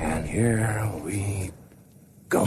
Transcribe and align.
And 0.00 0.26
here 0.26 0.90
we 1.04 1.50
go. 2.28 2.46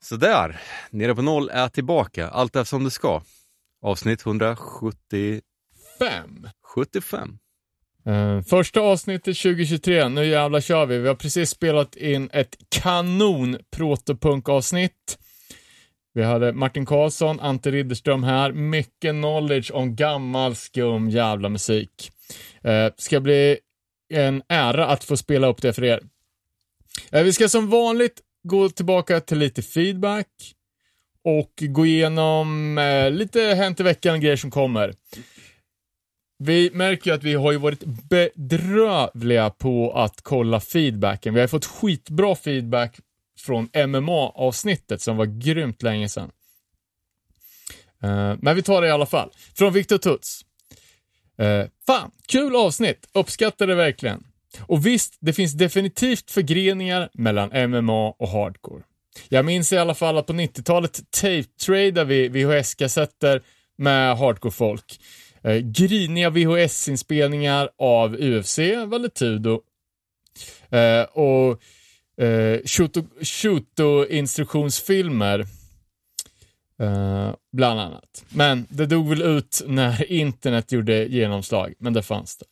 Sådär, 0.00 0.60
Nere 0.90 1.14
på 1.14 1.22
noll 1.22 1.48
är 1.52 1.68
tillbaka. 1.68 2.28
Allt 2.28 2.56
är 2.56 2.64
som 2.64 2.84
det 2.84 2.90
ska. 2.90 3.22
Avsnitt 3.82 4.26
175. 4.26 5.40
Fem. 5.98 6.48
75. 6.74 7.38
Uh, 8.10 8.42
första 8.42 8.80
avsnittet 8.80 9.38
2023, 9.38 10.08
nu 10.08 10.26
jävlar 10.26 10.60
kör 10.60 10.86
vi. 10.86 10.98
Vi 10.98 11.08
har 11.08 11.14
precis 11.14 11.50
spelat 11.50 11.96
in 11.96 12.30
ett 12.32 12.56
kanon 12.68 13.58
protopunk-avsnitt. 13.76 15.18
Vi 16.14 16.22
hade 16.22 16.52
Martin 16.52 16.86
Karlsson, 16.86 17.40
Ante 17.40 17.70
Ridderström 17.70 18.22
här. 18.22 18.52
Mycket 18.52 19.12
knowledge 19.12 19.70
om 19.72 19.96
gammal 19.96 20.54
skum 20.54 21.10
jävla 21.10 21.48
musik. 21.48 22.10
Uh, 22.66 22.92
ska 22.96 23.20
bli 23.20 23.58
en 24.12 24.42
ära 24.48 24.86
att 24.86 25.04
få 25.04 25.16
spela 25.16 25.46
upp 25.46 25.62
det 25.62 25.72
för 25.72 25.84
er. 25.84 26.00
Uh, 27.14 27.22
vi 27.22 27.32
ska 27.32 27.48
som 27.48 27.70
vanligt 27.70 28.20
gå 28.42 28.68
tillbaka 28.68 29.20
till 29.20 29.38
lite 29.38 29.62
feedback 29.62 30.28
och 31.24 31.52
gå 31.56 31.86
igenom 31.86 32.78
uh, 32.78 33.10
lite 33.10 33.40
hänt 33.40 33.80
i 33.80 33.82
veckan, 33.82 34.20
grejer 34.20 34.36
som 34.36 34.50
kommer. 34.50 34.94
Vi 36.42 36.70
märker 36.72 37.10
ju 37.10 37.14
att 37.14 37.22
vi 37.22 37.34
har 37.34 37.52
ju 37.52 37.58
varit 37.58 37.84
bedrövliga 37.84 39.50
på 39.50 39.92
att 39.92 40.22
kolla 40.22 40.60
feedbacken. 40.60 41.34
Vi 41.34 41.40
har 41.40 41.48
fått 41.48 41.64
skitbra 41.64 42.34
feedback 42.34 43.00
från 43.38 43.68
MMA-avsnittet 43.74 45.02
som 45.02 45.16
var 45.16 45.26
grymt 45.26 45.82
länge 45.82 46.08
sedan. 46.08 46.30
Uh, 48.04 48.36
men 48.40 48.56
vi 48.56 48.62
tar 48.62 48.82
det 48.82 48.88
i 48.88 48.90
alla 48.90 49.06
fall. 49.06 49.30
Från 49.54 49.72
Viktor 49.72 49.98
Tuts. 49.98 50.44
Uh, 51.42 51.64
fan, 51.86 52.10
kul 52.28 52.56
avsnitt. 52.56 53.08
Uppskattar 53.12 53.66
det 53.66 53.74
verkligen. 53.74 54.24
Och 54.60 54.86
visst, 54.86 55.16
det 55.20 55.32
finns 55.32 55.52
definitivt 55.52 56.30
förgreningar 56.30 57.10
mellan 57.12 57.70
MMA 57.70 58.10
och 58.10 58.28
hardcore. 58.28 58.82
Jag 59.28 59.44
minns 59.44 59.72
i 59.72 59.78
alla 59.78 59.94
fall 59.94 60.18
att 60.18 60.26
på 60.26 60.32
90-talet 60.32 61.00
tape-tradade 61.10 62.04
vi 62.04 62.28
VHS-kassetter 62.28 63.42
med 63.78 64.16
hardcore-folk. 64.16 65.00
Eh, 65.42 65.56
griniga 65.56 66.30
VHS-inspelningar 66.30 67.70
av 67.78 68.14
UFC, 68.14 68.58
Valetudo. 68.86 69.62
Eh, 70.70 71.02
och 71.02 71.62
eh, 72.24 72.60
Shuto-instruktionsfilmer. 73.22 75.46
Eh, 76.80 77.34
bland 77.52 77.80
annat. 77.80 78.24
Men 78.28 78.66
det 78.70 78.86
dog 78.86 79.08
väl 79.08 79.22
ut 79.22 79.62
när 79.66 80.12
internet 80.12 80.72
gjorde 80.72 81.04
genomslag, 81.04 81.74
men 81.78 81.92
det 81.92 82.02
fanns 82.02 82.36
där. 82.36 82.48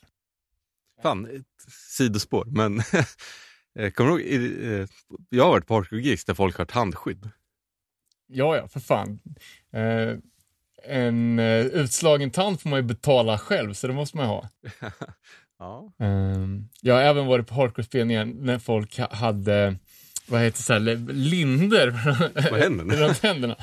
Fan, 1.02 1.26
ett 1.26 1.72
sidospår, 1.96 2.44
men 2.44 2.78
eh, 3.78 3.90
kommer 3.90 4.10
du 4.10 4.22
ihåg, 4.22 4.80
eh, 4.80 4.88
jag 5.28 5.44
har 5.44 5.50
varit 5.50 5.66
på 5.66 5.74
hardcore-gigs 5.74 6.24
där 6.24 6.34
folk 6.34 6.56
har 6.56 6.66
handskydd. 6.70 7.30
Ja, 8.26 8.56
ja, 8.56 8.68
för 8.68 8.80
fan. 8.80 9.20
Eh, 9.72 10.16
en 10.88 11.38
uh, 11.38 11.66
utslagen 11.66 12.30
tand 12.30 12.60
får 12.60 12.70
man 12.70 12.78
ju 12.78 12.82
betala 12.82 13.38
själv, 13.38 13.74
så 13.74 13.86
det 13.86 13.92
måste 13.92 14.16
man 14.16 14.26
ju 14.26 14.30
ha. 14.30 14.48
ja. 15.58 15.92
Um, 15.98 16.68
jag 16.80 16.94
har 16.94 17.02
även 17.02 17.26
varit 17.26 17.46
på 17.46 17.54
hardcore-spelningar 17.54 18.24
när 18.24 18.58
folk 18.58 18.98
hade, 18.98 19.76
vad 20.26 20.40
heter 20.40 20.58
det, 20.58 20.62
så 20.62 20.72
här, 20.72 21.12
linder 21.12 21.90
På 22.48 22.56
händerna. 22.56 22.94
runt 22.94 23.22
händerna. 23.22 23.56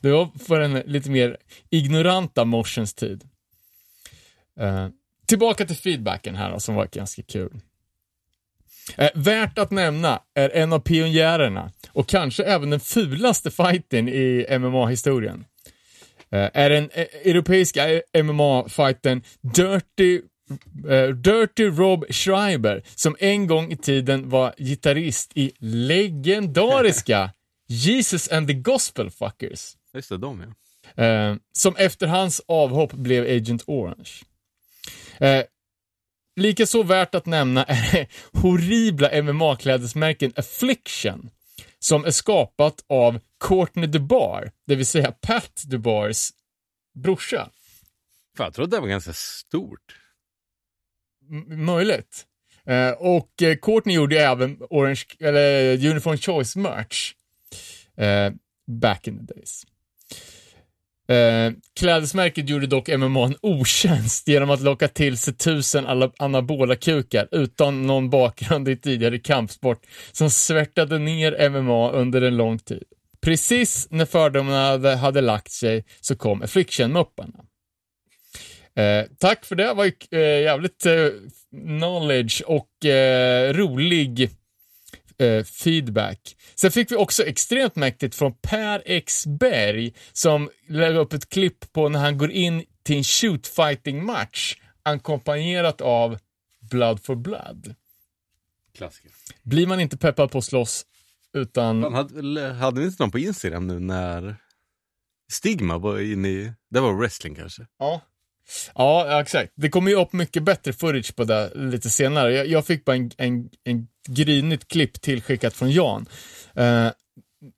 Det 0.00 0.10
var 0.10 0.28
för 0.46 0.60
en 0.60 0.74
lite 0.74 1.10
mer 1.10 1.36
ignoranta 1.70 2.44
motions 2.44 2.94
tid. 2.94 3.24
Uh, 4.60 4.88
tillbaka 5.26 5.66
till 5.66 5.76
feedbacken 5.76 6.34
här 6.34 6.50
då, 6.50 6.60
som 6.60 6.74
var 6.74 6.88
ganska 6.92 7.22
kul. 7.22 7.60
Eh, 8.96 9.10
värt 9.14 9.58
att 9.58 9.70
nämna 9.70 10.20
är 10.34 10.50
en 10.50 10.72
av 10.72 10.78
pionjärerna 10.78 11.72
och 11.92 12.08
kanske 12.08 12.44
även 12.44 12.70
den 12.70 12.80
fulaste 12.80 13.50
fighten 13.50 14.08
i 14.08 14.46
MMA-historien. 14.58 15.44
Uh, 16.34 16.48
är 16.54 16.70
den 16.70 16.84
uh, 16.84 17.04
europeiska 17.24 18.02
MMA-fighten 18.14 19.22
Dirty, 19.40 20.20
uh, 20.84 21.08
Dirty 21.08 21.64
Rob 21.64 22.04
Schreiber, 22.10 22.82
som 22.94 23.16
en 23.18 23.46
gång 23.46 23.72
i 23.72 23.76
tiden 23.76 24.28
var 24.28 24.54
gitarrist 24.58 25.32
i 25.34 25.52
legendariska 25.58 27.30
Jesus 27.68 28.28
and 28.32 28.48
the 28.48 28.54
Gospel 28.54 29.10
Fuckers. 29.10 29.76
Just 29.94 30.08
det, 30.08 30.18
de 30.18 30.40
ja. 30.40 30.48
Uh, 31.30 31.36
som 31.52 31.76
efter 31.76 32.06
hans 32.06 32.40
avhopp 32.48 32.92
blev 32.92 33.24
Agent 33.24 33.62
Orange. 33.66 34.10
Uh, 35.20 35.42
Likaså 36.36 36.82
värt 36.82 37.14
att 37.14 37.26
nämna 37.26 37.64
är 37.64 37.92
det 37.92 38.06
horribla 38.40 39.08
MMA-klädesmärken 39.22 40.32
Affliction, 40.36 41.30
som 41.82 42.04
är 42.04 42.10
skapat 42.10 42.84
av 42.88 43.20
Courtney 43.40 43.86
DeBar, 43.86 44.52
det 44.66 44.76
vill 44.76 44.86
säga 44.86 45.12
Pat 45.12 45.62
DeBars 45.66 46.30
brorsa. 46.94 47.50
Fan, 48.36 48.44
jag 48.44 48.54
trodde 48.54 48.76
det 48.76 48.80
var 48.80 48.88
ganska 48.88 49.12
stort. 49.12 49.96
M 51.30 51.64
möjligt. 51.64 52.26
Uh, 52.70 52.90
och 52.90 53.30
uh, 53.42 53.54
Courtney 53.54 53.94
gjorde 53.96 54.20
även 54.20 54.58
Orange, 54.70 55.04
eller 55.20 55.72
Uniform 55.90 56.18
Choice 56.18 56.56
merch. 56.56 57.14
Uh, 58.00 58.36
back 58.66 59.08
in 59.08 59.26
the 59.26 59.34
days. 59.34 59.66
Eh, 61.12 61.52
klädesmärket 61.80 62.48
gjorde 62.48 62.66
dock 62.66 62.88
MMA 62.88 63.24
en 63.24 63.36
otjänst 63.42 64.28
genom 64.28 64.50
att 64.50 64.60
locka 64.60 64.88
till 64.88 65.18
sig 65.18 65.34
tusen 65.34 65.86
anabola 66.18 66.76
kukar 66.76 67.28
utan 67.30 67.86
någon 67.86 68.10
bakgrund 68.10 68.68
i 68.68 68.76
tidigare 68.76 69.18
kampsport 69.18 69.86
som 70.12 70.30
svärtade 70.30 70.98
ner 70.98 71.48
MMA 71.50 71.90
under 71.90 72.22
en 72.22 72.36
lång 72.36 72.58
tid. 72.58 72.82
Precis 73.22 73.88
när 73.90 74.04
fördomarna 74.04 74.66
hade, 74.66 74.96
hade 74.96 75.20
lagt 75.20 75.50
sig 75.50 75.84
så 76.00 76.16
kom 76.16 76.42
Affliction-mupparna. 76.42 77.44
Eh, 78.76 79.06
tack 79.18 79.44
för 79.44 79.56
det, 79.56 79.64
det 79.64 79.74
var 79.74 79.84
ju 79.84 79.92
uh, 80.14 80.42
jävligt 80.42 80.86
eh, 80.86 81.08
knowledge 81.50 82.42
och 82.46 82.68
rolig 83.52 84.30
eh, 85.22 85.44
feedback. 85.44 86.36
Sen 86.54 86.70
fick 86.72 86.92
vi 86.92 86.96
också 86.96 87.22
extremt 87.22 87.76
mäktigt 87.76 88.14
från 88.14 88.34
Per 88.34 88.82
X 88.86 89.26
Berg 89.26 89.94
som 90.12 90.50
lägger 90.68 91.00
upp 91.00 91.12
ett 91.12 91.28
klipp 91.28 91.72
på 91.72 91.88
när 91.88 91.98
han 91.98 92.18
går 92.18 92.30
in 92.30 92.64
till 92.82 92.96
en 92.96 93.04
shootfighting 93.04 94.04
match 94.04 94.56
ackompanjerat 94.82 95.80
av 95.80 96.18
Blood 96.70 97.04
for 97.04 97.14
Blood. 97.14 97.74
Klassiker. 98.74 99.10
Blir 99.42 99.66
man 99.66 99.80
inte 99.80 99.96
peppad 99.96 100.30
på 100.30 100.38
att 100.38 100.44
slåss 100.44 100.86
utan... 101.32 101.82
Fan, 101.82 101.94
hade, 101.94 102.52
hade 102.52 102.80
ni 102.80 102.86
inte 102.86 103.02
någon 103.02 103.10
på 103.10 103.18
Instagram 103.18 103.66
nu 103.66 103.78
när 103.78 104.36
Stigma 105.30 105.78
var 105.78 105.98
inne 105.98 106.28
i, 106.28 106.52
det 106.70 106.80
var 106.80 106.92
wrestling 106.92 107.34
kanske? 107.34 107.66
Ja. 107.78 108.00
Ja, 108.74 109.20
exakt. 109.20 109.52
Det 109.54 109.68
kommer 109.68 109.90
ju 109.90 109.96
upp 109.96 110.12
mycket 110.12 110.42
bättre 110.42 110.72
footage 110.72 111.16
på 111.16 111.24
det 111.24 111.50
lite 111.54 111.90
senare. 111.90 112.34
Jag, 112.34 112.46
jag 112.46 112.66
fick 112.66 112.84
bara 112.84 112.96
en, 112.96 113.10
en, 113.16 113.50
en 113.64 113.88
grynigt 114.08 114.68
klipp 114.68 115.00
tillskickat 115.00 115.54
från 115.54 115.70
Jan. 115.70 116.06
Uh, 116.58 116.90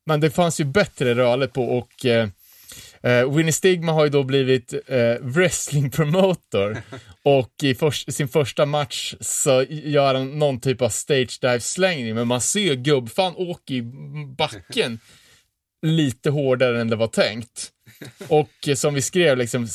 men 0.06 0.20
det 0.20 0.30
fanns 0.30 0.60
ju 0.60 0.64
bättre 0.64 1.14
rörligt 1.14 1.52
på 1.52 1.78
och 1.78 2.04
uh, 2.04 2.28
uh, 3.10 3.36
Winnie 3.36 3.52
Stigma 3.52 3.92
har 3.92 4.04
ju 4.04 4.10
då 4.10 4.22
blivit 4.22 4.74
uh, 4.74 5.14
wrestling 5.20 5.90
promoter 5.90 6.82
och 7.22 7.52
i 7.62 7.74
för, 7.74 8.10
sin 8.10 8.28
första 8.28 8.66
match 8.66 9.14
så 9.20 9.64
gör 9.68 10.14
han 10.14 10.38
någon 10.38 10.60
typ 10.60 10.82
av 10.82 10.88
stage 10.88 11.38
dive 11.40 11.60
slängning 11.60 12.14
men 12.14 12.28
man 12.28 12.40
ser 12.40 12.74
gubbfan 12.74 13.34
åka 13.36 13.74
i 13.74 13.82
backen 14.36 14.98
lite 15.82 16.30
hårdare 16.30 16.80
än 16.80 16.90
det 16.90 16.96
var 16.96 17.06
tänkt. 17.06 17.70
Och 18.28 18.68
som 18.76 18.94
vi 18.94 19.02
skrev, 19.02 19.36
liksom, 19.36 19.68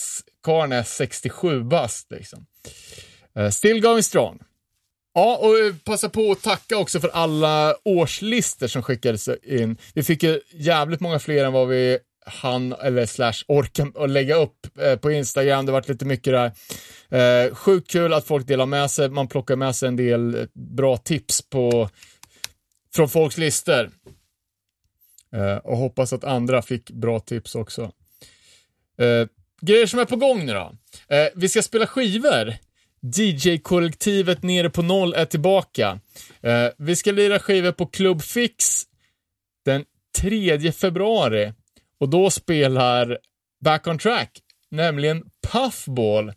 karln 0.44 0.72
är 0.72 0.84
67 0.84 1.64
bast. 1.64 2.12
Liksom. 2.12 2.46
Eh, 3.36 3.50
still 3.50 3.82
going 3.82 4.04
strong. 4.04 4.40
Ja, 5.14 5.38
och 5.38 5.58
eh, 5.58 5.76
passa 5.84 6.10
på 6.10 6.32
att 6.32 6.42
tacka 6.42 6.78
också 6.78 7.00
för 7.00 7.10
alla 7.10 7.76
årslistor 7.86 8.68
som 8.68 8.84
skickades 8.84 9.30
in. 9.44 9.78
Vi 9.94 10.04
fick 10.04 10.24
ju 10.24 10.42
jävligt 10.52 11.00
många 11.00 11.20
fler 11.20 11.46
än 11.46 11.54
vad 11.54 11.68
vi 11.68 12.00
han 12.30 12.74
eller 12.74 13.06
slash 13.06 13.44
orkar 13.48 14.04
att 14.04 14.10
lägga 14.10 14.36
upp 14.36 14.80
eh, 14.80 14.96
på 14.96 15.12
Instagram. 15.12 15.66
Det 15.66 15.72
varit 15.72 15.90
lite 15.90 16.06
mycket 16.06 16.34
där. 16.34 16.52
Eh, 17.20 17.56
sjukt 17.56 17.92
kul 17.92 18.14
att 18.14 18.26
folk 18.26 18.48
delar 18.48 18.66
med 18.66 18.92
sig. 18.92 19.10
Man 19.10 19.28
plockar 19.28 19.56
med 19.56 19.76
sig 19.76 19.88
en 19.88 19.96
del 19.96 20.36
eh, 20.36 20.46
bra 20.54 20.98
tips 20.98 21.50
på 21.50 21.90
från 22.96 23.10
folks 23.10 23.38
listor. 23.38 23.90
Eh, 25.34 25.58
och 25.58 25.78
hoppas 25.78 26.14
att 26.14 26.24
andra 26.24 26.62
fick 26.62 26.92
bra 26.92 27.20
tips 27.20 27.56
också. 27.56 27.92
Eh, 28.98 29.28
grejer 29.62 29.86
som 29.86 30.00
är 30.00 30.06
på 30.06 30.16
gång 30.16 30.46
nu 30.46 30.54
då. 30.54 30.76
Eh, 31.16 31.28
vi 31.36 31.50
ska 31.50 31.62
spela 31.62 31.88
skivor 31.88 32.54
DJ-kollektivet 33.02 34.44
nere 34.44 34.70
på 34.70 34.82
noll 34.82 35.14
är 35.14 35.26
tillbaka. 35.26 36.00
Eh, 36.42 36.68
vi 36.78 36.96
ska 36.96 37.12
lira 37.12 37.40
skivor 37.40 37.72
på 37.72 37.86
Club 37.86 38.22
Fix 38.22 38.84
den 39.66 39.86
3 40.18 40.72
februari 40.72 41.54
och 42.00 42.10
då 42.10 42.30
spelar 42.30 43.18
Back 43.64 43.88
on 43.88 43.98
Track, 44.00 44.32
nämligen 44.72 45.24
Puffball 45.48 46.34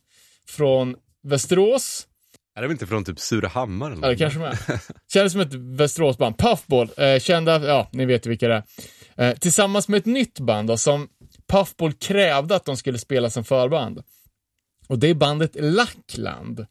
från 0.48 0.96
Västerås. 1.22 2.06
Är 2.54 2.62
det 2.62 2.72
inte 2.72 2.86
från 2.86 3.04
typ 3.04 3.20
Surahammar 3.20 3.90
eller 3.90 4.02
Ja, 4.02 4.08
det 4.08 4.16
kanske 4.16 4.38
med. 4.38 4.58
Kändes 5.12 5.32
som 5.32 5.40
ett 5.40 5.54
Västeråsband. 5.54 6.38
Puffball, 6.38 6.90
eh, 6.96 7.18
kända, 7.18 7.66
ja, 7.66 7.88
ni 7.92 8.04
vet 8.04 8.26
vilka 8.26 8.48
det 8.48 8.62
är. 9.16 9.30
Eh, 9.30 9.36
tillsammans 9.36 9.88
med 9.88 9.98
ett 9.98 10.06
nytt 10.06 10.40
band 10.40 10.68
då, 10.68 10.76
som 10.76 11.08
Puffball 11.52 11.92
krävde 11.92 12.56
att 12.56 12.64
de 12.64 12.76
skulle 12.76 12.98
spela 12.98 13.30
som 13.30 13.44
förband. 13.44 14.02
Och 14.88 14.98
det 14.98 15.08
är 15.08 15.14
bandet 15.14 15.56
Lackland. 15.60 16.66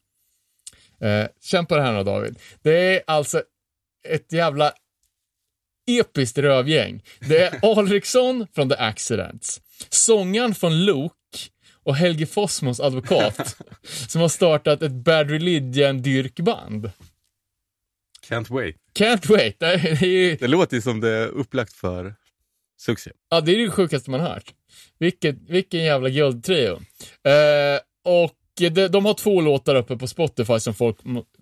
Eh, 1.01 1.27
känn 1.41 1.65
på 1.65 1.75
det 1.75 1.81
här 1.81 1.93
nu 1.93 2.03
David. 2.03 2.39
Det 2.61 2.95
är 2.95 3.01
alltså 3.07 3.43
ett 4.07 4.33
jävla 4.33 4.73
episkt 5.87 6.37
rövgäng. 6.37 7.03
Det 7.19 7.43
är 7.43 7.59
Alriksson 7.79 8.47
från 8.53 8.69
The 8.69 8.75
Accidents, 8.75 9.61
sångaren 9.89 10.55
från 10.55 10.85
Luke 10.85 11.15
och 11.83 11.95
Helge 11.95 12.25
Fossmos 12.25 12.79
advokat 12.79 13.57
som 13.83 14.21
har 14.21 14.29
startat 14.29 14.81
ett 14.81 14.91
Bad 14.91 15.29
Religion-dyrkband. 15.29 16.91
Can't 18.29 18.49
wait. 18.49 18.75
Can't 18.93 19.29
wait. 19.29 19.59
Det 19.59 20.01
ju 20.01 20.35
Det 20.35 20.47
låter 20.47 20.75
ju 20.75 20.81
som 20.81 20.99
det 20.99 21.09
är 21.09 21.27
upplagt 21.27 21.73
för 21.73 22.15
succé. 22.81 23.11
ja, 23.29 23.41
det, 23.41 23.51
är 23.51 23.57
det 23.57 23.71
sjukaste 23.71 24.11
man 24.11 24.19
hört. 24.19 24.53
Vilket, 24.99 25.35
vilken 25.49 25.83
jävla 25.83 26.09
guldtrio. 26.09 26.73
Eh, 27.23 27.79
och 28.03 28.35
de, 28.57 28.87
de 28.87 29.05
har 29.05 29.13
två 29.13 29.41
låtar 29.41 29.75
uppe 29.75 29.97
på 29.97 30.07
Spotify 30.07 30.59
som 30.59 30.73
folk 30.73 30.97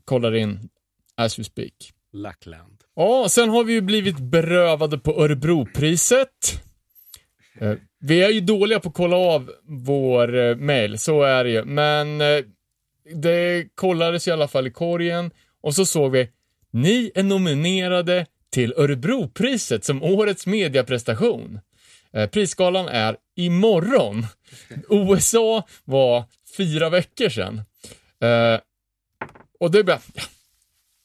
kollar 0.06 0.36
in 0.36 0.70
as 1.16 1.40
we 1.40 1.44
speak. 1.44 1.74
Lackland. 2.14 2.78
Ja, 2.96 3.26
sen 3.30 3.50
har 3.50 3.64
vi 3.64 3.74
ju 3.74 3.82
blivit 3.82 4.20
berövade 4.20 4.98
på 4.98 5.24
Örebropriset. 5.24 6.62
Eh, 7.62 7.74
Vi 8.00 8.22
är 8.24 8.30
ju 8.30 8.42
dåliga 8.42 8.80
på 8.80 8.90
att 8.90 8.96
kolla 8.96 9.18
av 9.18 9.52
vår 9.68 10.38
eh, 10.38 10.56
mail, 10.56 10.98
så 11.00 11.22
är 11.24 11.44
det 11.44 11.50
ju. 11.50 11.66
Men 11.66 12.22
eh, 12.22 12.44
det 13.16 13.68
kollades 13.76 14.28
i 14.28 14.32
alla 14.32 14.48
fall 14.48 14.68
i 14.68 14.72
korgen 14.72 15.32
och 15.62 15.76
så 15.76 15.86
såg 15.86 16.12
vi, 16.12 16.30
ni 16.72 17.12
är 17.16 17.24
nominerade 17.24 18.26
till 18.52 18.74
Örebropriset 18.78 19.86
som 19.86 20.04
årets 20.04 20.46
mediaprestation. 20.46 21.60
Eh, 22.14 22.30
Prisgalan 22.30 22.88
är 22.88 23.18
imorgon. 23.36 24.26
USA 24.90 25.68
var 25.86 26.24
fyra 26.58 26.90
veckor 26.90 27.30
sedan. 27.30 27.62
Eh, 28.22 28.60
och 29.60 29.72
det 29.72 29.80
är 29.80 29.84
bara, 29.84 30.02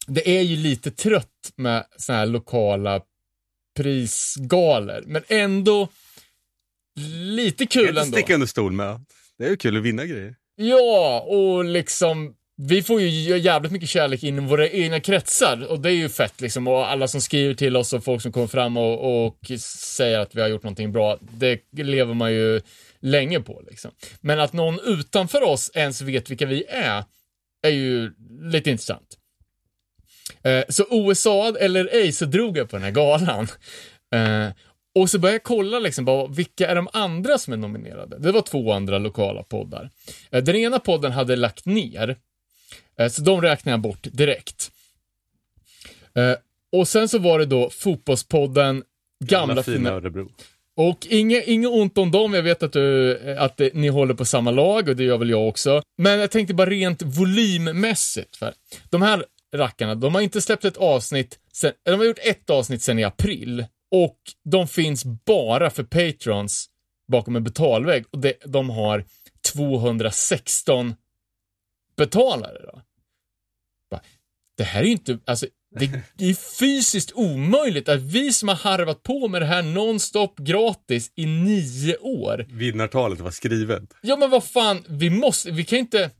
det 0.06 0.38
är 0.38 0.43
ju 0.43 0.56
lite 0.56 0.91
trött 0.91 1.52
med 1.56 1.87
såna 1.96 2.19
här 2.19 2.26
lokala 2.26 3.00
prisgalor, 3.76 5.02
men 5.06 5.23
ändå 5.29 5.88
lite 7.37 7.67
kul 7.67 7.99
ändå. 7.99 8.12
sticka 8.12 8.35
under 8.35 8.46
stol 8.46 8.73
med. 8.73 9.00
Det 9.38 9.44
är 9.44 9.50
ju 9.50 9.56
kul 9.56 9.76
att 9.76 9.82
vinna 9.82 10.05
grejer. 10.05 10.35
Ja, 10.56 11.20
och 11.20 11.64
liksom 11.64 12.35
vi 12.56 12.83
får 12.83 13.01
ju 13.01 13.39
jävligt 13.39 13.73
mycket 13.73 13.89
kärlek 13.89 14.23
inom 14.23 14.47
våra 14.47 14.69
egna 14.69 15.01
kretsar 15.01 15.67
och 15.71 15.81
det 15.81 15.89
är 15.89 15.95
ju 15.95 16.09
fett 16.09 16.41
liksom. 16.41 16.69
Och 16.69 16.91
alla 16.91 17.09
som 17.09 17.21
skriver 17.21 17.55
till 17.55 17.77
oss 17.77 17.93
och 17.93 18.05
folk 18.05 18.23
som 18.23 18.33
kommer 18.33 18.47
fram 18.47 18.77
och, 18.77 19.27
och 19.27 19.39
säger 19.61 20.19
att 20.19 20.35
vi 20.35 20.41
har 20.41 20.49
gjort 20.49 20.62
någonting 20.62 20.93
bra, 20.93 21.19
det 21.21 21.61
lever 21.73 22.15
man 22.15 22.33
ju 22.33 22.61
länge 23.01 23.41
på 23.41 23.62
liksom. 23.71 23.91
Men 24.21 24.41
att 24.41 24.53
någon 24.53 24.81
utanför 24.85 25.43
oss 25.43 25.71
ens 25.75 26.03
vet 26.03 26.31
vilka 26.31 26.47
vi 26.47 26.65
är, 26.69 27.05
är 27.67 27.71
ju 27.71 28.12
lite 28.43 28.71
intressant. 28.71 29.19
Eh, 30.43 30.65
så 30.69 30.85
USA 30.91 31.56
eller 31.61 31.89
ej 31.93 32.12
så 32.12 32.25
drog 32.25 32.59
jag 32.59 32.71
på 32.71 32.77
den 32.77 32.85
här 32.85 32.91
galan. 32.91 33.49
Eh, 34.15 34.49
och 34.95 35.11
så 35.11 35.19
började 35.19 35.35
jag 35.35 35.43
kolla 35.43 35.79
liksom 35.79 36.05
bara, 36.05 36.27
vilka 36.27 36.69
är 36.69 36.75
de 36.75 36.89
andra 36.93 37.39
som 37.39 37.53
är 37.53 37.56
nominerade? 37.56 38.19
Det 38.19 38.33
var 38.33 38.41
två 38.41 38.73
andra 38.73 38.99
lokala 38.99 39.43
poddar. 39.43 39.91
Eh, 40.31 40.43
den 40.43 40.56
ena 40.56 40.79
podden 40.79 41.12
hade 41.12 41.37
lagt 41.37 41.67
ner, 41.67 42.17
så 43.11 43.23
de 43.23 43.43
räknar 43.43 43.73
jag 43.73 43.81
bort 43.81 44.06
direkt. 44.12 44.71
Eh, 46.15 46.35
och 46.73 46.88
sen 46.88 47.09
så 47.09 47.19
var 47.19 47.38
det 47.38 47.47
då 47.47 47.71
fotbollspodden 47.71 48.82
Gamla, 49.25 49.47
Gamla 49.49 49.62
fina 49.62 49.76
fina 49.76 49.91
Örebro. 49.91 50.29
och 50.76 51.06
inget, 51.11 51.47
inget 51.47 51.71
ont 51.71 51.99
om 51.99 52.11
dem, 52.11 52.35
jag 52.35 52.43
vet 52.43 52.62
att, 52.62 52.73
du, 52.73 53.19
att 53.38 53.56
det- 53.56 53.75
ni 53.75 53.88
håller 53.88 54.15
på 54.15 54.25
samma 54.25 54.50
lag 54.50 54.88
och 54.88 54.97
det 54.97 55.05
gör 55.05 55.19
väl 55.19 55.31
jag 55.31 55.49
också. 55.49 55.82
Men 55.99 56.19
jag 56.21 56.31
tänkte 56.31 56.55
bara 56.55 56.71
rent 56.71 57.03
volymmässigt. 57.03 58.37
För 58.37 58.55
de 58.91 59.03
här 59.03 59.25
rackarna, 59.55 59.94
de 59.94 60.15
har 60.15 60.23
inte 60.23 60.41
släppt 60.41 60.65
ett 60.65 60.77
avsnitt, 60.77 61.38
sen, 61.53 61.73
de 61.85 61.91
har 61.91 62.05
gjort 62.05 62.19
ett 62.23 62.50
avsnitt 62.50 62.82
sen 62.82 62.99
i 62.99 63.05
april. 63.05 63.67
Och 63.91 64.19
de 64.44 64.69
finns 64.69 65.05
bara 65.05 65.70
för 65.70 65.82
patrons 65.82 66.67
bakom 67.09 67.37
en 67.37 67.44
betalvägg 67.44 68.05
och 68.11 68.19
det, 68.19 68.32
de 68.47 68.70
har 68.70 69.05
216 69.53 70.94
betalare. 71.96 72.58
Då. 72.62 72.82
Bara, 73.91 74.00
Det 74.56 74.64
här 74.64 74.81
är 74.81 74.85
ju 74.85 74.93
inte, 74.93 75.19
alltså 75.25 75.46
det 76.19 76.31
är 76.31 76.58
fysiskt 76.58 77.12
omöjligt 77.14 77.88
att 77.88 78.02
vi 78.02 78.32
som 78.32 78.49
har 78.49 78.56
harvat 78.56 79.02
på 79.02 79.29
med 79.29 79.43
det 79.43 79.46
här 79.46 79.62
nonstop 79.62 80.38
gratis 80.38 81.12
i 81.14 81.26
nio 81.26 81.96
år. 81.96 82.46
Vinnartalet 82.49 83.20
var 83.20 83.31
skrivet. 83.31 83.82
Ja 84.02 84.17
men 84.17 84.31
vad 84.31 84.44
fan, 84.44 84.85
vi 84.88 85.11
måste, 85.11 85.50
vi 85.50 85.64
kan 85.64 85.79
inte... 85.79 86.11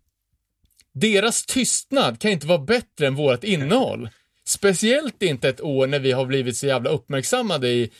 Deras 0.93 1.47
tystnad 1.47 2.21
kan 2.21 2.31
inte 2.31 2.47
vara 2.47 2.59
bättre 2.59 3.07
än 3.07 3.15
vårt 3.15 3.45
innehåll. 3.45 4.09
Speciellt 4.47 5.23
inte 5.23 5.49
ett 5.49 5.61
år 5.61 5.87
när 5.87 5.99
vi 5.99 6.13
har 6.13 6.27
blivit 6.27 6.57
så 6.57 6.67
jävla 6.67 6.91
uppmärksammade 6.91 7.69
i 7.69 7.91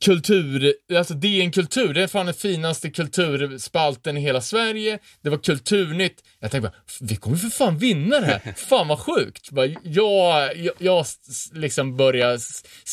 kultur, 0.00 0.74
alltså 0.94 1.14
DN 1.14 1.52
Kultur, 1.52 1.94
det 1.94 2.02
är 2.02 2.06
fan 2.06 2.26
den 2.26 2.34
finaste 2.34 2.90
kulturspalten 2.90 4.16
i 4.16 4.20
hela 4.20 4.40
Sverige. 4.40 4.98
Det 5.22 5.30
var 5.30 5.38
Kulturnytt. 5.38 6.24
Jag 6.40 6.50
tänkte 6.50 6.70
bara, 6.70 6.82
vi 7.00 7.16
kommer 7.16 7.36
för 7.36 7.48
fan 7.48 7.78
vinna 7.78 8.20
det 8.20 8.26
här. 8.26 8.52
Fan 8.56 8.88
vad 8.88 8.98
sjukt. 8.98 9.50
Bara, 9.50 9.66
jag, 9.82 10.56
jag, 10.56 10.74
jag 10.78 11.06
liksom 11.52 11.96
börjar 11.96 12.38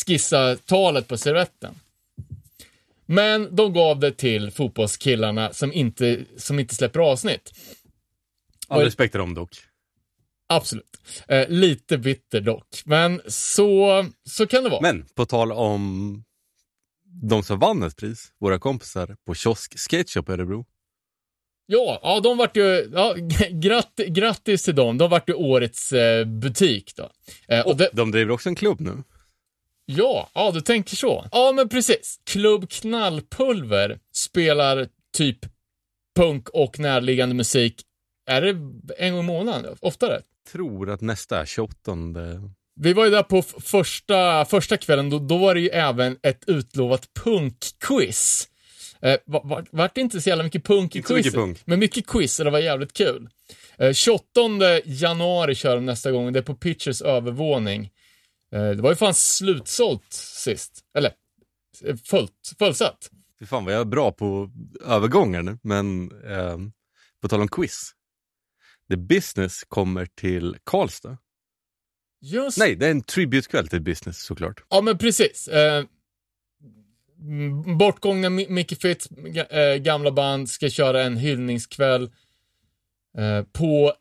skissa 0.05 0.55
talet 0.55 1.07
på 1.07 1.17
servetten. 1.17 1.75
Men 3.05 3.55
de 3.55 3.73
gav 3.73 3.99
det 3.99 4.11
till 4.11 4.51
fotbollskillarna 4.51 5.53
som 5.53 5.73
inte, 5.73 6.19
som 6.37 6.59
inte 6.59 6.75
släpper 6.75 6.99
avsnitt. 6.99 7.53
All 8.67 8.81
respekt 8.81 9.11
till 9.11 9.19
dem 9.19 9.33
dock. 9.33 9.49
Absolut. 10.49 10.97
Eh, 11.27 11.49
lite 11.49 11.97
bitter 11.97 12.41
dock. 12.41 12.67
Men 12.85 13.21
så, 13.27 14.05
så 14.29 14.47
kan 14.47 14.63
det 14.63 14.69
vara. 14.69 14.81
Men 14.81 15.05
på 15.15 15.25
tal 15.25 15.51
om 15.51 16.23
de 17.21 17.43
som 17.43 17.59
vann 17.59 17.83
ett 17.83 17.95
pris, 17.97 18.31
våra 18.39 18.59
kompisar 18.59 19.15
på 19.25 19.33
Kiosk 19.33 19.79
Sketchup 19.79 20.29
i 20.29 20.31
Örebro. 20.31 20.65
Ja, 21.67 21.99
ja 22.03 22.19
de 22.19 22.37
vart 22.37 22.57
ju, 22.57 22.89
ja, 22.93 23.15
gratt, 23.51 23.95
grattis 23.95 24.63
till 24.63 24.75
dem. 24.75 24.97
De 24.97 25.09
vart 25.09 25.29
ju 25.29 25.33
årets 25.33 25.91
eh, 25.91 26.25
butik 26.25 26.93
då. 26.95 27.09
Eh, 27.47 27.59
och 27.61 27.71
Och 27.71 27.77
det, 27.77 27.89
de 27.93 28.11
driver 28.11 28.31
också 28.31 28.49
en 28.49 28.55
klubb 28.55 28.81
nu. 28.81 29.03
ja, 29.85 30.29
ja, 30.33 30.51
du 30.51 30.61
tänker 30.61 30.95
så. 30.95 31.25
Ja, 31.31 31.51
men 31.55 31.69
precis. 31.69 32.19
Klubb 32.23 32.69
Knallpulver 32.69 33.99
spelar 34.13 34.87
typ 35.17 35.39
punk 36.15 36.49
och 36.49 36.79
närliggande 36.79 37.35
musik. 37.35 37.81
Är 38.27 38.41
det 38.41 38.49
en 38.97 39.13
gång 39.13 39.23
i 39.23 39.27
månaden? 39.27 39.75
Oftare? 39.79 40.21
Tror 40.51 40.89
att 40.89 41.01
nästa 41.01 41.41
är 41.41 41.45
28. 41.45 41.91
Vi 42.75 42.93
var 42.93 43.05
ju 43.05 43.11
där 43.11 43.23
på 43.23 43.41
första, 43.41 44.45
första 44.45 44.77
kvällen, 44.77 45.09
då, 45.09 45.19
då 45.19 45.37
var 45.37 45.55
det 45.55 45.61
ju 45.61 45.69
även 45.69 46.17
ett 46.23 46.43
utlovat 46.47 47.09
punkquiz. 47.23 48.49
Eh, 49.01 49.17
var, 49.25 49.41
var, 49.43 49.65
vart 49.71 49.95
det 49.95 50.01
inte 50.01 50.21
så 50.21 50.29
jävla 50.29 50.43
mycket 50.43 50.63
punk 50.63 50.95
i 50.95 50.97
Inte 50.97 51.13
mycket 51.13 51.23
quizet, 51.31 51.39
punk. 51.39 51.61
men 51.65 51.79
mycket 51.79 52.07
quiz 52.07 52.39
och 52.39 52.45
det 52.45 52.51
var 52.51 52.59
jävligt 52.59 52.93
kul. 52.93 53.29
Eh, 53.77 53.93
28 53.93 54.29
januari 54.85 55.55
kör 55.55 55.75
de 55.75 55.85
nästa 55.85 56.11
gång, 56.11 56.33
det 56.33 56.39
är 56.39 56.43
på 56.43 56.55
Pitchers 56.55 57.01
övervåning. 57.01 57.89
Eh, 58.53 58.69
det 58.69 58.81
var 58.81 58.89
ju 58.89 58.95
fan 58.95 59.13
slutsålt 59.13 60.13
sist, 60.13 60.79
eller 60.97 61.11
eh, 61.85 61.95
fullt, 61.95 62.53
fullsatt. 62.59 63.09
Fy 63.39 63.45
fan 63.45 63.65
vad 63.65 63.73
jag 63.73 63.81
är 63.81 63.85
bra 63.85 64.11
på 64.11 64.51
övergångar 64.85 65.41
nu, 65.41 65.57
men 65.63 66.11
eh, 66.11 66.57
på 67.21 67.27
tal 67.27 67.41
om 67.41 67.47
quiz. 67.47 67.91
The 68.89 68.97
Business 68.97 69.63
kommer 69.67 70.05
till 70.05 70.57
Karlstad. 70.63 71.17
Just 72.33 72.57
Nej, 72.57 72.75
det 72.75 72.87
är 72.87 72.91
en 72.91 73.03
tributekväll 73.03 73.67
till 73.67 73.81
Business 73.81 74.19
såklart. 74.25 74.63
Ja, 74.69 74.81
men 74.81 74.97
precis. 74.97 75.47
Eh, 75.47 75.83
bortgångna 77.77 78.29
Mi- 78.29 78.49
Mickey 78.49 78.75
Fitz 78.75 79.09
ga- 79.09 79.73
eh, 79.73 79.75
gamla 79.77 80.11
band 80.11 80.49
ska 80.49 80.69
köra 80.69 81.03
en 81.03 81.17
hyllningskväll 81.17 82.03
eh, 83.17 83.43
på 83.53 83.93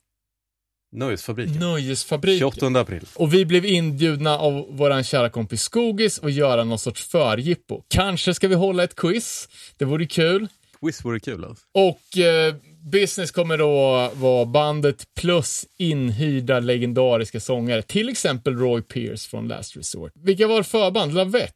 Nöjesfabriken. 0.93 1.59
Nöjesfabriken. 1.59 2.39
28 2.39 2.81
april. 2.81 3.07
Och 3.15 3.35
vi 3.35 3.45
blev 3.47 3.65
inbjudna 3.67 4.39
av 4.39 4.77
våran 4.77 5.05
kära 5.05 5.31
kompis 5.31 5.63
Skogis 5.63 6.19
och 6.19 6.31
göra 6.31 6.65
någon 6.65 6.79
sorts 6.79 7.05
förjippo. 7.05 7.83
Kanske 7.89 8.35
ska 8.35 8.49
vi 8.49 8.55
hålla 8.55 8.85
ett 8.85 8.95
quiz. 8.97 9.49
Det 9.77 9.85
vore 9.85 10.07
kul. 10.07 10.49
Wiz 10.81 11.05
vore 11.05 11.21
kul 11.21 11.45
alltså. 11.45 11.65
Och 11.73 12.19
eh, 12.19 12.55
Business 12.93 13.31
kommer 13.31 13.59
då 13.59 14.11
vara 14.15 14.47
bandet 14.47 15.15
plus 15.15 15.67
inhyrda 15.77 16.61
legendariska 16.61 17.41
sångare. 17.41 17.83
Till 17.83 18.09
exempel 18.09 18.57
Roy 18.57 18.83
Pierce 18.83 19.29
från 19.29 19.49
Last 19.49 19.77
Resort. 19.77 20.13
Vilka 20.15 20.47
var 20.47 20.63
förband? 20.63 21.15
Lavette? 21.15 21.55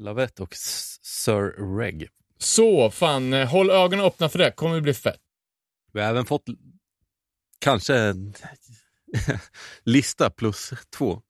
Lavette 0.00 0.42
och 0.42 0.54
Sir 1.02 1.76
Reg. 1.78 2.08
Så, 2.38 2.90
fan, 2.90 3.32
eh, 3.32 3.48
håll 3.48 3.70
ögonen 3.70 4.04
öppna 4.04 4.28
för 4.28 4.38
det. 4.38 4.50
Kommer 4.50 4.80
bli 4.80 4.94
fett. 4.94 5.20
Vi 5.92 6.00
har 6.00 6.08
även 6.08 6.26
fått 6.26 6.44
kanske 7.58 7.94
en 7.94 8.34
lista 9.84 10.30
plus 10.30 10.72
två. 10.96 11.22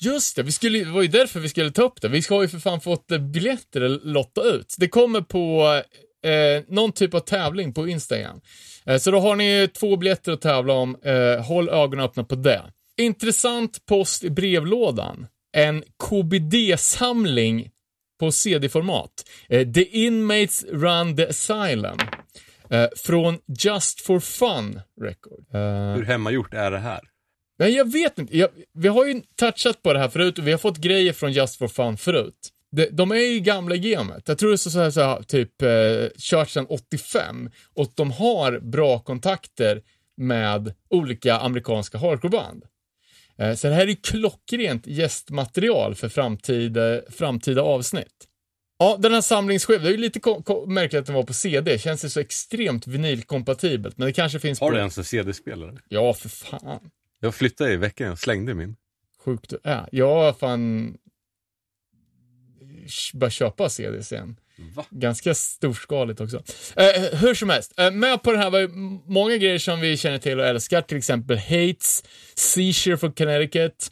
Just 0.00 0.36
det, 0.36 0.42
vi 0.42 0.52
skulle, 0.52 0.84
det 0.84 0.90
var 0.90 1.02
ju 1.02 1.08
därför 1.08 1.40
vi 1.40 1.48
skulle 1.48 1.70
ta 1.70 1.82
upp 1.82 2.00
det. 2.00 2.08
Vi 2.08 2.22
ska 2.22 2.42
ju 2.42 2.48
för 2.48 2.58
fan 2.58 2.80
fått 2.80 3.10
eh, 3.10 3.18
biljetter 3.18 3.80
att 3.80 4.04
lotta 4.04 4.42
ut. 4.42 4.74
Det 4.78 4.88
kommer 4.88 5.20
på 5.20 5.82
eh, 6.24 6.62
någon 6.68 6.92
typ 6.92 7.14
av 7.14 7.20
tävling 7.20 7.72
på 7.74 7.88
Instagram. 7.88 8.40
Eh, 8.86 8.98
så 8.98 9.10
då 9.10 9.20
har 9.20 9.36
ni 9.36 9.68
två 9.74 9.96
biljetter 9.96 10.32
att 10.32 10.40
tävla 10.40 10.72
om. 10.72 10.96
Eh, 11.04 11.44
håll 11.44 11.68
ögonen 11.68 12.04
öppna 12.04 12.24
på 12.24 12.34
det. 12.34 12.62
Intressant 13.00 13.86
post 13.86 14.24
i 14.24 14.30
brevlådan. 14.30 15.26
En 15.56 15.82
KBD-samling 16.08 17.70
på 18.20 18.32
CD-format. 18.32 19.10
Eh, 19.48 19.72
the 19.72 19.84
Inmates 19.84 20.64
Run 20.64 21.16
the 21.16 21.26
Asylum. 21.26 21.98
Eh, 22.70 22.86
från 22.96 23.38
Just 23.64 24.00
for 24.00 24.20
Fun 24.20 24.80
Record. 25.00 25.44
Eh, 25.54 25.96
Hur 25.96 26.04
hemmagjort 26.04 26.54
är 26.54 26.70
det 26.70 26.78
här? 26.78 27.00
Nej, 27.58 27.70
jag 27.76 27.92
vet 27.92 28.18
inte. 28.18 28.38
Jag, 28.38 28.48
vi 28.74 28.88
har 28.88 29.06
ju 29.06 29.22
touchat 29.36 29.82
på 29.82 29.92
det 29.92 29.98
här 29.98 30.08
förut 30.08 30.38
och 30.38 30.46
vi 30.46 30.50
har 30.50 30.58
fått 30.58 30.76
grejer 30.78 31.12
från 31.12 31.32
Just 31.32 31.56
for 31.58 31.68
Fun 31.68 31.96
förut. 31.96 32.50
De, 32.76 32.86
de 32.92 33.10
är 33.10 33.16
ju 33.32 33.40
gamla 33.40 33.74
i 33.74 33.78
gamet. 33.78 34.28
Jag 34.28 34.38
tror 34.38 34.50
det 34.50 34.54
är 34.54 34.56
så 34.56 34.78
här, 34.80 34.90
så 34.90 35.00
här 35.00 35.22
typ 35.22 35.62
eh, 35.62 35.68
kört 36.18 36.50
sedan 36.50 36.66
85 36.68 37.50
och 37.74 37.92
de 37.94 38.10
har 38.10 38.58
bra 38.58 38.98
kontakter 38.98 39.82
med 40.16 40.74
olika 40.90 41.36
amerikanska 41.36 41.98
hardcoreband. 41.98 42.64
Eh, 43.38 43.54
så 43.54 43.68
det 43.68 43.74
här 43.74 43.88
är 43.88 43.94
klockrent 43.94 44.86
gästmaterial 44.86 45.94
för 45.94 46.08
framtida, 46.08 47.00
framtida 47.10 47.62
avsnitt. 47.62 48.28
Ja, 48.78 48.96
den 49.00 49.12
här 49.12 49.20
samlingsskivan, 49.20 49.82
det 49.82 49.88
är 49.88 49.92
ju 49.92 49.96
lite 49.96 50.20
märkligt 50.66 51.00
att 51.00 51.06
den 51.06 51.14
var 51.14 51.22
på 51.22 51.32
CD. 51.32 51.78
Känns 51.78 52.02
det 52.02 52.10
så 52.10 52.20
extremt 52.20 52.86
vinylkompatibelt, 52.86 53.98
men 53.98 54.06
det 54.06 54.12
kanske 54.12 54.38
finns 54.40 54.60
Har 54.60 54.68
på... 54.68 54.72
du 54.72 54.78
ens 54.78 54.98
en 54.98 55.04
CD-spelare? 55.04 55.76
Ja, 55.88 56.14
för 56.14 56.28
fan. 56.28 56.90
Jag 57.20 57.34
flyttade 57.34 57.72
i 57.72 57.76
veckan 57.76 58.12
och 58.12 58.18
slängde 58.18 58.54
min. 58.54 58.76
sjukt 59.24 59.50
du 59.50 59.58
är. 59.64 59.88
Jag 59.92 60.14
har 60.14 60.32
fan 60.32 60.96
bara 63.14 63.30
köpa 63.30 63.68
CDs 63.68 64.12
igen. 64.12 64.36
Va? 64.74 64.84
Ganska 64.90 65.34
storskaligt 65.34 66.20
också. 66.20 66.42
Eh, 66.76 67.18
hur 67.18 67.34
som 67.34 67.50
helst, 67.50 67.78
eh, 67.78 67.90
med 67.90 68.22
på 68.22 68.32
det 68.32 68.38
här 68.38 68.50
var 68.50 68.68
många 69.10 69.36
grejer 69.36 69.58
som 69.58 69.80
vi 69.80 69.96
känner 69.96 70.18
till 70.18 70.40
och 70.40 70.46
älskar, 70.46 70.82
till 70.82 70.96
exempel 70.96 71.38
Hates, 71.38 72.04
Seizure 72.34 72.96
från 72.96 73.12
Connecticut, 73.12 73.90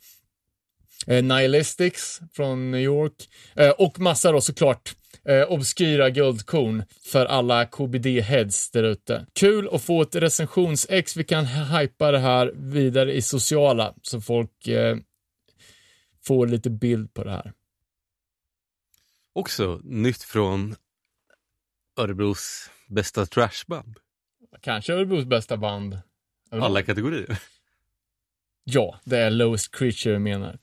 eh, 1.06 1.24
Nihilistics 1.24 2.20
från 2.32 2.70
New 2.70 2.80
York 2.80 3.28
eh, 3.56 3.70
och 3.70 4.00
massa 4.00 4.32
då 4.32 4.40
såklart 4.40 4.94
eh, 5.28 5.42
obskyra 5.42 6.10
guldkorn 6.10 6.84
för 7.12 7.26
alla 7.26 7.64
KBD-heads 7.64 8.70
där 8.72 8.82
ute. 8.82 9.26
Kul 9.32 9.68
att 9.72 9.82
få 9.82 10.02
ett 10.02 10.14
recensionsex. 10.14 11.16
Vi 11.16 11.24
kan 11.24 11.46
hypa 11.46 12.10
det 12.10 12.18
här 12.18 12.52
vidare 12.54 13.14
i 13.14 13.22
sociala 13.22 13.94
så 14.02 14.20
folk 14.20 14.68
eh, 14.68 14.96
får 16.26 16.46
lite 16.46 16.70
bild 16.70 17.14
på 17.14 17.24
det 17.24 17.30
här. 17.30 17.52
Också 19.32 19.80
nytt 19.84 20.22
från 20.22 20.76
Örebros 21.96 22.70
bästa 22.88 23.26
trashband. 23.26 23.98
Kanske 24.60 24.92
Örebros 24.92 25.24
bästa 25.24 25.56
band. 25.56 25.98
Alla 26.50 26.82
kategorier. 26.82 27.38
Ja, 28.64 28.98
det 29.04 29.18
är 29.18 29.30
Lowest 29.30 29.74
Creature 29.74 30.12
jag 30.12 30.22
menar. 30.22 30.58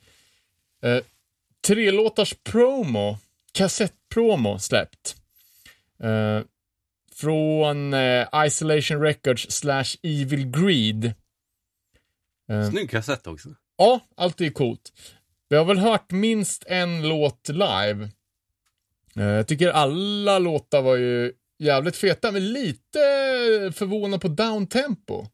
Eh, 0.82 1.00
tre 1.62 1.92
låtars 1.92 2.34
promo, 2.44 3.18
kassettpromo 3.52 4.60
släppt. 4.60 5.16
Eh, 6.04 6.42
från 7.16 7.94
eh, 7.94 8.28
Isolation 8.46 9.02
Records 9.02 9.52
slash 9.52 9.96
Evil 10.04 10.46
Greed. 10.52 11.14
Eh, 12.50 12.70
Snygg 12.70 12.90
kassett 12.90 13.28
också. 13.28 13.50
ja, 13.78 14.00
allt 14.16 14.42
är 14.42 14.50
coolt. 14.50 14.94
Vi 15.50 15.56
har 15.56 15.66
väl 15.66 15.78
hört 15.78 16.12
minst 16.12 16.64
en 16.68 17.08
låt 17.08 17.50
live. 17.50 18.10
Eh, 19.16 19.25
jag 19.25 19.48
tycker 19.48 19.70
alla 19.70 20.39
låtar 20.39 20.82
var 20.82 20.96
ju 20.96 21.34
jävligt 21.60 21.96
feta, 21.96 22.32
men 22.32 22.54
lite 22.54 23.00
förvånad 23.74 24.22
på 24.22 24.28
downtempo. 24.28 25.25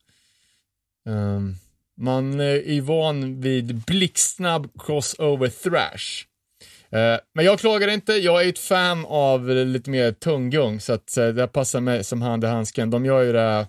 Um, 1.10 1.56
man 1.98 2.40
eh, 2.40 2.46
är 2.46 2.82
van 2.82 3.42
vid 3.42 3.76
blixtsnabb 3.76 4.72
crossover 4.80 5.50
thrash. 5.50 6.26
Eh, 6.90 7.20
men 7.34 7.46
jag 7.46 7.60
klagar 7.60 7.88
inte, 7.88 8.14
jag 8.14 8.46
är 8.46 8.50
ett 8.50 8.60
fan 8.60 9.06
av 9.06 9.50
lite 9.50 9.90
mer 9.90 10.12
tunggung, 10.12 10.80
så 10.80 10.94
att 10.94 11.16
det 11.16 11.48
passar 11.48 11.82
mig 11.82 12.04
som 12.04 12.22
hand 12.22 12.44
i 12.44 12.48
handsken. 12.48 12.90
De 12.90 13.06
gör 13.06 13.24
ju 13.24 13.34
det, 13.34 13.68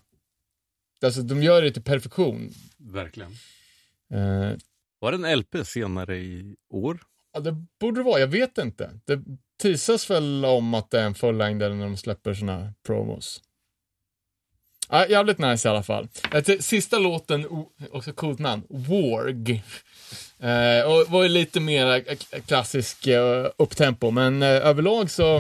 alltså 1.05 1.23
de 1.23 1.43
gör 1.43 1.63
det 1.63 1.71
till 1.71 1.83
perfektion. 1.83 2.55
Verkligen. 2.79 3.37
Var 4.99 5.13
det 5.13 5.29
en 5.29 5.39
LP 5.39 5.67
senare 5.67 6.19
i 6.19 6.57
år? 6.71 6.99
Ja, 7.33 7.41
det 7.41 7.57
borde 7.81 8.01
det 8.01 8.05
vara. 8.05 8.21
Jag 8.21 8.27
vet 8.27 8.59
inte. 8.59 8.91
Det 9.05 9.23
teasas 9.63 10.11
väl 10.11 10.45
om 10.45 10.75
att 10.75 10.91
det 10.91 11.01
är 11.01 11.05
en 11.05 11.15
fullängdare 11.15 11.75
när 11.75 11.85
de 11.85 11.97
släpper 11.97 12.35
såna 12.35 12.59
här 12.59 12.73
promos. 12.87 13.43
Ja, 14.91 15.07
jävligt 15.07 15.39
nice 15.39 15.69
i 15.69 15.71
alla 15.71 15.83
fall. 15.83 16.09
Eh, 16.33 16.59
sista 16.61 16.99
låten, 16.99 17.47
också 17.91 18.13
coolt 18.13 18.39
namn, 18.39 18.63
Warg. 18.69 19.63
Eh, 20.39 20.87
och 20.87 21.11
var 21.11 21.23
ju 21.23 21.29
lite 21.29 21.61
mer 21.61 22.05
klassisk 22.41 23.07
eh, 23.07 23.47
upptempo, 23.57 24.11
men 24.11 24.43
eh, 24.43 24.49
överlag 24.49 25.11
så 25.11 25.37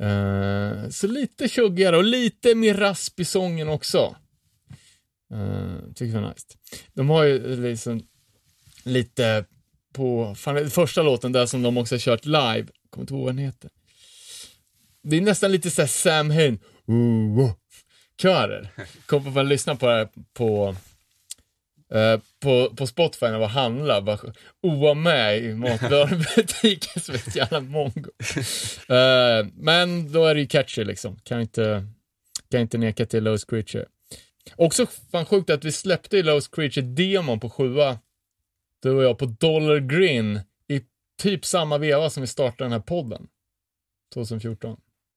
eh, 0.00 0.88
så 0.90 1.06
lite 1.06 1.48
tjuggigare 1.48 1.96
och 1.96 2.04
lite 2.04 2.54
mer 2.54 2.74
rasp 2.74 3.20
i 3.20 3.24
sången 3.24 3.68
också. 3.68 4.16
Eh, 5.32 5.92
tycker 5.94 6.14
jag 6.14 6.22
var 6.22 6.28
nice. 6.28 6.46
De 6.92 7.10
har 7.10 7.24
ju 7.24 7.56
liksom 7.56 8.06
lite 8.84 9.44
på, 9.94 10.34
fan, 10.34 10.70
första 10.70 11.02
låten 11.02 11.32
där 11.32 11.46
som 11.46 11.62
de 11.62 11.76
också 11.76 11.94
har 11.94 12.00
kört 12.00 12.24
live, 12.24 12.66
kommer 12.90 13.02
inte 13.02 13.14
ihåg 13.14 13.24
vad 13.24 13.34
den 13.34 13.44
heter. 13.44 13.70
Det 15.02 15.16
är 15.16 15.20
nästan 15.20 15.52
lite 15.52 15.70
såhär 15.70 15.88
Sam 15.88 16.30
Hain, 16.30 16.58
körer. 18.22 18.68
Kommer 19.06 19.30
bara 19.30 19.42
lyssna 19.44 19.76
på 19.76 19.86
det 19.86 19.92
här 19.92 20.08
på, 20.34 20.76
eh, 21.94 22.20
på, 22.40 22.70
på 22.76 22.86
Spotify 22.86 23.26
när 23.26 23.40
jag 23.40 23.48
handlar, 23.48 24.00
bara 24.00 24.18
oa 24.62 24.94
med 24.94 25.38
i 25.38 25.54
matvarubutiken 25.54 27.02
som 27.02 27.14
ett 27.14 27.36
jävla 27.36 27.60
mongo. 27.60 28.10
Eh, 28.88 29.46
men 29.54 30.12
då 30.12 30.24
är 30.24 30.34
det 30.34 30.40
ju 30.40 30.46
catchy 30.46 30.84
liksom, 30.84 31.16
kan 31.16 31.40
inte, 31.40 31.86
kan 32.50 32.60
inte 32.60 32.78
neka 32.78 33.06
till 33.06 33.24
Lost 33.24 33.50
Creature. 33.50 33.84
Också 34.56 34.86
fan 35.12 35.26
sjukt 35.26 35.50
att 35.50 35.64
vi 35.64 35.72
släppte 35.72 36.16
ju 36.16 36.22
Lost 36.22 36.54
Creature-demon 36.54 37.40
på 37.40 37.50
sjua 37.50 37.98
du 38.88 38.96
och 38.96 39.04
jag 39.04 39.18
på 39.18 39.26
Dollar 39.26 39.78
Grin 39.78 40.40
i 40.68 40.80
typ 41.22 41.44
samma 41.44 41.78
veva 41.78 42.10
som 42.10 42.20
vi 42.20 42.26
startade 42.26 42.64
den 42.64 42.72
här 42.72 42.80
podden. 42.80 43.26
2014. 44.14 44.76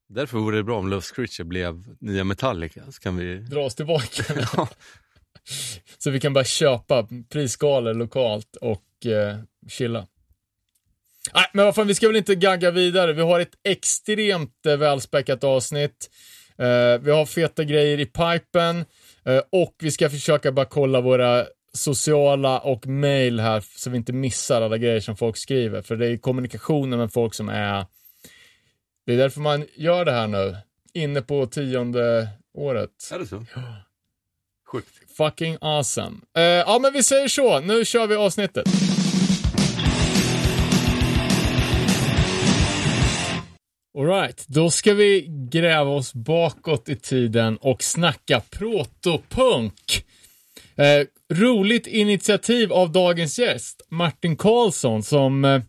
Därför 0.09 0.37
vore 0.37 0.57
det 0.57 0.63
bra 0.63 0.79
om 0.79 0.87
Love 0.87 1.05
Creature 1.15 1.45
blev 1.45 1.95
nya 1.99 2.23
Metallica. 2.23 2.91
Så 2.91 3.01
kan 3.01 3.17
vi... 3.17 3.37
Dra 3.37 3.65
oss 3.65 3.75
tillbaka. 3.75 4.23
Ja. 4.57 4.69
så 5.97 6.09
vi 6.09 6.19
kan 6.19 6.33
bara 6.33 6.43
köpa 6.43 7.07
prisskalor 7.29 7.93
lokalt 7.93 8.55
och 8.55 9.05
eh, 9.05 9.37
chilla. 9.69 10.07
Nej, 11.33 11.45
men 11.53 11.65
vad 11.65 11.75
fan, 11.75 11.87
vi 11.87 11.95
ska 11.95 12.07
väl 12.07 12.15
inte 12.15 12.35
gagga 12.35 12.71
vidare. 12.71 13.13
Vi 13.13 13.21
har 13.21 13.39
ett 13.39 13.55
extremt 13.63 14.65
eh, 14.65 14.77
välspäckat 14.77 15.43
avsnitt. 15.43 16.09
Eh, 16.57 17.01
vi 17.01 17.11
har 17.11 17.25
feta 17.25 17.63
grejer 17.63 17.99
i 17.99 18.05
pipen 18.05 18.85
eh, 19.25 19.41
och 19.51 19.75
vi 19.79 19.91
ska 19.91 20.09
försöka 20.09 20.51
bara 20.51 20.65
kolla 20.65 21.01
våra 21.01 21.45
sociala 21.77 22.59
och 22.59 22.87
mail 22.87 23.39
här 23.39 23.63
så 23.75 23.89
vi 23.89 23.97
inte 23.97 24.13
missar 24.13 24.61
alla 24.61 24.77
grejer 24.77 24.99
som 24.99 25.17
folk 25.17 25.37
skriver. 25.37 25.81
För 25.81 25.95
det 25.95 26.07
är 26.07 26.17
kommunikationen 26.17 26.99
med 26.99 27.13
folk 27.13 27.33
som 27.33 27.49
är... 27.49 27.85
Det 29.05 29.13
är 29.13 29.17
därför 29.17 29.41
man 29.41 29.65
gör 29.75 30.05
det 30.05 30.11
här 30.11 30.27
nu. 30.27 30.57
Inne 30.93 31.21
på 31.21 31.45
tionde 31.45 32.27
året. 32.53 32.89
Är 33.13 33.19
det 33.19 33.27
så? 33.27 33.45
Sjukt. 34.71 34.89
Fucking 35.17 35.57
awesome. 35.61 36.17
Eh, 36.37 36.43
ja, 36.43 36.79
men 36.81 36.93
vi 36.93 37.03
säger 37.03 37.27
så. 37.27 37.59
Nu 37.59 37.85
kör 37.85 38.07
vi 38.07 38.15
avsnittet. 38.15 38.67
Alright, 43.97 44.45
då 44.47 44.69
ska 44.69 44.93
vi 44.93 45.27
gräva 45.51 45.91
oss 45.91 46.13
bakåt 46.13 46.89
i 46.89 46.95
tiden 46.95 47.57
och 47.57 47.83
snacka 47.83 48.41
protopunk. 48.49 50.05
Eh, 50.77 51.05
roligt 51.33 51.87
initiativ 51.87 52.73
av 52.73 52.91
dagens 52.91 53.39
gäst, 53.39 53.81
Martin 53.89 54.37
Karlsson, 54.37 55.03
som 55.03 55.45
eh, 55.45 55.61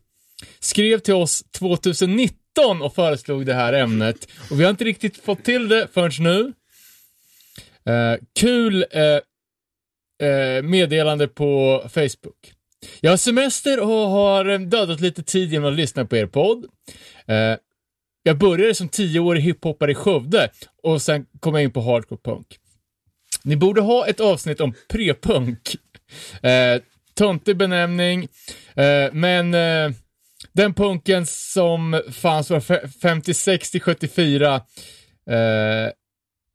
skrev 0.61 0.99
till 0.99 1.15
oss 1.15 1.45
2019 1.59 2.83
och 2.83 2.95
föreslog 2.95 3.47
det 3.47 3.55
här 3.55 3.73
ämnet. 3.73 4.29
Och 4.51 4.61
vi 4.61 4.65
har 4.65 4.71
inte 4.71 4.85
riktigt 4.85 5.17
fått 5.17 5.45
till 5.45 5.69
det 5.69 5.89
förrän 5.93 6.13
nu. 6.25 6.53
Eh, 7.93 8.19
kul 8.41 8.85
eh, 8.91 10.29
eh, 10.29 10.63
meddelande 10.63 11.29
på 11.29 11.83
Facebook. 11.89 12.53
Jag 13.01 13.11
har 13.11 13.17
semester 13.17 13.81
och 13.81 13.89
har 13.89 14.45
eh, 14.45 14.59
dödat 14.59 15.01
lite 15.01 15.23
tid 15.23 15.53
genom 15.53 15.71
att 15.71 15.77
lyssna 15.77 16.05
på 16.05 16.17
er 16.17 16.27
podd. 16.27 16.67
Eh, 17.27 17.57
jag 18.23 18.39
började 18.39 18.75
som 18.75 18.89
tioårig 18.89 19.43
hiphoppare 19.43 19.91
i 19.91 19.95
Skövde 19.95 20.51
och 20.83 21.03
sen 21.03 21.27
kom 21.41 21.55
jag 21.55 21.63
in 21.63 21.73
på 21.73 21.81
hardcore 21.81 22.21
punk. 22.25 22.59
Ni 23.43 23.57
borde 23.57 23.81
ha 23.81 24.07
ett 24.07 24.21
avsnitt 24.21 24.61
om 24.61 24.75
prepunk. 24.89 25.77
Eh, 26.43 26.83
töntig 27.15 27.57
benämning, 27.57 28.29
eh, 28.75 29.13
men 29.13 29.55
eh, 29.55 29.91
den 30.53 30.75
punken 30.75 31.27
som 31.27 32.03
fanns 32.13 32.51
var 32.51 32.89
56 33.01 33.71
till 33.71 33.81
74. 33.81 34.55
Eh, 35.31 35.93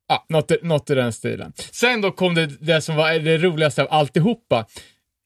Ja, 0.08 0.26
något, 0.30 0.64
något 0.64 0.90
i 0.90 0.96
den 0.96 1.14
stilen. 1.14 1.54
Sen 1.72 2.02
då 2.02 2.12
kom 2.12 2.36
det, 2.36 2.46
det 2.46 2.82
som 2.82 2.96
var 2.96 3.20
det 3.20 3.38
roligaste 3.38 3.82
av 3.82 3.88
alltihopa. 3.92 4.66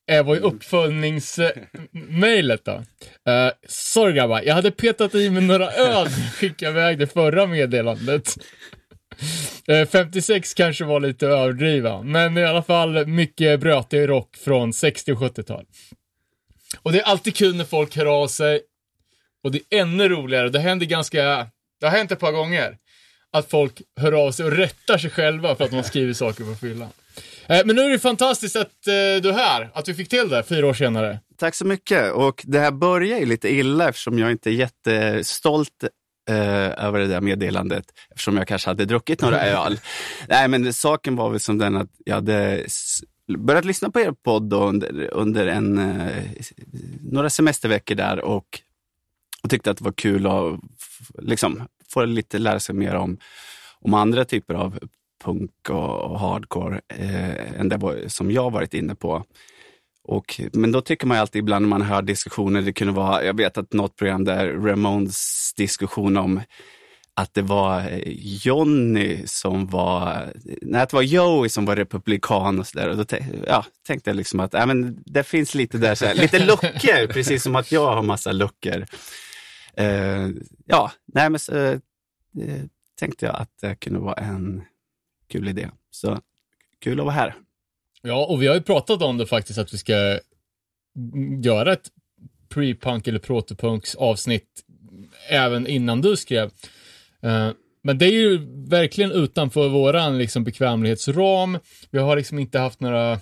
Det 0.08 0.22
var 0.22 0.36
ju 0.36 0.42
uppföljningsmejlet 0.42 2.66
då. 2.66 2.72
Uh, 2.72 2.84
sorry 3.68 4.14
grabbar, 4.14 4.42
jag 4.46 4.56
hade 4.56 4.72
petat 4.72 5.16
i 5.16 5.30
mig 5.30 5.44
några 5.44 5.72
öl 5.72 6.08
skickade 6.08 6.72
iväg 6.72 7.00
det 7.00 7.08
förra 7.08 7.46
meddelandet. 7.46 8.38
Eh, 9.70 9.88
56 9.88 10.54
kanske 10.54 10.86
var 10.86 11.00
lite 11.00 11.28
överdriva, 11.28 12.02
men 12.02 12.38
i 12.38 12.44
alla 12.44 12.64
fall 12.64 13.08
mycket 13.08 13.60
brötig 13.60 14.10
rock 14.10 14.38
från 14.38 14.74
60 14.74 15.12
och 15.12 15.20
70-tal. 15.20 15.66
Och 16.82 16.92
det 16.92 17.00
är 17.00 17.04
alltid 17.04 17.36
kul 17.36 17.56
när 17.56 17.66
folk 17.66 17.98
hör 17.98 18.06
av 18.06 18.28
sig. 18.28 18.62
Och 19.44 19.52
det 19.52 19.62
är 19.70 19.82
ännu 19.82 20.10
roligare, 20.10 20.50
det 20.50 20.60
händer 20.60 20.86
ganska, 20.86 21.48
det 21.80 21.86
har 21.86 21.98
hänt 21.98 22.12
ett 22.12 22.20
par 22.20 22.32
gånger 22.32 22.78
att 23.32 23.50
folk 23.50 23.82
hör 24.00 24.12
av 24.12 24.32
sig 24.32 24.46
och 24.46 24.52
rättar 24.52 24.98
sig 24.98 25.10
själva 25.10 25.56
för 25.56 25.64
att 25.64 25.72
de 25.72 25.84
skriver 25.84 26.14
saker 26.14 26.44
på 26.44 26.56
fyllan. 26.56 26.90
Eh, 27.48 27.62
men 27.66 27.76
nu 27.76 27.82
är 27.82 27.90
det 27.90 28.00
fantastiskt 28.00 28.56
att 28.56 28.88
eh, 28.88 29.22
du 29.22 29.30
är 29.30 29.34
här, 29.34 29.70
att 29.74 29.88
vi 29.88 29.94
fick 29.94 30.10
till 30.10 30.30
det 30.30 30.44
fyra 30.44 30.68
år 30.68 30.74
senare. 30.74 31.20
Tack 31.38 31.56
så 31.56 31.66
mycket. 31.66 32.12
Och 32.12 32.44
det 32.48 32.60
här 32.60 32.72
börjar 32.72 33.20
ju 33.20 33.26
lite 33.26 33.50
illa 33.54 33.90
eftersom 33.90 34.20
jag 34.20 34.32
inte 34.32 34.50
är 34.50 34.54
jättestolt 34.54 35.84
eh, 36.28 36.86
över 36.86 37.00
det 37.00 37.08
där 37.08 37.22
meddelandet 37.22 37.86
eftersom 38.10 38.38
jag 38.38 38.48
kanske 38.48 38.70
hade 38.70 38.86
druckit 38.86 39.22
några 39.22 39.42
öl. 39.42 39.80
Nej, 40.30 40.48
men 40.48 40.74
saken 40.74 41.16
var 41.16 41.30
väl 41.30 41.40
som 41.40 41.58
den 41.58 41.76
att 41.76 41.90
jag 42.06 42.16
hade 42.16 42.66
börjat 43.38 43.66
lyssna 43.66 43.92
på 43.92 44.00
er 44.00 44.12
podd 44.12 44.54
under, 44.54 45.14
under 45.14 45.48
en, 45.48 45.78
eh, 45.78 46.24
några 47.02 47.30
semesterveckor 47.30 47.96
där 47.96 48.20
och, 48.20 48.62
och 49.44 49.50
tyckte 49.50 49.72
att 49.72 49.78
det 49.78 49.84
var 49.84 49.92
kul 49.92 50.28
att 50.28 50.60
liksom, 51.22 51.68
få 51.94 52.06
lite 52.06 52.40
lära 52.40 52.60
sig 52.60 52.76
mer 52.76 52.96
om, 52.96 53.18
om 53.80 53.94
andra 53.94 54.26
typer 54.26 54.54
av 54.54 54.80
punk 55.24 55.70
och 55.70 56.20
hardcore 56.20 56.82
eh, 56.88 57.60
än 57.60 57.70
det 57.70 58.10
som 58.10 58.32
jag 58.32 58.52
varit 58.52 58.74
inne 58.74 58.96
på. 58.96 59.24
Och, 60.08 60.42
men 60.54 60.72
då 60.72 60.82
tycker 60.82 61.08
man 61.08 61.18
ju 61.18 61.22
alltid 61.22 61.40
ibland 61.40 61.64
när 61.64 61.70
man 61.70 61.82
hör 61.82 62.02
diskussioner, 62.02 62.62
det 62.62 62.74
kunde 62.74 62.94
vara, 62.94 63.24
jag 63.24 63.38
vet 63.38 63.58
att 63.58 63.74
något 63.74 63.96
program 63.96 64.24
där 64.24 64.48
Ramones 64.48 65.54
diskussion 65.56 66.18
om 66.18 66.42
att 67.14 67.34
det 67.34 67.42
var 67.42 67.80
eh, 67.80 68.02
Johnny 68.46 69.22
som 69.26 69.68
var, 69.68 70.34
nej 70.62 70.82
att 70.82 70.90
det 70.90 70.96
var 70.96 71.04
Joey 71.04 71.50
som 71.50 71.66
var 71.66 71.76
republikan 71.76 72.60
och 72.60 72.68
sådär. 72.68 72.90
Och 72.90 72.98
då 72.98 73.18
ja, 73.48 73.66
tänkte 73.88 74.10
jag 74.10 74.18
liksom 74.18 74.40
att 74.40 74.54
äh, 74.54 74.66
men 74.66 75.04
det 75.06 75.24
finns 75.24 75.56
lite 75.56 75.78
där, 75.78 75.96
så 75.96 76.06
här, 76.06 76.16
lite 76.16 76.40
luckor, 76.40 77.08
precis 77.14 77.44
som 77.44 77.56
att 77.56 77.72
jag 77.72 77.96
har 77.96 78.04
massa 78.04 78.32
luckor. 78.32 78.86
Uh, 79.80 80.30
ja, 80.66 80.92
nej 81.06 81.30
men 81.30 81.40
så 81.40 81.54
uh, 81.56 81.78
tänkte 83.00 83.26
jag 83.26 83.36
att 83.36 83.52
det 83.62 83.76
kunde 83.76 84.00
vara 84.00 84.16
en 84.16 84.64
kul 85.28 85.48
idé. 85.48 85.70
Så 85.92 86.20
kul 86.80 87.00
att 87.00 87.06
vara 87.06 87.16
här. 87.16 87.36
Ja, 88.02 88.26
och 88.26 88.42
vi 88.42 88.48
har 88.48 88.56
ju 88.56 88.62
pratat 88.62 89.02
om 89.02 89.18
det 89.18 89.26
faktiskt 89.26 89.60
att 89.60 89.74
vi 89.74 89.78
ska 89.78 90.20
göra 91.44 91.74
ett 91.74 91.92
pre-punk 92.50 93.08
eller 93.08 93.20
protopunks 93.20 93.96
avsnitt 93.96 94.64
även 95.30 95.68
innan 95.68 96.02
du 96.02 96.18
skrev. 96.18 96.52
Uh, 97.26 97.52
men 97.84 97.98
det 97.98 98.06
är 98.06 98.12
ju 98.12 98.40
verkligen 98.70 99.12
utanför 99.12 99.70
våran 99.70 100.18
liksom 100.18 100.44
bekvämlighetsram. 100.44 101.60
Vi 101.92 102.00
har 102.00 102.16
liksom 102.16 102.40
inte 102.40 102.60
haft 102.60 102.80
några 102.80 103.20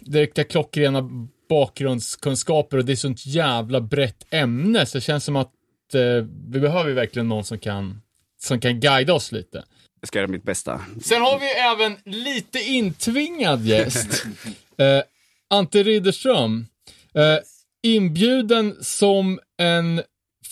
direkta 0.00 0.44
klockrena 0.44 1.10
bakgrundskunskaper 1.48 2.76
och 2.76 2.84
det 2.84 2.92
är 2.92 2.96
sånt 2.96 3.26
jävla 3.26 3.80
brett 3.80 4.26
ämne 4.30 4.86
så 4.86 4.98
det 4.98 5.02
känns 5.02 5.24
som 5.24 5.36
att 5.36 5.52
eh, 5.94 6.26
vi 6.48 6.60
behöver 6.60 6.92
verkligen 6.92 7.28
någon 7.28 7.44
som 7.44 7.58
kan, 7.58 8.02
som 8.38 8.60
kan 8.60 8.80
guida 8.80 9.14
oss 9.14 9.32
lite. 9.32 9.64
Jag 10.00 10.08
ska 10.08 10.18
göra 10.18 10.28
mitt 10.28 10.44
bästa. 10.44 10.80
Sen 11.02 11.22
har 11.22 11.38
vi 11.38 11.46
även 11.46 11.96
lite 12.04 12.58
intvingad 12.58 13.62
gäst. 13.62 14.24
eh, 14.78 15.02
Ante 15.50 15.82
Ridderström. 15.82 16.66
Eh, 17.14 17.38
inbjuden 17.82 18.76
som 18.80 19.40
en 19.58 20.02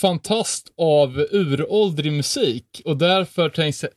fantast 0.01 0.73
av 0.77 1.19
uråldrig 1.31 2.13
musik 2.13 2.83
och 2.85 2.97
därför 2.97 3.49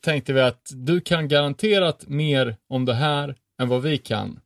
tänkte 0.01 0.33
vi 0.33 0.41
att 0.41 0.71
du 0.73 1.01
kan 1.01 1.27
garanterat 1.27 2.07
mer 2.07 2.55
om 2.69 2.86
det 2.86 2.93
här 2.93 3.36
än 3.62 3.69
vad 3.69 3.81
vi 3.81 3.97
kan. 3.97 4.39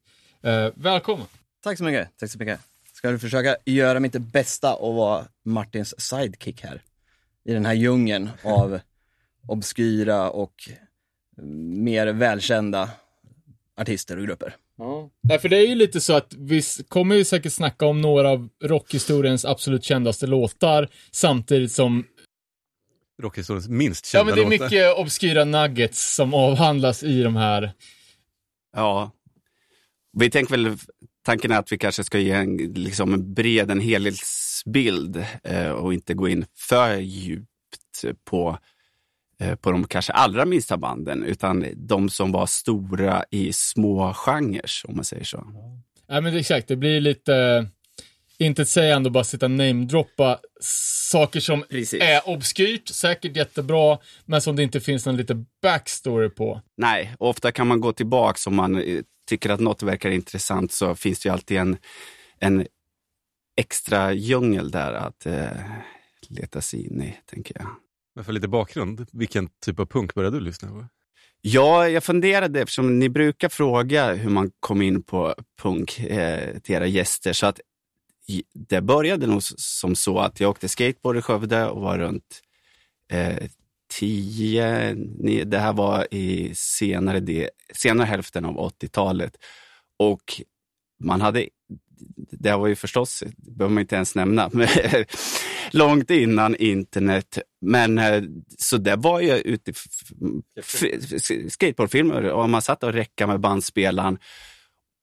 Eh, 0.43 0.67
välkommen! 0.75 1.27
Tack 1.63 1.77
så 1.77 1.83
mycket, 1.83 2.17
tack 2.17 2.31
så 2.31 2.39
mycket. 2.39 2.59
Ska 2.93 3.11
du 3.11 3.19
försöka 3.19 3.55
göra 3.65 3.99
mitt 3.99 4.13
bästa 4.13 4.73
och 4.73 4.93
vara 4.93 5.25
Martins 5.45 6.01
sidekick 6.01 6.63
här. 6.63 6.81
I 7.45 7.53
den 7.53 7.65
här 7.65 7.73
djungeln 7.73 8.29
av 8.43 8.79
obskyra 9.47 10.29
och 10.29 10.69
mer 11.37 12.07
välkända 12.07 12.89
artister 13.77 14.17
och 14.17 14.23
grupper. 14.25 14.55
Ja. 14.77 15.09
Nej, 15.23 15.39
för 15.39 15.49
det 15.49 15.57
är 15.57 15.67
ju 15.67 15.75
lite 15.75 16.01
så 16.01 16.13
att 16.13 16.33
vi 16.33 16.61
kommer 16.87 17.15
ju 17.15 17.25
säkert 17.25 17.53
snacka 17.53 17.85
om 17.85 18.01
några 18.01 18.29
av 18.29 18.49
rockhistoriens 18.63 19.45
absolut 19.45 19.83
kändaste 19.83 20.27
låtar 20.27 20.89
samtidigt 21.11 21.71
som 21.71 22.05
Rockhistoriens 23.21 23.69
minst 23.69 24.05
kända 24.05 24.23
låtar. 24.23 24.41
Ja, 24.41 24.49
men 24.49 24.49
det 24.49 24.55
är 24.55 24.59
mycket 24.59 24.87
låtar. 24.87 25.01
obskyra 25.01 25.45
nuggets 25.45 26.15
som 26.15 26.33
avhandlas 26.33 27.03
i 27.03 27.23
de 27.23 27.35
här. 27.35 27.73
Ja. 28.75 29.11
Vi 30.13 30.29
tänker 30.29 30.57
väl 30.57 30.77
tanken 31.25 31.51
är 31.51 31.59
att 31.59 31.71
vi 31.71 31.77
kanske 31.77 32.03
ska 32.03 32.19
ge 32.19 32.31
en, 32.31 32.57
liksom 32.57 33.13
en 33.13 33.33
bred, 33.33 33.71
en 33.71 33.79
helhetsbild 33.79 35.25
eh, 35.43 35.71
och 35.71 35.93
inte 35.93 36.13
gå 36.13 36.27
in 36.27 36.45
för 36.57 36.97
djupt 36.97 37.47
på, 38.25 38.49
eh, 38.49 38.57
på 39.61 39.71
de 39.71 39.87
kanske 39.87 40.13
allra 40.13 40.45
minsta 40.45 40.77
banden, 40.77 41.23
utan 41.23 41.65
de 41.75 42.09
som 42.09 42.31
var 42.31 42.45
stora 42.45 43.25
i 43.29 43.53
små 43.53 44.13
genrer, 44.13 44.71
om 44.83 44.95
man 44.95 45.05
säger 45.05 45.23
så. 45.23 45.43
Ja, 46.07 46.21
men 46.21 46.35
exakt, 46.37 46.67
det 46.67 46.75
blir 46.75 47.01
lite 47.01 47.67
inte 48.37 48.65
sägande 48.65 49.07
att 49.07 49.13
bara 49.13 49.23
sitta 49.23 49.47
namedroppa 49.47 50.39
saker 51.11 51.39
som 51.39 51.63
Precis. 51.69 52.01
är 52.01 52.29
obskyrt, 52.29 52.87
säkert 52.87 53.35
jättebra, 53.37 53.97
men 54.25 54.41
som 54.41 54.55
det 54.55 54.63
inte 54.63 54.79
finns 54.79 55.05
någon 55.05 55.17
lite 55.17 55.45
backstory 55.61 56.29
på. 56.29 56.61
Nej, 56.77 57.15
ofta 57.19 57.51
kan 57.51 57.67
man 57.67 57.81
gå 57.81 57.93
tillbaka 57.93 58.49
om 58.49 58.55
man 58.55 58.81
eh, 58.81 59.01
tycker 59.29 59.49
att 59.49 59.59
något 59.59 59.83
verkar 59.83 60.09
intressant 60.09 60.71
så 60.71 60.95
finns 60.95 61.19
det 61.19 61.29
ju 61.29 61.33
alltid 61.33 61.57
en, 61.57 61.77
en 62.39 62.67
extra 63.57 64.13
djungel 64.13 64.71
där 64.71 64.93
att 64.93 65.25
eh, 65.25 65.49
leta 66.29 66.61
sig 66.61 66.87
in 66.87 67.01
i, 67.01 67.17
tänker 67.25 67.55
jag. 67.59 67.67
Men 68.15 68.23
för 68.25 68.33
lite 68.33 68.47
bakgrund, 68.47 69.07
vilken 69.11 69.49
typ 69.65 69.79
av 69.79 69.85
punk 69.85 70.13
började 70.13 70.37
du 70.37 70.43
lyssna 70.43 70.69
på? 70.69 70.85
Ja, 71.41 71.89
jag 71.89 72.03
funderade 72.03 72.61
eftersom 72.61 72.99
ni 72.99 73.09
brukar 73.09 73.49
fråga 73.49 74.13
hur 74.13 74.29
man 74.29 74.51
kom 74.59 74.81
in 74.81 75.03
på 75.03 75.35
punk 75.61 75.99
eh, 75.99 76.59
till 76.59 76.75
era 76.75 76.87
gäster. 76.87 77.33
Så 77.33 77.45
att 77.45 77.59
det 78.53 78.81
började 78.81 79.27
nog 79.27 79.43
som 79.43 79.95
så 79.95 80.19
att 80.19 80.39
jag 80.39 80.49
åkte 80.49 80.69
skateboard 80.69 81.17
i 81.17 81.21
Skövde 81.21 81.65
och 81.65 81.81
var 81.81 81.97
runt 81.97 82.41
eh, 83.11 83.37
tio, 83.91 84.93
det 85.45 85.59
här 85.59 85.73
var 85.73 86.13
i 86.13 86.51
senare, 86.55 87.19
de, 87.19 87.49
senare 87.73 88.05
hälften 88.05 88.45
av 88.45 88.57
80-talet. 88.57 89.37
Och 89.97 90.41
man 90.99 91.21
hade, 91.21 91.47
det 92.31 92.57
var 92.57 92.67
ju 92.67 92.75
förstås, 92.75 93.23
det 93.37 93.51
behöver 93.51 93.73
man 93.73 93.81
inte 93.81 93.95
ens 93.95 94.15
nämna, 94.15 94.51
långt 95.71 96.09
innan 96.09 96.55
internet. 96.55 97.37
Men 97.61 97.97
eh, 97.97 98.23
så 98.57 98.77
det 98.77 98.95
var 98.95 99.19
ju 99.19 99.37
ute 99.37 99.73
skateboardfilmer 101.49 102.23
och 102.23 102.49
man 102.49 102.61
satt 102.61 102.83
och 102.83 102.93
räckade 102.93 103.31
med 103.31 103.39
bandspelaren. 103.39 104.17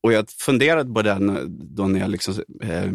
Och 0.03 0.13
jag 0.13 0.31
funderade 0.31 0.95
på 0.95 1.03
den 1.03 1.37
eh, 1.37 1.43
då 1.49 1.87
när 1.87 2.01
jag 2.01 2.11
liksom, 2.11 2.35
eh, 2.63 2.91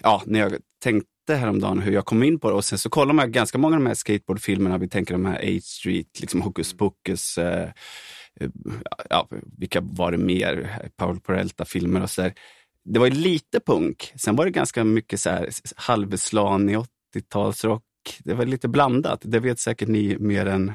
ja, 0.00 0.22
när 0.26 0.40
jag 0.40 0.52
tänkte 0.82 1.08
häromdagen 1.28 1.78
hur 1.78 1.92
jag 1.92 2.04
kom 2.04 2.22
in 2.22 2.40
på 2.40 2.48
det 2.48 2.54
och 2.54 2.64
sen 2.64 2.78
så 2.78 2.90
kollar 2.90 3.12
man 3.12 3.32
ganska 3.32 3.58
många 3.58 3.76
av 3.76 3.82
de 3.82 3.86
här 3.86 3.94
skateboardfilmerna, 3.94 4.78
vi 4.78 4.88
tänker 4.88 5.14
de 5.14 5.26
här 5.26 5.56
8 5.56 5.60
Street, 5.62 6.20
liksom 6.20 6.42
Hocus 6.42 6.76
Pocus, 6.76 7.38
eh, 7.38 7.68
ja, 9.10 9.28
vilka 9.58 9.80
var 9.80 10.12
det 10.12 10.18
mer, 10.18 10.78
Paul 10.96 11.20
Perelta-filmer 11.20 12.02
och 12.02 12.10
så 12.10 12.22
där. 12.22 12.32
Det 12.84 12.98
var 12.98 13.10
lite 13.10 13.60
punk, 13.60 14.12
sen 14.16 14.36
var 14.36 14.44
det 14.44 14.50
ganska 14.50 14.84
mycket 14.84 15.20
så 15.20 15.30
här 15.30 15.48
halvslan 15.76 16.68
i 16.70 16.76
70-talsrock. 17.14 17.82
Det 18.18 18.34
var 18.34 18.44
lite 18.44 18.68
blandat. 18.68 19.20
Det 19.24 19.40
vet 19.40 19.58
säkert 19.58 19.88
ni 19.88 20.16
mer 20.18 20.46
än, 20.46 20.72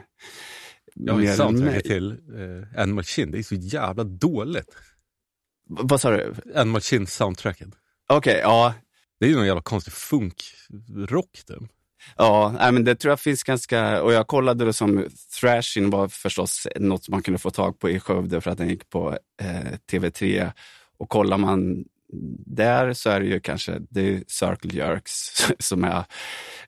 Ja, 0.93 1.15
mer 1.15 1.33
soundtracket 1.35 1.83
till 1.83 2.11
eh, 2.11 2.81
Animal 2.81 3.03
Chin, 3.03 3.31
det 3.31 3.37
är 3.37 3.43
så 3.43 3.55
jävla 3.55 4.03
dåligt. 4.03 4.69
V- 5.69 5.75
Vad 5.83 6.01
sa 6.01 6.11
du? 6.11 6.33
Animal 6.55 6.81
Chin 6.81 7.07
soundtracket. 7.07 7.67
Okej, 8.09 8.39
ja. 8.43 8.73
Det 9.19 9.25
är 9.25 9.29
ju 9.29 9.35
någon 9.35 9.45
jävla 9.45 9.61
konstig 9.61 9.93
funk-rock 9.93 11.31
typ. 11.47 11.57
Ja, 12.15 12.55
nej, 12.59 12.71
men 12.71 12.83
det 12.83 12.95
tror 12.95 13.11
jag 13.11 13.19
finns 13.19 13.43
ganska... 13.43 14.01
Och 14.01 14.13
jag 14.13 14.27
kollade 14.27 14.65
det 14.65 14.73
som 14.73 15.05
thrashing 15.39 15.89
var 15.89 16.07
förstås 16.07 16.67
något 16.75 17.09
man 17.09 17.21
kunde 17.21 17.37
få 17.37 17.49
tag 17.49 17.79
på 17.79 17.89
i 17.89 17.99
Skövde 17.99 18.41
för 18.41 18.51
att 18.51 18.57
den 18.57 18.69
gick 18.69 18.89
på 18.89 19.17
eh, 19.41 19.77
TV3. 19.91 20.51
Och 20.97 21.09
kollar 21.09 21.37
man 21.37 21.85
där 22.45 22.93
så 22.93 23.09
är 23.09 23.19
det 23.19 23.25
ju 23.25 23.39
kanske 23.39 23.79
det 23.89 24.01
är 24.01 24.23
Circle 24.27 24.77
Jerks 24.77 25.11
som 25.59 25.83
är 25.83 26.03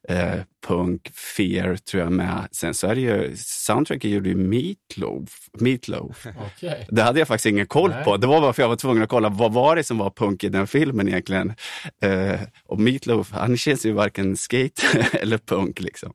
eh, 0.09 0.41
punk, 0.67 1.11
Fear 1.13 1.75
tror 1.75 2.03
jag 2.03 2.11
med. 2.11 2.47
Sen 2.51 2.73
så 2.73 2.87
är 2.87 2.95
det 2.95 3.01
ju, 3.01 3.35
soundtracket 3.37 4.11
gjorde 4.11 4.29
ju 4.29 4.35
Meatloaf. 4.35 5.49
Meatloaf. 5.59 6.27
Okej. 6.55 6.87
Det 6.89 7.01
hade 7.01 7.19
jag 7.19 7.27
faktiskt 7.27 7.45
ingen 7.45 7.67
koll 7.67 7.89
Nej. 7.89 8.03
på. 8.03 8.17
Det 8.17 8.27
var 8.27 8.41
varför 8.41 8.63
jag 8.63 8.69
var 8.69 8.75
tvungen 8.75 9.03
att 9.03 9.09
kolla 9.09 9.29
vad 9.29 9.53
var 9.53 9.75
det 9.75 9.83
som 9.83 9.97
var 9.97 10.09
punk 10.09 10.43
i 10.43 10.49
den 10.49 10.67
filmen 10.67 11.07
egentligen. 11.07 11.53
Eh, 12.01 12.39
och 12.65 12.79
Meatloaf, 12.79 13.31
han 13.31 13.57
känns 13.57 13.85
ju 13.85 13.91
varken 13.91 14.37
skate 14.37 14.81
eller 15.13 15.37
punk 15.37 15.79
liksom. 15.79 16.13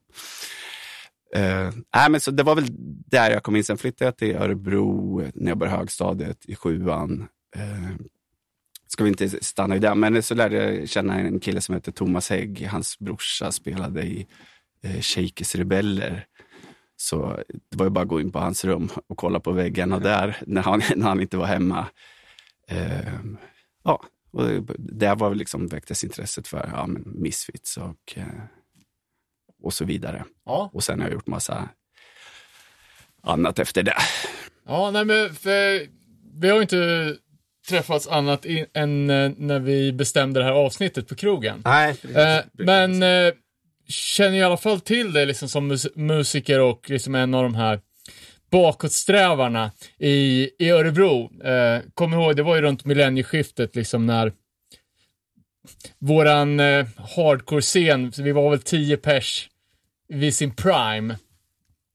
Eh, 1.35 1.69
nej, 1.95 2.09
men 2.09 2.19
så 2.19 2.31
det 2.31 2.43
var 2.43 2.55
väl 2.55 2.65
där 3.07 3.31
jag 3.31 3.43
kom 3.43 3.55
in. 3.55 3.63
Sen 3.63 3.77
flyttade 3.77 4.07
jag 4.07 4.17
till 4.17 4.35
Örebro 4.35 5.21
när 5.33 5.51
jag 5.51 5.57
började 5.57 5.77
högstadiet 5.77 6.45
i 6.45 6.55
sjuan. 6.55 7.27
Eh, 7.55 8.05
ska 8.95 9.03
vi 9.03 9.09
inte 9.09 9.43
stanna 9.43 9.75
i 9.75 9.79
det, 9.79 9.95
men 9.95 10.23
så 10.23 10.35
lärde 10.35 10.55
jag 10.55 10.89
känna 10.89 11.19
en 11.19 11.39
kille 11.39 11.61
som 11.61 11.75
heter 11.75 11.91
Thomas 11.91 12.29
Hägg. 12.29 12.67
Hans 12.71 12.99
brorsa 12.99 13.51
spelade 13.51 14.03
i 14.03 14.27
eh, 14.83 15.01
Shakers 15.01 15.55
Rebeller. 15.55 16.25
Så 16.95 17.39
det 17.69 17.77
var 17.77 17.85
ju 17.85 17.89
bara 17.89 18.01
att 18.01 18.07
gå 18.07 18.21
in 18.21 18.31
på 18.31 18.39
hans 18.39 18.65
rum 18.65 18.89
och 19.07 19.17
kolla 19.17 19.39
på 19.39 19.51
väggarna 19.51 19.99
där 19.99 20.37
när 20.47 20.61
han, 20.61 20.81
när 20.95 21.07
han 21.07 21.21
inte 21.21 21.37
var 21.37 21.45
hemma. 21.45 21.87
Ehm, 22.67 23.37
ja, 23.83 24.03
och 24.31 24.43
det, 24.43 24.63
där 24.77 25.15
var 25.15 25.35
liksom 25.35 25.67
väcktes 25.67 26.03
intresset 26.03 26.47
för 26.47 26.69
ja, 26.73 26.87
men 26.87 27.03
Misfits 27.05 27.77
och, 27.77 28.13
eh, 28.15 28.25
och 29.63 29.73
så 29.73 29.85
vidare. 29.85 30.25
Ja. 30.45 30.69
Och 30.73 30.83
sen 30.83 30.99
har 30.99 31.07
jag 31.07 31.13
gjort 31.13 31.27
massa 31.27 31.69
annat 33.21 33.59
efter 33.59 33.83
det. 33.83 33.97
Ja, 34.65 34.91
nej 34.91 35.05
men 35.05 35.33
för 35.33 35.87
vi 36.39 36.49
har 36.49 36.61
inte 36.61 37.17
träffats 37.69 38.07
annat 38.07 38.45
i, 38.45 38.65
än 38.73 39.09
eh, 39.09 39.31
när 39.37 39.59
vi 39.59 39.91
bestämde 39.93 40.39
det 40.39 40.43
här 40.43 40.51
avsnittet 40.51 41.07
på 41.07 41.15
krogen. 41.15 41.61
Nej, 41.65 41.95
Eh, 42.15 42.43
men 42.53 43.03
eh, 43.03 43.33
känner 43.87 44.37
i 44.37 44.43
alla 44.43 44.57
fall 44.57 44.79
till 44.79 45.13
det 45.13 45.25
liksom 45.25 45.49
som 45.49 45.71
mus- 45.71 45.95
musiker 45.95 46.59
och 46.59 46.89
liksom 46.89 47.15
en 47.15 47.33
av 47.33 47.43
de 47.43 47.55
här 47.55 47.79
bakåtsträvarna 48.51 49.71
i, 49.99 50.49
i 50.59 50.69
Örebro. 50.69 51.43
Eh, 51.43 51.81
kom 51.93 52.13
ihåg, 52.13 52.35
det 52.35 52.43
var 52.43 52.55
ju 52.55 52.61
runt 52.61 52.85
millennieskiftet 52.85 53.75
liksom 53.75 54.05
när 54.05 54.33
våran 55.99 56.59
eh, 56.59 56.85
hardcore-scen, 57.15 58.11
vi 58.17 58.31
var 58.31 58.49
väl 58.49 58.61
10 58.61 58.97
pers 58.97 59.49
vid 60.07 60.35
sin 60.35 60.55
prime. 60.55 61.17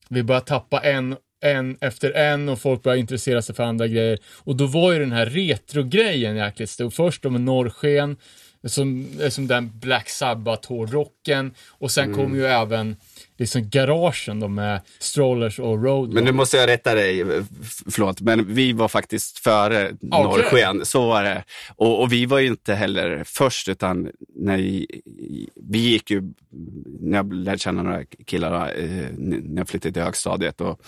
Vi 0.09 0.23
började 0.23 0.45
tappa 0.45 0.79
en, 0.79 1.15
en 1.41 1.77
efter 1.81 2.11
en 2.11 2.49
och 2.49 2.59
folk 2.61 2.83
började 2.83 2.99
intressera 2.99 3.41
sig 3.41 3.55
för 3.55 3.63
andra 3.63 3.87
grejer. 3.87 4.19
Och 4.37 4.55
då 4.55 4.65
var 4.65 4.91
ju 4.93 4.99
den 4.99 5.11
här 5.11 5.25
retro-grejen 5.25 6.35
jäkligt 6.35 6.69
stor. 6.69 6.89
Först 6.89 7.23
med 7.23 7.41
norrsken, 7.41 8.17
som, 8.63 9.07
som 9.29 9.47
den 9.47 9.79
Black 9.79 10.09
Sabbath 10.09 10.69
hårdrocken 10.69 11.53
och 11.67 11.91
sen 11.91 12.13
kom 12.13 12.35
ju 12.35 12.45
även 12.45 12.95
liksom 13.37 13.69
garagen 13.69 14.39
då 14.39 14.47
med 14.47 14.81
strollers 14.99 15.59
och 15.59 15.83
road. 15.83 16.13
Men 16.13 16.23
nu 16.23 16.31
måste 16.31 16.57
jag 16.57 16.69
rätta 16.69 16.95
dig, 16.95 17.21
f- 17.21 17.83
förlåt, 17.91 18.21
men 18.21 18.53
vi 18.53 18.73
var 18.73 18.87
faktiskt 18.87 19.39
före 19.39 19.91
Norrsken, 20.01 20.85
så 20.85 21.07
var 21.07 21.23
det. 21.23 21.43
Och, 21.75 22.01
och 22.01 22.13
vi 22.13 22.25
var 22.25 22.39
ju 22.39 22.47
inte 22.47 22.73
heller 22.73 23.23
först, 23.25 23.67
utan 23.69 24.11
när 24.35 24.57
vi, 24.57 25.01
vi 25.55 25.79
gick 25.79 26.11
ju, 26.11 26.21
när 26.99 27.17
jag 27.17 27.33
lärde 27.33 27.57
känna 27.57 27.83
några 27.83 28.05
killar 28.05 28.73
eh, 28.77 29.07
när 29.17 29.61
jag 29.61 29.69
flyttade 29.69 29.93
till 29.93 30.03
högstadiet 30.03 30.61
och, 30.61 30.81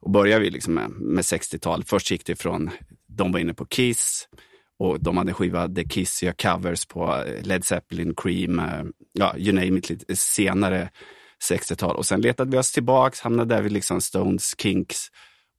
och 0.00 0.10
började 0.10 0.44
vi 0.44 0.50
liksom 0.50 0.74
med, 0.74 0.90
med 0.90 1.22
60-tal. 1.22 1.84
Först 1.84 2.10
gick 2.10 2.26
det 2.26 2.36
från, 2.36 2.70
de 3.06 3.32
var 3.32 3.40
inne 3.40 3.54
på 3.54 3.64
Kiss, 3.64 4.28
och 4.78 5.02
de 5.02 5.16
hade 5.16 5.30
en 5.30 5.34
skiva 5.34 5.68
The 5.68 5.84
Kiss 5.84 6.22
gör 6.22 6.32
covers 6.32 6.86
på 6.86 7.16
eh, 7.16 7.42
Led 7.42 7.64
Zeppelin, 7.64 8.14
Cream, 8.16 8.58
eh, 8.58 8.84
ja, 9.12 9.36
you 9.36 9.52
name 9.52 9.78
it, 9.78 9.90
lite 9.90 10.16
senare 10.16 10.90
60-tal. 11.50 11.96
Och 11.96 12.06
sen 12.06 12.20
letade 12.20 12.50
vi 12.50 12.58
oss 12.58 12.72
tillbaks, 12.72 13.20
hamnade 13.20 13.54
där 13.54 13.62
vid 13.62 13.72
liksom 13.72 14.00
Stones, 14.00 14.54
Kinks 14.58 15.06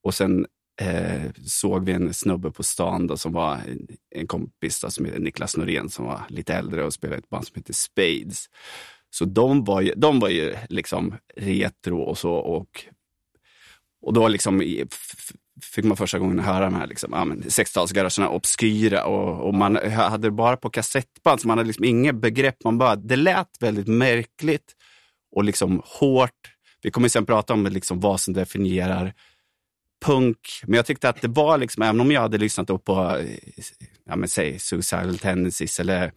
och 0.04 0.14
sen 0.14 0.46
eh, 0.82 1.32
såg 1.46 1.86
vi 1.86 1.92
en 1.92 2.14
snubbe 2.14 2.52
på 2.52 2.64
stan 2.64 3.08
då, 3.08 3.18
som 3.18 3.34
var 3.34 3.56
en, 3.56 3.88
en 4.16 4.28
kompis 4.28 4.82
då, 4.82 4.90
som 4.90 5.06
heter 5.06 5.20
Niklas 5.20 5.58
Norén 5.58 5.90
som 5.90 6.06
var 6.06 6.22
lite 6.30 6.54
äldre 6.54 6.84
och 6.84 6.94
spelade 6.94 7.20
ett 7.20 7.30
band 7.30 7.48
som 7.48 7.56
heter 7.56 7.74
Spades. 7.74 8.46
Så 9.10 9.26
de 9.26 9.64
var 9.64 9.82
ju, 9.82 9.94
de 9.96 10.20
var 10.20 10.30
ju 10.30 10.56
liksom 10.70 11.16
retro 11.36 12.00
och 12.00 12.18
så 12.18 12.34
och, 12.34 12.86
och 14.02 14.14
då 14.14 14.28
liksom 14.28 14.62
fick 15.64 15.86
man 15.86 15.98
första 15.98 16.20
gången 16.20 16.40
höra 16.40 16.66
de 16.66 16.76
här 16.76 16.88
liksom, 16.88 17.14
ja, 17.14 17.26
men 17.26 17.44
60-talsgaragerna 17.44 18.28
obskyra 18.28 19.06
och, 19.06 19.48
och 19.48 19.54
man 19.54 19.76
hade 19.92 20.28
det 20.28 20.32
bara 20.32 20.58
på 20.58 20.70
kassettband 20.70 21.42
så 21.42 21.48
man 21.48 21.58
hade 21.58 21.68
liksom 21.68 21.86
inget 21.86 22.16
begrepp. 22.16 22.64
Man 22.64 22.78
bara, 22.78 22.96
det 22.96 23.16
lät 23.16 23.50
väldigt 23.60 23.88
märkligt 23.88 24.76
och 25.36 25.44
liksom 25.44 25.82
hårt. 25.86 26.54
Vi 26.82 26.92
kommer 26.92 27.08
sen 27.08 27.26
prata 27.26 27.54
om 27.54 27.66
liksom 27.66 28.00
vad 28.00 28.20
som 28.20 28.34
definierar 28.34 29.14
punk. 30.06 30.62
Men 30.64 30.74
jag 30.74 30.86
tyckte 30.86 31.10
att 31.10 31.22
det 31.22 31.28
var, 31.28 31.58
liksom, 31.58 31.84
även 31.84 32.02
om 32.02 32.12
jag 32.12 32.22
hade 32.22 32.38
lyssnat 32.38 32.68
på, 32.68 33.18
eh, 33.18 33.40
ja, 34.06 34.16
men 34.16 34.30
säg 34.30 34.60
Suicidal 34.60 35.18
Tendencies 35.18 35.80
eller 35.80 36.12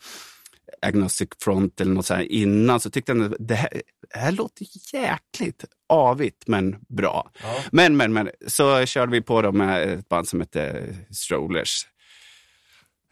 Agnostic 0.82 1.28
Front 1.40 1.80
eller 1.80 1.92
något 1.92 2.06
så 2.06 2.14
här 2.14 2.32
innan, 2.32 2.80
så 2.80 2.90
tyckte 2.90 3.12
jag 3.12 3.22
att 3.24 3.34
det 3.38 3.54
här, 3.54 3.82
det 4.12 4.18
här 4.18 4.32
låter 4.32 4.66
jäkligt 4.92 5.64
avigt 5.88 6.42
men 6.46 6.76
bra. 6.88 7.30
Men, 7.70 7.96
men, 7.96 8.12
men, 8.12 8.30
så 8.46 8.86
körde 8.86 9.12
vi 9.12 9.20
på 9.20 9.42
då 9.42 9.52
med 9.52 9.82
ett 9.82 10.08
band 10.08 10.28
som 10.28 10.40
hette 10.40 10.94
Strollers 11.10 11.86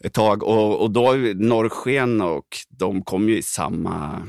ett 0.04 0.12
tag 0.12 0.42
och, 0.42 0.82
och 0.82 0.90
då 0.90 1.12
Norrsken 1.34 2.20
och 2.20 2.46
de 2.68 3.02
kom 3.02 3.28
ju 3.28 3.38
i 3.38 3.42
samma 3.42 4.26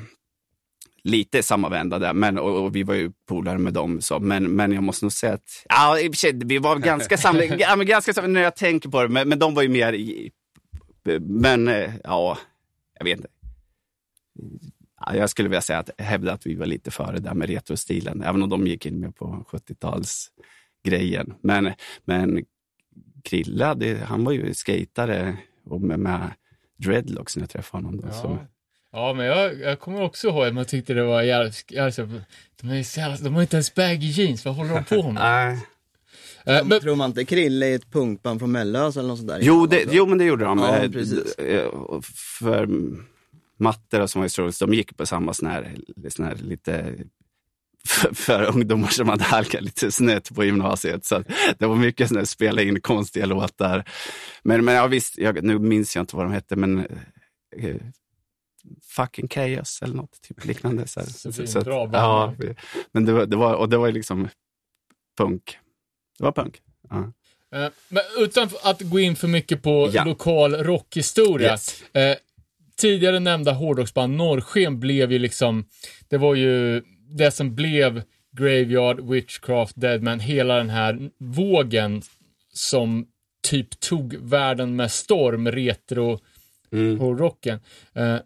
lite 1.04 1.44
samma 1.44 1.70
vända 1.70 2.00
där, 2.00 2.14
men, 2.14 2.40
och, 2.40 2.64
och 2.64 2.76
vi 2.76 2.84
var 2.84 2.96
ju 2.96 3.12
polare 3.28 3.58
med 3.58 3.74
dem. 3.74 4.02
Så, 4.02 4.20
men, 4.20 4.44
men 4.44 4.72
jag 4.72 4.84
måste 4.84 5.06
nog 5.06 5.12
säga 5.12 5.34
att 5.34 5.66
ja, 5.70 6.00
i 6.00 6.10
och 6.10 6.14
för 6.14 6.18
sig, 6.18 6.32
vi 6.46 6.58
var 6.58 6.76
ganska 6.76 7.18
samma, 7.18 7.44
ja, 7.44 7.76
men 7.76 7.88
ganska 7.88 8.14
samma 8.14 8.28
när 8.28 8.42
jag 8.42 8.56
tänker 8.56 8.90
på 8.90 9.02
det, 9.02 9.10
men, 9.10 9.30
men 9.30 9.40
de 9.40 9.54
var 9.54 9.62
ju 9.62 9.70
mer 9.70 9.94
i, 9.94 10.32
men 11.20 11.68
eh, 11.68 11.92
ja, 12.04 12.38
jag 13.02 13.06
vet 13.06 13.18
inte. 13.18 13.30
Ja, 15.06 15.16
jag 15.16 15.30
skulle 15.30 15.50
vilja 15.50 15.62
säga 15.62 15.80
att 15.80 15.90
hävda 15.98 16.34
att 16.34 16.46
vi 16.46 16.56
var 16.56 16.66
lite 16.66 16.92
före 16.92 17.20
där 17.20 17.34
med 17.34 17.50
retrostilen, 17.50 18.24
även 18.24 18.44
om 18.44 18.50
de 18.50 18.68
gick 18.68 18.86
in 18.86 19.00
med 19.00 19.16
på 19.16 19.46
70-talsgrejen. 19.50 21.34
Men, 21.42 21.74
men 22.06 22.46
Krille, 23.24 23.66
hade, 23.66 23.98
han 23.98 24.24
var 24.24 24.32
ju 24.32 24.54
skatare 24.54 25.38
och 25.66 25.82
med, 25.82 26.00
med 26.00 26.30
dreadlocks 26.78 27.36
när 27.38 27.44
jag 27.44 27.50
träffade 27.50 27.86
honom. 27.86 28.02
Då, 28.02 28.08
Ja. 28.08 28.14
så. 28.14 28.38
Ja, 28.92 29.14
men 29.14 29.26
jag, 29.26 29.60
jag 29.60 29.80
kommer 29.80 30.02
också 30.02 30.28
ihåg 30.28 30.46
att 30.48 30.54
man 30.54 30.66
tyckte 30.66 30.94
det 30.94 31.04
var 31.04 31.22
jävligt, 31.22 31.72
jävligt 31.72 31.96
de, 32.62 32.70
är 32.70 32.98
jävla, 32.98 33.18
de 33.18 33.36
har 33.36 33.42
inte 33.42 33.56
ens 33.56 33.76
baggy 33.76 34.08
jeans, 34.08 34.46
vad 34.46 34.56
håller 34.56 34.74
de 34.74 34.84
på 34.84 35.12
med? 35.12 35.14
Nej. 35.24 35.66
Eh, 36.46 36.66
men, 36.66 36.80
Tror 36.82 36.96
man 36.96 37.10
inte 37.10 37.26
Krille 37.26 37.68
är 37.68 37.76
ett 37.76 37.92
punkband 37.92 38.40
från 38.40 38.52
Mellös 38.52 38.98
eller 38.98 39.08
något 39.08 39.18
sånt 39.18 39.30
där? 39.30 39.40
Jo, 39.42 39.66
det, 39.66 39.86
jo, 39.92 40.06
men 40.06 40.18
det 40.18 40.24
gjorde 40.26 40.46
de. 40.46 40.60
Ja, 40.60 40.78
Eh, 40.78 41.56
eh, 41.56 41.72
För 42.40 42.70
Matte 43.58 43.98
då, 43.98 44.08
som 44.08 44.22
var 44.22 44.26
i 44.26 44.30
Struggles, 44.30 44.60
de 44.60 44.74
gick 44.74 44.98
på 44.98 45.06
samma 45.06 45.34
sån 45.34 45.48
här, 45.50 45.76
sån 46.10 46.26
här 46.26 46.36
lite 46.36 46.94
för, 47.88 48.14
för 48.14 48.56
ungdomar 48.56 48.88
som 48.88 49.10
hade 49.10 49.24
halkat 49.24 49.62
lite 49.62 49.92
snett 49.92 50.36
på 50.36 50.44
gymnasiet. 50.44 51.06
Så 51.06 51.24
det 51.60 51.66
var 51.68 51.76
mycket 51.76 52.08
sån 52.08 52.18
här 52.18 52.26
spela 52.26 52.62
in 52.62 52.82
konstiga 52.82 53.26
låtar. 53.26 53.84
Men, 54.44 54.66
men 54.66 54.76
ja, 54.76 54.88
visst, 54.88 55.18
jag, 55.18 55.44
nu 55.44 55.60
minns 55.60 55.96
jag 55.96 56.04
inte 56.04 56.16
vad 56.16 56.26
de 56.26 56.32
hette, 56.32 56.56
men 56.56 56.80
eh, 57.58 57.76
Fucking 58.84 59.28
Chaos 59.30 59.82
eller 59.82 59.96
något 59.96 60.22
typ 60.22 60.46
liknande. 60.46 60.88
Så. 60.88 61.02
Så 61.06 61.32
Så 61.48 61.62
band. 61.62 61.94
ja, 61.94 62.36
men 62.92 63.06
det 63.06 63.14
var, 63.14 63.26
det 63.26 63.36
var, 63.36 63.54
och 63.56 63.70
det 63.70 63.78
var 63.78 63.92
liksom 63.92 64.28
punk. 65.18 65.58
Det 66.18 66.24
var 66.24 66.32
punk. 66.32 66.62
Ja. 66.90 67.12
eh, 67.58 67.70
men 67.90 68.04
utan 68.20 68.50
att 68.64 68.82
gå 68.82 69.00
in 69.00 69.16
för 69.16 69.28
mycket 69.28 69.64
på 69.64 69.90
Ja. 69.94 70.04
lokal 70.06 70.56
rockhistoria. 70.56 71.52
Yes. 71.52 71.84
Eh, 71.94 72.18
tidigare 72.76 73.20
nämnda 73.20 73.52
hårdrocksband 73.52 74.16
Norrsken 74.16 74.80
blev 74.80 75.12
ju 75.12 75.20
liksom, 75.20 75.66
det 76.10 76.18
var 76.18 76.36
ju 76.36 76.82
det 77.18 77.32
som 77.32 77.56
blev 77.56 78.04
Graveyard, 78.32 79.00
Witchcraft, 79.10 79.82
Deadman, 79.82 80.20
hela 80.20 80.56
den 80.56 80.70
här 80.70 81.10
vågen 81.18 82.02
som 82.54 83.08
typ 83.44 83.80
tog 83.80 84.16
världen 84.16 84.76
med 84.76 84.92
storm, 84.92 85.52
retro 85.52 86.20
Mm. 86.74 87.00
hårdrocken. 87.00 87.60
Eh, 87.94 88.18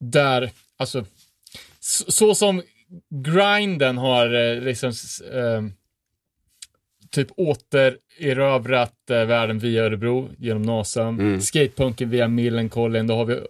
där, 0.00 0.50
alltså, 0.76 1.04
så, 1.80 2.12
så 2.12 2.34
som 2.34 2.62
grinden 3.10 3.98
har 3.98 4.34
eh, 4.34 4.60
liksom 4.60 4.88
eh, 5.32 5.62
typ 7.10 7.28
återerövrat 7.36 9.10
eh, 9.10 9.24
världen 9.24 9.58
via 9.58 9.84
Örebro 9.84 10.30
genom 10.38 10.62
Nasum, 10.62 11.20
Mm. 11.20 11.40
skatepunken 11.40 12.10
via 12.10 12.28
Millencolin, 12.28 13.06
då 13.06 13.14
har 13.14 13.24
vi 13.24 13.34
eh, 13.34 13.40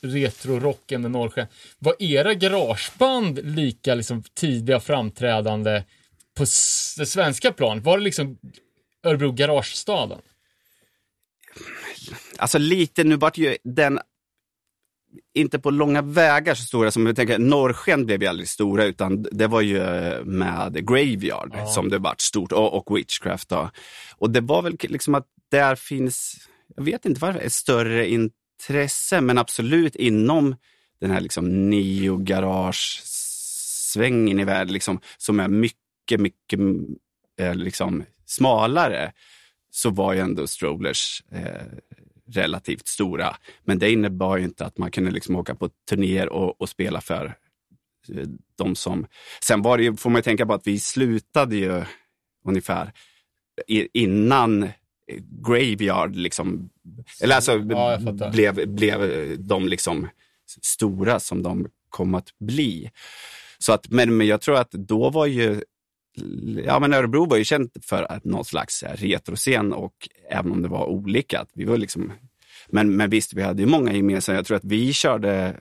retrorocken 0.00 1.02
med 1.02 1.10
Norrsken. 1.10 1.46
Var 1.78 1.94
era 2.02 2.34
garageband 2.34 3.38
lika 3.56 3.94
liksom 3.94 4.22
tidiga 4.34 4.80
framträdande 4.80 5.82
på 6.36 6.42
det 6.98 7.06
svenska 7.06 7.52
plan? 7.52 7.80
Var 7.82 7.98
det 7.98 8.04
liksom 8.04 8.38
Örebro 9.04 9.32
garagestaden? 9.32 10.18
Alltså 12.36 12.58
lite, 12.58 13.04
nu 13.04 13.16
vart 13.16 13.38
ju 13.38 13.56
den 13.64 13.98
inte 15.34 15.58
på 15.58 15.70
långa 15.70 16.02
vägar 16.02 16.54
så 16.54 16.64
stora 16.64 16.90
som 16.90 17.04
vi 17.04 17.14
tänker, 17.14 17.38
Norrsken 17.38 18.06
blev 18.06 18.22
ju 18.22 18.28
aldrig 18.28 18.48
stora 18.48 18.84
utan 18.84 19.22
det 19.22 19.46
var 19.46 19.60
ju 19.60 19.78
eh, 19.78 20.24
med 20.24 20.88
Graveyard 20.88 21.56
som 21.74 21.88
det 21.88 21.98
vart 21.98 22.20
stort 22.20 22.52
och, 22.52 22.74
och 22.74 22.96
Witchcraft. 22.96 23.48
Då. 23.48 23.70
Och 24.16 24.30
det 24.30 24.40
var 24.40 24.62
väl 24.62 24.76
liksom 24.80 25.14
att 25.14 25.26
där 25.50 25.74
finns, 25.74 26.36
jag 26.76 26.84
vet 26.84 27.06
inte 27.06 27.20
varför, 27.20 27.40
ett 27.40 27.52
större 27.52 28.10
intresse 28.10 29.20
men 29.20 29.38
absolut 29.38 29.96
inom 29.96 30.56
den 31.00 31.10
här 31.10 31.20
liksom 31.20 31.70
neo-garage-svängen 31.70 34.40
i 34.40 34.44
världen 34.44 34.72
liksom, 34.72 35.00
som 35.18 35.40
är 35.40 35.48
mycket, 35.48 36.20
mycket 36.20 36.60
eh, 37.40 37.54
liksom 37.54 38.04
smalare 38.26 39.12
så 39.70 39.90
var 39.90 40.12
ju 40.12 40.20
ändå 40.20 40.46
strollers 40.46 41.22
eh, 41.32 41.66
relativt 42.32 42.88
stora. 42.88 43.36
Men 43.64 43.78
det 43.78 43.92
innebar 43.92 44.36
ju 44.36 44.44
inte 44.44 44.64
att 44.64 44.78
man 44.78 44.90
kunde 44.90 45.10
liksom 45.10 45.36
åka 45.36 45.54
på 45.54 45.70
turnéer 45.88 46.28
och, 46.28 46.60
och 46.60 46.68
spela 46.68 47.00
för 47.00 47.24
eh, 48.14 48.26
de 48.56 48.74
som... 48.74 49.06
Sen 49.42 49.62
var 49.62 49.78
det 49.78 49.84
ju, 49.84 49.96
får 49.96 50.10
man 50.10 50.22
tänka 50.22 50.46
på 50.46 50.54
att 50.54 50.66
vi 50.66 50.78
slutade 50.78 51.56
ju 51.56 51.82
ungefär 52.44 52.92
innan 53.92 54.62
eh, 54.62 54.70
Graveyard 55.46 56.16
liksom, 56.16 56.70
eller 57.22 57.34
alltså 57.34 57.58
Ja, 57.58 57.98
blev, 58.32 58.68
blev 58.68 59.00
de 59.38 59.68
liksom 59.68 60.08
stora 60.62 61.20
som 61.20 61.42
de 61.42 61.68
kom 61.90 62.14
att 62.14 62.38
bli. 62.38 62.90
Så 63.58 63.72
att, 63.72 63.90
men, 63.90 64.16
men 64.16 64.26
jag 64.26 64.40
tror 64.40 64.56
att 64.56 64.70
då 64.70 65.10
var 65.10 65.26
ju 65.26 65.62
Ja, 66.64 66.78
men 66.78 66.94
Örebro 66.94 67.26
var 67.26 67.36
ju 67.36 67.44
känt 67.44 67.76
för 67.84 68.12
att 68.12 68.24
någon 68.24 68.44
slags 68.44 68.82
retroscen 68.82 69.72
och 69.72 70.08
även 70.30 70.52
om 70.52 70.62
det 70.62 70.68
var 70.68 70.86
olika. 70.86 71.46
Vi 71.54 71.64
var 71.64 71.76
liksom, 71.76 72.12
men, 72.68 72.96
men 72.96 73.10
visst, 73.10 73.34
vi 73.34 73.42
hade 73.42 73.62
ju 73.62 73.68
många 73.68 73.92
gemensamma. 73.92 74.36
Jag 74.36 74.46
tror 74.46 74.56
att 74.56 74.64
vi 74.64 74.92
körde, 74.92 75.60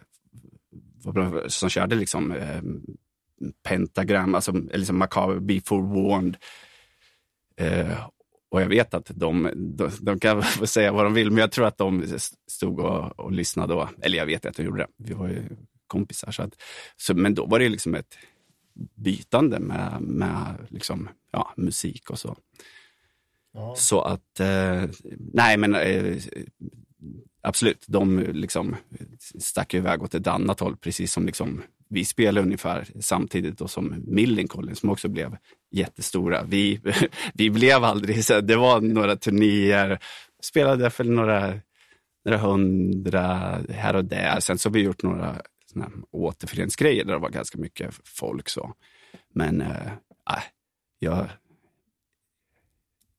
som 1.48 1.70
körde 1.70 1.96
liksom 1.96 2.32
eh, 2.32 2.62
pentagram, 3.64 4.36
alltså 4.36 4.52
eller 4.52 4.78
liksom 4.78 4.98
Macabre, 4.98 5.40
Be 5.40 5.62
Forewarned. 5.66 6.38
Eh, 7.58 8.08
och 8.52 8.62
jag 8.62 8.70
vet 8.70 8.94
att 8.94 9.12
de, 9.16 9.50
de, 9.56 9.92
de 10.02 10.20
kan 10.20 10.44
säga 10.68 10.92
vad 10.92 11.06
de 11.06 11.14
vill, 11.14 11.32
men 11.32 11.38
jag 11.38 11.52
tror 11.52 11.66
att 11.66 11.78
de 11.78 12.06
stod 12.48 12.80
och, 12.80 13.20
och 13.20 13.32
lyssnade. 13.32 13.74
Och, 13.74 13.88
eller 14.02 14.18
jag 14.18 14.26
vet 14.26 14.46
att 14.46 14.56
de 14.56 14.64
gjorde 14.64 14.82
det. 14.82 14.88
Vi 14.98 15.14
var 15.14 15.28
ju 15.28 15.44
kompisar. 15.88 16.32
Så 16.32 16.44
att, 16.44 16.54
så, 16.98 17.14
men 17.14 17.36
då 17.36 17.46
var 17.46 17.60
det 17.60 17.70
liksom 17.70 17.96
ett 17.96 18.18
bytande 18.96 19.60
med, 19.60 20.02
med 20.02 20.56
liksom, 20.70 21.10
ja, 21.32 21.54
musik 21.58 22.10
och 22.10 22.20
så. 22.20 22.38
Så 23.76 24.02
att, 24.02 24.40
eh, 24.40 24.84
nej 25.34 25.58
men 25.58 25.76
eh, 25.76 26.18
absolut, 27.42 27.86
de 27.88 28.20
liksom 28.20 28.76
stack 29.40 29.74
iväg 29.74 30.04
åt 30.04 30.16
ett 30.16 30.28
annat 30.28 30.60
håll, 30.60 30.78
precis 30.78 31.12
som 31.14 31.26
liksom, 31.26 31.62
vi 31.90 32.06
spelade 32.06 32.46
ungefär 32.46 32.88
samtidigt 33.00 33.58
då 33.58 33.68
som 33.68 33.96
Millencolin 34.08 34.76
som 34.76 34.90
också 34.90 35.08
blev 35.08 35.38
jättestora. 35.72 36.44
Vi, 36.44 36.80
vi 37.34 37.50
blev 37.50 37.84
aldrig, 37.84 38.26
så 38.26 38.42
det 38.42 38.56
var 38.56 38.82
några 38.82 39.16
turnéer, 39.16 40.00
spelade 40.44 40.90
för 40.90 41.04
några, 41.04 41.60
några 42.26 42.38
hundra 42.38 43.26
här 43.70 43.96
och 43.96 44.06
där. 44.06 44.40
Sen 44.40 44.58
så 44.58 44.70
har 44.70 44.74
vi 44.74 44.82
gjort 44.82 45.04
några 45.04 45.42
såna 45.72 45.86
här 45.86 45.94
återföreningsgrejer 46.12 47.06
där 47.06 47.14
det 47.14 47.20
var 47.20 47.30
ganska 47.30 47.58
mycket 47.58 47.96
folk. 48.06 48.50
så. 48.50 48.74
Men 49.34 49.62
äh, 49.62 49.68
jag, 51.00 51.28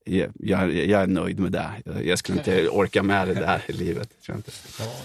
jag, 0.03 0.31
jag, 0.39 0.73
jag 0.73 1.01
är 1.01 1.07
nöjd 1.07 1.39
med 1.39 1.51
det. 1.51 1.71
Jag, 1.85 2.05
jag 2.05 2.19
skulle 2.19 2.37
inte 2.37 2.67
orka 2.69 3.03
med 3.03 3.27
det 3.27 3.33
där 3.33 3.61
i 3.67 3.73
livet. 3.73 4.21
Tror 4.21 4.37
inte. 4.37 4.51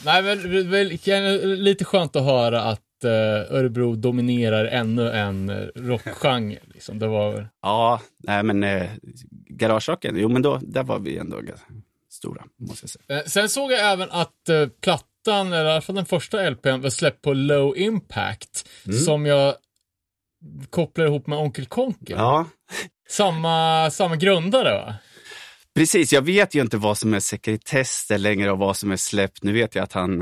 Nej, 0.05 0.23
men 0.23 0.99
kan- 0.99 1.55
lite 1.65 1.85
skönt 1.85 2.17
att 2.17 2.25
höra 2.25 2.63
att 2.63 3.05
eh, 3.05 3.11
Örebro 3.57 3.95
dominerar 3.97 4.65
ännu 4.65 5.11
en 5.11 5.49
eh, 5.51 5.67
rockgenre. 5.75 6.59
Liksom. 6.65 6.99
Det 6.99 7.07
var... 7.09 7.49
Ja, 7.63 8.01
nej 8.19 8.43
men 8.43 8.65
eh, 8.65 8.91
garagerocken, 9.49 10.17
jo 10.19 10.29
men 10.29 10.43
då, 10.43 10.61
där 10.63 10.83
var 10.83 10.99
vi 10.99 11.17
ändå 11.19 11.41
stora, 12.11 12.45
måste 12.57 12.85
jag 12.85 12.91
säga. 12.91 13.19
Eh, 13.21 13.25
Sen 13.27 13.49
såg 13.49 13.73
jag 13.73 13.93
även 13.93 14.11
att 14.11 14.49
eh, 14.49 14.69
plattan, 15.27 15.47
eller 15.53 15.65
i 15.65 15.73
alla 15.73 15.81
fall 15.81 15.97
den 15.97 16.07
första 16.07 16.51
LPn, 16.51 16.81
var 16.81 16.91
släppt 16.91 17.23
på 17.23 17.33
Low 17.33 17.77
Impact. 17.77 18.69
Som 19.05 19.27
jag 19.27 19.55
kopplar 20.71 21.07
ihop 21.07 21.27
med 21.27 21.39
Onkel 21.39 21.67
Konkel. 21.67 22.17
Ja, 22.19 22.45
Samma, 23.09 23.91
samma 23.91 24.17
grundare 24.17 24.71
va? 24.71 24.95
precis. 25.75 26.13
Jag 26.13 26.23
vet 26.23 26.55
ju 26.55 26.61
inte 26.61 26.77
vad 26.77 26.99
som 26.99 27.15
är 27.15 27.21
sekretess 27.21 28.07
längre 28.11 28.51
och 28.53 28.59
vad 28.59 28.77
som 28.77 28.93
är 28.93 28.97
släppt. 28.97 29.43
Nu 29.43 29.53
vet 29.53 29.75
jag 29.75 29.83
att 29.83 29.93
han, 29.93 30.21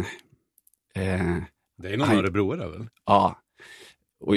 eh, 0.94 1.36
Det 1.78 1.88
är 1.92 1.96
någon 1.96 2.08
Han- 2.08 2.18
örebroare 2.18 2.70
väl? 2.70 2.88
ja, 3.06 3.38
och, 4.26 4.36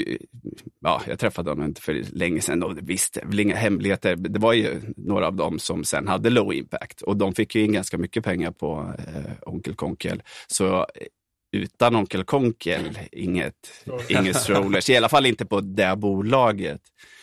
ja, 0.80 1.02
jag 1.08 1.20
träffade 1.20 1.52
honom 1.52 1.66
inte 1.66 1.82
för 1.82 2.04
länge 2.12 2.42
sedan 2.42 2.64
och 2.64 2.90
visste 2.90 3.22
väl 3.26 3.40
inga 3.40 3.56
hemligheter. 3.56 4.16
Det 4.16 4.40
var 4.40 4.54
ju 4.54 4.82
några 4.98 5.28
av 5.28 5.36
dem 5.36 5.60
som 5.60 5.84
sen 5.84 6.08
hade 6.08 6.30
low 6.30 6.54
impact 6.54 7.02
och 7.02 7.18
de 7.18 7.34
fick 7.34 7.56
ju 7.56 7.64
in 7.64 7.74
ganska 7.74 7.98
mycket 7.98 8.24
pengar 8.24 8.52
på 8.52 8.94
eh, 9.00 9.32
Onkel 9.42 9.76
Konkel. 9.76 10.24
Så 10.48 10.78
eh, 10.78 10.86
utan 11.52 11.96
Onkel 11.96 12.24
Konkel, 12.24 13.00
inget, 13.12 13.86
inget 14.10 14.36
strollers, 14.36 14.90
i 14.90 14.98
alla 14.98 15.10
fall 15.10 15.26
inte 15.26 15.46
på 15.46 15.62
det 15.62 15.96
bolaget. 15.98 16.82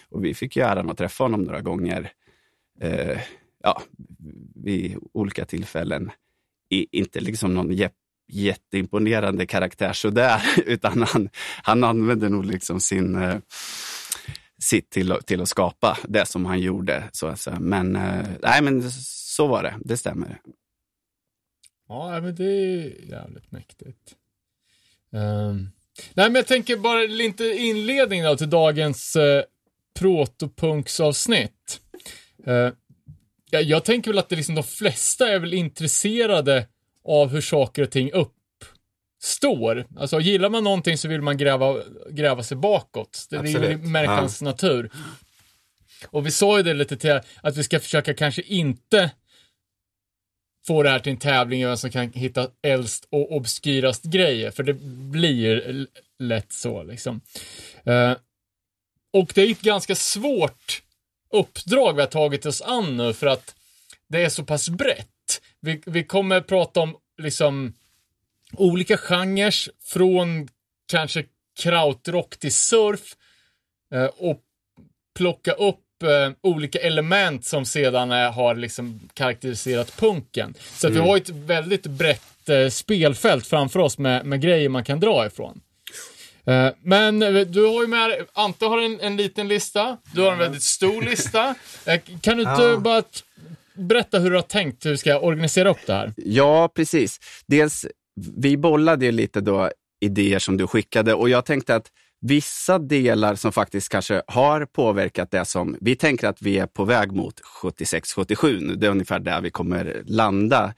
Och 0.09 0.25
vi 0.25 0.35
fick 0.35 0.57
ju 0.57 0.63
äran 0.63 0.91
att 0.91 0.99
träffa 0.99 1.25
honom 1.25 1.43
några 1.43 1.61
gånger, 1.61 2.13
eh, 2.81 3.19
ja, 3.63 3.83
vid 4.55 4.97
olika 5.13 5.45
tillfällen. 5.45 6.11
I, 6.71 6.87
inte 6.99 7.21
liksom 7.21 7.55
någon 7.55 7.73
jä, 7.73 7.91
jätteimponerande 8.29 9.47
karaktär 9.47 9.93
sådär, 9.93 10.43
utan 10.67 11.03
han, 11.03 11.29
han 11.63 11.85
använde 11.85 12.29
nog 12.29 12.47
liksom 12.47 12.81
sin 12.81 13.15
eh, 13.23 13.37
sitt 14.59 14.91
till, 14.91 15.13
att- 15.13 15.27
till 15.27 15.41
att 15.41 15.49
skapa 15.49 15.99
det 16.09 16.27
som 16.27 16.45
han 16.45 16.61
gjorde. 16.61 17.05
Så 17.13 17.27
att 17.27 17.41
säga. 17.41 17.61
Men, 17.61 17.97
eh, 17.97 18.27
nej, 18.43 18.63
men 18.63 18.91
så 18.91 19.47
var 19.47 19.63
det, 19.63 19.75
det 19.81 19.97
stämmer. 19.97 20.41
Ja, 21.89 22.21
men 22.21 22.35
det 22.35 22.45
är 22.45 23.11
jävligt 23.11 23.53
mäktigt. 23.53 24.15
Um, 25.11 25.71
nej, 26.15 26.27
men 26.27 26.35
jag 26.35 26.47
tänker 26.47 26.77
bara 26.77 26.99
lite 26.99 27.45
inledning 27.45 28.23
då 28.23 28.37
till 28.37 28.51
dagens 28.51 29.17
eh, 29.17 29.39
uh, 29.39 29.43
protopunksavsnitt. 29.99 31.81
Uh, 32.49 32.55
eh, 32.55 32.73
jag, 33.51 33.63
jag 33.63 33.85
tänker 33.85 34.11
väl 34.11 34.19
att 34.19 34.29
det 34.29 34.37
liksom 34.37 34.55
de 34.55 34.65
flesta 34.65 35.29
är 35.29 35.39
väl 35.39 35.55
intresserade 35.55 36.67
av 37.05 37.29
hur 37.29 37.41
saker 37.41 37.83
och 37.83 37.91
ting 37.91 38.11
uppstår. 38.13 39.87
Alltså 39.97 40.21
gillar 40.21 40.51
man 40.51 40.65
någonting 40.65 40.99
så 40.99 41.09
vill 41.09 41.23
man 41.23 41.37
gräva, 41.37 41.83
gräva 42.11 42.43
sig 42.43 42.57
bakåt. 42.57 43.27
Det 43.31 43.39
Absolut. 43.39 43.81
människans 43.81 44.43
natur. 44.43 44.91
Och 46.11 46.27
vi 46.27 46.31
sa 46.31 46.57
ju 46.57 46.63
det 46.63 46.75
lite 46.75 46.97
till 46.97 47.21
att 47.43 47.57
vi 47.57 47.65
ska 47.65 47.81
försöka 47.81 48.15
kanske 48.15 48.43
inte 48.43 49.11
få 50.67 50.83
det 50.83 50.91
här 50.91 50.99
till 50.99 51.13
en 51.13 51.19
tävling 51.19 51.63
i 51.63 51.65
vem 51.65 51.77
som 51.77 51.91
kan 51.91 52.13
hitta 52.13 52.49
äldst 52.63 53.09
och 53.11 53.33
obskyrast 53.33 54.05
grejer, 54.05 54.51
för 54.51 54.63
det 54.63 54.75
blir 55.11 55.87
lätt 56.19 56.53
så 56.53 56.83
liksom. 56.83 57.21
Eh, 57.85 58.13
och 59.13 59.33
det 59.35 59.43
är 59.43 59.51
ett 59.51 59.61
ganska 59.61 59.95
svårt 59.95 60.83
uppdrag 61.31 61.95
vi 61.95 62.01
har 62.01 62.09
tagit 62.09 62.47
oss 62.47 62.63
an 62.63 62.97
nu 62.97 63.13
för 63.13 63.27
att 63.27 63.55
det 64.09 64.25
är 64.25 64.29
så 64.29 64.45
pass 64.45 64.69
brett. 64.69 65.09
Vi, 65.65 65.83
vi 65.87 66.05
kommer 66.05 66.41
prata 66.41 66.81
om 66.81 66.97
liksom 67.23 67.73
olika 68.57 68.97
genrer 68.97 69.55
från 69.85 70.49
kanske 70.89 71.25
krautrock 71.61 72.37
till 72.37 72.53
surf 72.55 73.01
eh, 73.95 74.05
och 74.05 74.41
plocka 75.17 75.53
upp 75.53 76.03
eh, 76.03 76.33
olika 76.41 76.79
element 76.79 77.45
som 77.45 77.65
sedan 77.65 78.13
eh, 78.13 78.33
har 78.33 78.55
liksom 78.55 79.01
karaktäriserat 79.15 79.97
punken. 79.97 80.55
Så 80.73 80.87
att 80.87 80.93
vi 80.93 80.99
har 80.99 81.17
ett 81.17 81.29
väldigt 81.31 81.87
brett 81.87 82.49
eh, 82.49 82.69
spelfält 82.69 83.47
framför 83.47 83.81
oss 83.81 83.99
med, 83.99 84.27
med 84.27 84.41
grejer 84.41 84.69
man 84.69 84.85
kan 84.85 85.01
dra 85.01 85.27
ifrån. 85.27 85.61
Men 86.83 87.19
du 87.53 87.67
har 87.67 87.83
ju 87.83 87.87
med 87.87 88.27
Ante 88.33 88.67
har 88.67 88.79
en, 88.79 89.01
en 89.01 89.17
liten 89.17 89.49
lista, 89.49 89.97
du 90.15 90.21
har 90.21 90.33
en 90.33 90.39
väldigt 90.39 90.63
stor 90.63 91.03
lista. 91.03 91.55
Kan 92.21 92.37
du 92.37 92.43
inte 92.43 92.63
Ja. 92.63 92.77
bara 92.77 93.03
berätta 93.77 94.19
hur 94.19 94.31
du 94.31 94.37
har 94.37 94.43
tänkt 94.43 94.87
hur 94.87 94.91
du 94.91 94.97
ska 94.97 95.19
organisera 95.19 95.71
upp 95.71 95.87
det 95.87 95.93
här? 95.93 96.15
Ja, 96.17 96.71
precis. 96.75 97.21
Dels, 97.47 97.87
vi 98.37 98.57
bollade 98.57 99.05
ju 99.05 99.13
lite 99.13 99.41
då 99.41 99.71
idéer 100.01 100.39
som 100.39 100.57
du 100.57 100.67
skickade 100.67 101.15
och 101.15 101.29
jag 101.29 101.45
tänkte 101.45 101.75
att 101.75 101.91
vissa 102.21 102.79
delar 102.79 103.35
som 103.35 103.53
faktiskt 103.53 103.89
kanske 103.89 104.23
har 104.27 104.67
påverkat 104.67 105.31
det 105.31 105.45
som 105.45 105.77
vi 105.81 105.97
tänker 105.97 106.29
att 106.29 106.43
vi 106.43 106.59
är 106.59 106.67
på 106.67 106.85
väg 106.85 107.13
mot 107.13 107.41
76-77 107.63 108.61
nu. 108.61 108.75
Det 108.75 108.87
är 108.87 108.91
ungefär 108.91 109.19
där 109.19 109.41
vi 109.41 109.51
kommer 109.51 110.03
landa. 110.07 110.75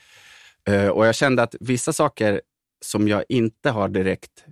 Eh, 0.68 0.88
och 0.88 1.06
jag 1.06 1.14
kände 1.14 1.42
att 1.42 1.54
vissa 1.60 1.92
saker 1.92 2.40
som 2.84 3.08
jag 3.08 3.24
inte 3.28 3.70
har 3.70 3.88
direkt 3.88 4.44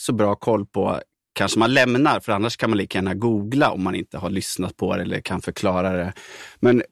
så 0.00 0.12
bra 0.12 0.34
koll 0.34 0.66
på 0.66 1.00
kanske 1.32 1.58
man 1.58 1.74
lämnar, 1.74 2.20
för 2.20 2.32
annars 2.32 2.56
kan 2.56 2.70
man 2.70 2.76
lika 2.78 2.98
gärna 2.98 3.14
googla 3.14 3.70
om 3.70 3.82
man 3.82 3.94
inte 3.94 4.18
har 4.18 4.30
lyssnat 4.30 4.76
på 4.76 4.96
det 4.96 5.02
eller 5.02 5.20
kan 5.20 5.42
förklara 5.42 5.92
det. 5.92 6.12
Men 6.60 6.82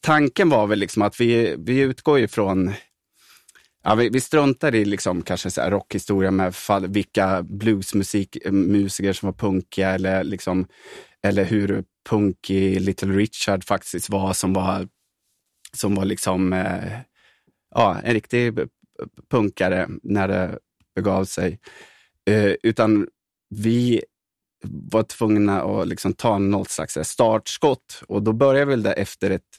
tanken 0.00 0.48
var 0.48 0.66
väl 0.66 0.78
liksom 0.78 1.02
att 1.02 1.20
vi, 1.20 1.54
vi 1.58 1.80
utgår 1.80 2.18
ifrån 2.18 2.72
Ja, 3.86 3.94
vi, 3.94 4.08
vi 4.08 4.20
struntar 4.20 4.74
i 4.74 4.84
liksom 4.84 5.22
kanske 5.22 5.50
så 5.50 5.60
här 5.60 5.70
rockhistoria 5.70 6.30
med 6.30 6.54
fall, 6.54 6.86
vilka 6.86 7.42
bluesmusiker 7.42 9.12
som 9.12 9.26
var 9.26 9.32
punkiga 9.32 9.90
eller, 9.90 10.24
liksom, 10.24 10.66
eller 11.22 11.44
hur 11.44 11.84
punkig 12.08 12.80
Little 12.80 13.12
Richard 13.12 13.64
faktiskt 13.64 14.10
var 14.10 14.32
som 14.32 14.52
var, 14.52 14.88
som 15.72 15.94
var 15.94 16.04
liksom, 16.04 16.52
eh, 16.52 16.92
ja, 17.74 18.00
en 18.04 18.14
riktig 18.14 18.58
punkare 19.30 19.88
när 20.02 20.28
det 20.28 20.58
begav 20.94 21.24
sig. 21.24 21.58
Eh, 22.26 22.52
utan 22.62 23.08
vi 23.58 24.02
var 24.70 25.02
tvungna 25.02 25.62
att 25.62 25.88
liksom 25.88 26.12
ta 26.12 26.38
något 26.38 26.70
slags 26.70 26.98
startskott 27.02 28.02
och 28.08 28.22
då 28.22 28.32
började 28.32 28.70
väl 28.70 28.82
det 28.82 28.92
efter 28.92 29.30
ett, 29.30 29.58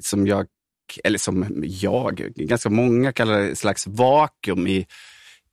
som 0.00 0.26
jag 0.26 0.46
eller 1.04 1.18
som 1.18 1.62
jag, 1.66 2.16
ganska 2.36 2.70
många 2.70 3.12
kallar 3.12 3.40
det 3.40 3.56
slags 3.56 3.86
vakuum 3.86 4.66
i, 4.66 4.86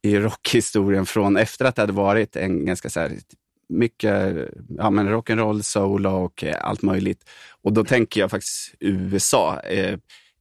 i 0.02 0.18
rockhistorien 0.18 1.06
från 1.06 1.38
efter 1.38 1.66
att 1.66 1.76
det 1.76 1.82
hade 1.82 1.94
varit 1.94 2.36
en 2.36 2.66
ganska 2.66 2.90
så 2.90 3.00
här, 3.00 3.12
mycket 3.70 4.36
ja, 4.78 4.90
men 4.90 5.10
rock'n'roll, 5.10 5.62
soul 5.62 6.06
och 6.08 6.44
allt 6.62 6.82
möjligt. 6.82 7.30
Och 7.62 7.74
då 7.74 7.84
tänker 7.84 8.22
jag 8.22 8.32
faktiskt 8.32 8.76
USA. 8.80 9.60
Eh, 9.60 10.00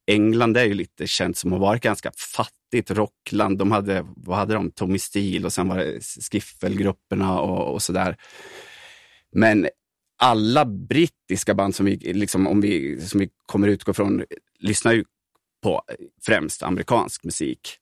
England 0.08 0.56
är 0.56 0.64
ju 0.64 0.74
lite 0.74 1.06
känt 1.06 1.36
som 1.36 1.52
att 1.52 1.60
vara 1.60 1.78
ganska 1.78 2.12
fattigt 2.34 2.90
rockland. 2.90 3.58
De 3.58 3.72
hade, 3.72 4.06
vad 4.16 4.38
hade 4.38 4.54
de? 4.54 4.70
Tommy 4.70 4.98
Steele 4.98 5.46
och 5.46 5.52
sen 5.52 5.68
var 5.68 5.78
det 5.78 6.00
skiffelgrupperna 6.30 7.40
och, 7.40 7.74
och 7.74 7.82
sådär. 7.82 8.16
Men 9.32 9.68
alla 10.18 10.64
brittiska 10.64 11.54
band 11.54 11.74
som 11.74 11.86
vi, 11.86 11.96
liksom, 11.96 12.46
om 12.46 12.60
vi, 12.60 13.00
som 13.00 13.20
vi 13.20 13.28
kommer 13.46 13.68
utgå 13.68 13.92
från 13.92 14.24
lyssnar 14.58 14.92
ju 14.92 15.04
på 15.62 15.82
främst 16.26 16.62
amerikansk 16.62 17.24
musik. 17.24 17.78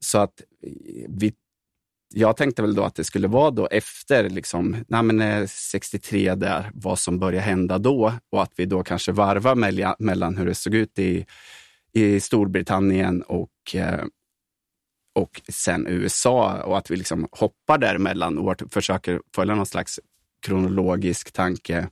Så 0.00 0.18
att 0.18 0.42
vi, 1.08 1.32
jag 2.14 2.36
tänkte 2.36 2.62
väl 2.62 2.74
då 2.74 2.84
att 2.84 2.94
det 2.94 3.04
skulle 3.04 3.28
vara 3.28 3.50
då 3.50 3.66
efter 3.66 4.30
liksom, 4.30 4.76
nej 4.88 5.02
men 5.02 5.20
eh, 5.20 5.46
63 5.46 6.34
där, 6.34 6.70
vad 6.74 6.98
som 6.98 7.18
började 7.18 7.46
hända 7.46 7.78
då 7.78 8.12
och 8.30 8.42
att 8.42 8.52
vi 8.56 8.66
då 8.66 8.82
kanske 8.82 9.12
varvar 9.12 9.54
mellan 9.98 10.36
hur 10.36 10.46
det 10.46 10.54
såg 10.54 10.74
ut 10.74 10.98
i, 10.98 11.26
i 12.04 12.20
Storbritannien 12.20 13.22
och, 13.22 13.74
eh, 13.74 14.04
och 15.14 15.40
sen 15.48 15.86
USA 15.86 16.62
och 16.62 16.78
att 16.78 16.90
vi 16.90 16.96
liksom 16.96 17.28
hoppar 17.32 17.78
däremellan 17.78 18.38
och 18.38 18.62
försöker 18.70 19.20
följa 19.34 19.54
någon 19.54 19.66
slags 19.66 20.00
kronologisk 20.42 21.32
tanke. 21.32 21.88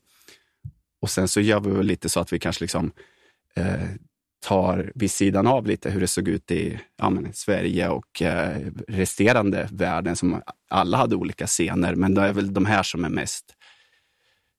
Och 1.00 1.10
sen 1.10 1.28
så 1.28 1.40
gör 1.40 1.60
vi 1.60 1.70
väl 1.70 1.86
lite 1.86 2.08
så 2.08 2.20
att 2.20 2.32
vi 2.32 2.38
kanske 2.38 2.64
liksom 2.64 2.92
eh, 3.54 3.88
tar 4.46 4.92
vid 4.94 5.10
sidan 5.10 5.46
av 5.46 5.66
lite 5.66 5.90
hur 5.90 6.00
det 6.00 6.06
såg 6.06 6.28
ut 6.28 6.50
i 6.50 6.80
ja, 6.96 7.10
men, 7.10 7.32
Sverige 7.32 7.88
och 7.88 8.22
eh, 8.22 8.60
resterande 8.88 9.68
världen 9.72 10.16
som 10.16 10.42
alla 10.68 10.96
hade 10.96 11.16
olika 11.16 11.46
scener. 11.46 11.94
Men 11.94 12.14
det 12.14 12.22
är 12.22 12.32
väl 12.32 12.54
de 12.54 12.66
här 12.66 12.82
som 12.82 13.04
är 13.04 13.08
mest, 13.08 13.44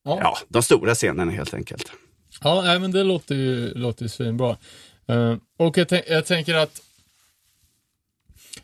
ja, 0.04 0.18
ja 0.22 0.38
de 0.48 0.62
stora 0.62 0.94
scenerna 0.94 1.32
helt 1.32 1.54
enkelt. 1.54 1.92
Ja, 2.42 2.78
men 2.78 2.92
det 2.92 3.04
låter 3.04 3.34
ju, 3.34 3.74
låter 3.74 4.02
ju 4.02 4.08
svinbra. 4.08 4.56
Uh, 5.10 5.36
och 5.56 5.78
jag, 5.78 6.02
jag, 6.08 6.26
tänker 6.26 6.54
att 6.54 6.82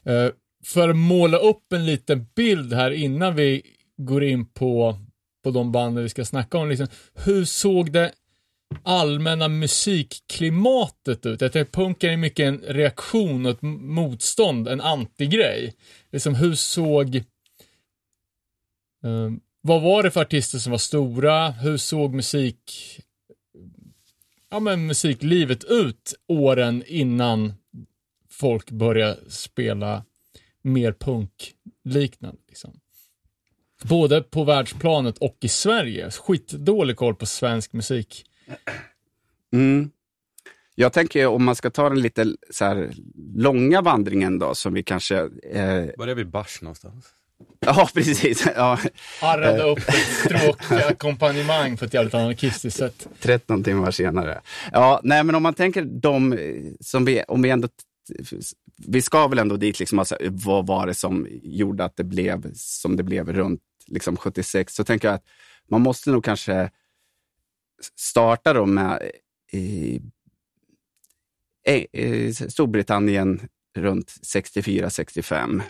uh, 0.08 0.28
för 0.64 0.88
att 0.88 0.96
måla 0.96 1.38
upp 1.38 1.72
en 1.72 1.86
liten 1.86 2.26
bild 2.34 2.72
här 2.72 2.90
innan 2.90 3.34
vi 3.34 3.62
går 3.96 4.24
in 4.24 4.46
på, 4.46 4.98
på 5.44 5.50
de 5.50 5.72
banden 5.72 6.02
vi 6.02 6.08
ska 6.08 6.24
snacka 6.24 6.58
om. 6.58 6.68
Liksom, 6.68 6.86
hur 7.14 7.44
såg 7.44 7.92
det 7.92 8.12
allmänna 8.82 9.48
musikklimatet 9.48 11.26
ut? 11.26 11.40
Jag 11.40 11.52
tänker 11.52 11.72
punken 11.72 12.10
är 12.10 12.16
mycket 12.16 12.46
en 12.46 12.58
reaktion 12.58 13.46
och 13.46 13.52
ett 13.52 13.62
motstånd, 13.62 14.68
en 14.68 14.80
antigrej. 14.80 15.74
Liksom 16.12 16.34
hur 16.34 16.54
såg 16.54 17.16
uh, 19.04 19.30
vad 19.60 19.82
var 19.82 20.02
det 20.02 20.10
för 20.10 20.20
artister 20.20 20.58
som 20.58 20.70
var 20.70 20.78
stora? 20.78 21.50
Hur 21.50 21.76
såg 21.76 22.14
musik 22.14 23.00
ja, 24.54 24.60
men 24.60 24.86
musiklivet 24.86 25.64
ut 25.64 26.14
åren 26.28 26.82
innan 26.86 27.52
folk 28.30 28.70
började 28.70 29.30
spela 29.30 30.04
mer 30.62 30.92
punkliknande? 30.92 32.40
Liksom? 32.48 32.80
Både 33.82 34.22
på 34.22 34.44
världsplanet 34.44 35.18
och 35.18 35.36
i 35.40 35.48
Sverige. 35.48 36.10
Skitdålig 36.10 36.96
koll 36.96 37.14
på 37.14 37.26
svensk 37.26 37.72
musik. 37.72 38.24
Mm. 39.52 39.90
Jag 40.74 40.92
tänker 40.92 41.26
om 41.26 41.44
man 41.44 41.56
ska 41.56 41.70
ta 41.70 41.88
den 41.88 42.00
lite 42.00 42.36
så 42.50 42.64
här, 42.64 42.92
långa 43.36 43.82
vandringen 43.82 44.38
då, 44.38 44.54
som 44.54 44.74
vi 44.74 44.82
kanske... 44.82 45.18
Eh... 45.52 45.86
Var 45.96 46.08
är 46.08 46.14
vi 46.14 46.24
bars 46.24 46.62
någonstans? 46.62 47.14
Ja, 47.60 47.88
precis. 47.94 48.46
Ja. 48.56 48.78
Arrade 49.22 49.62
upp 49.62 49.78
ett 49.78 49.94
stråkackompanjemang 50.24 51.76
på 51.78 51.84
ett 51.84 51.94
jävligt 51.94 52.14
anarkistiskt 52.14 52.78
sätt. 52.78 53.08
13 53.20 53.64
timmar 53.64 53.90
senare. 53.90 54.40
Ja, 54.72 55.00
nej 55.04 55.24
men 55.24 55.34
om 55.34 55.42
man 55.42 55.54
tänker 55.54 55.82
de 55.82 56.38
som 56.80 57.04
vi, 57.04 57.22
om 57.22 57.42
vi 57.42 57.50
ändå 57.50 57.68
vi 58.86 59.02
ska 59.02 59.28
väl 59.28 59.38
ändå 59.38 59.56
dit, 59.56 59.80
liksom, 59.80 59.98
alltså, 59.98 60.16
vad 60.20 60.66
var 60.66 60.86
det 60.86 60.94
som 60.94 61.28
gjorde 61.42 61.84
att 61.84 61.96
det 61.96 62.04
blev 62.04 62.50
som 62.54 62.96
det 62.96 63.02
blev 63.02 63.32
runt 63.32 63.62
liksom, 63.86 64.16
76? 64.16 64.74
Så 64.74 64.84
tänker 64.84 65.08
jag 65.08 65.14
att 65.14 65.24
man 65.68 65.80
måste 65.80 66.10
nog 66.10 66.24
kanske 66.24 66.70
starta 67.96 68.52
då 68.52 68.66
med 68.66 69.10
i, 69.52 70.00
i 71.92 72.34
Storbritannien 72.34 73.48
runt 73.76 74.14
64-65 74.34 75.62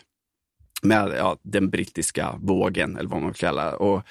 med 0.84 1.14
ja, 1.18 1.36
den 1.42 1.70
brittiska 1.70 2.38
vågen, 2.42 2.96
eller 2.96 3.08
vad 3.08 3.22
man 3.22 3.32
kallar 3.32 3.82
och 3.82 4.02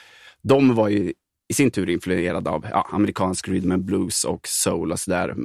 De 0.42 0.76
var 0.76 0.90
ju 0.90 1.14
i 1.48 1.54
sin 1.54 1.72
tur 1.72 1.90
influerade 1.90 2.50
av 2.50 2.66
ja, 2.72 2.88
amerikansk 2.92 3.48
rhythm 3.48 3.72
and 3.72 3.84
blues 3.84 4.24
och 4.24 4.48
soul 4.48 4.92
och 4.92 5.00
sådär. 5.00 5.36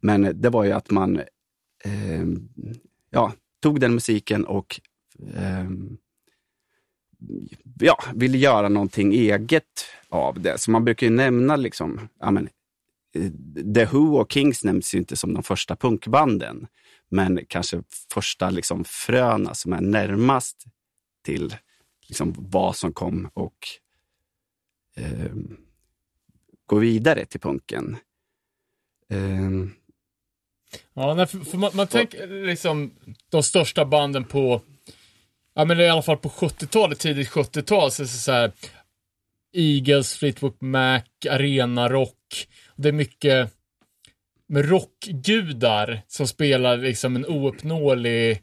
Men 0.00 0.40
det 0.40 0.48
var 0.50 0.64
ju 0.64 0.72
att 0.72 0.90
man 0.90 1.18
eh, 1.84 2.24
ja, 3.10 3.32
tog 3.62 3.80
den 3.80 3.94
musiken 3.94 4.44
och 4.44 4.80
eh, 5.36 5.70
ja, 7.80 7.98
ville 8.14 8.38
göra 8.38 8.68
någonting 8.68 9.12
eget 9.12 9.84
av 10.08 10.40
det. 10.40 10.60
Så 10.60 10.70
man 10.70 10.84
brukar 10.84 11.06
ju 11.06 11.12
nämna 11.12 11.56
liksom, 11.56 12.08
ja, 12.20 12.30
men, 12.30 12.48
eh, 13.14 13.30
The 13.74 13.84
Who 13.84 14.20
och 14.20 14.32
Kings 14.32 14.64
nämns 14.64 14.94
ju 14.94 14.98
inte 14.98 15.16
som 15.16 15.34
de 15.34 15.42
första 15.42 15.76
punkbanden, 15.76 16.66
men 17.10 17.46
kanske 17.48 17.82
första 18.12 18.50
liksom, 18.50 18.84
fröna 18.84 19.54
som 19.54 19.72
är 19.72 19.80
närmast 19.80 20.64
till 21.24 21.56
liksom, 22.08 22.34
vad 22.36 22.76
som 22.76 22.92
kom 22.92 23.30
och 23.34 23.68
eh, 24.96 25.32
gå 26.66 26.78
vidare 26.78 27.26
till 27.26 27.40
punken. 27.40 27.96
Eh, 29.10 29.50
Ja, 30.94 31.26
för, 31.26 31.38
för 31.38 31.58
man, 31.58 31.70
man 31.74 31.86
tänker 31.86 32.46
liksom 32.46 32.90
de 33.28 33.42
största 33.42 33.84
banden 33.84 34.24
på, 34.24 34.62
ja 35.54 35.64
men 35.64 35.80
i 35.80 35.88
alla 35.88 36.02
fall 36.02 36.16
på 36.16 36.28
70-talet, 36.28 36.98
tidigt 36.98 37.28
70-tal, 37.28 37.90
så, 37.90 38.06
så, 38.06 38.18
så 38.18 38.32
här, 38.32 38.52
Eagles, 39.52 40.16
Fleetwood 40.16 40.62
Mac, 40.62 41.02
Arena 41.30 41.88
Rock. 41.88 42.48
Det 42.76 42.88
är 42.88 42.92
mycket 42.92 43.52
med 44.50 44.68
rockgudar 44.68 46.02
som 46.06 46.26
spelar 46.26 46.76
liksom 46.76 47.16
en 47.16 47.26
ouppnåelig 47.26 48.42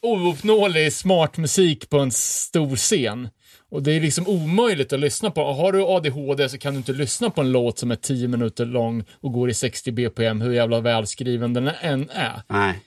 ouppnåelig 0.00 0.92
smart 0.92 1.36
musik 1.36 1.90
på 1.90 1.98
en 1.98 2.10
stor 2.12 2.76
scen. 2.76 3.28
Och 3.68 3.82
det 3.82 3.92
är 3.92 4.00
liksom 4.00 4.28
omöjligt 4.28 4.92
att 4.92 5.00
lyssna 5.00 5.30
på. 5.30 5.44
Har 5.52 5.72
du 5.72 5.82
ADHD 5.82 6.48
så 6.48 6.58
kan 6.58 6.74
du 6.74 6.78
inte 6.78 6.92
lyssna 6.92 7.30
på 7.30 7.40
en 7.40 7.52
låt 7.52 7.78
som 7.78 7.90
är 7.90 7.96
10 7.96 8.28
minuter 8.28 8.66
lång 8.66 9.04
och 9.10 9.32
går 9.32 9.50
i 9.50 9.54
60 9.54 9.92
BPM, 9.92 10.40
hur 10.40 10.52
jävla 10.52 10.80
välskriven 10.80 11.52
den 11.52 11.68
än 11.68 12.10
är. 12.10 12.42
Nej. 12.48 12.82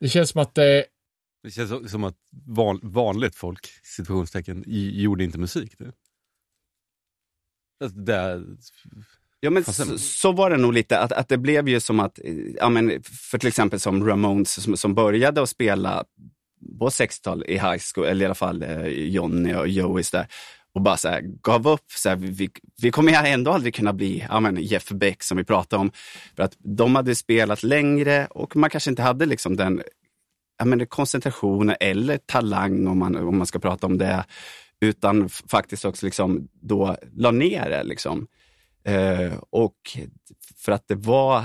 Det 0.00 0.08
känns 0.08 0.30
som 0.30 0.40
att 0.40 0.54
det... 0.54 0.84
Det 1.42 1.50
känns 1.50 1.90
som 1.90 2.04
att 2.04 2.16
van, 2.46 2.80
vanligt 2.82 3.34
folk, 3.34 3.66
situationstecken, 3.82 4.64
gjorde 4.66 5.24
inte 5.24 5.38
musik. 5.38 5.78
Det. 5.78 5.92
Alltså, 7.84 7.98
det, 7.98 8.44
Ja, 9.40 9.50
men 9.50 9.64
så, 9.64 9.98
så, 9.98 10.32
var 10.32 10.50
det 10.50 10.56
nog 10.56 10.72
lite, 10.72 10.98
att, 10.98 11.12
att 11.12 11.28
det 11.28 11.38
blev 11.38 11.68
ju 11.68 11.80
som 11.80 12.00
att, 12.00 12.18
ja, 12.56 12.68
men 12.68 13.02
för 13.02 13.38
till 13.38 13.48
exempel 13.48 13.80
som 13.80 14.06
Ramones 14.06 14.62
som, 14.62 14.76
som 14.76 14.94
började 14.94 15.42
att 15.42 15.48
spela 15.48 16.04
på 16.78 16.88
60-talet 16.88 17.48
i 17.48 17.52
high 17.52 17.78
school, 17.94 18.06
eller 18.06 18.22
i 18.22 18.24
alla 18.24 18.34
fall 18.34 18.62
eh, 18.62 18.86
Johnny 18.86 19.54
och 19.54 19.66
Joey's 19.66 20.12
där, 20.12 20.26
och 20.74 20.82
bara 20.82 20.96
så 20.96 21.08
här, 21.08 21.20
gav 21.42 21.68
upp. 21.68 21.90
Så 21.96 22.08
här, 22.08 22.16
vi, 22.16 22.50
vi 22.82 22.90
kommer 22.90 23.26
ändå 23.26 23.50
aldrig 23.50 23.74
kunna 23.74 23.92
bli 23.92 24.26
ja, 24.28 24.40
men 24.40 24.56
Jeff 24.56 24.88
Beck 24.88 25.22
som 25.22 25.36
vi 25.36 25.44
pratade 25.44 25.80
om. 25.80 25.90
För 26.36 26.42
att 26.42 26.56
de 26.58 26.94
hade 26.94 27.14
spelat 27.14 27.62
längre 27.62 28.26
och 28.26 28.56
man 28.56 28.70
kanske 28.70 28.90
inte 28.90 29.02
hade 29.02 29.26
liksom 29.26 29.56
den 29.56 29.82
ja, 30.58 30.64
men 30.64 30.86
koncentrationen 30.86 31.76
eller 31.80 32.18
talang 32.18 32.86
om 32.86 32.98
man, 32.98 33.16
om 33.16 33.38
man 33.38 33.46
ska 33.46 33.58
prata 33.58 33.86
om 33.86 33.98
det. 33.98 34.24
Utan 34.80 35.28
faktiskt 35.28 35.84
också 35.84 36.06
liksom 36.06 36.48
då 36.60 36.96
la 37.16 37.30
ner 37.30 37.70
det. 37.70 37.82
Liksom. 37.82 38.26
Eh, 38.88 39.38
och 39.50 39.98
för 40.56 40.72
att 40.72 40.88
det 40.88 40.94
var 40.94 41.44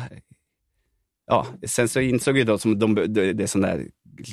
Ja, 1.26 1.48
sen 1.68 1.89
så 1.89 2.00
insåg 2.00 2.38
ju 2.38 2.44
de 2.44 2.60
som 2.60 2.80
de, 2.80 2.96
det 3.14 3.44
är 3.44 3.48
sån 3.48 3.62
där 3.62 3.88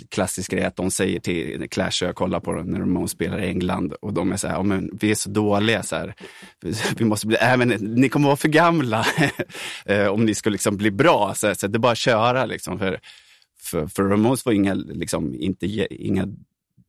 klassisk 0.09 0.51
grej 0.51 0.65
att 0.65 0.77
de 0.77 0.91
säger 0.91 1.21
till 1.21 1.69
Clash, 1.71 1.91
jag 2.01 2.15
kollar 2.15 2.41
på 2.41 2.53
dem 2.53 2.67
när 2.67 2.79
de 2.79 3.09
spelar 3.09 3.43
i 3.43 3.47
England 3.47 3.93
och 3.93 4.13
de 4.13 4.33
är 4.33 4.37
så 4.37 4.47
här, 4.47 4.55
ja, 4.55 4.63
men 4.63 4.91
vi 5.01 5.11
är 5.11 5.15
så 5.15 5.31
dåliga 5.31 5.83
så 5.83 5.97
här. 5.97 6.15
Vi 6.97 7.05
måste 7.05 7.27
bli, 7.27 7.37
äh, 7.37 7.57
men 7.57 7.69
ni 7.69 8.09
kommer 8.09 8.27
vara 8.27 8.37
för 8.37 8.49
gamla 8.49 9.07
eh, 9.85 10.07
om 10.07 10.25
ni 10.25 10.35
ska 10.35 10.51
liksom 10.51 10.77
bli 10.77 10.91
bra. 10.91 11.35
Så, 11.37 11.47
här, 11.47 11.55
så 11.55 11.67
det 11.67 11.77
är 11.77 11.79
bara 11.81 11.93
att 11.93 11.99
köra 11.99 12.47
liksom. 12.47 12.79
För, 12.79 13.01
för, 13.61 13.87
för 13.87 14.03
Ramones 14.03 14.45
var 14.45 14.53
inga, 14.53 14.75
liksom, 14.75 15.35
inte, 15.35 15.67
inga, 16.05 16.29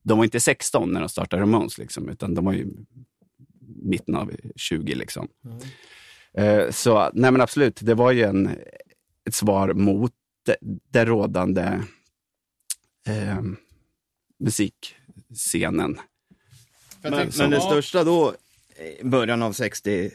de 0.03 0.17
var 0.17 0.25
inte 0.25 0.39
16 0.39 0.91
när 0.91 0.99
de 0.99 1.09
startade 1.09 1.41
Ramones 1.41 1.77
liksom, 1.77 2.09
utan 2.09 2.35
de 2.35 2.45
var 2.45 2.53
ju 2.53 2.67
mitten 3.83 4.15
av 4.15 4.31
20 4.55 4.95
liksom. 4.95 5.27
Mm. 5.45 5.57
Så 6.71 7.09
nej 7.13 7.31
men 7.31 7.41
absolut, 7.41 7.79
det 7.81 7.93
var 7.93 8.11
ju 8.11 8.23
en, 8.23 8.57
ett 9.27 9.35
svar 9.35 9.73
mot 9.73 10.13
det, 10.45 10.57
det 10.89 11.05
rådande 11.05 11.81
eh, 13.07 13.41
musikscenen. 14.39 15.99
Men, 17.01 17.11
men 17.37 17.49
det 17.49 17.55
ja, 17.55 17.61
största 17.61 18.03
då, 18.03 18.35
i 18.99 19.03
början 19.03 19.41
av 19.41 19.53
60, 19.53 20.11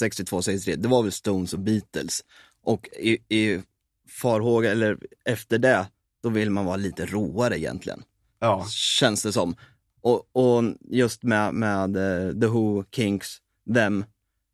62, 0.00 0.42
63, 0.42 0.76
det 0.76 0.88
var 0.88 1.02
väl 1.02 1.12
Stones 1.12 1.52
och 1.52 1.58
Beatles. 1.58 2.24
Och 2.62 2.88
i, 2.88 3.18
i 3.28 3.62
farhåga, 4.08 4.70
eller 4.70 4.98
efter 5.24 5.58
det, 5.58 5.86
då 6.22 6.28
vill 6.28 6.50
man 6.50 6.64
vara 6.64 6.76
lite 6.76 7.06
råare 7.06 7.58
egentligen. 7.58 8.02
Ja. 8.38 8.66
Känns 8.70 9.22
det 9.22 9.32
som. 9.32 9.56
Och, 10.00 10.36
och 10.36 10.64
just 10.80 11.22
med, 11.22 11.54
med 11.54 11.96
eh, 11.96 12.40
The 12.40 12.46
Who, 12.46 12.84
Kinks, 12.90 13.36
Them 13.74 14.04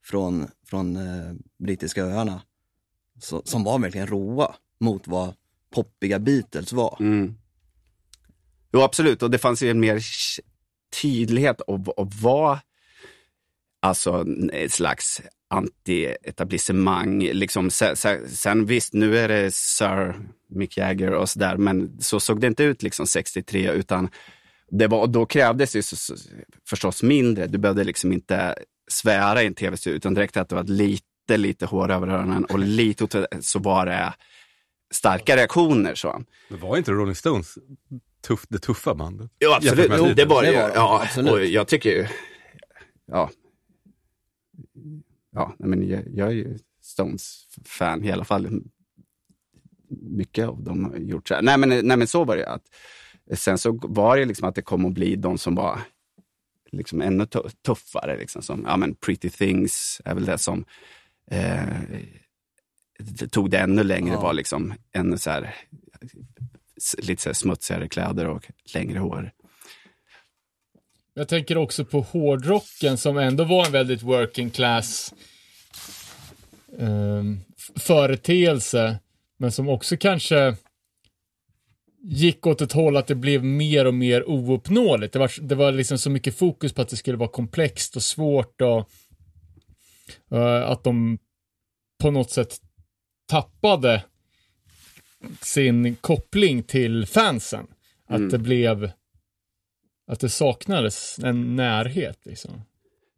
från, 0.06 0.48
från 0.66 0.96
eh, 0.96 1.32
brittiska 1.58 2.02
öarna. 2.02 2.42
Så, 3.20 3.42
som 3.44 3.64
var 3.64 3.78
verkligen 3.78 4.06
råa 4.06 4.54
mot 4.80 5.08
vad 5.08 5.34
poppiga 5.74 6.18
Beatles 6.18 6.72
var. 6.72 6.96
Mm. 7.00 7.34
Jo, 8.72 8.80
absolut. 8.80 9.22
Och 9.22 9.30
det 9.30 9.38
fanns 9.38 9.62
ju 9.62 9.70
en 9.70 9.80
mer 9.80 10.02
tydlighet 11.02 11.60
av 11.60 11.92
att 11.96 12.14
vara 12.22 12.60
alltså, 13.80 14.26
ett 14.52 14.72
slags 14.72 15.22
anti-etablissemang. 15.54 17.32
Liksom, 17.32 17.70
sen, 17.70 17.96
sen, 18.28 18.66
visst, 18.66 18.92
nu 18.92 19.18
är 19.18 19.28
det 19.28 19.54
Sir 19.54 20.14
Mick 20.48 20.76
Jagger 20.76 21.10
och 21.10 21.28
sådär, 21.28 21.56
men 21.56 22.00
så 22.00 22.20
såg 22.20 22.40
det 22.40 22.46
inte 22.46 22.64
ut 22.64 22.82
liksom 22.82 23.06
63, 23.06 23.70
utan 23.70 24.08
det 24.70 24.86
var, 24.86 25.06
då 25.06 25.26
krävdes 25.26 25.72
det 25.72 25.78
ju 25.78 26.16
förstås 26.68 27.02
mindre. 27.02 27.46
Du 27.46 27.58
behövde 27.58 27.84
liksom 27.84 28.12
inte 28.12 28.54
svära 28.88 29.42
i 29.42 29.46
en 29.46 29.54
tv-studio, 29.54 29.96
utan 29.96 30.14
direkt 30.14 30.36
att 30.36 30.48
det 30.48 30.54
var 30.54 30.64
lite, 30.64 31.36
lite 31.36 31.66
hår 31.66 31.90
över 31.90 32.08
öronen 32.08 32.44
och 32.44 32.58
lite, 32.58 33.26
så 33.40 33.58
var 33.58 33.86
det 33.86 34.14
starka 34.94 35.36
reaktioner. 35.36 35.94
Så. 35.94 36.22
Men 36.48 36.60
var 36.60 36.76
inte 36.76 36.92
Rolling 36.92 37.14
Stones 37.14 37.58
tuff, 38.26 38.44
det 38.48 38.58
tuffa 38.58 38.94
bandet? 38.94 39.30
Jo, 39.40 39.50
absolut. 39.50 39.92
Jo, 39.98 40.06
det 40.16 40.24
var 40.24 40.42
det 40.42 40.48
Det 40.48 40.52
ju. 40.52 40.58
var 40.58 40.68
det, 40.68 40.74
Ja, 40.74 41.02
absolut. 41.02 41.32
och 41.32 41.44
jag 41.44 41.68
tycker 41.68 41.90
ju... 41.90 42.06
Ja. 43.06 43.30
Ja, 45.32 45.54
men 45.58 45.88
jag, 45.88 46.02
jag 46.14 46.28
är 46.28 46.32
ju 46.32 46.58
Stones-fan 46.82 48.04
i 48.04 48.12
alla 48.12 48.24
fall. 48.24 48.62
Mycket 49.88 50.48
av 50.48 50.62
dem 50.62 50.84
har 50.84 50.96
gjort 50.96 51.28
så 51.28 51.34
här. 51.34 51.42
Nej 51.42 51.58
men, 51.58 51.68
nej, 51.68 51.96
men 51.96 52.06
så 52.06 52.24
var 52.24 52.36
det. 52.36 52.48
Att, 52.48 52.62
sen 53.38 53.58
så 53.58 53.78
var 53.82 54.16
det 54.16 54.24
liksom 54.24 54.48
att 54.48 54.54
det 54.54 54.62
kom 54.62 54.84
att 54.86 54.92
bli 54.92 55.16
de 55.16 55.38
som 55.38 55.54
var 55.54 55.80
liksom 56.72 57.00
ännu 57.02 57.24
tu- 57.24 57.48
tuffare. 57.66 58.18
Liksom, 58.18 58.42
som, 58.42 58.64
ja, 58.66 58.76
men 58.76 58.94
Pretty 58.94 59.30
Things 59.30 60.00
är 60.04 60.14
väl 60.14 60.24
det 60.24 60.38
som 60.38 60.64
eh, 61.30 61.66
tog 63.30 63.50
det 63.50 63.58
ännu 63.58 63.82
längre. 63.84 64.14
Ja. 64.14 64.20
var 64.20 64.32
liksom 64.32 64.74
ännu 64.92 65.18
så 65.18 65.30
här, 65.30 65.54
lite 66.98 67.22
så 67.22 67.34
smutsigare 67.34 67.88
kläder 67.88 68.26
och 68.28 68.50
längre 68.74 68.98
hår. 68.98 69.32
Jag 71.14 71.28
tänker 71.28 71.58
också 71.58 71.84
på 71.84 72.00
hårdrocken 72.00 72.96
som 72.98 73.18
ändå 73.18 73.44
var 73.44 73.66
en 73.66 73.72
väldigt 73.72 74.02
working 74.02 74.50
class 74.50 75.14
f- 77.58 77.82
företeelse, 77.82 78.98
men 79.38 79.52
som 79.52 79.68
också 79.68 79.96
kanske 79.96 80.56
gick 82.08 82.46
åt 82.46 82.60
ett 82.60 82.72
håll 82.72 82.96
att 82.96 83.06
det 83.06 83.14
blev 83.14 83.44
mer 83.44 83.84
och 83.86 83.94
mer 83.94 84.28
ouppnåeligt. 84.28 85.12
Det 85.12 85.18
var, 85.18 85.40
det 85.40 85.54
var 85.54 85.72
liksom 85.72 85.98
så 85.98 86.10
mycket 86.10 86.38
fokus 86.38 86.72
på 86.72 86.82
att 86.82 86.88
det 86.88 86.96
skulle 86.96 87.16
vara 87.16 87.28
komplext 87.28 87.96
och 87.96 88.02
svårt 88.02 88.60
och 88.60 88.90
eh, 90.30 90.70
att 90.70 90.84
de 90.84 91.18
på 92.02 92.10
något 92.10 92.30
sätt 92.30 92.56
tappade 93.28 94.04
sin 95.40 95.96
koppling 95.96 96.62
till 96.62 97.06
fansen. 97.06 97.66
Att 98.08 98.16
Mm. 98.16 98.28
det 98.28 98.38
blev 98.38 98.90
att 100.06 100.20
det 100.20 100.28
saknades 100.28 101.18
en 101.18 101.56
närhet 101.56 102.18
liksom. 102.24 102.50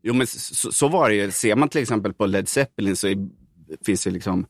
Jo, 0.03 0.14
men 0.14 0.26
så, 0.26 0.72
så 0.72 0.89
var 0.89 1.09
det 1.09 1.14
ju. 1.16 1.30
Ser 1.30 1.57
man 1.57 1.68
till 1.68 1.82
exempel 1.82 2.12
på 2.14 2.26
Led 2.26 2.49
Zeppelin 2.49 2.97
så 2.97 3.09
är, 3.09 3.28
finns 3.86 4.05
det 4.05 4.11
liksom 4.11 4.47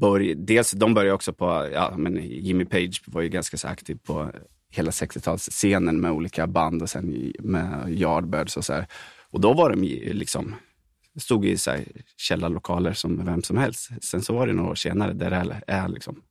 börj, 0.00 0.34
dels, 0.34 0.70
de 0.70 0.94
började 0.94 1.14
också 1.14 1.32
på, 1.32 1.70
ja, 1.72 1.94
men 1.96 2.16
Jimmy 2.22 2.64
Page 2.64 3.02
var 3.06 3.22
ju 3.22 3.28
ganska 3.28 3.56
så 3.56 3.68
aktiv 3.68 3.98
på 4.02 4.30
hela 4.70 4.90
60-talsscenen 4.90 5.92
med 5.92 6.10
olika 6.12 6.46
band 6.46 6.82
och 6.82 6.90
sen 6.90 7.32
med 7.38 7.84
Yardbirds 7.88 8.56
och 8.56 8.64
så 8.64 8.72
här. 8.72 8.86
Och 9.30 9.40
då 9.40 9.52
var 9.52 9.70
de 9.70 9.82
liksom, 10.12 10.54
stod 11.20 11.46
i 11.46 11.56
så 11.56 11.70
här 11.70 11.84
källarlokaler 12.16 12.92
som 12.92 13.24
vem 13.24 13.42
som 13.42 13.56
helst. 13.56 13.90
Sen 14.04 14.22
så 14.22 14.34
var 14.34 14.46
det 14.46 14.52
några 14.52 14.70
år 14.70 14.74
senare 14.74 15.12
där 15.12 15.30
det 15.30 15.62
är, 15.66 15.88
liksom 15.88 16.22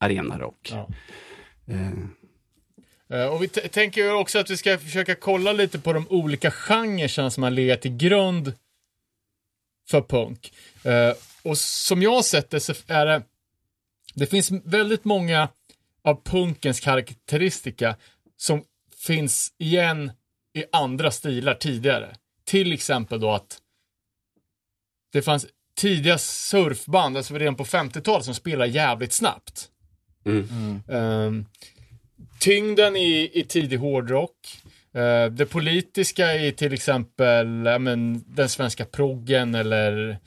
arenarock. 0.00 0.68
Ja. 0.72 0.88
Eh, 1.66 1.90
Eh, 3.08 3.26
Och 3.26 3.42
vi 3.42 3.48
tänker 3.48 4.14
också 4.14 4.38
att 4.38 4.50
vi 4.50 4.56
ska 4.56 4.78
försöka 4.78 5.14
kolla 5.14 5.52
lite 5.52 5.78
på 5.78 5.92
de 5.92 6.06
olika 6.08 6.50
genrerna 6.50 7.30
som 7.30 7.42
har 7.42 7.50
legat 7.50 7.82
till 7.82 7.96
grund 7.96 8.52
för 9.90 10.00
punk. 10.00 10.52
Eh, 10.84 11.12
Och 11.44 11.58
som 11.58 12.02
jag 12.02 12.14
har 12.14 12.22
sett 12.22 12.50
det 12.50 12.60
så 12.60 12.74
är 12.86 13.06
det, 13.06 13.22
det 14.14 14.26
finns 14.26 14.50
väldigt 14.50 15.04
många 15.04 15.48
av 16.02 16.22
punkens 16.24 16.80
karaktäristika 16.80 17.96
som 18.36 18.64
finns 19.06 19.52
igen 19.58 20.12
i 20.54 20.64
andra 20.72 21.10
stilar 21.10 21.54
tidigare. 21.54 22.14
Till 22.44 22.72
exempel 22.72 23.20
då 23.20 23.30
att 23.30 23.58
det 25.12 25.22
fanns 25.22 25.46
tidiga 25.76 26.18
surfband, 26.18 27.16
alltså 27.16 27.34
redan 27.34 27.56
på 27.56 27.64
50-talet, 27.64 28.24
som 28.24 28.34
spelar 28.34 28.66
jävligt 28.66 29.12
snabbt. 29.12 29.70
Ehm, 30.88 31.46
tyngden 32.38 32.96
i, 32.96 33.30
i 33.34 33.44
tidig 33.44 33.76
hårdrock. 33.76 34.36
Eh, 34.92 35.26
det 35.26 35.46
politiska 35.46 36.34
i 36.34 36.52
till 36.52 36.72
exempel 36.72 37.64
ja, 37.64 37.78
men, 37.78 38.24
den 38.26 38.48
svenska 38.48 38.84
proggen 38.84 39.54
eller 39.54 40.18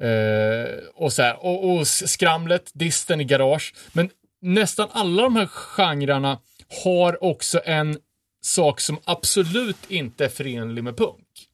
eh, 0.00 0.78
och, 0.94 1.12
så 1.12 1.22
här, 1.22 1.44
och, 1.44 1.70
och 1.70 1.86
skramlet, 1.88 2.70
disten 2.74 3.20
i 3.20 3.24
garage. 3.24 3.74
Men 3.92 4.10
nästan 4.40 4.88
alla 4.92 5.22
de 5.22 5.36
här 5.36 5.46
genrerna 5.46 6.38
har 6.84 7.24
också 7.24 7.60
en 7.64 7.98
sak 8.40 8.80
som 8.80 8.98
absolut 9.04 9.76
inte 9.88 10.24
är 10.24 10.28
förenlig 10.28 10.84
med 10.84 10.96
punk. 10.96 11.48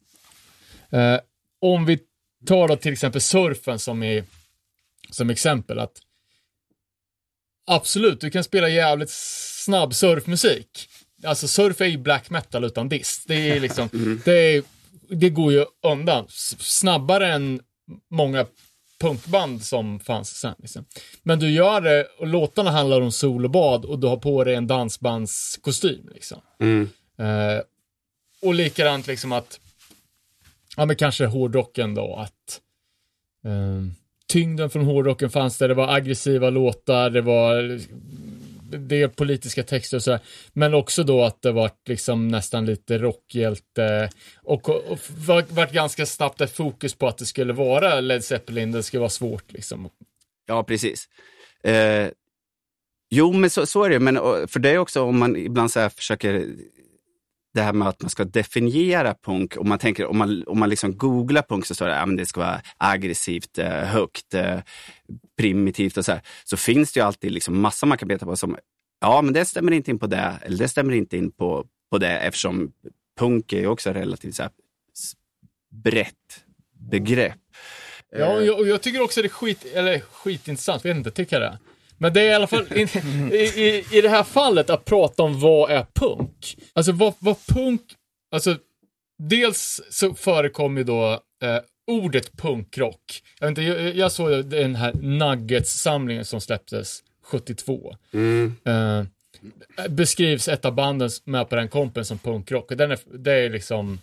Eh, 0.90 1.20
om 1.60 1.86
vi 1.86 1.98
tar 2.46 2.68
då 2.68 2.76
till 2.76 2.92
exempel 2.92 3.20
surfen 3.20 3.78
som, 3.78 4.02
är, 4.02 4.24
som 5.10 5.30
exempel. 5.30 5.78
att 5.78 6.00
Absolut, 7.66 8.20
du 8.20 8.30
kan 8.30 8.44
spela 8.44 8.68
jävligt 8.68 9.10
snabb 9.64 9.94
surfmusik. 9.94 10.88
Alltså 11.24 11.48
surf 11.48 11.80
är 11.80 11.86
ju 11.86 11.98
black 11.98 12.30
metal 12.30 12.64
utan 12.64 12.88
dist. 12.88 13.24
Det 13.26 13.50
är 13.50 13.60
liksom, 13.60 13.88
det, 14.24 14.32
är, 14.32 14.62
det 15.08 15.30
går 15.30 15.52
ju 15.52 15.64
undan. 15.82 16.26
Snabbare 16.58 17.32
än 17.32 17.60
många 18.10 18.46
punkband 19.00 19.62
som 19.62 20.00
fanns 20.00 20.36
sen. 20.36 20.54
Liksom. 20.58 20.84
Men 21.22 21.38
du 21.38 21.50
gör 21.50 21.80
det, 21.80 22.06
och 22.18 22.26
låtarna 22.26 22.70
handlar 22.70 23.00
om 23.00 23.12
sol 23.12 23.44
och 23.44 23.50
bad 23.50 23.84
och 23.84 23.98
du 23.98 24.06
har 24.06 24.16
på 24.16 24.44
dig 24.44 24.54
en 24.54 24.66
dansbandskostym. 24.66 26.08
Liksom. 26.14 26.40
Eh, 27.18 27.62
och 28.42 28.54
likadant 28.54 29.06
liksom 29.06 29.32
att, 29.32 29.60
ja 30.76 30.86
men 30.86 30.96
kanske 30.96 31.26
hårdrocken 31.26 31.94
då, 31.94 32.16
att 32.16 32.60
eh, 33.44 33.82
tyngden 34.26 34.70
från 34.70 34.84
hårdrocken 34.84 35.30
fanns 35.30 35.58
där, 35.58 35.68
det 35.68 35.74
var 35.74 35.94
aggressiva 35.94 36.50
låtar, 36.50 37.10
det 37.10 37.20
var 37.20 37.80
det 38.78 39.02
är 39.02 39.08
politiska 39.08 39.62
texter 39.62 39.96
och 39.96 40.02
sådär. 40.02 40.20
Men 40.52 40.74
också 40.74 41.04
då 41.04 41.24
att 41.24 41.42
det 41.42 41.52
varit 41.52 41.88
liksom 41.88 42.28
nästan 42.28 42.66
lite 42.66 42.98
rockhjälte 42.98 44.10
och, 44.42 44.68
och, 44.68 44.84
och 44.84 44.98
vart, 45.50 45.72
ganska 45.72 46.06
snabbt 46.06 46.40
ett 46.40 46.56
fokus 46.56 46.94
på 46.94 47.08
att 47.08 47.18
det 47.18 47.26
skulle 47.26 47.52
vara 47.52 48.00
Led 48.00 48.24
Zeppelin, 48.24 48.72
det 48.72 48.82
skulle 48.82 49.00
vara 49.00 49.10
svårt 49.10 49.52
liksom. 49.52 49.88
Ja, 50.46 50.64
precis. 50.64 51.08
Eh, 51.64 52.08
jo, 53.10 53.32
men 53.32 53.50
så, 53.50 53.66
så 53.66 53.82
är 53.82 53.90
det. 53.90 54.00
Men 54.00 54.16
för 54.48 54.58
det 54.58 54.70
är 54.70 54.78
också 54.78 55.02
om 55.02 55.18
man 55.18 55.36
ibland 55.36 55.70
så 55.70 55.80
här 55.80 55.88
försöker 55.88 56.46
det 57.54 57.62
här 57.62 57.72
med 57.72 57.88
att 57.88 58.02
man 58.02 58.10
ska 58.10 58.24
definiera 58.24 59.14
punk. 59.14 59.56
Om 59.56 59.68
man, 59.68 59.78
tänker, 59.78 60.06
om 60.06 60.18
man, 60.18 60.44
om 60.46 60.58
man 60.58 60.68
liksom 60.68 60.96
googlar 60.96 61.42
punk 61.42 61.66
så 61.66 61.74
står 61.74 61.86
det 61.86 62.00
att 62.00 62.08
ja, 62.08 62.16
det 62.16 62.26
ska 62.26 62.40
vara 62.40 62.60
aggressivt, 62.76 63.58
eh, 63.58 63.68
högt, 63.68 64.34
eh, 64.34 64.58
primitivt 65.38 65.96
och 65.96 66.04
så 66.04 66.12
här. 66.12 66.20
Så 66.44 66.56
finns 66.56 66.92
det 66.92 67.00
ju 67.00 67.06
alltid 67.06 67.32
liksom 67.32 67.60
massa 67.60 67.86
man 67.86 67.98
kan 67.98 68.08
beta 68.08 68.26
på 68.26 68.36
som, 68.36 68.56
ja 69.00 69.22
men 69.22 69.34
det 69.34 69.44
stämmer 69.44 69.72
inte 69.72 69.90
in 69.90 69.98
på 69.98 70.06
det, 70.06 70.32
eller 70.42 70.58
det 70.58 70.68
stämmer 70.68 70.92
inte 70.92 71.16
in 71.16 71.30
på, 71.32 71.66
på 71.90 71.98
det 71.98 72.18
eftersom 72.18 72.72
punk 73.18 73.52
är 73.52 73.60
ju 73.60 73.66
också 73.66 73.90
relativt 73.90 74.34
så 74.34 74.42
här, 74.42 74.52
brett 75.70 76.44
begrepp. 76.90 77.38
Ja, 78.10 78.34
och 78.34 78.44
jag, 78.44 78.58
och 78.58 78.68
jag 78.68 78.82
tycker 78.82 79.02
också 79.02 79.22
det 79.22 79.26
är 79.26 79.30
skit, 79.30 79.64
eller 79.74 80.00
skitintressant, 80.00 80.84
vet 80.84 80.96
inte, 80.96 81.10
tycker 81.10 81.40
jag 81.40 81.52
det. 81.52 81.58
Men 81.98 82.12
det 82.12 82.20
är 82.20 82.30
i 82.30 82.34
alla 82.34 82.46
fall 82.46 82.66
i, 82.74 82.82
i, 83.36 83.84
i 83.92 84.00
det 84.00 84.08
här 84.08 84.22
fallet 84.22 84.70
att 84.70 84.84
prata 84.84 85.22
om 85.22 85.40
vad 85.40 85.70
är 85.70 85.86
punk. 85.94 86.56
Alltså 86.72 86.92
vad, 86.92 87.14
vad 87.18 87.36
punk, 87.46 87.82
alltså 88.34 88.56
dels 89.18 89.80
så 89.90 90.14
förekommer 90.14 90.80
ju 90.80 90.84
då 90.84 91.12
eh, 91.42 91.60
ordet 91.86 92.36
punkrock. 92.36 93.22
Jag, 93.40 93.46
vet 93.46 93.58
inte, 93.58 93.62
jag, 93.62 93.96
jag 93.96 94.12
såg 94.12 94.44
den 94.44 94.74
här 94.74 94.92
Nuggets-samlingen 94.92 96.24
som 96.24 96.40
släpptes 96.40 97.02
72. 97.24 97.96
Eh, 98.64 99.04
beskrivs 99.88 100.48
ett 100.48 100.64
av 100.64 100.74
banden 100.74 101.08
är 101.08 101.44
på 101.44 101.56
den 101.56 101.68
kompen 101.68 102.04
som 102.04 102.18
punkrock. 102.18 102.70
Och 102.70 102.76
den 102.76 102.90
är, 102.90 102.98
det 103.18 103.32
är 103.32 103.50
liksom, 103.50 104.00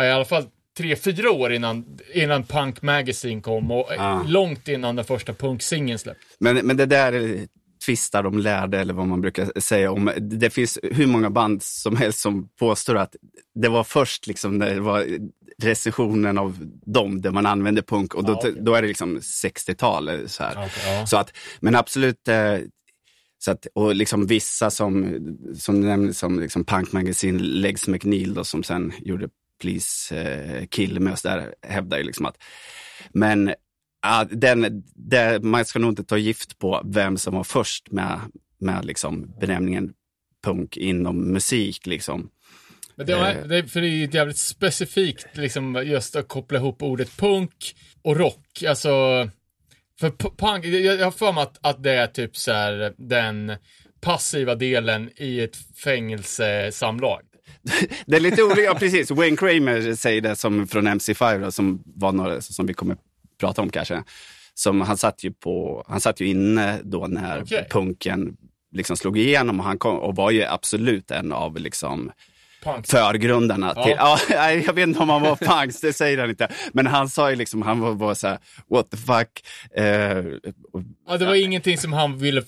i 0.00 0.02
alla 0.02 0.24
fall 0.24 0.44
tre, 0.76 0.96
fyra 0.96 1.30
år 1.30 1.52
innan, 1.52 1.98
innan 2.14 2.44
Punk 2.44 2.82
Magazine 2.82 3.40
kom 3.42 3.70
och 3.70 3.90
Ah. 3.98 4.22
långt 4.26 4.68
innan 4.68 4.96
den 4.96 5.04
första 5.04 5.34
punksingeln 5.34 5.98
släpptes. 5.98 6.26
Men, 6.40 6.56
men 6.66 6.76
det 6.76 6.86
där 6.86 7.12
är 7.12 7.46
tvistar 7.86 8.22
de 8.22 8.38
lärde 8.38 8.78
eller 8.80 8.94
vad 8.94 9.06
man 9.06 9.20
brukar 9.20 9.60
säga 9.60 9.90
om. 9.92 10.10
Det 10.20 10.50
finns 10.50 10.78
hur 10.82 11.06
många 11.06 11.30
band 11.30 11.62
som 11.62 11.96
helst 11.96 12.18
som 12.18 12.48
påstår 12.58 12.96
att 12.96 13.16
det 13.54 13.68
var 13.68 13.84
först 13.84 14.26
liksom 14.26 14.58
när 14.58 14.74
det 14.74 14.80
var 14.80 15.06
recensionen 15.62 16.38
av 16.38 16.58
dem 16.86 17.20
där 17.20 17.30
man 17.30 17.46
använde 17.46 17.82
punk 17.82 18.14
och 18.14 18.24
då, 18.24 18.32
Ja, 18.32 18.36
okej. 18.38 18.54
då 18.60 18.74
är 18.74 18.82
det 18.82 18.88
liksom 18.88 19.18
60-tal. 19.18 20.08
eller 20.08 20.26
Så, 20.26 20.42
här. 20.42 20.52
Okej, 20.52 20.98
ja. 21.00 21.06
så 21.06 21.16
att, 21.16 21.32
men 21.60 21.74
absolut, 21.76 22.28
eh, 22.28 22.58
så 23.38 23.50
att, 23.50 23.66
och 23.74 23.94
liksom 23.94 24.26
vissa 24.26 24.70
som, 24.70 25.18
som 25.58 26.12
som 26.14 26.40
liksom 26.40 26.64
Punk 26.64 26.92
Magazine, 26.92 27.38
Legs 27.38 27.88
McNeil 27.88 28.34
då, 28.34 28.44
som 28.44 28.62
sen 28.62 28.92
gjorde 28.98 29.28
Please 29.60 30.16
eh, 30.16 30.66
Kill 30.66 31.00
Me 31.00 31.10
och 31.10 31.18
så 31.18 31.28
där, 31.28 31.54
hävdar 31.62 31.98
ju 31.98 32.04
liksom 32.04 32.26
att 32.26 32.36
men 33.10 33.54
ja, 34.02 34.26
den, 34.30 34.84
det, 34.94 35.42
man 35.42 35.64
ska 35.64 35.78
nog 35.78 35.90
inte 35.90 36.04
ta 36.04 36.16
gift 36.16 36.58
på 36.58 36.82
vem 36.84 37.18
som 37.18 37.34
var 37.34 37.44
först 37.44 37.90
med, 37.90 38.20
med 38.58 38.84
liksom 38.84 39.34
benämningen 39.40 39.92
punk 40.44 40.76
inom 40.76 41.32
musik. 41.32 41.86
Liksom. 41.86 42.30
Men 42.94 43.06
det, 43.06 43.14
var, 43.14 43.48
det, 43.48 43.68
för 43.68 43.80
det 43.80 43.86
är 43.86 43.90
ju 43.90 44.08
jävligt 44.12 44.38
specifikt 44.38 45.26
liksom 45.36 45.82
just 45.86 46.16
att 46.16 46.28
koppla 46.28 46.58
ihop 46.58 46.82
ordet 46.82 47.16
punk 47.16 47.76
och 48.02 48.16
rock. 48.16 48.62
Alltså, 48.68 48.88
för 50.00 50.10
punk, 50.36 50.64
jag, 50.64 50.96
jag 50.96 51.04
har 51.04 51.10
för 51.10 51.32
mig 51.32 51.42
att, 51.42 51.58
att 51.60 51.82
det 51.82 51.92
är 51.92 52.06
typ 52.06 52.36
så 52.36 52.52
här 52.52 52.94
den 52.96 53.52
passiva 54.00 54.54
delen 54.54 55.10
i 55.16 55.40
ett 55.40 55.56
fängelsesamlag. 55.84 57.22
Det 58.06 58.16
är 58.16 58.20
lite 58.20 58.42
olika, 58.42 58.60
ja, 58.60 58.74
precis. 58.74 59.10
Wayne 59.10 59.36
Kramer 59.36 59.94
säger 59.94 60.20
det 60.20 60.36
som 60.36 60.66
från 60.66 60.88
MC5 60.88 61.40
då, 61.44 61.50
som 61.50 61.82
var 61.86 62.12
några 62.12 62.40
som 62.40 62.66
vi 62.66 62.74
kommer 62.74 62.96
prata 63.40 63.62
om 63.62 63.70
kanske. 63.70 64.02
Som 64.54 64.80
han 64.80 64.96
satt 64.96 65.24
ju 65.24 65.32
på, 65.32 65.84
han 65.88 66.00
satt 66.00 66.20
ju 66.20 66.26
inne 66.26 66.80
då 66.84 67.06
när 67.06 67.42
Okej. 67.42 67.66
punken 67.70 68.36
liksom 68.72 68.96
slog 68.96 69.18
igenom 69.18 69.60
och 69.60 69.66
han 69.66 69.78
kom, 69.78 69.96
och 69.98 70.16
var 70.16 70.30
ju 70.30 70.44
absolut 70.44 71.10
en 71.10 71.32
av 71.32 71.56
liksom 71.58 72.10
Punk. 72.62 72.86
förgrundarna 72.86 73.72
Ja. 73.76 73.84
till, 73.84 73.94
ja, 73.98 74.18
nej, 74.30 74.62
jag 74.66 74.72
vet 74.72 74.88
inte 74.88 75.00
om 75.00 75.08
han 75.08 75.22
var 75.22 75.36
punks, 75.36 75.80
det 75.80 75.92
säger 75.92 76.18
han 76.18 76.30
inte. 76.30 76.48
Men 76.72 76.86
han 76.86 77.08
sa 77.08 77.30
ju 77.30 77.36
liksom, 77.36 77.62
han 77.62 77.80
var 77.80 77.94
bara 77.94 78.14
så 78.14 78.28
här, 78.28 78.38
what 78.70 78.90
the 78.90 78.96
fuck. 78.96 79.44
Eh, 79.76 80.24
Ja, 81.08 81.16
det 81.18 81.26
var 81.26 81.34
ingenting 81.34 81.78
som 81.78 81.92
han 81.92 82.18
ville 82.18 82.42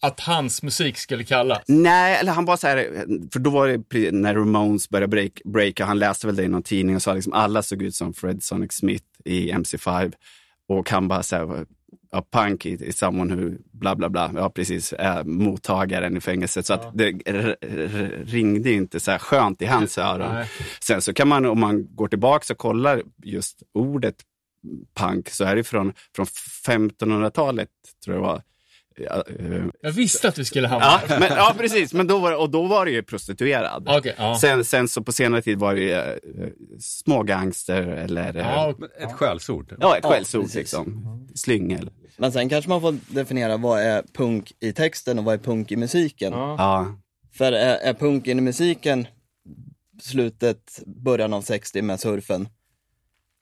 att 0.00 0.20
hans 0.20 0.62
musik 0.62 0.96
skulle 0.98 1.24
kallas. 1.24 1.62
Nej, 1.66 2.16
eller 2.16 2.32
han 2.32 2.44
bara 2.44 2.56
så 2.56 2.66
här, 2.66 2.76
för 3.32 3.40
då 3.40 3.50
var 3.50 3.68
det 3.68 4.12
när 4.12 4.34
Ramones 4.34 4.88
började 4.88 5.08
break, 5.08 5.40
breaka, 5.44 5.84
han 5.84 5.98
läste 5.98 6.26
väl 6.26 6.36
det 6.36 6.42
i 6.42 6.48
någon 6.48 6.62
tidning 6.62 6.96
och 6.96 7.02
sa 7.02 7.14
liksom 7.14 7.32
alla 7.32 7.62
såg 7.62 7.82
ut 7.82 7.94
som 7.94 8.14
Fred 8.14 8.42
Sonic 8.42 8.72
Smith 8.72 9.04
i 9.24 9.52
MC5. 9.52 10.12
Och 10.68 10.90
han 10.90 11.08
bara 11.08 11.22
så 11.22 11.36
här, 11.36 11.66
ja, 12.10 12.26
punk 12.30 12.66
is 12.66 12.98
someone 12.98 13.34
who, 13.34 13.50
bla 13.72 13.96
bla 13.96 14.08
bla, 14.08 14.30
ja 14.34 14.50
precis, 14.50 14.94
är 14.98 15.24
mottagaren 15.24 16.16
i 16.16 16.20
fängelset. 16.20 16.66
Så 16.66 16.74
att 16.74 16.98
det 16.98 17.10
ringde 18.24 18.72
inte 18.72 19.00
så 19.00 19.10
här 19.10 19.18
skönt 19.18 19.62
i 19.62 19.66
hans 19.66 19.98
öron. 19.98 20.34
Nej. 20.34 20.50
Sen 20.80 21.02
så 21.02 21.12
kan 21.12 21.28
man, 21.28 21.46
om 21.46 21.60
man 21.60 21.94
går 21.94 22.08
tillbaka 22.08 22.54
och 22.54 22.58
kollar 22.58 23.02
just 23.24 23.62
ordet 23.74 24.14
punk, 24.94 25.30
så 25.30 25.44
är 25.44 25.56
det 25.56 25.64
från, 25.64 25.92
från 26.16 26.26
1500-talet, 26.66 27.68
tror 28.04 28.16
jag 28.16 28.24
det 28.24 28.28
var. 28.28 28.42
Ja, 29.04 29.24
eh, 29.38 29.64
Jag 29.82 29.92
visste 29.92 30.28
att 30.28 30.38
vi 30.38 30.44
skulle 30.44 30.68
hamna 30.68 30.86
Ja, 31.08 31.16
men, 31.20 31.28
ja 31.36 31.54
precis. 31.58 31.92
Men 31.94 32.06
då 32.06 32.18
var, 32.18 32.36
och 32.36 32.50
då 32.50 32.66
var 32.66 32.84
det 32.84 32.90
ju 32.90 33.02
prostituerad. 33.02 33.88
Okej, 33.88 34.14
ja. 34.18 34.38
Sen, 34.40 34.64
sen 34.64 34.88
så 34.88 35.02
på 35.02 35.12
senare 35.12 35.42
tid 35.42 35.58
var 35.58 35.74
det 35.74 35.80
ju 35.80 35.92
eh, 35.92 36.16
små 36.80 37.22
gangster 37.22 37.82
eller 37.82 38.36
eh, 38.36 38.42
Ja, 38.46 38.74
Men 38.78 38.88
Ett 39.08 39.12
skällsord. 39.12 39.74
ja, 39.80 39.96
ett 39.96 40.04
Ja, 40.04 40.10
skällsord 40.10 40.42
precis. 40.42 40.56
liksom. 40.56 41.28
Slyngel. 41.34 41.90
Men 42.16 42.32
sen 42.32 42.48
kanske 42.48 42.68
man 42.68 42.80
får 42.80 42.96
definiera 43.14 43.56
vad 43.56 43.80
är 43.80 44.02
punk 44.14 44.52
i 44.60 44.72
texten 44.72 45.18
och 45.18 45.24
vad 45.24 45.34
är 45.34 45.38
punk 45.38 45.72
i 45.72 45.76
musiken. 45.76 46.32
ja. 46.32 46.54
Ja. 46.58 46.86
För 47.32 47.52
är, 47.52 47.76
är 47.76 47.94
punk 47.94 48.26
in 48.26 48.38
i 48.38 48.40
musiken 48.42 49.06
slutet, 50.02 50.80
början 50.86 51.32
av 51.32 51.42
60 51.42 51.82
med 51.82 52.00
surfen. 52.00 52.48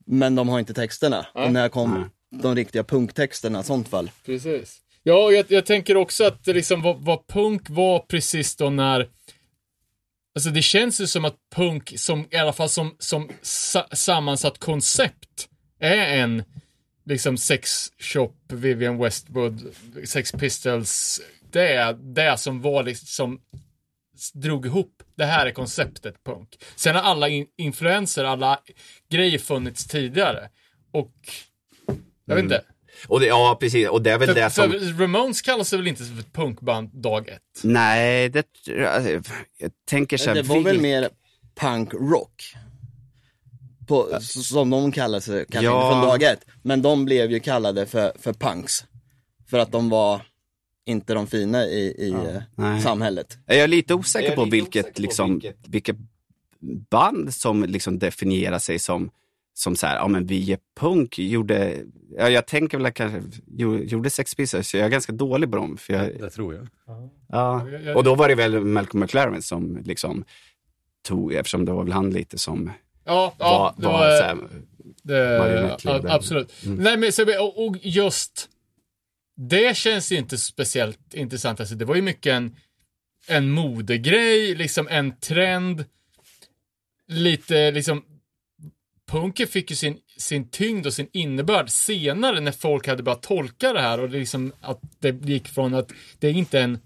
Men 0.06 0.34
de 0.34 0.48
har 0.48 0.58
inte 0.58 0.74
texterna. 0.74 1.26
Och 1.34 1.52
när 1.52 1.68
kom 1.68 2.10
de 2.42 2.54
riktiga 2.54 2.84
punktexterna 2.84 3.60
i 3.60 3.64
sånt 3.64 3.88
fall? 3.88 4.10
Precis. 4.26 4.78
Ja, 5.08 5.32
jag, 5.32 5.44
jag 5.48 5.66
tänker 5.66 5.96
också 5.96 6.24
att 6.24 6.46
liksom 6.46 6.82
vad, 6.82 7.04
vad 7.04 7.26
punk 7.26 7.70
var 7.70 7.98
precis 7.98 8.56
då 8.56 8.70
när 8.70 9.08
Alltså 10.34 10.50
det 10.50 10.62
känns 10.62 11.00
ju 11.00 11.06
som 11.06 11.24
att 11.24 11.36
punk, 11.54 11.92
som, 11.96 12.28
i 12.30 12.36
alla 12.36 12.52
fall 12.52 12.68
som, 12.68 12.96
som 12.98 13.28
sa, 13.42 13.88
sammansatt 13.92 14.58
koncept, 14.58 15.48
är 15.80 16.18
en 16.18 16.44
liksom 17.04 17.36
sex 17.36 17.92
shop, 17.98 18.34
Vivian 18.48 18.98
Westwood, 18.98 19.74
Sex 20.04 20.32
Pistols, 20.32 21.20
det 21.50 21.72
är 21.72 21.92
det 21.92 22.38
som 22.38 22.62
var 22.62 22.82
liksom 22.82 23.40
drog 24.34 24.66
ihop, 24.66 25.02
det 25.14 25.24
här 25.24 25.46
är 25.46 25.50
konceptet 25.50 26.24
punk. 26.24 26.58
Sen 26.76 26.94
har 26.94 27.02
alla 27.02 27.28
in, 27.28 27.46
influenser, 27.56 28.24
alla 28.24 28.60
grejer 29.08 29.38
funnits 29.38 29.86
tidigare. 29.86 30.48
Och, 30.90 31.14
jag 32.24 32.34
vet 32.34 32.44
inte. 32.44 32.64
Och 33.08 33.20
det, 33.20 33.26
ja, 33.26 33.56
precis. 33.60 33.88
Och 33.88 34.02
det 34.02 34.10
är 34.12 34.18
väl 34.18 34.28
För, 34.28 34.34
det 34.34 34.50
som... 34.50 34.70
för 34.70 34.98
Ramones 35.02 35.42
kallas 35.42 35.72
väl 35.72 35.86
inte 35.86 36.04
för 36.04 36.20
ett 36.20 36.32
punkband 36.32 36.90
dag 36.92 37.28
ett? 37.28 37.40
Nej, 37.62 38.28
det... 38.28 38.46
alltså, 38.88 39.10
Jag 39.58 39.70
tänker 39.88 40.16
så 40.16 40.28
här, 40.30 40.34
Det 40.34 40.42
var 40.42 40.60
väl 40.60 40.76
vil- 40.76 40.82
mer 40.82 41.08
punk 41.60 41.94
rock. 41.94 42.54
På, 43.88 44.18
som 44.20 44.70
de 44.70 44.92
kallar 44.92 45.20
sig, 45.20 45.46
kanske 45.50 45.64
Ja. 45.64 45.86
inte 45.86 45.94
från 46.00 46.08
dag 46.08 46.22
ett. 46.32 46.44
Men 46.62 46.82
de 46.82 47.04
blev 47.04 47.30
ju 47.30 47.40
kallade 47.40 47.86
för, 47.86 48.12
för 48.20 48.32
punks. 48.32 48.84
För 49.50 49.58
att 49.58 49.72
de 49.72 49.88
var 49.88 50.20
inte 50.86 51.14
de 51.14 51.26
fina 51.26 51.64
i, 51.64 51.78
i 51.98 52.10
eh, 52.10 52.42
Nej. 52.56 52.82
samhället. 52.82 53.38
Jag 53.46 53.56
är 53.56 53.68
lite 53.68 53.94
osäker 53.94 54.36
på 54.36 54.44
vilket, 54.44 54.98
liksom, 54.98 55.40
vilket 55.66 55.96
band 56.90 57.34
som 57.34 57.64
liksom 57.64 57.98
definierar 57.98 58.58
sig 58.58 58.78
som, 58.78 59.10
som 59.58 59.76
så 59.76 59.86
här, 59.86 59.96
ja 59.96 60.08
men 60.08 60.26
vi 60.26 60.52
är 60.52 60.58
punk, 60.80 61.18
gjorde, 61.18 61.76
ja, 62.16 62.28
jag 62.30 62.46
tänker 62.46 62.76
väl 62.78 62.86
att 62.86 62.94
kanske, 62.94 63.22
jo- 63.56 63.78
gjorde 63.84 64.10
Sex 64.10 64.34
Pistols, 64.34 64.68
så 64.68 64.76
jag 64.76 64.86
är 64.86 64.90
ganska 64.90 65.12
dålig 65.12 65.50
på 65.50 65.56
dem. 65.56 65.76
För 65.76 65.92
jag, 65.92 66.20
Det 66.20 66.30
tror 66.30 66.54
jag. 66.54 66.68
ja. 67.28 67.66
Och 67.94 68.04
då 68.04 68.14
var 68.14 68.28
det 68.28 68.34
väl 68.34 68.60
Malcolm 68.64 69.00
McLaren 69.02 69.42
som 69.42 69.76
liksom 69.84 70.24
tog, 71.02 71.32
eftersom 71.34 71.64
det 71.64 71.72
var 71.72 71.84
väl 71.84 71.92
han 71.92 72.10
lite 72.10 72.38
som 72.38 72.70
Ja, 73.04 73.34
ja 73.38 73.58
var, 73.58 73.82
det 73.82 73.86
var, 73.86 73.92
var, 73.92 74.18
så 74.18 74.24
här, 74.24 74.36
det, 75.02 75.38
marionettledare. 75.38 76.12
a- 76.12 76.14
absolut. 76.14 76.52
Nej, 76.64 76.96
men 76.96 77.12
så, 77.12 77.42
och, 77.44 77.66
och 77.66 77.76
just 77.82 78.48
det 79.36 79.76
känns 79.76 80.12
ju 80.12 80.16
inte 80.16 80.38
speciellt 80.38 81.14
intressant. 81.14 81.60
Alltså, 81.60 81.74
det 81.74 81.84
var 81.84 81.94
ju 81.94 82.02
mycket 82.02 82.32
en, 82.32 82.56
en 83.28 83.50
modegrej, 83.50 84.54
liksom 84.54 84.88
en 84.90 85.16
trend. 85.16 85.84
Lite 87.08 87.70
liksom 87.70 88.04
punken 89.06 89.46
fick 89.46 89.70
ju 89.70 89.76
sin, 89.76 89.98
sin 90.16 90.48
tyngd 90.48 90.86
och 90.86 90.92
sin 90.92 91.08
innebörd 91.12 91.70
senare 91.70 92.40
när 92.40 92.52
folk 92.52 92.86
hade 92.86 93.02
börjat 93.02 93.22
tolka 93.22 93.72
det 93.72 93.80
här 93.80 94.00
och 94.00 94.10
det 94.10 94.18
liksom 94.18 94.52
att 94.60 94.80
det 94.98 95.24
gick 95.24 95.48
från 95.48 95.74
att 95.74 95.92
det 96.18 96.28
är 96.28 96.32
inte 96.32 96.60
en 96.60 96.78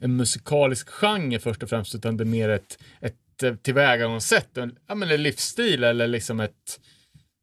en 0.00 0.16
musikalisk 0.16 0.88
genre 0.88 1.38
först 1.38 1.62
och 1.62 1.68
främst, 1.68 1.94
utan 1.94 2.16
det 2.16 2.24
är 2.24 2.26
mer 2.26 2.48
ett, 2.48 2.78
ett 3.00 3.62
tillvägagångssätt, 3.62 4.56
en, 4.56 4.78
ja, 4.86 4.94
men 4.94 5.10
en 5.10 5.22
livsstil 5.22 5.84
eller 5.84 6.06
liksom 6.06 6.40
ett 6.40 6.80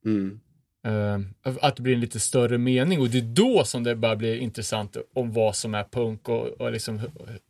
Mm. 0.05 0.39
eh, 0.85 1.19
att 1.61 1.75
det 1.75 1.81
blir 1.81 1.93
en 1.93 1.99
lite 1.99 2.19
större 2.19 2.57
mening 2.57 2.99
och 2.99 3.09
det 3.09 3.17
är 3.17 3.21
då 3.21 3.63
som 3.65 3.83
det 3.83 3.95
börjar 3.95 4.15
bli 4.15 4.37
intressant 4.37 4.97
om 5.13 5.31
vad 5.33 5.55
som 5.55 5.75
är 5.75 5.83
punk 5.83 6.29
och, 6.29 6.47
och 6.47 6.71
liksom 6.71 7.01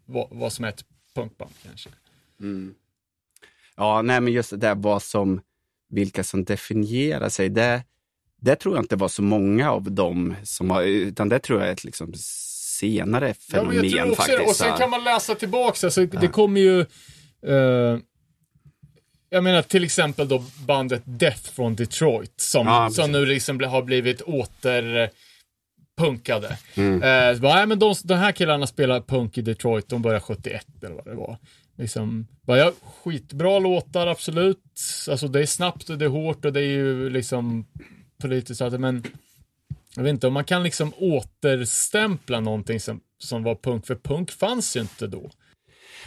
vad, 0.05 0.27
vad 0.31 0.53
som 0.53 0.65
är 0.65 0.69
ett 0.69 0.85
punkband 1.15 1.51
kanske. 1.63 1.89
Mm. 2.39 2.75
Ja, 3.75 4.01
nej 4.01 4.21
men 4.21 4.33
just 4.33 4.49
det 4.49 4.57
där 4.57 4.75
vad 4.75 5.03
som, 5.03 5.41
vilka 5.93 6.23
som 6.23 6.43
definierar 6.43 7.29
sig, 7.29 7.49
det, 7.49 7.83
det 8.41 8.55
tror 8.55 8.75
jag 8.75 8.83
inte 8.83 8.95
var 8.95 9.07
så 9.07 9.21
många 9.21 9.71
av 9.71 9.91
dem 9.91 10.35
som 10.43 10.69
har, 10.69 10.81
utan 10.83 11.29
det 11.29 11.39
tror 11.39 11.59
jag 11.59 11.69
är 11.69 11.73
ett 11.73 11.83
liksom 11.83 12.13
senare 12.79 13.27
Ja, 13.27 13.33
fenomen 13.33 13.89
tror 13.91 14.03
också 14.09 14.15
faktiskt. 14.15 14.37
det. 14.39 14.45
Och 14.45 14.55
sen 14.55 14.67
Ja. 14.67 14.77
kan 14.77 14.89
man 14.89 15.03
läsa 15.03 15.35
tillbaka, 15.35 15.87
alltså, 15.87 16.05
det 16.05 16.27
kommer 16.27 16.61
ju 16.61 16.79
eh, 17.47 17.99
jag 19.29 19.43
menar 19.43 19.61
till 19.61 19.83
exempel 19.83 20.27
då 20.27 20.43
bandet 20.67 21.01
Death 21.05 21.51
från 21.51 21.75
Detroit 21.75 22.33
som, 22.41 22.67
Ja, 22.67 22.89
som 22.89 23.11
nu 23.11 23.25
liksom 23.25 23.59
har 23.63 23.81
blivit 23.81 24.21
åter 24.21 25.09
punkade. 25.97 26.57
Mm. 26.75 27.03
Eh, 27.03 27.35
så 27.35 27.41
bara, 27.41 27.55
nej, 27.55 27.65
men 27.67 27.79
de, 27.79 27.95
de 28.03 28.13
här 28.13 28.31
killarna 28.31 28.67
spelar 28.67 29.01
punk 29.01 29.37
i 29.37 29.41
Detroit, 29.41 29.89
de 29.89 30.01
började 30.01 30.21
71 30.21 30.65
eller 30.83 30.95
vad 30.95 31.05
det 31.05 31.13
var. 31.15 31.37
Liksom, 31.77 32.27
bara, 32.41 32.57
ja, 32.57 32.71
skitbra 33.03 33.59
låtar, 33.59 34.07
absolut. 34.07 34.63
Alltså 35.09 35.27
det 35.27 35.41
är 35.41 35.45
snabbt 35.45 35.89
och 35.89 35.97
det 35.97 36.05
är 36.05 36.09
hårt 36.09 36.45
och 36.45 36.53
det 36.53 36.59
är 36.59 36.63
ju 36.71 37.09
liksom 37.09 37.65
politiskt, 38.21 38.61
men 38.61 39.03
jag 39.95 40.03
vet 40.03 40.09
inte 40.09 40.27
om 40.27 40.33
man 40.33 40.43
kan 40.45 40.63
liksom 40.63 40.93
återstämpla 40.97 42.39
någonting 42.39 42.79
som, 42.79 43.01
som 43.17 43.43
var 43.43 43.55
punk, 43.55 43.87
för 43.87 43.95
punk 43.95 44.31
fanns 44.31 44.75
ju 44.77 44.81
inte 44.81 45.07
då. 45.07 45.31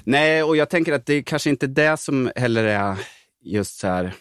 Nej, 0.04 0.42
och 0.42 0.56
jag 0.56 0.70
tänker 0.70 0.92
att 0.92 1.06
det 1.06 1.14
är 1.14 1.22
kanske 1.22 1.50
inte 1.50 1.66
det 1.66 1.96
som 1.96 2.30
heller 2.36 2.64
är 2.64 2.96
just 3.40 3.78
så 3.78 3.86
här 3.86 4.14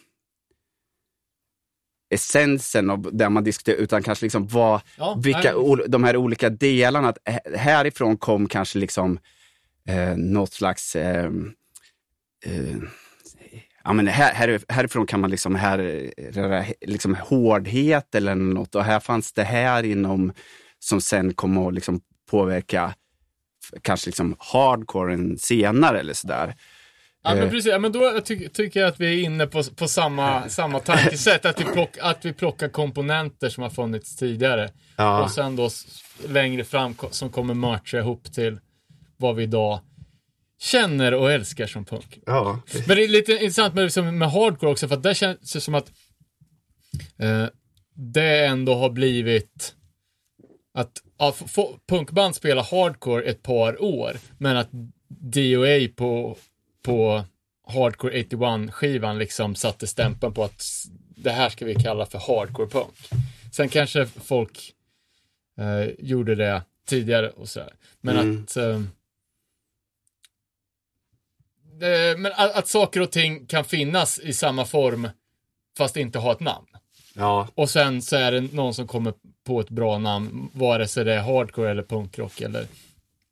essensen 2.10 2.90
av 2.90 3.10
det 3.14 3.30
man 3.30 3.44
diskuterar, 3.44 3.78
utan 3.78 4.04
kanske 4.04 4.26
liksom 4.26 4.48
vad, 4.48 4.82
Ja, 4.98 5.20
vilka, 5.24 5.54
nej. 5.58 5.86
de 5.88 6.04
här 6.04 6.18
olika 6.18 6.50
delarna. 6.50 7.10
Att 7.10 7.18
hä- 7.26 7.58
härifrån 7.58 8.18
kom 8.18 8.48
kanske 8.48 8.80
liksom 8.80 9.20
eh, 9.90 10.16
något 10.18 10.54
slags 10.54 10.96
eh, 10.96 11.26
eh, 12.46 12.78
Ja, 13.88 13.94
men 13.94 14.08
här, 14.08 14.34
här, 14.34 14.60
härifrån 14.70 15.06
kan 15.08 15.20
man 15.20 15.32
liksom, 15.32 15.56
här, 15.56 15.78
röra 16.32 16.66
liksom 16.82 17.16
hårdhet 17.16 18.16
eller 18.16 18.36
något 18.36 18.76
och 18.76 18.84
här 18.84 19.00
fanns 19.00 19.34
det 19.34 19.44
här 19.44 19.84
inom 19.84 20.34
som 20.80 21.02
sen 21.02 21.34
kom 21.34 21.58
att 21.58 21.74
liksom 21.74 22.02
påverka 22.30 22.96
kanske 23.82 24.08
liksom 24.10 24.36
hardcoren 24.40 25.38
senare 25.38 26.00
eller 26.00 26.14
sådär. 26.14 26.56
Ja, 27.24 27.36
men 27.36 27.44
Eh. 27.44 27.50
precis. 27.50 27.72
Ja, 27.72 27.80
men 27.80 27.92
då 27.92 28.22
ty 28.22 28.50
tycker 28.50 28.80
jag 28.80 28.88
att 28.88 29.00
vi 29.00 29.20
är 29.20 29.24
inne 29.26 29.48
på, 29.48 29.64
på 29.64 29.88
samma, 29.88 30.50
samma 30.50 30.80
tankesätt. 30.80 31.46
Att 31.46 31.60
vi, 31.62 31.64
plock, 31.66 31.98
att 32.02 32.26
vi 32.26 32.34
plockar 32.34 32.70
komponenter 32.70 33.50
som 33.50 33.64
har 33.64 33.70
funnits 33.70 34.16
tidigare. 34.16 34.70
Ja. 34.98 35.24
Och 35.24 35.32
sen 35.32 35.56
då 35.56 35.70
längre 36.28 36.64
fram 36.64 36.96
som 37.12 37.30
kommer 37.30 37.54
matcha 37.54 37.98
ihop 37.98 38.34
till 38.34 38.60
vad 39.18 39.36
vi 39.36 39.44
idag 39.44 39.80
känner 40.60 41.14
och 41.14 41.32
älskar 41.32 41.68
som 41.68 41.86
punk. 41.86 42.20
Ja. 42.26 42.60
Men 42.88 42.98
det 42.98 43.04
är 43.04 43.08
lite 43.08 43.32
intressant 43.32 43.74
med, 43.74 43.84
liksom, 43.84 44.18
med 44.18 44.32
hardcore 44.32 44.72
också, 44.72 44.88
för 44.88 44.96
att 44.96 45.04
där 45.04 45.14
känns 45.14 45.54
det 45.54 45.62
som 45.62 45.76
att 45.76 45.92
eh, 47.18 47.46
det 47.94 48.46
ändå 48.46 48.76
har 48.76 48.90
blivit 48.90 49.76
att 50.74 50.92
ja, 51.18 51.36
punkband 51.88 52.36
spelar 52.36 52.64
hardcore 52.64 53.24
ett 53.24 53.44
par 53.44 53.82
år, 53.84 54.18
men 54.38 54.58
att 54.58 54.70
DOA 55.08 55.88
på, 55.96 56.38
på 56.84 57.24
Hardcore 57.68 58.22
81-skivan 58.24 59.18
liksom 59.18 59.56
satte 59.56 59.88
stämpeln 59.88 60.34
på 60.34 60.44
att 60.44 60.64
det 61.18 61.32
här 61.32 61.50
ska 61.50 61.66
vi 61.66 61.76
kalla 61.76 62.06
för 62.06 62.20
hardcore 62.20 62.68
punk. 62.70 62.94
Sen 63.52 63.70
kanske 63.70 64.06
folk 64.06 64.74
eh, 65.60 65.90
gjorde 66.00 66.36
det 66.36 66.62
tidigare 66.88 67.30
och 67.30 67.50
sådär. 67.50 67.74
Men 68.02 68.18
Mm. 68.18 68.44
att 68.44 68.58
eh, 68.58 68.82
Eh, 71.82 72.18
men 72.18 72.32
att, 72.36 72.56
att 72.56 72.68
saker 72.68 73.02
och 73.02 73.12
ting 73.12 73.46
kan 73.46 73.64
finnas 73.66 74.20
i 74.20 74.34
samma 74.34 74.66
form 74.66 75.10
fast 75.78 75.98
inte 75.98 76.20
ha 76.20 76.32
ett 76.32 76.40
namn. 76.40 76.68
Ja. 77.14 77.48
Och 77.56 77.70
sen 77.70 78.02
så 78.02 78.16
är 78.16 78.32
det 78.32 78.42
någon 78.42 78.74
som 78.74 78.88
kommer 78.88 79.14
på 79.46 79.60
ett 79.60 79.70
bra 79.70 79.98
namn, 79.98 80.50
vare 80.54 80.88
sig 80.88 81.06
det 81.06 81.14
är 81.14 81.22
hardcore 81.22 81.72
eller 81.72 81.84
punkrock 81.84 82.42
eller 82.42 82.68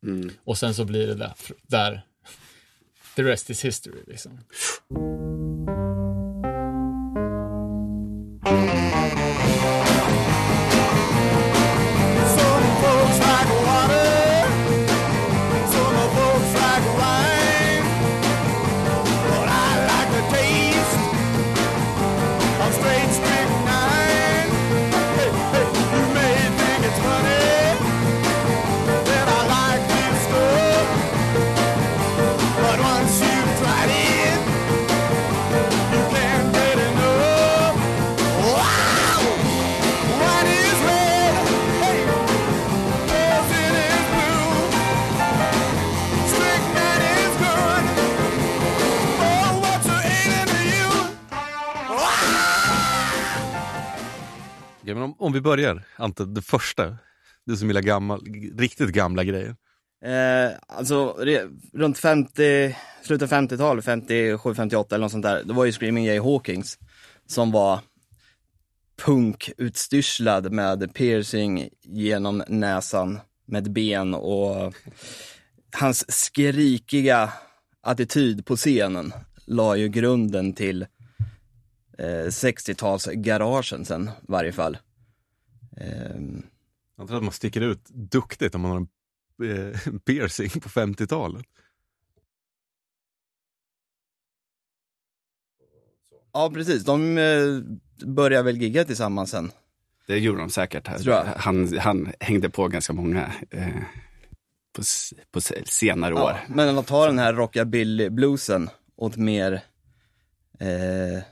Mm. 0.02 0.30
och 0.44 0.58
sen 0.58 0.74
så 0.74 0.84
blir 0.84 1.06
det 1.06 1.14
där, 1.14 1.32
där 1.62 2.02
the 3.16 3.22
rest 3.22 3.50
is 3.50 3.64
history 3.64 4.00
liksom. 4.06 4.40
Ja, 54.86 54.94
men 54.94 55.02
om, 55.02 55.14
om 55.18 55.32
vi 55.32 55.40
börjar, 55.40 55.82
Ante, 55.96 56.24
det 56.24 56.42
första. 56.42 56.96
Du 57.46 57.56
som 57.56 57.68
gillar 57.68 57.82
gammal, 57.82 58.20
riktigt 58.58 58.88
gamla 58.88 59.24
grejer. 59.24 59.56
Eh, 60.04 60.52
alltså, 60.66 61.12
re, 61.12 61.40
runt 61.72 61.98
50, 61.98 62.76
slutet 63.02 63.32
av 63.32 63.38
50-talet, 63.38 63.84
57, 63.84 64.54
58 64.54 64.94
eller 64.94 65.04
något 65.04 65.12
sånt 65.12 65.22
där, 65.22 65.42
det 65.44 65.52
var 65.52 65.64
ju 65.64 65.72
Screaming 65.72 66.04
Jay 66.04 66.18
Hawkins 66.18 66.78
som 67.26 67.50
var 67.52 67.80
punkutstyrslad 69.02 70.52
med 70.52 70.94
piercing 70.94 71.68
genom 71.82 72.42
näsan 72.48 73.20
med 73.46 73.72
ben 73.72 74.14
och 74.14 74.74
hans 75.76 76.12
skrikiga 76.12 77.32
attityd 77.82 78.46
på 78.46 78.56
scenen 78.56 79.12
la 79.46 79.76
ju 79.76 79.88
grunden 79.88 80.52
till 80.52 80.86
eh, 81.98 82.26
60-talsgaragen 82.26 83.84
sen, 83.84 84.08
i 84.08 84.10
varje 84.32 84.52
fall. 84.52 84.78
Ehm, 85.76 86.42
Jag 86.96 87.08
tror 87.08 87.16
att 87.16 87.22
man 87.24 87.32
sticker 87.32 87.60
ut 87.60 87.84
duktigt 87.88 88.54
om 88.54 88.60
man 88.60 88.70
har 88.70 88.78
en 88.78 88.88
eh, 89.72 89.78
piercing 90.04 90.50
på 90.50 90.68
50-talet. 90.68 91.46
Ja, 96.32 96.50
precis. 96.54 96.84
De 96.84 97.18
eh, 97.18 97.44
börjar 98.06 98.42
väl 98.42 98.56
gigga 98.62 98.84
tillsammans 98.84 99.30
sen. 99.30 99.50
Det 100.06 100.18
gjorde 100.18 100.38
de 100.40 100.50
säkert. 100.50 100.86
Han, 101.36 101.78
han 101.78 102.12
hängde 102.20 102.50
på 102.50 102.68
ganska 102.68 102.92
många 102.92 103.32
eh, 103.50 103.68
på, 104.72 104.82
på 105.30 105.40
senare 105.66 106.14
år. 106.14 106.20
Ja, 106.20 106.38
men 106.48 106.78
att 106.78 106.86
ta 106.86 107.06
den 107.06 107.18
här 107.18 107.32
rockabilly-bluesen 107.34 108.70
åt 108.96 109.16
mer 109.16 109.52
eh, 110.58 111.22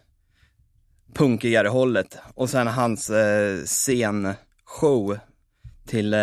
punkigare 1.15 1.69
hållet. 1.69 2.19
Och 2.35 2.51
sen 2.51 2.67
hans 2.67 3.11
eh, 3.11 3.65
scenshow 3.65 5.19
till 5.87 6.15
eh, 6.15 6.21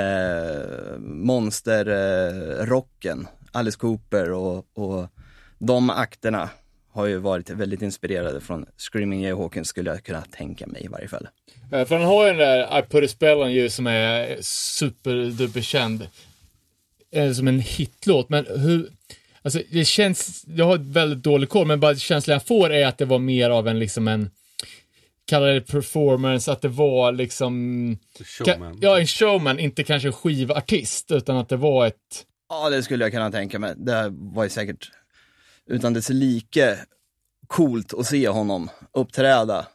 monsterrocken, 0.99 3.27
Alice 3.51 3.77
Cooper 3.77 4.31
och, 4.31 4.65
och 4.73 5.07
de 5.57 5.89
akterna 5.89 6.49
har 6.91 7.05
ju 7.05 7.17
varit 7.17 7.49
väldigt 7.49 7.81
inspirerade 7.81 8.41
från 8.41 8.65
Screaming 8.77 9.21
Jay 9.21 9.33
Hawkins 9.33 9.67
skulle 9.67 9.89
jag 9.89 10.03
kunna 10.03 10.21
tänka 10.21 10.67
mig 10.67 10.85
i 10.85 10.87
varje 10.87 11.07
fall. 11.07 11.27
Eh, 11.71 11.85
för 11.85 11.95
han 11.95 12.05
har 12.05 12.27
ju 12.27 12.33
den 12.33 12.37
där 12.37 12.79
I 12.79 12.81
put 12.81 13.03
a 13.03 13.07
spell 13.07 13.37
on 13.37 13.49
you 13.49 13.69
som 13.69 13.87
är 13.87 14.37
superduperkänd. 14.41 16.07
Eh, 17.11 17.31
som 17.31 17.47
en 17.47 17.59
hitlåt, 17.59 18.29
men 18.29 18.45
hur... 18.45 18.89
Alltså 19.41 19.61
det 19.71 19.85
känns, 19.85 20.45
jag 20.47 20.65
har 20.65 20.75
ett 20.75 20.81
väldigt 20.81 21.23
dålig 21.23 21.49
koll, 21.49 21.67
men 21.67 21.79
bara 21.79 21.95
känslan 21.95 22.33
jag 22.33 22.47
får 22.47 22.73
är 22.73 22.87
att 22.87 22.97
det 22.97 23.05
var 23.05 23.19
mer 23.19 23.49
av 23.49 23.67
en 23.67 23.79
liksom 23.79 24.07
en 24.07 24.29
Kalla 25.29 25.45
det 25.45 25.61
performance, 25.61 26.51
att 26.51 26.61
det 26.61 26.67
var 26.67 27.11
liksom 27.11 27.53
Showman. 28.25 28.77
Ja, 28.81 28.99
en 28.99 29.07
showman, 29.07 29.59
inte 29.59 29.83
kanske 29.83 30.07
en 30.09 30.13
skivartist, 30.13 31.11
utan 31.11 31.37
att 31.37 31.49
det 31.49 31.57
var 31.57 31.87
ett 31.87 32.25
Ja, 32.49 32.69
det 32.69 32.83
skulle 32.83 33.05
jag 33.05 33.11
kunna 33.11 33.31
tänka 33.31 33.59
mig. 33.59 33.73
Det 33.77 34.09
var 34.11 34.43
ju 34.43 34.49
säkert 34.49 34.91
utan 35.67 35.93
dess 35.93 36.09
like 36.09 36.79
coolt 37.47 37.93
att 37.93 38.05
se 38.05 38.27
honom 38.29 38.69
uppträda 38.93 39.67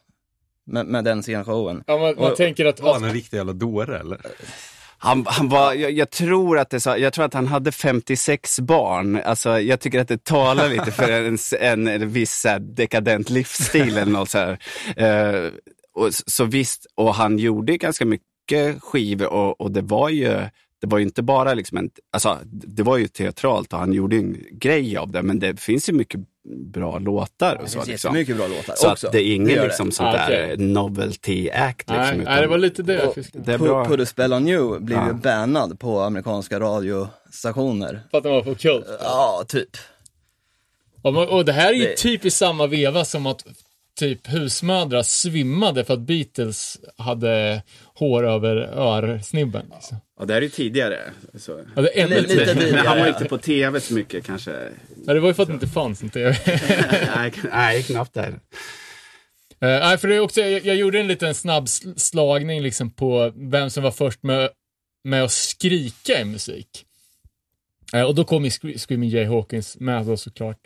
med, 0.66 0.86
med 0.86 1.04
den 1.04 1.22
scenshowen. 1.22 1.84
Ja, 1.86 1.98
man, 1.98 2.14
man 2.16 2.30
Och- 2.30 2.36
tänker 2.36 2.64
att... 2.66 2.80
Var 2.80 2.94
han 2.94 3.04
en 3.04 3.12
riktig 3.12 3.36
jävla 3.36 3.52
dåre 3.52 3.98
eller? 3.98 4.20
Han, 5.04 5.26
han 5.26 5.48
var, 5.48 5.74
jag, 5.74 5.92
jag, 5.92 6.10
tror 6.10 6.58
att 6.58 6.70
det 6.70 6.80
sa, 6.80 6.96
jag 6.96 7.12
tror 7.12 7.24
att 7.24 7.34
han 7.34 7.46
hade 7.46 7.72
56 7.72 8.60
barn. 8.60 9.20
Alltså, 9.24 9.60
jag 9.60 9.80
tycker 9.80 10.00
att 10.00 10.08
det 10.08 10.24
talar 10.24 10.68
lite 10.68 10.92
för 10.92 11.12
en, 11.12 11.38
en, 11.60 11.88
en 11.88 12.10
viss 12.10 12.44
här, 12.44 12.58
dekadent 12.58 13.30
livsstil 13.30 13.96
eller 13.96 14.12
något 14.12 14.30
så 14.30 14.38
här. 14.38 14.58
Eh, 14.96 15.50
och, 15.94 16.14
så 16.14 16.44
visst, 16.44 16.86
och 16.94 17.14
han 17.14 17.38
gjorde 17.38 17.76
ganska 17.76 18.04
mycket 18.04 18.82
skivor 18.82 19.26
och, 19.26 19.60
och 19.60 19.70
det 19.70 19.82
var 19.82 20.08
ju 20.08 20.48
det 20.80 20.90
var 20.90 20.98
ju 20.98 21.04
inte 21.04 21.22
bara 21.22 21.54
liksom 21.54 21.78
en, 21.78 21.90
alltså 22.12 22.38
det 22.44 22.82
var 22.82 22.96
ju 22.96 23.08
teatralt 23.08 23.72
och 23.72 23.78
han 23.78 23.92
gjorde 23.92 24.16
en 24.16 24.36
grej 24.50 24.96
av 24.96 25.10
det, 25.10 25.22
men 25.22 25.38
det 25.38 25.60
finns 25.60 25.88
ju 25.88 25.92
mycket 25.92 26.20
bra 26.72 26.98
låtar 26.98 27.56
och 27.56 27.62
Det 27.64 27.68
så. 27.70 27.78
finns 27.78 27.88
Liksom. 27.88 28.08
jättemycket 28.16 28.36
bra 28.36 28.46
låtar 28.46 28.74
Så 28.76 28.90
också. 28.90 29.06
att 29.06 29.12
det 29.12 29.22
är 29.22 29.34
ingen 29.34 29.48
det. 29.56 29.64
liksom 29.64 29.92
sånt 29.92 30.08
Ah, 30.14 30.28
där 30.28 30.56
novelty 30.56 31.50
act. 31.50 31.78
Liksom, 31.90 31.96
nej, 31.96 32.12
utan 32.18 32.32
nej, 32.32 32.40
det 32.42 32.46
var 32.48 32.58
lite 32.58 32.82
det 32.82 33.02
Och 33.06 33.14
det 33.32 33.52
är 33.54 33.58
bra. 33.58 33.84
Put 33.84 34.00
a 34.00 34.06
spell 34.06 34.32
on 34.32 34.48
you 34.48 34.80
blev 34.80 34.98
Ja. 34.98 35.06
ju 35.08 35.14
bannad 35.14 35.78
på 35.80 36.00
amerikanska 36.00 36.60
radiostationer. 36.60 38.00
För 38.10 38.18
att 38.18 38.24
den 38.24 38.32
var 38.32 38.42
för 38.42 38.54
kult. 38.54 38.86
Ja, 39.00 39.44
typ. 39.48 39.70
Och, 41.02 41.28
och 41.28 41.44
det 41.44 41.52
här 41.52 41.68
är 41.72 41.76
ju 41.76 41.84
Det- 41.84 41.96
typ 41.96 42.24
i 42.24 42.30
samma 42.30 42.66
veva 42.66 43.04
som 43.04 43.26
att 43.26 43.44
typ 43.98 44.32
husmödrar 44.32 45.02
svimmade 45.02 45.84
för 45.84 45.94
att 45.94 46.00
Beatles 46.00 46.78
hade 46.98 47.62
hår 47.98 48.26
över 48.26 48.56
örsnibben. 48.78 49.66
Liksom. 49.74 49.96
Ja, 50.18 50.24
det 50.24 50.32
här 50.34 50.40
är 50.40 50.44
ju 50.44 50.48
tidigare. 50.50 50.98
Så. 51.38 51.60
Ja, 51.76 51.82
det 51.82 52.00
är 52.00 52.04
ännu 52.04 52.16
Lite 52.16 52.28
tidigare. 52.28 52.54
tidigare. 52.54 52.72
Men 52.76 52.86
han 52.86 52.98
var 52.98 53.08
inte 53.08 53.24
på 53.24 53.38
tv 53.38 53.80
så 53.80 53.94
mycket 53.94 54.26
kanske. 54.26 54.50
Ja, 55.06 55.14
det 55.14 55.20
var 55.20 55.28
ju 55.28 55.34
för 55.34 55.42
att 55.42 55.48
det 55.48 55.54
inte 55.54 55.66
fanns 55.68 56.02
en 56.02 56.10
tv. 56.10 56.36
nej, 57.16 57.32
nej, 57.50 57.82
knappt 57.82 58.14
där. 58.14 58.28
Eh, 58.28 58.38
Nej, 59.60 59.98
för 59.98 60.08
det 60.08 60.14
är 60.14 60.20
också, 60.20 60.40
jag, 60.40 60.64
jag 60.66 60.76
gjorde 60.76 61.00
en 61.00 61.08
liten 61.08 61.34
snabb 61.34 61.64
sl- 61.64 61.98
slagning 61.98 62.62
liksom 62.62 62.90
på 62.90 63.32
vem 63.36 63.70
som 63.70 63.82
var 63.82 63.90
först 63.90 64.22
med, 64.22 64.48
med 65.04 65.24
att 65.24 65.32
skrika 65.32 66.20
i 66.20 66.24
musik. 66.24 66.68
Eh, 67.94 68.02
och 68.02 68.14
då 68.14 68.24
kom 68.24 68.44
ju 68.44 68.50
Scre- 68.50 68.78
Screaming 68.78 69.10
Jay 69.10 69.24
Hawkins 69.24 69.76
med 69.80 70.06
då 70.06 70.16
såklart. 70.16 70.58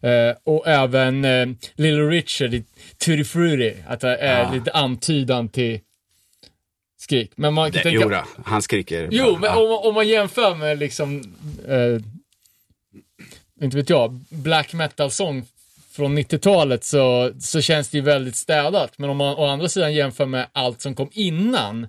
Eh, 0.00 0.36
och 0.44 0.66
även 0.66 1.24
eh, 1.24 1.46
Little 1.74 2.02
Richard 2.08 2.54
i 2.54 2.64
Tutti 2.98 3.24
Frutti, 3.24 3.74
att 3.86 4.00
det 4.00 4.16
är 4.16 4.42
Ja. 4.42 4.52
lite 4.54 4.70
antydan 4.72 5.48
till 5.48 5.80
skrik. 7.06 7.32
Men 7.36 7.54
man 7.54 7.72
kan 7.72 7.78
Det, 7.78 7.82
tänka... 7.82 8.02
jo 8.04 8.08
då, 8.08 8.24
han 8.44 8.62
skriker. 8.62 9.08
Jo, 9.12 9.24
bra. 9.24 9.38
men 9.40 9.50
om, 9.58 9.68
man- 9.68 9.86
om 9.88 9.94
man 9.94 10.08
jämför 10.08 10.54
med 10.54 10.78
liksom, 10.78 11.34
eh, 11.68 12.00
inte 13.64 13.76
vet 13.76 13.90
jag, 13.90 14.12
black 14.28 14.72
metal-sång 14.72 15.44
från 15.90 16.18
90-talet 16.18 16.84
så, 16.84 17.32
så 17.40 17.60
känns 17.60 17.88
det 17.88 17.96
ju 17.98 18.02
väldigt 18.04 18.36
städat. 18.36 18.98
Men 18.98 19.10
om 19.10 19.16
man 19.16 19.34
å 19.36 19.44
andra 19.46 19.68
sidan 19.68 19.94
jämför 19.94 20.26
med 20.26 20.46
allt 20.52 20.80
som 20.80 20.94
kom 20.94 21.08
innan 21.12 21.86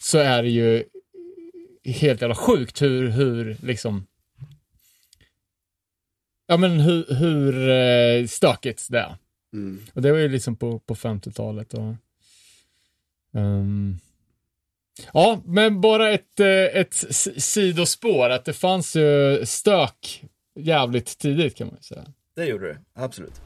så 0.00 0.18
är 0.18 0.42
det 0.42 0.48
ju 0.50 0.84
helt 1.84 2.20
jävla 2.20 2.34
sjukt 2.34 2.82
hur, 2.82 3.08
hur 3.08 3.56
liksom 3.62 4.06
Ja 6.46 6.56
men 6.56 6.80
hur, 6.80 7.14
hur 7.14 7.68
eh, 7.70 8.26
stökigt 8.26 8.86
det 8.90 8.98
är. 8.98 9.16
Mm. 9.52 9.80
Och 9.94 10.02
det 10.02 10.12
var 10.12 10.18
ju 10.18 10.28
liksom 10.28 10.56
på, 10.56 10.78
på 10.78 10.94
50-talet. 10.94 11.74
Och, 11.74 11.94
ehm, 13.34 13.98
ja, 15.12 15.40
men 15.44 15.80
bara 15.80 16.10
ett, 16.10 16.40
eh, 16.40 16.80
ett 16.80 16.94
sidospår, 17.36 18.30
att 18.30 18.44
det 18.44 18.52
fanns 18.52 18.96
ju 18.96 19.40
stök 19.46 20.24
jävligt 20.58 21.18
tidigt 21.18 21.56
kan 21.56 21.66
man 21.66 21.76
ju 21.76 21.82
säga. 21.82 22.06
Det 22.36 22.44
gjorde 22.44 22.66
du, 22.66 22.78
absolut. 22.94 23.40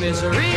Misery 0.00 0.51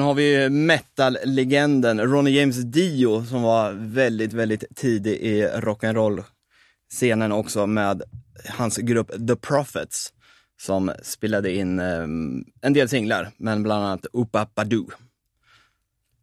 sen 0.00 0.06
har 0.06 0.14
vi 0.14 0.50
metal-legenden 0.50 2.00
Ronnie 2.00 2.40
James 2.40 2.56
Dio 2.56 3.24
som 3.24 3.42
var 3.42 3.72
väldigt, 3.72 4.32
väldigt 4.32 4.76
tidig 4.76 5.12
i 5.12 5.44
rock'n'roll-scenen 5.44 7.32
också 7.32 7.66
med 7.66 8.02
hans 8.48 8.76
grupp 8.76 9.10
The 9.28 9.36
Prophets 9.36 10.12
som 10.60 10.92
spelade 11.02 11.52
in 11.54 11.78
ehm, 11.78 12.44
en 12.62 12.72
del 12.72 12.88
singlar, 12.88 13.30
men 13.36 13.62
bland 13.62 13.84
annat 13.84 14.06
Upa 14.12 14.46
Badu. 14.54 14.84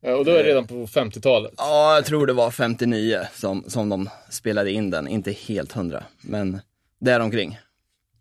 Ja, 0.02 0.16
och 0.16 0.26
då 0.26 0.32
är 0.32 0.44
det 0.44 0.50
redan 0.50 0.68
på 0.68 0.88
50-talet. 0.88 1.54
Ja, 1.58 1.96
jag 1.96 2.06
tror 2.06 2.28
det 2.28 2.34
var 2.34 2.52
59 2.52 3.20
som, 3.34 3.64
som 3.68 3.90
de 3.90 4.10
spelade 4.30 4.72
in 4.72 4.90
den, 4.90 5.08
inte 5.08 5.32
helt 5.32 5.72
hundra, 5.72 6.04
men 6.22 6.60
däromkring. 7.00 7.58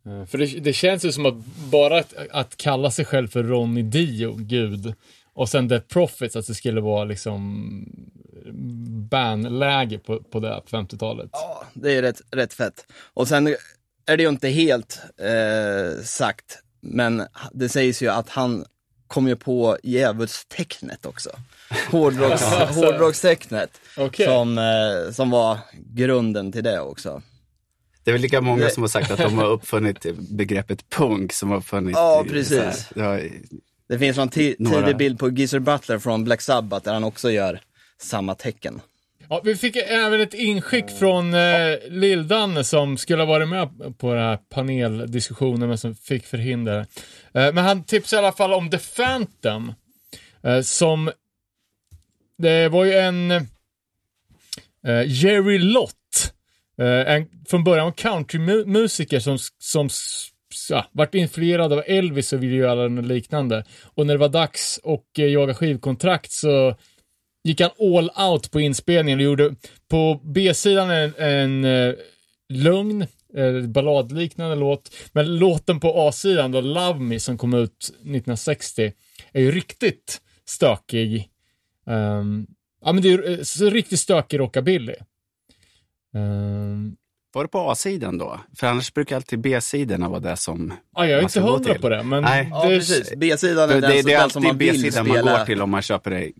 Eh, 0.06 0.26
För 0.26 0.38
det, 0.38 0.46
det 0.46 0.72
känns 0.72 1.04
ju 1.04 1.12
som 1.12 1.26
att 1.26 1.34
bara 1.70 1.98
att, 1.98 2.14
att 2.30 2.56
kalla 2.56 2.90
sig 2.90 3.04
själv 3.04 3.28
för 3.28 3.42
Ronny 3.42 3.82
Dio, 3.82 4.34
gud, 4.38 4.94
och 5.36 5.48
sen 5.48 5.68
The 5.68 5.80
Prophets, 5.80 6.36
att 6.36 6.46
det 6.46 6.54
skulle 6.54 6.80
vara 6.80 7.04
liksom 7.04 7.52
bandläge 9.10 9.98
på, 9.98 10.20
på 10.22 10.40
det 10.40 10.60
på 10.70 10.76
50-talet. 10.76 11.28
Ja, 11.32 11.64
det 11.74 11.96
är 11.96 12.02
rätt, 12.02 12.20
rätt 12.30 12.54
fett. 12.54 12.86
Och 13.14 13.28
sen 13.28 13.46
är 14.06 14.16
det 14.16 14.22
ju 14.22 14.28
inte 14.28 14.48
helt 14.48 14.98
eh, 15.20 16.02
sagt, 16.04 16.58
men 16.80 17.22
det 17.52 17.68
sägs 17.68 18.02
ju 18.02 18.08
att 18.08 18.28
han 18.28 18.64
kom 19.06 19.28
ju 19.28 19.36
på 19.36 19.78
djävulstecknet 19.82 21.06
också. 21.06 21.30
Hårdrocks, 21.90 22.42
hårdrockstecknet, 22.74 23.70
Okej. 23.96 24.26
som, 24.26 24.58
eh, 24.58 25.12
som 25.12 25.30
var 25.30 25.58
grunden 25.74 26.52
till 26.52 26.64
det 26.64 26.80
också. 26.80 27.22
Det 28.04 28.10
är 28.10 28.12
väl 28.12 28.22
lika 28.22 28.40
många 28.40 28.64
Det- 28.64 28.70
som 28.70 28.82
har 28.82 28.88
sagt 28.88 29.10
att 29.10 29.18
de 29.18 29.38
har 29.38 29.46
uppfunnit 29.50 30.06
begreppet 30.30 30.90
punk 30.90 31.32
som 31.32 31.50
har 31.50 31.56
uppfunnit... 31.58 31.96
Ja, 31.96 32.24
i- 32.26 32.28
precis. 32.28 32.88
så 32.94 33.00
här, 33.00 33.20
ja, 33.22 33.28
Det 33.88 33.98
finns 33.98 34.16
Några. 34.16 34.30
tidig 34.82 34.96
bild 34.96 35.18
på 35.18 35.30
Geezer 35.30 35.58
Butler 35.58 35.98
från 35.98 36.24
Black 36.24 36.40
Sabbath 36.40 36.84
där 36.84 36.92
han 36.92 37.04
också 37.04 37.30
gör 37.30 37.60
samma 37.98 38.34
tecken. 38.34 38.80
Ja, 39.28 39.40
vi 39.44 39.56
fick 39.56 39.76
även 39.76 40.20
ett 40.20 40.34
inskick 40.34 40.90
från 40.98 41.34
eh, 41.34 41.78
Lill-Danne 41.88 42.64
som 42.64 42.96
skulle 42.96 43.22
ha 43.22 43.26
varit 43.26 43.48
med 43.48 43.98
på 43.98 44.14
den 44.14 44.22
här 44.22 44.36
paneldiskussionen 44.36 45.68
men 45.68 45.78
som 45.78 45.94
fick 45.94 46.26
förhinder. 46.26 46.78
Eh, 47.34 47.52
men 47.52 47.58
han 47.58 47.84
tipsade 47.84 48.22
i 48.22 48.24
alla 48.24 48.36
fall 48.36 48.52
om 48.52 48.70
The 48.70 48.78
Phantom. 48.78 49.72
Eh, 50.42 50.60
som, 50.60 51.10
det 52.38 52.68
var 52.68 52.84
ju 52.84 52.92
en 52.92 53.30
eh, 54.86 55.02
Jerry 55.06 55.58
Lott, 55.58 56.32
eh, 56.80 57.14
en, 57.14 57.28
från 57.48 57.64
början 57.64 57.86
en 57.86 57.92
countrymusiker 57.92 59.20
som, 59.20 59.38
som 59.58 59.88
ja, 60.70 60.86
vart 60.92 61.14
influerad 61.14 61.72
av 61.72 61.82
Elvis 61.86 62.32
och 62.32 62.42
ville 62.42 62.56
göra 62.56 62.88
något 62.88 63.04
liknande. 63.04 63.64
Och 63.94 64.06
när 64.06 64.14
det 64.14 64.18
var 64.18 64.28
dags 64.28 64.80
att 64.84 65.18
eh, 65.18 65.26
jaga 65.26 65.54
skivkontrakt 65.54 66.32
så 66.32 66.76
gick 67.44 67.60
han 67.60 67.70
all 67.78 68.10
out 68.30 68.50
på 68.50 68.60
inspelningen 68.60 69.18
och 69.18 69.24
gjorde 69.24 69.54
på 69.88 70.20
B-sidan 70.24 70.90
en, 70.90 71.14
en 71.18 71.64
eh, 71.64 71.94
lugn, 72.48 73.06
eh, 73.34 73.60
balladliknande 73.68 74.56
låt. 74.56 74.94
Men 75.12 75.38
låten 75.38 75.80
på 75.80 76.08
A-sidan 76.08 76.52
då, 76.52 76.60
Love 76.60 77.00
Me, 77.00 77.20
som 77.20 77.38
kom 77.38 77.54
ut 77.54 77.88
1960, 77.88 78.92
är 79.32 79.40
ju 79.40 79.50
riktigt 79.50 80.20
stökig. 80.44 81.28
Um, 81.86 82.46
ja 82.84 82.92
men 82.92 83.02
det 83.02 83.12
är 83.12 83.30
eh, 83.30 83.42
så 83.42 83.70
riktigt 83.70 84.00
stökig 84.00 84.38
rockabilly. 84.38 84.94
Um, 86.14 86.96
var 87.36 87.42
det 87.44 87.48
på 87.48 87.70
A-sidan 87.70 88.18
då? 88.18 88.40
För 88.56 88.66
annars 88.66 88.94
brukar 88.94 89.16
alltid 89.16 89.40
B-sidorna 89.40 90.08
vara 90.08 90.20
det 90.20 90.36
som 90.36 90.72
Ja, 90.96 91.06
jag 91.06 91.10
är 91.10 91.16
man 91.16 91.22
inte 91.22 91.40
hundra 91.40 91.74
på 91.74 91.88
det, 91.88 92.02
men 92.02 92.22
Nej. 92.22 92.48
Ja, 92.50 92.62
precis. 92.66 93.12
B-sidan 93.16 93.70
är 93.70 93.74
Det, 93.74 93.80
den, 93.80 93.90
det, 93.90 93.96
som- 94.02 94.06
det 94.06 94.12
är 94.14 94.20
den 94.20 94.30
som 94.30 94.42
man 94.42 94.50
alltid 94.50 94.72
B-sidan 94.72 95.08
man 95.08 95.22
går 95.22 95.44
till 95.44 95.62
om 95.62 95.70
man 95.70 95.82
köper 95.82 96.10
det 96.10 96.30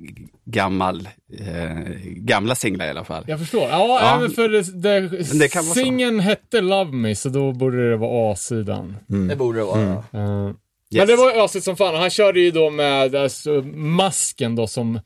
gammal, 0.44 1.09
eh, 1.38 1.68
gamla 2.16 2.55
singlar 2.55 2.86
i 2.86 2.90
alla 2.90 3.05
fall. 3.05 3.24
Jag 3.26 3.38
förstår. 3.38 3.62
Ja, 3.62 3.99
Ja. 4.03 4.16
även 4.18 4.30
för 4.30 4.49
det, 4.49 4.62
det, 4.82 5.09
det 5.40 5.49
kan 5.49 5.64
vara 5.64 5.74
så. 5.74 5.80
singeln 5.80 6.20
hette 6.20 6.61
Love 6.61 6.92
Me, 6.92 7.14
så 7.14 7.28
då 7.28 7.53
borde 7.53 7.90
det 7.90 7.97
vara 7.97 8.32
A-sidan. 8.32 8.97
Det 9.28 9.36
borde 9.36 9.59
det 9.59 9.64
vara. 9.64 9.92
Eh, 10.12 10.51
Yes. 10.94 10.99
Men 11.01 11.07
det 11.07 11.16
var 11.16 11.32
ju 11.34 11.40
ösigt 11.40 11.64
som 11.64 11.76
fan. 11.76 11.94
Han 11.94 12.11
körde 12.11 12.40
ju 12.40 12.51
då 12.51 12.70
med 12.70 13.14
alltså, 13.14 13.51
masken 13.74 14.57
då 14.57 14.66
som 14.66 14.97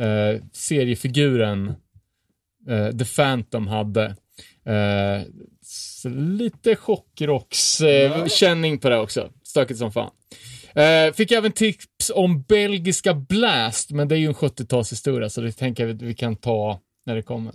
eh, 0.00 0.42
seriefiguren 0.52 1.68
eh, 2.68 2.96
The 2.98 3.04
Phantom 3.04 3.66
hade. 3.66 4.16
Eh, 4.64 5.22
lite 6.10 6.76
chockrockskänning 6.76 8.22
eh, 8.22 8.26
känning 8.26 8.78
på 8.78 8.88
det 8.88 8.98
också. 8.98 9.30
Stökigt 9.42 9.78
som 9.78 9.92
fan. 9.92 10.10
Eh, 10.74 11.12
fick 11.12 11.32
även 11.32 11.52
tips 11.52 12.10
om 12.14 12.42
belgiska 12.42 13.14
Blast, 13.14 13.90
men 13.90 14.08
det 14.08 14.14
är 14.14 14.18
ju 14.18 14.26
en 14.26 14.34
70-talshistoria 14.34 15.28
så 15.28 15.40
det 15.40 15.52
tänker 15.52 15.86
jag 15.86 15.96
att 15.96 16.02
vi 16.02 16.14
kan 16.14 16.36
ta 16.36 16.80
när 17.06 17.14
det 17.14 17.22
kommer. 17.22 17.54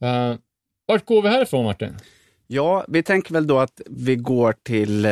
Eh, 0.00 0.34
vart 0.86 1.04
går 1.04 1.22
vi 1.22 1.28
härifrån 1.28 1.64
Martin? 1.64 1.96
Ja, 2.46 2.84
vi 2.88 3.02
tänker 3.02 3.32
väl 3.32 3.46
då 3.46 3.58
att 3.58 3.80
vi 3.86 4.16
går 4.16 4.54
till 4.62 5.06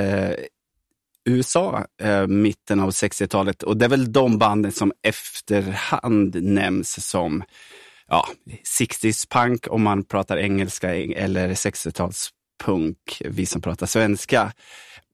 USA, 1.25 1.87
eh, 2.03 2.27
mitten 2.27 2.81
av 2.81 2.91
60-talet. 2.91 3.63
Och 3.63 3.77
det 3.77 3.85
är 3.85 3.89
väl 3.89 4.13
de 4.13 4.39
banden 4.39 4.73
som 4.73 4.93
efterhand 5.03 6.43
nämns 6.43 7.09
som 7.09 7.43
ja, 8.09 8.29
60s 8.81 9.29
punk 9.31 9.67
om 9.71 9.83
man 9.83 10.05
pratar 10.05 10.37
engelska 10.37 10.95
eller 10.95 11.49
60-talspunk, 11.49 13.23
vi 13.25 13.47
som 13.47 13.63
pratar 13.63 13.87
svenska. 13.87 14.53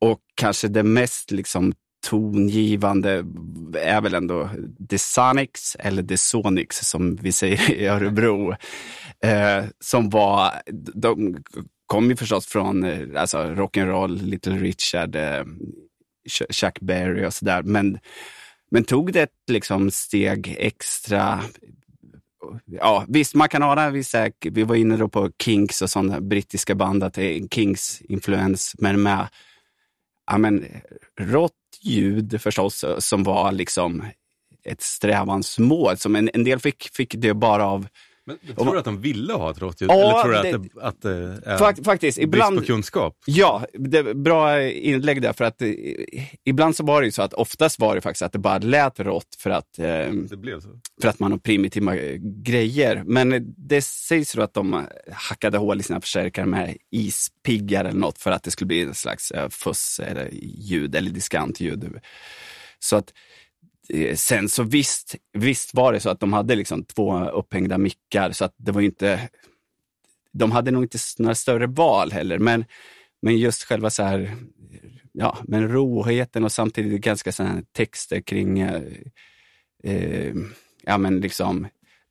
Och 0.00 0.20
kanske 0.34 0.68
det 0.68 0.82
mest 0.82 1.30
liksom 1.30 1.72
tongivande 2.06 3.24
är 3.74 4.00
väl 4.00 4.14
ändå 4.14 4.50
The 4.90 4.98
Sonics, 4.98 5.76
eller 5.78 6.02
The 6.02 6.16
Sonics 6.16 6.78
som 6.78 7.16
vi 7.16 7.32
säger 7.32 7.70
i 7.70 7.86
Örebro. 7.86 8.54
Eh, 9.24 9.64
som 9.80 10.10
var, 10.10 10.62
de 10.94 11.44
kom 11.86 12.10
ju 12.10 12.16
förstås 12.16 12.46
från 12.46 12.84
eh, 12.84 13.20
alltså, 13.20 13.38
rock'n'roll, 13.38 14.22
Little 14.22 14.56
Richard, 14.56 15.16
eh, 15.16 15.44
Chuck 16.50 16.80
Berry 16.80 17.26
och 17.26 17.34
sådär. 17.34 17.62
Men, 17.62 17.98
men 18.70 18.84
tog 18.84 19.12
det 19.12 19.22
ett 19.22 19.50
liksom, 19.50 19.90
steg 19.90 20.56
extra 20.58 21.40
Ja, 22.64 23.04
visst, 23.08 23.34
man 23.34 23.48
kan 23.48 23.62
ana 23.62 23.90
vissa, 23.90 24.30
vi 24.40 24.62
var 24.62 24.74
inne 24.74 24.96
då 24.96 25.08
på 25.08 25.30
Kinks 25.42 25.82
och 25.82 25.90
sådana 25.90 26.20
brittiska 26.20 26.74
band, 26.74 27.04
att 27.04 27.14
det 27.14 27.24
är 27.24 27.48
Kinks 27.48 28.00
influens, 28.00 28.74
men 28.78 29.02
med 29.02 29.28
ja, 30.30 30.38
men, 30.38 30.66
rått 31.20 31.52
ljud 31.80 32.40
förstås, 32.42 32.84
som 32.98 33.22
var 33.22 33.52
liksom 33.52 34.04
ett 34.64 34.82
strävansmål. 34.82 35.96
Som 35.96 36.16
en, 36.16 36.30
en 36.34 36.44
del 36.44 36.58
fick, 36.58 36.88
fick 36.92 37.14
det 37.18 37.34
bara 37.34 37.66
av 37.66 37.86
men, 38.42 38.54
tror 38.56 38.72
du 38.72 38.78
att 38.78 38.84
de 38.84 39.00
ville 39.00 39.32
ha 39.32 39.50
ett 39.50 39.58
rått 39.58 39.80
ljud? 39.80 39.90
Ja, 39.90 39.94
Eller 39.94 40.22
tror 40.22 40.32
du 40.32 40.50
det- 40.50 40.56
att 40.56 40.72
det, 40.72 40.86
att 40.86 41.02
det 41.42 41.50
är 41.50 41.58
Fakt, 41.58 41.84
faktiskt, 41.84 42.18
brist 42.18 42.24
ibland... 42.34 42.58
på 42.58 42.64
kunskap? 42.64 43.16
Ja, 43.26 43.66
det 43.74 44.14
bra 44.16 44.62
inlägg 44.68 45.22
där. 45.22 45.32
För 45.32 45.44
att 45.44 45.62
eh, 45.62 45.70
ibland 46.44 46.76
så 46.76 46.84
var 46.84 47.00
det 47.00 47.06
ju 47.06 47.12
så 47.12 47.22
att 47.22 47.34
oftast 47.34 47.78
var 47.80 47.94
det 47.94 48.00
faktiskt 48.00 48.22
att 48.22 48.32
det 48.32 48.38
bara 48.38 48.58
lät 48.58 49.00
rått 49.00 49.36
för 49.38 49.50
att, 49.50 49.78
eh, 49.78 50.10
så. 50.60 50.80
för 51.02 51.08
att 51.08 51.18
man 51.20 51.30
har 51.32 51.38
primitiva 51.38 51.96
eh, 51.96 52.16
grejer. 52.22 53.02
Men 53.06 53.32
eh, 53.32 53.40
det 53.56 53.82
sägs 53.82 54.32
då 54.32 54.42
att 54.42 54.54
de 54.54 54.86
hackade 55.12 55.58
hål 55.58 55.80
i 55.80 55.82
sina 55.82 56.00
förstärkare 56.00 56.46
med 56.46 56.76
ispiggar 56.90 57.84
eller 57.84 57.98
något 58.00 58.18
för 58.18 58.30
att 58.30 58.42
det 58.42 58.50
skulle 58.50 58.66
bli 58.66 58.82
en 58.82 58.94
slags 58.94 59.30
eh, 59.30 59.48
fuss 59.48 60.00
eller 60.04 60.28
ljud 60.42 60.94
eller 60.94 61.10
diskantljud. 61.10 61.98
Så 62.78 62.96
att 62.96 63.08
eh, 63.08 63.12
Eh, 63.92 64.14
sen 64.16 64.48
så 64.48 64.62
visst, 64.62 65.14
visst 65.32 65.74
var 65.74 65.92
det 65.92 66.00
så 66.00 66.10
att 66.10 66.20
de 66.20 66.32
hade 66.32 66.54
liksom 66.54 66.84
två 66.84 67.24
upphängda 67.24 67.78
mickar 67.78 68.32
så 68.32 68.44
att 68.44 68.54
det 68.56 68.72
var 68.72 68.80
inte 68.80 69.28
de 70.32 70.52
hade 70.52 70.70
nog 70.70 70.84
inte 70.84 70.98
några 71.18 71.34
större 71.34 71.66
val 71.66 72.12
heller, 72.12 72.38
men, 72.38 72.64
men 73.22 73.38
just 73.38 73.62
själva 73.62 73.90
så 73.90 74.02
här, 74.02 74.36
ja, 75.12 75.38
men 75.44 75.68
roheten 75.68 76.44
och 76.44 76.52
samtidigt 76.52 77.00
ganska 77.00 77.32
så 77.32 77.42
här 77.42 77.62
texter 77.72 78.20
kring, 78.20 78.60
eh, 78.60 78.82
eh, 79.82 80.34
ja 80.82 80.98
men 80.98 81.20
liksom 81.20 81.66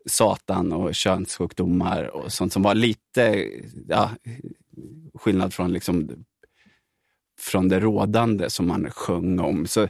Satan 0.06 0.74
och 0.74 0.96
könssjukdomar 0.96 2.04
och 2.04 2.34
sånt 2.34 2.54
som 2.54 2.62
var 2.62 2.76
lite, 2.76 3.50
ja, 3.88 4.12
skillnad 5.14 5.54
från 5.54 5.74
liksom 5.74 6.26
från 7.40 7.68
det 7.68 7.80
rådande 7.80 8.50
som 8.50 8.68
man 8.68 8.92
sjöng 8.92 9.40
om. 9.40 9.68
Så 9.68 9.88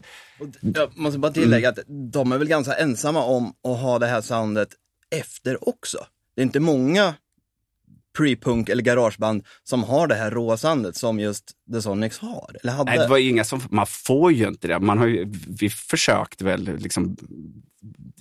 jag 0.61 0.97
måste 0.97 1.19
bara 1.19 1.31
tillägga 1.31 1.69
att 1.69 1.79
de 1.87 2.31
är 2.31 2.37
väl 2.37 2.47
ganska 2.47 2.73
ensamma 2.73 3.23
om 3.23 3.53
att 3.63 3.79
ha 3.79 3.99
det 3.99 4.07
här 4.07 4.21
soundet 4.21 4.69
efter 5.15 5.69
också. 5.69 5.97
Det 6.35 6.41
är 6.41 6.45
inte 6.45 6.59
många 6.59 7.13
pre-punk 8.17 8.69
eller 8.69 8.83
garageband 8.83 9.43
som 9.63 9.83
har 9.83 10.07
det 10.07 10.15
här 10.15 10.31
råsandet 10.31 10.95
som 10.95 11.19
just 11.19 11.51
The 11.73 11.81
Sonics 11.81 12.17
har. 12.17 12.55
Eller 12.63 12.73
hade. 12.73 12.91
Nej, 12.91 12.99
det 12.99 13.07
var 13.07 13.17
inga 13.17 13.43
som, 13.43 13.61
man 13.69 13.85
får 13.87 14.31
ju 14.31 14.47
inte 14.47 14.67
det. 14.67 14.79
Man 14.79 14.97
har 14.97 15.07
ju, 15.07 15.33
vi 15.59 15.69
försökte 15.69 16.45
väl 16.45 16.77
liksom 16.77 17.17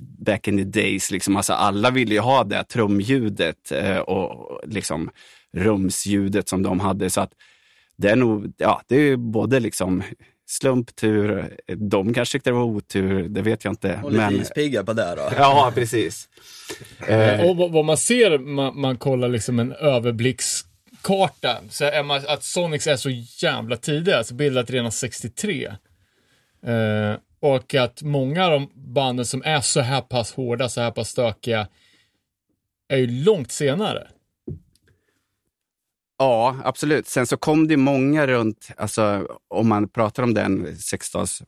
back 0.01 0.49
in 0.49 0.57
the 0.57 0.81
days, 0.81 1.11
liksom, 1.11 1.37
alltså 1.37 1.53
alla 1.53 1.91
ville 1.91 2.15
ju 2.15 2.21
ha 2.21 2.45
det 2.45 2.65
trumljudet 2.65 3.73
eh, 3.73 3.99
och 3.99 4.49
och 4.49 4.69
liksom 4.69 5.11
rumsljudet 5.53 6.49
som 6.49 6.63
de 6.63 6.81
hade. 6.81 7.11
Så 7.11 7.21
att 7.21 7.33
det 7.97 8.11
är 8.11 8.17
nog, 8.17 8.53
ja, 8.57 8.83
det 8.87 8.97
är 8.97 9.01
ju 9.01 9.17
både 9.17 9.61
liksom 9.61 10.03
slump, 10.51 10.97
tur, 10.97 11.57
de 11.77 12.15
kanske 12.15 12.33
tyckte 12.33 12.51
det 12.51 12.55
var 12.55 12.63
otur, 12.65 13.29
det 13.29 13.43
vet 13.43 13.65
jag 13.65 13.73
inte. 13.73 14.01
och 14.05 14.13
lite 14.13 14.25
Men, 14.25 14.41
ispiggar 14.41 14.83
på 14.83 14.93
det 14.93 15.15
då. 15.17 15.31
ja, 15.37 15.73
precis. 15.75 16.29
Eh, 17.07 17.41
Och 17.41 17.57
vad, 17.57 17.73
vad 17.73 17.85
man 17.85 17.97
ser, 17.97 18.39
man, 18.39 18.81
man 18.81 18.97
kollar 18.97 19.29
liksom 19.29 19.59
en 19.59 19.73
överblickskarta, 19.73 21.59
så 21.71 21.85
är 21.85 22.03
man, 22.03 22.23
att 22.29 22.45
Sonics 22.45 22.87
är 22.87 22.97
så 22.97 23.11
jävla 23.43 23.77
tidiga, 23.77 24.17
alltså 24.17 24.35
bildat 24.35 24.71
redan 24.71 24.93
63. 24.93 25.73
Eh, 26.67 27.15
och 27.41 27.75
att 27.75 28.03
många 28.03 28.45
av 28.45 28.51
de 28.51 28.71
banden 28.75 29.27
som 29.27 29.43
är 29.45 29.61
så 29.61 29.81
här 29.81 30.01
pass 30.01 30.33
hårda, 30.33 30.69
så 30.69 30.81
här 30.81 30.91
pass 30.91 31.09
stökiga, 31.09 31.69
är 32.89 32.97
ju 32.97 33.07
långt 33.25 33.53
senare. 33.53 34.09
Ja, 36.19 36.57
absolut. 36.65 37.09
Sen 37.09 37.27
så 37.27 37.37
kom 37.37 37.69
det 37.69 37.77
många 37.77 38.27
runt, 38.27 38.71
alltså 38.77 39.27
om 39.49 39.69
man 39.69 39.89
pratar 39.89 40.23
om 40.23 40.35
den 40.35 40.67
60-tals 40.67 41.43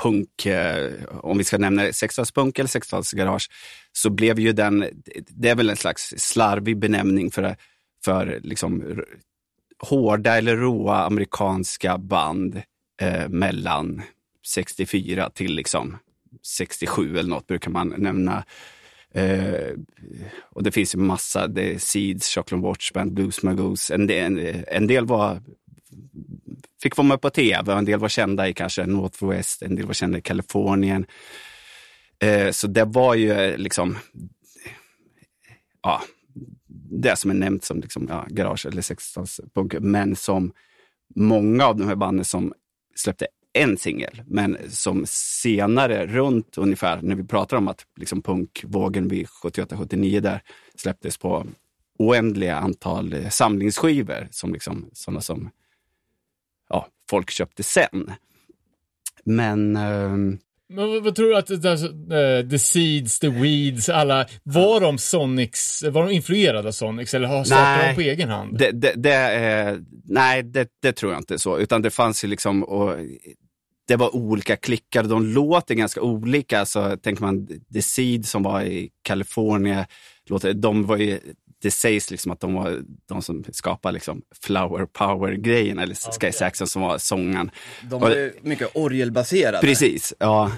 punk, 0.00 0.46
eh, 0.46 0.92
om 1.08 1.38
vi 1.38 1.44
ska 1.44 1.58
nämna 1.58 1.82
det, 1.82 1.90
60-talspunk 1.90 2.58
eller 2.58 2.68
60-talsgarage, 2.68 3.50
så 3.92 4.10
blev 4.10 4.38
ju 4.38 4.52
den, 4.52 4.86
det 5.28 5.48
är 5.48 5.54
väl 5.54 5.70
en 5.70 5.76
slags 5.76 6.14
slarvig 6.16 6.78
benämning 6.78 7.30
för, 7.30 7.56
för 8.04 8.40
liksom 8.42 9.02
hårda 9.78 10.36
eller 10.36 10.56
råa 10.56 11.04
amerikanska 11.04 11.98
band 11.98 12.62
eh, 13.00 13.28
mellan 13.28 14.02
64 14.46 15.30
till 15.30 15.54
liksom 15.54 15.96
67 16.42 17.18
eller 17.18 17.30
något 17.30 17.46
brukar 17.46 17.70
man 17.70 17.94
nämna. 17.98 18.44
Eh, 19.14 19.74
och 20.40 20.62
det 20.62 20.70
finns 20.72 20.94
ju 20.94 20.98
massa, 20.98 21.46
det 21.46 21.74
är 21.74 21.78
Seeds, 21.78 22.34
Chocolate 22.34 22.66
Watch 22.66 22.92
Band, 22.92 23.12
Blues 23.12 23.42
Magoos. 23.42 23.90
En, 23.90 24.06
del- 24.06 24.64
en 24.68 24.86
del 24.86 25.06
var, 25.06 25.42
fick 26.82 26.96
vara 26.96 27.08
med 27.08 27.20
på 27.20 27.30
tv, 27.30 27.72
en 27.72 27.84
del 27.84 27.98
var 27.98 28.08
kända 28.08 28.48
i 28.48 28.54
kanske 28.54 28.86
Northwest, 28.86 29.62
en 29.62 29.74
del 29.76 29.86
var 29.86 29.94
kända 29.94 30.18
i 30.18 30.22
Kalifornien. 30.22 31.06
Eh, 32.18 32.50
så 32.50 32.66
det 32.66 32.84
var 32.84 33.14
ju 33.14 33.32
eh, 33.32 33.56
liksom, 33.58 33.96
ja, 35.82 36.02
det 36.90 37.16
som 37.16 37.30
är 37.30 37.34
nämnt 37.34 37.64
som 37.64 37.80
liksom, 37.80 38.06
ja, 38.10 38.26
garage 38.30 38.66
eller 38.66 38.82
60-talspunk, 38.82 39.80
men 39.80 40.16
som 40.16 40.52
många 41.14 41.64
av 41.66 41.76
de 41.76 41.88
här 41.88 41.96
banden 41.96 42.24
som 42.24 42.52
släppte 42.94 43.26
en 43.58 43.76
singel, 43.76 44.22
men 44.26 44.58
som 44.68 45.04
senare, 45.06 46.06
runt 46.06 46.58
ungefär, 46.58 47.02
när 47.02 47.14
vi 47.14 47.24
pratar 47.24 47.56
om 47.56 47.68
att 47.68 47.86
liksom 47.96 48.22
punkvågen 48.22 49.08
vid 49.08 49.26
78-79 49.26 50.20
där 50.20 50.42
släpptes 50.76 51.18
på 51.18 51.46
oändliga 51.98 52.56
antal 52.56 53.12
eh, 53.12 53.28
samlingsskivor, 53.28 54.28
som 54.30 54.52
liksom 54.52 54.90
sådana 54.92 55.20
som 55.20 55.50
ja, 56.68 56.86
folk 57.10 57.30
köpte 57.30 57.62
sen. 57.62 58.12
Men 59.24 59.76
ehm, 59.76 60.38
Men 60.68 61.02
vad, 61.02 61.14
tror 61.14 61.28
du 61.28 61.36
att 61.36 61.50
eh, 61.50 62.50
The 62.50 62.58
Seeds, 62.58 63.18
The 63.18 63.28
Weeds, 63.28 63.88
alla, 63.88 64.26
var 64.42 64.80
de 64.80 64.98
Sonics, 64.98 65.84
var 65.90 66.06
de 66.06 66.12
influerade 66.12 66.68
av 66.68 66.72
Sonics 66.72 67.14
eller 67.14 67.28
har 67.28 67.44
startat 67.44 67.88
de 67.88 67.94
på 67.94 68.00
egen 68.00 68.28
hand? 68.28 68.58
Det, 68.58 68.70
det, 68.70 68.92
det, 68.96 69.34
eh, 69.34 69.76
nej, 70.04 70.42
det, 70.42 70.68
det 70.82 70.92
tror 70.92 71.12
jag 71.12 71.20
inte 71.20 71.38
så. 71.38 71.58
Utan 71.58 71.82
det 71.82 71.90
fanns 71.90 72.24
ju 72.24 72.28
liksom, 72.28 72.64
och, 72.64 72.96
det 73.88 73.96
var 73.96 74.16
olika 74.16 74.56
klickar. 74.56 75.02
De 75.02 75.26
låter 75.26 75.74
ganska 75.74 76.00
olika. 76.00 76.66
Så 76.66 76.96
tänker 76.96 77.22
man 77.22 77.48
The 77.72 77.82
Seed 77.82 78.26
som 78.26 78.42
var 78.42 78.62
i 78.62 78.90
Kalifornien, 79.02 79.84
låter, 80.26 80.54
de 80.54 80.86
var 80.86 80.96
ju 80.96 81.20
det 81.62 81.70
sägs 81.70 82.10
liksom 82.10 82.32
att 82.32 82.40
de 82.40 82.54
var 82.54 82.82
de 83.08 83.22
som 83.22 83.44
skapade 83.52 83.92
liksom 83.92 84.22
flower 84.42 84.86
power-grejen, 84.86 85.78
eller 85.78 86.20
Sky 86.20 86.32
Saxon 86.32 86.66
som 86.66 86.82
var 86.82 86.98
sångaren. 86.98 87.50
De 87.90 88.00
var 88.00 88.10
ju 88.10 88.32
mycket 88.42 88.68
orgelbaserade. 88.74 89.58
Precis, 89.60 90.14
ja. 90.18 90.52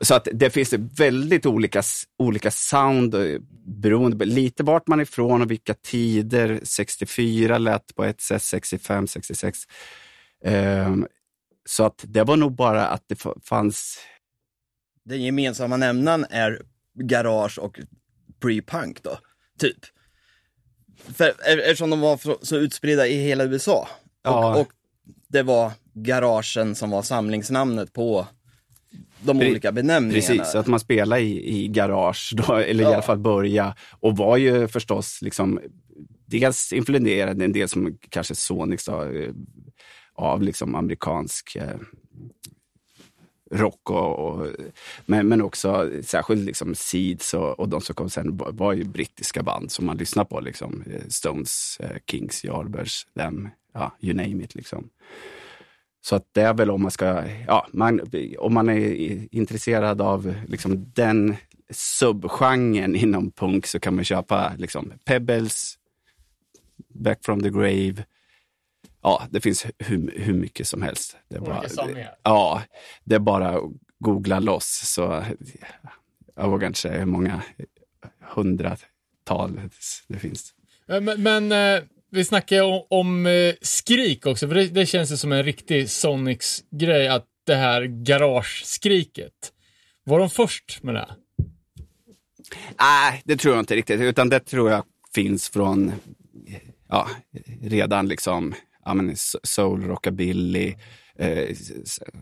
Så 0.00 0.14
att 0.14 0.28
det 0.32 0.50
finns 0.50 0.72
väldigt 0.72 1.46
olika, 1.46 1.82
olika 2.18 2.50
sound 2.50 3.14
eh, 3.14 3.40
beroende 3.66 4.16
på 4.16 4.24
lite 4.24 4.62
vart 4.62 4.86
man 4.86 4.98
är 4.98 5.02
ifrån 5.02 5.42
och 5.42 5.50
vilka 5.50 5.74
tider. 5.74 6.60
64 6.62 7.58
lät 7.58 7.94
på 7.94 8.04
ett 8.04 8.20
sätt, 8.20 8.42
65, 8.42 9.06
66. 9.06 9.58
Ehm, 10.44 11.06
så 11.68 11.84
att 11.84 12.04
det 12.08 12.24
var 12.24 12.36
nog 12.36 12.54
bara 12.54 12.86
att 12.86 13.04
det 13.06 13.24
fanns 13.44 13.98
Den 15.04 15.22
gemensamma 15.22 15.76
nämnaren 15.76 16.26
är 16.30 16.62
garage 16.94 17.58
och 17.58 17.78
pre-punk 18.40 18.98
då, 19.02 19.18
typ. 19.58 19.78
För, 20.96 21.28
eftersom 21.48 21.90
de 21.90 22.00
var 22.00 22.44
så- 22.44 22.56
utspridda 22.56 23.06
i 23.06 23.16
hela 23.16 23.44
USA. 23.44 23.88
Ja. 24.22 24.54
Och, 24.54 24.60
och 24.60 24.68
det 25.28 25.42
var 25.42 25.72
garagen 25.94 26.74
som 26.74 26.90
var 26.90 27.02
samlingsnamnet 27.02 27.92
på 27.92 28.26
de 29.22 29.40
Pre- 29.42 29.50
olika 29.50 29.72
benämningarna. 29.72 30.20
Precis, 30.38 30.54
att 30.54 30.66
man 30.66 30.80
spelar 30.80 31.18
i, 31.18 31.56
i 31.58 31.68
garage, 31.68 32.32
då, 32.36 32.54
eller 32.56 32.84
i 32.84 32.86
Ja. 32.86 32.92
alla 32.92 33.02
fall 33.02 33.18
börja. 33.18 33.76
Och 34.00 34.16
var 34.16 34.36
ju 34.36 34.68
förstås 34.68 35.18
liksom, 35.22 35.60
dels 36.26 36.72
influerade 36.72 37.44
en 37.44 37.52
del 37.52 37.68
som 37.68 37.98
kanske 38.08 38.34
Sonics 38.34 38.84
då, 38.84 39.02
eh, 39.04 39.30
av 40.14 40.42
liksom 40.42 40.74
amerikansk 40.74 41.56
eh, 41.56 41.76
rock 43.50 43.90
och, 43.90 44.18
och 44.18 44.46
men, 45.06 45.28
men 45.28 45.42
också 45.42 45.90
särskilt 46.02 46.44
liksom 46.44 46.74
Seeds 46.74 47.34
och, 47.34 47.60
och 47.60 47.68
de 47.68 47.80
som 47.80 47.94
kom 47.94 48.10
sen 48.10 48.36
var, 48.36 48.52
var 48.52 48.72
ju 48.72 48.84
brittiska 48.84 49.42
band 49.42 49.70
som 49.70 49.86
man 49.86 49.96
lyssnade 49.96 50.28
på. 50.28 50.40
Liksom. 50.40 50.84
Eh, 50.86 51.08
Stones, 51.08 51.78
eh, 51.80 51.96
Kings, 52.06 52.44
Yardbirds, 52.44 53.06
Them, 53.16 53.48
ja, 53.72 53.96
you 54.00 54.14
name 54.14 54.44
it. 54.44 54.54
Liksom. 54.54 54.88
Så 56.00 56.16
att 56.16 56.28
det 56.32 56.42
är 56.42 56.54
väl 56.54 56.70
om 56.70 56.82
man 56.82 56.90
ska, 56.90 57.24
ja, 57.46 57.66
man, 57.72 58.00
om 58.38 58.54
man 58.54 58.68
är 58.68 59.34
intresserad 59.34 60.00
av 60.00 60.34
liksom 60.46 60.92
den 60.94 61.36
subgenren 61.70 62.96
inom 62.96 63.30
punk 63.30 63.66
så 63.66 63.80
kan 63.80 63.94
man 63.94 64.04
köpa 64.04 64.52
liksom 64.58 64.92
Pebbles, 65.04 65.78
Back 66.88 67.24
from 67.24 67.42
the 67.42 67.50
Grave. 67.50 68.04
Ja, 69.04 69.22
det 69.30 69.40
finns 69.40 69.66
hur, 69.78 70.14
hur 70.16 70.34
mycket 70.34 70.66
som 70.66 70.82
helst. 70.82 71.16
Det 71.28 71.36
är 71.36 71.40
bara, 71.40 71.64
ja, 72.22 72.62
det 73.04 73.14
är 73.14 73.18
bara 73.18 73.48
att 73.48 73.62
googla 73.98 74.40
loss. 74.40 74.80
Så 74.84 75.24
jag 76.36 76.50
vågar 76.50 76.66
inte 76.66 76.78
säga 76.78 76.98
hur 76.98 77.06
många 77.06 77.42
hundratal 78.20 79.60
det 80.08 80.18
finns. 80.18 80.54
Men, 80.86 81.22
men 81.22 81.52
eh, 81.52 81.82
vi 82.10 82.24
snackar 82.24 82.56
ju 82.56 82.62
om, 82.62 82.86
om 82.90 83.26
eh, 83.26 83.54
skrik 83.62 84.26
också, 84.26 84.48
för 84.48 84.54
det, 84.54 84.66
det 84.66 84.86
känns 84.86 85.12
ju 85.12 85.16
som 85.16 85.32
en 85.32 85.42
riktig 85.42 85.90
Sonics-grej, 85.90 87.08
att 87.08 87.26
det 87.46 87.54
här 87.54 87.82
garage-skriket. 87.82 89.52
Var 90.04 90.18
de 90.18 90.30
först 90.30 90.82
med 90.82 90.94
det? 90.94 91.08
Nej, 92.80 93.22
det 93.24 93.36
tror 93.36 93.54
jag 93.54 93.62
inte 93.62 93.76
riktigt, 93.76 94.00
utan 94.00 94.28
det 94.28 94.40
tror 94.40 94.70
jag 94.70 94.84
finns 95.14 95.48
från, 95.48 95.92
ja, 96.88 97.08
redan 97.62 98.08
liksom, 98.08 98.54
ja 98.84 98.94
men 98.94 99.16
soul, 99.42 99.82
rockabilly 99.82 100.74
eh, 101.14 101.56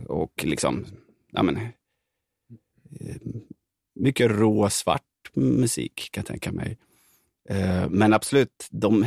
och 0.08 0.44
liksom, 0.44 0.86
ja 1.32 1.42
men, 1.42 1.56
eh, 1.56 3.16
mycket 3.94 4.30
rå 4.30 4.70
svart 4.70 5.02
musik 5.34 6.08
kan 6.12 6.20
jag 6.20 6.26
tänka 6.26 6.52
mig. 6.52 6.78
Eh, 7.48 7.88
men 7.88 8.12
absolut, 8.12 8.68
de, 8.70 9.06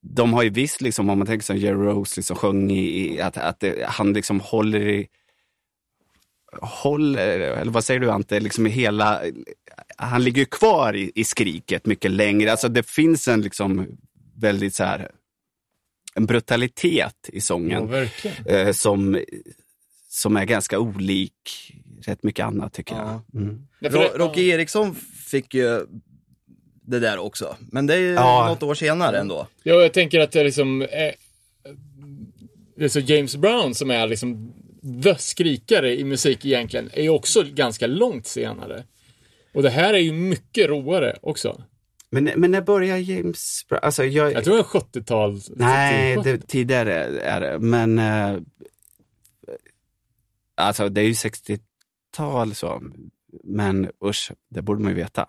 de 0.00 0.32
har 0.32 0.42
ju 0.42 0.50
visst, 0.50 0.80
liksom, 0.80 1.10
om 1.10 1.18
man 1.18 1.26
tänker 1.26 1.44
som 1.44 1.56
Jerry 1.56 1.76
Rose 1.76 2.18
liksom 2.20 2.36
sjöng 2.36 2.70
i, 2.70 3.14
i 3.14 3.20
att, 3.20 3.36
att 3.36 3.60
det, 3.60 3.86
han 3.88 4.12
liksom 4.12 4.40
håller 4.40 4.88
i, 4.88 5.08
håller, 6.60 7.40
eller 7.40 7.72
vad 7.72 7.84
säger 7.84 8.00
du 8.00 8.10
Ante, 8.10 8.40
liksom 8.40 8.66
hela, 8.66 9.22
han 9.96 10.24
ligger 10.24 10.38
ju 10.42 10.46
kvar 10.46 10.96
i, 10.96 11.12
i 11.14 11.24
skriket 11.24 11.86
mycket 11.86 12.10
längre. 12.10 12.50
Alltså 12.50 12.68
det 12.68 12.82
finns 12.82 13.28
en 13.28 13.40
liksom 13.40 13.86
väldigt 14.36 14.74
så 14.74 14.84
här, 14.84 15.10
en 16.14 16.26
brutalitet 16.26 17.28
i 17.32 17.36
Ja, 17.36 17.40
sången 17.40 17.90
verkligen. 17.90 18.46
eh, 18.46 18.72
som, 18.72 19.22
som 20.08 20.36
är 20.36 20.44
ganska 20.44 20.78
olik 20.78 21.72
rätt 22.02 22.22
mycket 22.22 22.44
annat 22.46 22.72
tycker 22.72 22.94
Ja. 22.94 23.22
jag. 23.32 23.42
Mm. 23.42 23.66
Ro- 23.80 24.10
Rocky 24.18 24.48
Eriksson 24.48 24.94
fick 25.30 25.54
ju 25.54 25.86
det 26.84 26.98
där 26.98 27.18
också, 27.18 27.56
men 27.60 27.86
det 27.86 27.94
är 27.94 27.98
ju 27.98 28.12
Ja. 28.12 28.48
något 28.48 28.62
år 28.62 28.74
senare 28.74 29.18
ändå. 29.18 29.46
Ja, 29.62 29.74
jag 29.74 29.92
tänker 29.92 30.20
att 30.20 30.32
det 30.32 30.40
är 30.40 30.44
liksom, 30.44 30.82
eh, 30.82 30.88
det 32.76 32.84
är 32.84 32.88
så 32.88 33.00
James 33.00 33.36
Brown 33.36 33.74
som 33.74 33.90
är 33.90 34.06
liksom 34.06 34.52
the 35.02 35.14
skrikare 35.18 35.94
i 36.00 36.04
musik 36.04 36.44
egentligen, 36.44 36.90
är 36.92 37.02
ju 37.02 37.08
också 37.08 37.42
ganska 37.54 37.86
långt 37.86 38.26
senare. 38.26 38.84
Och 39.54 39.62
det 39.62 39.70
här 39.70 39.94
är 39.94 39.98
ju 39.98 40.12
mycket 40.12 40.68
roare 40.68 41.16
också. 41.22 41.62
Men, 42.14 42.24
men 42.36 42.50
när 42.50 42.60
börjar 42.60 42.96
James 42.96 43.66
Brown? 43.68 43.80
Alltså 43.82 44.04
jag, 44.04 44.32
Jag 44.32 44.44
tror 44.44 44.54
det 44.54 44.60
är 44.60 44.64
70-tal. 44.64 45.40
Nej, 45.56 46.16
70-tal. 46.16 46.24
det, 46.24 46.46
tidigare 46.46 46.94
är 47.20 47.40
det. 47.40 47.58
Men 47.58 47.98
eh, 47.98 48.40
alltså 50.54 50.88
det 50.88 51.00
är 51.00 51.04
ju 51.04 51.12
60-tal 51.12 52.54
så. 52.54 52.82
Men 53.44 53.90
usch, 54.04 54.32
det 54.50 54.62
borde 54.62 54.82
man 54.82 54.90
ju 54.90 54.96
veta. 54.96 55.28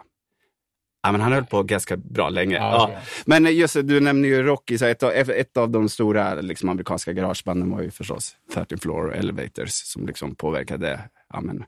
Ja, 1.03 1.11
men 1.11 1.21
han 1.21 1.31
höll 1.31 1.45
på 1.45 1.63
ganska 1.63 1.97
bra 1.97 2.29
länge. 2.29 2.55
Ja, 2.55 2.89
Ja. 2.93 3.01
Men 3.25 3.55
just 3.55 3.73
du 3.73 3.99
nämner 3.99 4.29
ju 4.29 4.43
Rocky, 4.43 4.77
så 4.77 4.85
ett, 4.85 5.03
av, 5.03 5.11
ett 5.11 5.57
av 5.57 5.69
de 5.69 5.89
stora 5.89 6.41
liksom, 6.41 6.69
amerikanska 6.69 7.13
garagebanden 7.13 7.69
var 7.69 7.81
ju 7.81 7.91
förstås 7.91 8.35
13 8.53 8.77
Floor 8.77 9.13
Elevators 9.13 9.71
som 9.71 10.07
liksom 10.07 10.35
påverkade 10.35 11.09
ja, 11.33 11.41
men, 11.41 11.65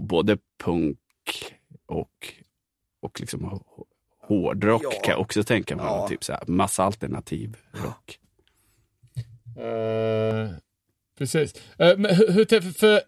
både 0.00 0.38
punk 0.64 0.98
och, 1.86 2.32
och 3.00 3.20
liksom 3.20 3.60
hårdrock 4.26 4.82
Ja. 4.84 4.90
kan 4.90 5.10
jag 5.12 5.20
också 5.20 5.44
tänka 5.44 5.76
mig. 5.76 5.84
Ja. 5.86 6.08
Typ 6.08 6.24
så 6.24 6.32
här, 6.32 6.42
massa 6.46 6.84
alternativ 6.84 7.56
rock. 7.72 8.18
Eh, 9.58 10.50
precis. 11.18 11.54
Men 11.78 12.04
hur, 12.04 12.28
hur, 12.32 12.72
för- 12.72 13.02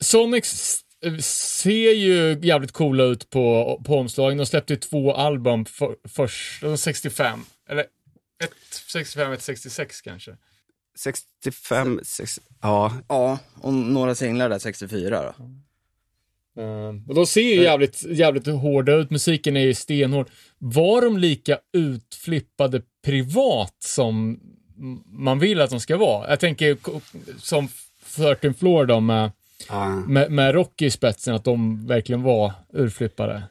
Sonics 0.00 0.80
eh, 1.04 1.16
ser 1.18 1.92
ju 1.92 2.38
jävligt 2.42 2.72
coola 2.72 3.04
ut 3.04 3.30
på, 3.30 3.80
på 3.86 3.96
omslagen. 3.98 4.38
De 4.38 4.46
släppte 4.46 4.76
två 4.76 5.12
album 5.14 5.64
för, 5.64 5.96
först, 6.08 6.60
de 6.60 6.66
var 6.70 6.76
65. 6.76 7.44
Eller 7.68 7.82
ett 8.44 8.52
65, 8.70 9.32
ett 9.32 9.42
66 9.42 10.00
kanske. 10.00 10.36
65, 10.98 12.00
60, 12.02 12.40
ja. 12.62 12.92
Ja, 13.08 13.38
och 13.60 13.74
några 13.74 14.14
singlar 14.14 14.48
där 14.48 14.58
64 14.58 15.22
då. 15.22 15.44
Uh, 16.58 17.08
och 17.08 17.14
de 17.14 17.26
ser 17.26 17.54
ju 17.54 17.62
jävligt, 17.62 18.04
jävligt 18.08 18.46
hårda 18.46 18.94
ut. 18.94 19.10
Musiken 19.10 19.56
är 19.56 19.60
ju 19.60 19.74
stenhård. 19.74 20.28
Var 20.58 21.02
de 21.02 21.18
lika 21.18 21.58
utflippade 21.72 22.82
privat 23.04 23.76
som 23.78 24.40
man 25.06 25.38
vill 25.38 25.60
att 25.60 25.70
de 25.70 25.80
ska 25.80 25.96
vara? 25.96 26.30
Jag 26.30 26.40
tänker 26.40 26.76
som 27.38 27.68
13 28.16 28.54
Floor 28.54 28.86
då 28.86 29.00
med, 29.00 29.30
ja. 29.68 29.88
med, 29.88 30.30
med 30.30 30.54
Rocky 30.54 30.86
i 30.86 30.90
spetsen, 30.90 31.34
att 31.34 31.44
de 31.44 31.86
verkligen 31.86 32.22
var 32.22 32.52
urflippade. 32.72 33.42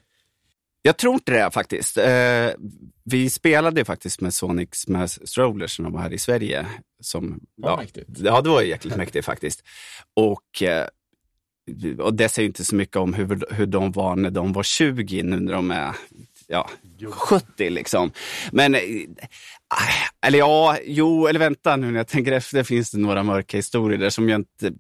Jag 0.82 0.98
tror 0.98 1.14
inte 1.14 1.32
det 1.32 1.52
faktiskt. 1.52 1.98
Eh, 1.98 2.50
vi 3.04 3.30
spelade 3.30 3.86
faktiskt 3.86 4.22
med 4.22 4.34
Sonics 4.34 4.88
med 4.88 5.10
Strollers 5.10 5.80
när 5.80 5.84
de 5.84 5.94
var 5.94 6.02
här 6.02 6.14
i 6.14 6.18
Sverige. 6.18 6.66
Som, 7.02 7.40
Vad 7.56 7.72
ja, 7.72 7.78
mäktigt. 7.78 8.10
ja, 8.24 8.42
det 8.42 8.50
var 8.50 8.62
jäkligt 8.62 8.96
mäktigt 8.96 9.26
faktiskt. 9.26 9.64
Och, 10.14 10.64
eh, 10.64 10.88
och 12.00 12.14
det 12.14 12.30
säger 12.30 12.48
inte 12.48 12.66
så 12.66 12.76
mycket 12.76 12.96
om 12.96 13.14
hur, 13.14 13.54
hur 13.54 13.66
de 13.66 13.92
var 13.92 14.16
när 14.16 14.32
de 14.32 14.54
var 14.54 14.64
20, 14.64 15.24
nu 15.24 15.40
när 15.40 15.54
de 15.54 15.72
är 15.72 15.96
ja, 16.48 16.70
70 17.12 17.70
liksom. 17.70 18.12
Men, 18.52 18.76
eh, 18.76 18.82
eller 20.26 20.40
ja, 20.40 20.78
jo, 20.86 21.28
eller 21.28 21.40
vänta 21.40 21.76
nu 21.76 21.92
när 21.92 22.00
jag 22.00 22.08
tänker 22.08 22.32
efter, 22.32 22.64
finns 22.64 22.92
det 22.92 22.98
några 22.98 23.24
mörka 23.24 23.58
historier 23.58 24.00
där 24.00 24.10
som 24.10 24.30
jag 24.30 24.40
inte 24.40 24.72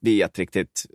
vet 0.00 0.38
riktigt. 0.38 0.86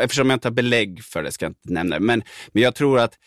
Eftersom 0.00 0.30
jag 0.30 0.36
inte 0.36 0.48
har 0.48 0.52
belägg 0.52 1.04
för 1.04 1.22
det 1.22 1.32
ska 1.32 1.44
jag 1.44 1.50
inte 1.50 1.72
nämna 1.72 1.98
det. 1.98 2.04
Men, 2.04 2.22
men 2.52 2.62
jag 2.62 2.74
tror 2.74 2.98
att 2.98 3.18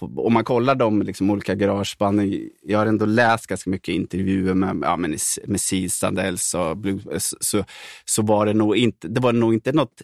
om 0.00 0.32
man 0.32 0.44
kollar 0.44 0.74
de 0.74 1.02
liksom 1.02 1.30
olika 1.30 1.54
garagebanden, 1.54 2.50
jag 2.62 2.78
har 2.78 2.86
ändå 2.86 3.06
läst 3.06 3.46
ganska 3.46 3.70
mycket 3.70 3.94
intervjuer 3.94 4.54
med, 4.54 4.78
ja, 4.82 4.96
men 4.96 5.16
med 5.44 5.60
Seed, 5.60 5.92
Standells 5.92 6.54
och 6.54 6.76
Blues, 6.76 7.34
så, 7.40 7.64
så 8.04 8.22
var 8.22 8.46
det 8.46 8.54
nog 8.54 8.76
inte, 8.76 9.08
det 9.08 9.20
var 9.20 9.32
nog 9.32 9.54
inte 9.54 9.72
något 9.72 10.02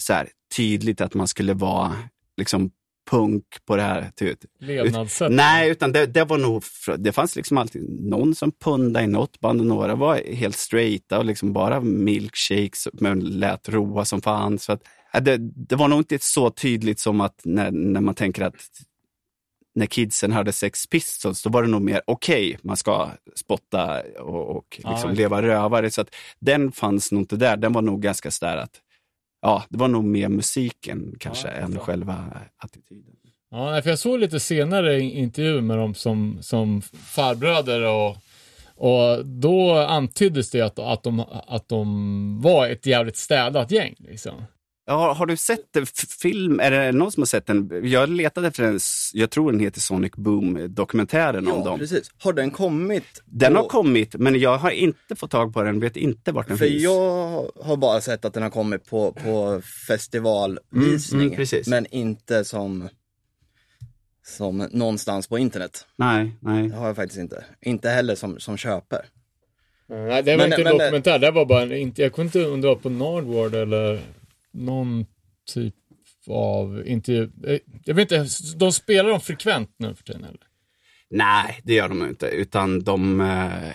så 0.00 0.12
här, 0.12 0.28
tydligt 0.56 1.00
att 1.00 1.14
man 1.14 1.28
skulle 1.28 1.54
vara 1.54 1.96
liksom 2.36 2.70
punk 3.10 3.44
på 3.66 3.76
det 3.76 3.82
här. 3.82 4.10
Typ. 4.16 4.38
Levnadssätt. 4.60 5.32
Nej, 5.32 5.70
utan 5.70 5.92
det, 5.92 6.06
det 6.06 6.24
var 6.24 6.38
nog, 6.38 6.62
det 6.98 7.12
fanns 7.12 7.36
liksom 7.36 7.58
alltid 7.58 8.00
någon 8.00 8.34
som 8.34 8.52
pundade 8.52 9.04
i 9.04 9.08
något 9.08 9.40
band 9.40 9.60
och 9.60 9.66
några 9.66 9.94
var 9.94 10.34
helt 10.34 10.56
straighta 10.56 11.18
och 11.18 11.24
liksom 11.24 11.52
bara 11.52 11.80
milkshakes 11.80 12.88
men 12.92 13.20
lät 13.20 13.68
roa 13.68 14.04
som 14.04 14.22
fan. 14.22 14.58
Så 14.58 14.72
att, 14.72 14.82
det, 15.20 15.36
det 15.38 15.76
var 15.76 15.88
nog 15.88 16.00
inte 16.00 16.18
så 16.20 16.50
tydligt 16.50 17.00
som 17.00 17.20
att 17.20 17.40
när, 17.44 17.70
när 17.70 18.00
man 18.00 18.14
tänker 18.14 18.42
att 18.42 18.54
när 19.74 19.86
kidsen 19.86 20.32
hörde 20.32 20.52
Sex 20.52 20.86
Pistols, 20.86 21.42
då 21.42 21.50
var 21.50 21.62
det 21.62 21.68
nog 21.68 21.82
mer 21.82 22.02
okej, 22.06 22.58
man 22.62 22.76
ska 22.76 23.10
spotta 23.34 24.02
och, 24.20 24.56
och 24.56 24.80
liksom 24.84 25.10
just 25.10 25.18
leva 25.18 25.42
rövare. 25.42 25.90
Så 25.90 26.00
att 26.00 26.14
den 26.40 26.72
fanns 26.72 27.12
nog 27.12 27.22
inte 27.22 27.36
där. 27.36 27.56
Den 27.56 27.72
var 27.72 27.82
nog 27.82 28.02
ganska 28.02 28.30
sådär 28.30 28.56
att, 28.56 28.80
ja, 29.42 29.64
det 29.68 29.78
var 29.78 29.88
nog 29.88 30.04
mer 30.04 30.28
musiken 30.28 31.14
kanske 31.20 31.48
Ja, 31.48 31.54
än 31.54 31.78
själva 31.78 32.24
attityden. 32.56 33.14
Ja, 33.50 33.70
nej, 33.70 33.82
för 33.82 33.90
jag 33.90 33.98
såg 33.98 34.18
lite 34.18 34.40
senare 34.40 34.96
i 34.96 35.18
intervju 35.18 35.60
med 35.60 35.78
dem 35.78 35.94
som, 35.94 36.38
som 36.40 36.82
farbröder 36.82 37.86
och, 37.86 38.16
och 38.74 39.26
då 39.26 39.72
antyddes 39.74 40.50
det 40.50 40.60
att, 40.60 40.78
att, 40.78 41.02
de, 41.02 41.20
att 41.46 41.68
de 41.68 42.40
var 42.42 42.68
ett 42.68 42.86
jävligt 42.86 43.16
städat 43.16 43.70
gäng. 43.70 43.94
Liksom. 43.98 44.42
Ja, 44.86 45.12
har 45.12 45.26
du 45.26 45.36
sett 45.36 45.76
f- 45.76 45.88
film? 46.22 46.60
Är 46.60 46.70
det 46.70 46.92
någon 46.92 47.12
som 47.12 47.20
har 47.20 47.26
sett 47.26 47.46
den? 47.46 47.70
Jag 47.90 48.08
letade 48.08 48.48
efter 48.48 48.62
den, 48.62 48.80
jag 49.12 49.30
tror 49.30 49.52
den 49.52 49.60
heter 49.60 49.80
Sonic 49.80 50.12
Boom, 50.12 50.74
dokumentären 50.74 51.48
om 51.48 51.58
Ja, 51.58 51.64
dem. 51.64 51.78
precis. 51.78 52.10
Har 52.18 52.32
den 52.32 52.50
kommit? 52.50 53.04
Den 53.24 53.56
har 53.56 53.62
på- 53.62 53.68
kommit, 53.68 54.14
men 54.14 54.40
jag 54.40 54.58
har 54.58 54.70
inte 54.70 55.16
fått 55.16 55.30
tag 55.30 55.54
på 55.54 55.62
den, 55.62 55.80
vet 55.80 55.96
inte 55.96 56.32
vart 56.32 56.48
den 56.48 56.58
För 56.58 56.66
finns. 56.66 56.82
jag 56.82 57.50
har 57.62 57.76
bara 57.76 58.00
sett 58.00 58.24
att 58.24 58.34
den 58.34 58.42
har 58.42 58.50
kommit 58.50 58.86
på, 58.86 59.12
på 59.12 59.62
festivalvisning, 59.88 61.20
Mm, 61.34 61.46
mm, 61.52 61.62
men 61.66 61.86
inte 61.86 62.44
som, 62.44 62.88
som 64.26 64.58
någonstans 64.72 65.26
på 65.28 65.38
internet. 65.38 65.86
Nej, 65.96 66.30
nej. 66.40 66.68
Det 66.68 66.74
har 66.76 66.86
jag 66.86 66.96
faktiskt 66.96 67.20
inte. 67.20 67.44
Inte 67.60 67.88
heller 67.88 68.14
som, 68.14 68.40
som 68.40 68.56
köper. 68.56 69.06
Nej, 69.88 70.22
det 70.22 70.30
var 70.30 70.36
Men- 70.38 70.46
inte 70.46 70.56
en 70.56 70.62
men- 70.64 70.78
dokumentär, 70.78 71.18
det 71.18 71.30
var 71.30 71.44
bara 71.46 71.62
en, 71.62 71.72
inte, 71.72 72.02
jag 72.02 72.12
kunde 72.12 72.54
inte 72.54 72.66
var 72.66 72.74
på 72.76 72.88
Nardward 72.88 73.54
eller 73.54 74.00
någon 74.52 75.06
typ 75.54 75.74
av 76.28 76.82
intervju. 76.86 77.30
Eh, 77.46 77.58
Jag 77.84 77.94
vet 77.94 78.12
inte, 78.12 78.28
de 78.56 78.72
spelar 78.72 79.10
dem 79.10 79.20
frekvent 79.20 79.70
nu 79.76 79.94
för 79.94 80.04
tiden 80.04 80.24
eller? 80.24 80.40
Nej, 81.10 81.60
det 81.64 81.74
gör 81.74 81.88
de 81.88 82.04
inte, 82.08 82.26
utan 82.26 82.80
de... 82.84 83.20
Eh, 83.20 83.72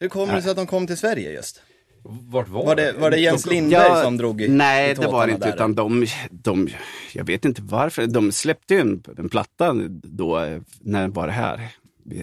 Hur 0.00 0.08
kommer 0.08 0.34
det 0.36 0.42
sig 0.42 0.50
att 0.50 0.56
de 0.56 0.66
kom 0.66 0.86
till 0.86 0.96
Sverige 0.96 1.32
just? 1.32 1.62
Vart 2.02 2.48
var, 2.48 2.64
Var 2.66 2.76
det, 2.76 2.92
var 2.92 3.10
det 3.10 3.18
Jens 3.20 3.42
De- 3.44 3.50
Lindberg 3.50 3.88
ja, 3.88 4.02
som 4.02 4.16
drog 4.16 4.40
i 4.42 4.48
Nej, 4.48 4.90
i 4.90 4.94
det 4.94 5.06
var 5.06 5.26
det 5.26 5.32
inte, 5.32 5.46
där? 5.46 5.54
utan 5.54 5.74
de, 5.74 6.06
de... 6.30 6.68
Jag 7.14 7.24
vet 7.24 7.44
inte 7.44 7.62
varför. 7.62 8.06
De 8.06 8.32
släppte 8.32 8.74
ju 8.74 8.80
en, 8.80 9.02
en 9.18 9.28
platta 9.28 9.74
då, 10.02 10.38
eh, 10.40 10.60
när 10.80 11.00
den 11.00 11.12
var 11.12 11.26
det 11.26 11.32
här. 11.32 11.68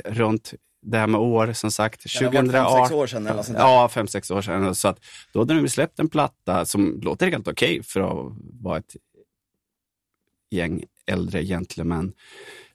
Runt 0.06 0.54
det 0.86 0.98
här 0.98 1.08
med 1.08 1.22
år, 1.22 1.54
som 1.54 1.72
sagt. 1.72 2.02
Ja, 2.06 2.30
det 2.32 2.38
har 2.38 2.44
varit 2.44 2.52
fem, 2.52 2.64
2018. 2.66 2.86
sex 2.88 2.94
år 2.96 3.08
sedan 3.08 3.26
eller 3.28 3.36
något 3.36 3.46
sånt 3.46 3.58
där. 3.58 3.64
Ja, 3.66 3.90
fem, 3.90 4.08
sex 4.08 4.32
år 4.32 4.42
sedan. 4.42 4.76
Så 4.76 4.88
att, 4.88 5.00
då 5.32 5.40
hade 5.40 5.54
de 5.62 5.70
släppt 5.70 6.00
en 6.00 6.10
platta 6.10 6.66
som 6.66 7.00
låter 7.02 7.32
helt 7.32 7.48
okej 7.48 7.84
för 7.84 8.00
att 8.00 8.36
vara 8.62 8.78
ett 8.78 8.96
gäng 10.52 10.84
äldre 11.06 11.44
gentlemän. 11.46 12.14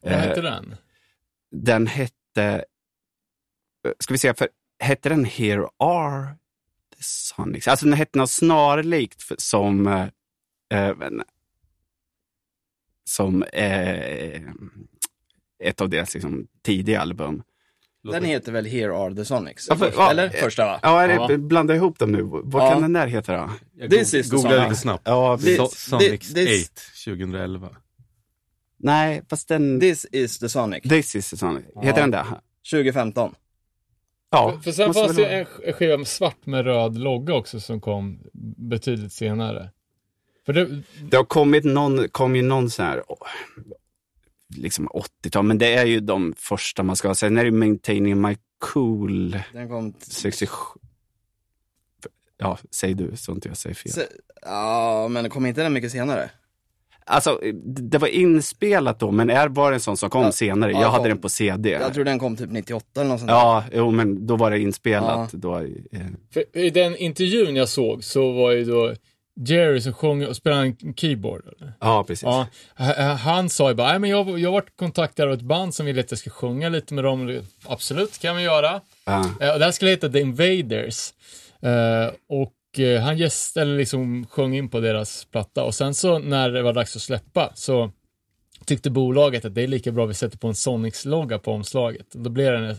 Vad 0.02 0.12
Eh, 0.12 0.18
hette 0.18 0.40
den? 0.40 0.74
Den 1.50 1.86
hette, 1.86 2.64
ska 3.98 4.14
vi 4.14 4.18
säga, 4.18 4.34
för 4.34 4.48
hette 4.78 5.08
den 5.08 5.24
Here 5.24 5.68
Are 5.78 6.26
the 6.96 7.02
Sonics? 7.02 7.68
Alltså 7.68 7.86
den 7.86 7.92
hette 7.94 8.18
något 8.18 8.30
snarlikt 8.30 9.22
som, 9.38 9.86
eh, 9.86 10.08
eh, 10.74 10.96
men- 10.96 11.22
som 13.04 13.42
eh, 13.42 14.42
ett 15.64 15.80
av 15.80 15.88
deras 15.88 16.14
liksom, 16.14 16.46
tidiga 16.62 17.00
album. 17.00 17.42
Den 18.02 18.24
heter 18.24 18.52
väl 18.52 18.66
Here 18.66 18.96
Are 18.96 19.14
The 19.14 19.24
Sonics? 19.24 19.66
Ja, 19.68 19.76
för- 19.76 19.92
ja, 19.96 20.10
eller? 20.10 20.28
Första 20.28 20.64
va? 20.64 20.80
Ja, 20.82 21.02
är 21.02 21.28
det, 21.28 21.38
blanda 21.38 21.74
ihop 21.74 21.98
dem 21.98 22.12
nu. 22.12 22.22
Vad 22.22 22.62
Ja. 22.62 22.70
kan 22.72 22.82
den 22.82 22.92
där 22.92 23.06
heta 23.06 23.32
då? 23.36 23.50
Jag 23.76 23.90
This 23.90 24.14
is 24.14 24.30
googlade 24.30 24.54
Sonic. 24.56 24.68
lite 24.70 24.80
snabbt. 24.80 25.02
Ja, 25.06 25.36
This- 25.36 25.58
So- 25.58 25.66
Sonic 25.66 26.34
this- 26.34 26.64
8 26.64 26.80
2011. 27.04 27.68
nej, 28.78 29.22
fast 29.30 29.48
den... 29.48 29.80
This 29.80 30.06
is 30.12 30.38
the 30.38 30.48
Sonic. 30.48 30.82
This 30.82 31.14
is 31.16 31.30
the 31.30 31.36
Sonic. 31.36 31.64
Heter 31.82 32.00
Ja. 32.00 32.06
den 32.06 32.10
det? 32.10 32.24
2015. 32.70 33.34
Ja. 34.30 34.52
För, 34.52 34.58
för 34.60 34.72
sen 34.72 34.94
fanns 34.94 35.16
det 35.16 35.26
en 35.26 35.46
sk- 35.46 35.72
skiva 35.72 35.96
med 35.96 36.06
svart 36.08 36.46
med 36.46 36.64
röd 36.64 36.98
logga 36.98 37.34
också 37.34 37.60
som 37.60 37.80
kom 37.80 38.20
betydligt 38.56 39.12
senare. 39.12 39.70
För 40.46 40.52
det, 40.52 40.82
Det 41.10 41.16
har 41.16 41.24
kommit 41.24 41.64
någon, 41.64 42.08
kom 42.08 42.36
ju 42.36 42.42
någon 42.42 42.70
sån 42.70 42.84
här, 42.84 43.02
liksom 44.56 44.88
80-tal, 44.88 45.44
men 45.44 45.58
det 45.58 45.74
är 45.74 45.86
ju 45.86 46.00
de 46.00 46.34
första 46.36 46.82
man 46.82 46.96
ska 46.96 47.08
ha. 47.08 47.14
Sen 47.14 47.38
är 47.38 47.44
det 47.44 47.50
Maintaining 47.50 48.20
My 48.20 48.36
Cool, 48.58 49.36
Den 49.52 49.68
kom... 49.68 49.92
t- 49.92 49.98
67. 50.10 50.54
Ja, 52.38 52.58
säg 52.70 52.94
du 52.94 53.16
så 53.16 53.32
inte 53.32 53.48
jag 53.48 53.56
säger 53.56 53.74
fel. 53.74 53.92
se- 53.92 54.06
Ja, 54.42 55.08
men 55.10 55.30
kom 55.30 55.46
inte 55.46 55.62
den 55.62 55.72
mycket 55.72 55.92
senare? 55.92 56.30
Alltså, 57.04 57.40
det 57.64 57.98
var 57.98 58.08
inspelat 58.08 59.00
då, 59.00 59.10
men 59.10 59.30
är 59.30 59.48
bara 59.48 59.74
en 59.74 59.80
sån 59.80 59.96
som 59.96 60.10
kom 60.10 60.22
Ja. 60.22 60.32
senare. 60.32 60.72
Ja, 60.72 60.80
Jag 60.80 60.88
hade 60.90 61.02
kom. 61.02 61.08
den 61.08 61.18
på 61.18 61.28
CD. 61.28 61.70
Jag 61.70 61.94
tror 61.94 62.04
den 62.04 62.18
kom 62.18 62.36
typ 62.36 62.50
98 62.50 63.00
eller 63.00 63.10
något 63.10 63.18
sånt. 63.20 63.30
Ja, 63.30 63.64
jo, 63.72 63.90
men 63.90 64.26
då 64.26 64.36
var 64.36 64.50
det 64.50 64.58
inspelat. 64.60 65.30
Ja. 65.32 65.38
Då, 65.38 65.56
eh, 65.58 65.66
för 66.32 66.56
I 66.58 66.70
den 66.70 66.96
intervjun 66.96 67.56
jag 67.56 67.68
såg 67.68 68.04
så 68.04 68.32
var 68.32 68.50
ju 68.52 68.64
då 68.64 68.94
Jerry 69.48 69.80
som 69.80 69.92
sjöng 69.92 70.26
och 70.26 70.36
spelade 70.36 70.62
en 70.62 70.94
keyboard. 70.94 71.42
Eller? 71.46 71.72
ja, 71.80 72.04
precis. 72.04 72.22
Ja, 72.22 72.46
han 73.20 73.50
sa 73.50 73.68
ju 73.68 73.74
bara, 73.74 73.98
men 73.98 74.10
jag, 74.10 74.38
jag 74.38 74.52
varit 74.52 74.76
kontaktad 74.76 75.22
av 75.22 75.32
ett 75.32 75.42
band 75.42 75.74
som 75.74 75.86
vill 75.86 75.98
att 75.98 76.10
jag 76.10 76.18
ska 76.18 76.30
sjunga 76.30 76.68
lite 76.68 76.94
med 76.94 77.04
dem. 77.04 77.42
Absolut, 77.66 78.18
kan 78.18 78.36
vi 78.36 78.42
göra. 78.42 78.80
Ja. 79.04 79.24
Eh, 79.40 79.52
och 79.52 79.58
det 79.58 79.64
här 79.64 79.72
skulle 79.72 79.90
heta 79.90 80.08
The 80.08 80.20
Invaders. 80.20 81.12
Eh, 81.62 82.12
och 82.28 82.78
eh, 82.78 83.00
han 83.00 83.18
gäst, 83.18 83.56
eller 83.56 83.76
liksom 83.76 84.26
sjöng 84.26 84.54
in 84.54 84.68
på 84.68 84.80
deras 84.80 85.24
platta. 85.24 85.64
Och 85.64 85.74
sen 85.74 85.94
så 85.94 86.18
när 86.18 86.50
det 86.50 86.62
var 86.62 86.72
dags 86.72 86.96
att 86.96 87.02
släppa 87.02 87.52
så 87.54 87.90
tyckte 88.64 88.90
bolaget 88.90 89.44
att 89.44 89.54
det 89.54 89.62
är 89.62 89.68
lika 89.68 89.92
bra 89.92 90.06
vi 90.06 90.14
sätter 90.14 90.38
på 90.38 90.48
en 90.48 90.54
Sonics-logga 90.54 91.38
på 91.38 91.52
omslaget. 91.52 92.06
Då 92.12 92.30
blev 92.30 92.52
det 92.52 92.66
den 92.66 92.76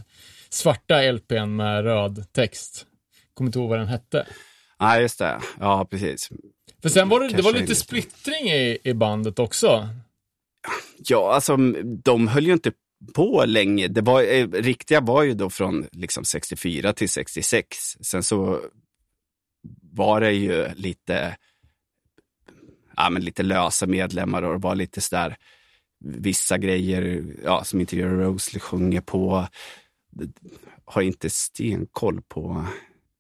svarta 0.50 1.12
LPn 1.12 1.56
med 1.56 1.84
röd 1.84 2.26
text. 2.32 2.86
Kommer 3.34 3.48
inte 3.48 3.60
ihåg 3.60 3.70
vad 3.70 3.80
den 3.80 3.88
hette. 3.88 4.26
Ja, 4.82 5.00
just 5.00 5.20
det. 5.20 5.42
Ja, 5.60 5.88
precis. 5.92 6.30
För 6.82 6.90
sen 6.90 7.10
var 7.10 7.20
det, 7.20 7.28
det 7.28 7.42
var 7.42 7.54
lite 7.54 7.76
splittring 7.76 8.50
i, 8.50 8.78
i 8.84 8.94
bandet 8.94 9.40
också. 9.40 9.90
Ja, 10.98 11.34
alltså 11.34 11.58
de 12.04 12.28
höll 12.28 12.48
ju 12.48 12.54
inte 12.54 12.72
på 13.14 13.46
länge. 13.46 13.88
Det 13.88 14.02
var, 14.02 14.24
eh, 14.24 14.48
riktiga 14.48 15.02
var 15.02 15.24
ju 15.24 15.34
då 15.34 15.50
från 15.50 15.88
liksom 15.92 16.26
64 16.26 16.94
till 16.94 17.10
66. 17.10 17.78
Sen 18.02 18.24
så 18.24 18.62
var 19.92 20.22
det 20.22 20.32
ju 20.32 20.68
lite, 20.76 21.38
ja, 22.98 23.10
men 23.10 23.26
lite 23.26 23.44
lösa 23.44 23.88
medlemmar 23.88 24.42
och 24.42 24.54
det 24.54 24.64
var 24.64 24.76
lite 24.76 25.02
sådär 25.02 25.38
vissa 26.00 26.58
grejer 26.58 27.26
ja, 27.44 27.64
som 27.64 27.80
inte 27.80 27.96
Rose 27.96 28.60
sjunger 28.60 29.02
på. 29.02 29.48
Har 30.86 31.02
inte 31.02 31.30
stenkoll 31.30 32.22
på, 32.22 32.66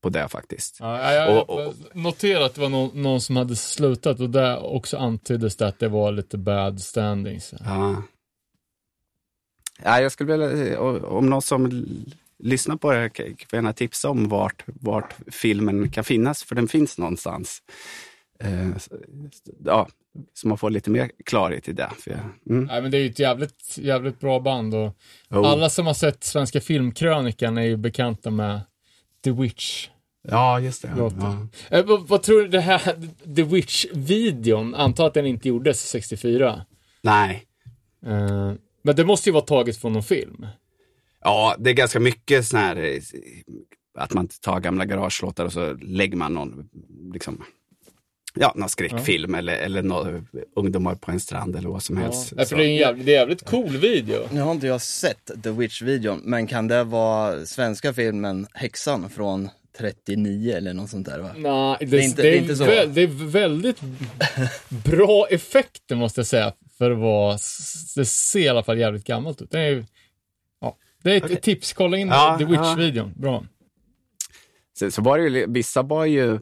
på 0.01 0.09
det 0.09 0.27
faktiskt. 0.29 0.77
Ja, 0.79 1.13
jag 1.13 1.37
Och- 1.49 1.49
och- 1.67 1.73
noterade 1.93 2.45
att 2.45 2.53
det 2.55 2.61
var 2.61 2.69
någon, 2.69 3.01
någon 3.01 3.21
som 3.21 3.35
hade 3.35 3.55
slutat 3.55 4.19
och 4.19 4.29
där 4.29 4.63
också 4.65 4.97
antyddes 4.97 5.55
det 5.57 5.67
att 5.67 5.79
det 5.79 5.87
var 5.87 6.11
lite 6.11 6.37
bad 6.37 6.81
standings. 6.81 7.53
Ja. 7.59 8.03
Ja, 9.83 10.01
jag 10.01 10.11
skulle 10.11 10.37
vilja, 10.37 10.79
om 11.05 11.29
någon 11.29 11.41
som 11.41 11.85
lyssnar 12.39 12.75
på 12.75 12.91
det 12.91 12.97
här 12.97 13.09
kan 13.09 13.35
gärna 13.51 13.73
tipsa 13.73 14.09
om 14.09 14.29
vart, 14.29 14.63
vart 14.65 15.15
filmen 15.27 15.89
kan 15.91 16.03
finnas, 16.03 16.43
för 16.43 16.55
den 16.55 16.67
finns 16.67 16.97
någonstans. 16.97 17.61
Eh, 18.39 18.67
ja, 19.65 19.87
så 20.33 20.47
man 20.47 20.57
får 20.57 20.69
lite 20.69 20.89
mer 20.89 21.11
klarhet 21.25 21.67
i 21.69 21.73
det. 21.73 21.89
För 21.99 22.11
jag, 22.11 22.19
mm. 22.49 22.65
Nej, 22.65 22.81
men 22.81 22.91
det 22.91 22.97
är 22.97 23.01
ju 23.01 23.09
ett 23.09 23.19
jävligt, 23.19 23.77
jävligt 23.77 24.19
bra 24.19 24.39
band 24.39 24.75
och 24.75 24.97
Jo. 25.29 25.45
alla 25.45 25.69
som 25.69 25.85
har 25.87 25.93
sett 25.93 26.23
Svenska 26.23 26.61
Filmkrönikan 26.61 27.57
är 27.57 27.61
ju 27.61 27.77
bekanta 27.77 28.29
med 28.29 28.61
The 29.23 29.31
Witch. 29.31 29.87
Ja, 30.27 30.59
just 30.59 30.81
det. 30.81 30.93
Ja. 30.97 31.47
Eh, 31.69 31.85
vad, 31.85 32.07
vad 32.07 32.23
tror 32.23 32.41
du 32.41 32.47
det 32.47 32.61
här 32.61 32.79
The 33.35 33.43
Witch-videon, 33.43 34.75
antar 34.75 35.07
att 35.07 35.13
den 35.13 35.25
inte 35.25 35.47
gjordes 35.47 35.89
64. 35.89 36.65
Nej, 37.01 37.47
Eh, 38.05 38.53
men 38.83 38.95
det 38.95 39.05
måste 39.05 39.29
ju 39.29 39.33
vara 39.33 39.43
taget 39.43 39.77
från 39.77 39.93
någon 39.93 40.03
film. 40.03 40.45
ja, 41.23 41.55
det 41.59 41.69
är 41.69 41.73
ganska 41.73 41.99
mycket 41.99 42.45
sån 42.45 42.59
här, 42.59 42.75
eh, 42.75 42.99
att 43.97 44.13
man 44.13 44.27
tar 44.27 44.59
gamla 44.59 44.85
garagelåtar 44.85 45.45
och 45.45 45.53
så 45.53 45.73
lägger 45.73 46.17
man 46.17 46.33
någon, 46.33 46.69
liksom, 47.13 47.43
ja, 48.35 48.53
någon 48.55 48.69
skräckfilm 48.69 49.35
eller, 49.35 49.53
eller 49.53 49.81
någon, 49.81 50.27
ungdomar 50.55 50.95
på 50.95 51.11
en 51.11 51.19
strand 51.19 51.55
eller 51.55 51.69
vad 51.69 51.83
som 51.83 51.97
helst. 51.97 52.33
Ja, 52.37 52.45
för 52.45 52.55
det 52.55 52.63
är 52.63 52.67
en 52.67 52.75
jävligt, 52.75 53.05
det 53.05 53.11
är 53.11 53.15
en 53.15 53.19
jävligt 53.21 53.45
cool 53.45 53.77
video. 53.77 54.27
Nu 54.31 54.41
har 54.41 54.51
inte 54.51 54.67
jag 54.67 54.81
sett 54.81 55.31
The 55.43 55.49
Witch-videon, 55.49 56.21
men 56.23 56.47
kan 56.47 56.67
det 56.67 56.83
vara 56.83 57.45
svenska 57.45 57.93
filmen 57.93 58.47
Häxan 58.53 59.09
från 59.09 59.49
39 59.77 60.53
eller 60.57 60.73
något 60.73 60.89
sånt 60.89 61.05
där 61.07 61.19
va? 61.19 61.31
Nej, 61.37 61.77
det, 61.79 61.85
Det 61.85 61.97
är 61.97 62.01
inte- 62.05 62.21
det 62.21 62.37
är 62.37 62.41
inte 62.41 62.55
så. 62.55 62.63
vä- 62.65 62.85
det 62.93 63.01
är 63.01 63.07
väldigt 63.27 63.81
bra 64.69 65.27
effekter 65.29 65.95
måste 65.95 66.19
jag 66.19 66.27
säga. 66.27 66.53
För 66.77 66.91
att 66.91 66.97
vara, 66.97 67.33
det 67.95 68.05
ser 68.05 68.39
i 68.39 68.47
alla 68.47 68.63
fall 68.63 68.77
jävligt 68.79 69.03
gammalt 69.03 69.41
ut. 69.41 69.51
Det 69.51 69.59
är, 69.59 69.85
ja, 70.61 70.77
det 71.03 71.11
är 71.13 71.17
ett, 71.25 71.31
ett 71.31 71.41
tips, 71.41 71.73
kolla 71.73 71.97
in 71.97 72.07
Ja, 72.07 72.35
The 72.37 72.43
ja. 72.43 72.49
Witch-videon. 72.49 73.11
Bra. 73.15 73.45
Sen 74.79 74.91
så 74.91 75.01
var 75.01 75.17
det 75.17 75.23
ju, 75.29 75.45
vissa 75.51 75.81
var 75.81 76.05
ju, 76.05 76.39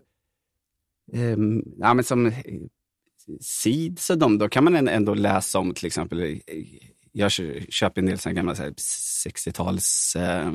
ehm, 1.13 1.63
ja 1.77 1.93
men 1.93 2.03
som 2.03 2.25
eh, 2.25 2.33
Seeds 3.41 4.09
och 4.09 4.17
de, 4.17 4.37
då 4.37 4.49
kan 4.49 4.63
man 4.63 4.75
än- 4.75 4.87
ändå 4.87 5.13
läsa 5.13 5.59
om 5.59 5.73
till 5.73 5.85
exempel 5.87 6.19
i, 6.23 6.41
jag 7.11 7.31
kö- 7.31 7.61
köper 7.69 8.01
en 8.01 8.05
del 8.05 8.19
såna 8.19 8.33
gamla 8.33 8.55
så 8.55 8.63
här 8.63 8.71
60-tals 9.27 10.15
eh, 10.15 10.51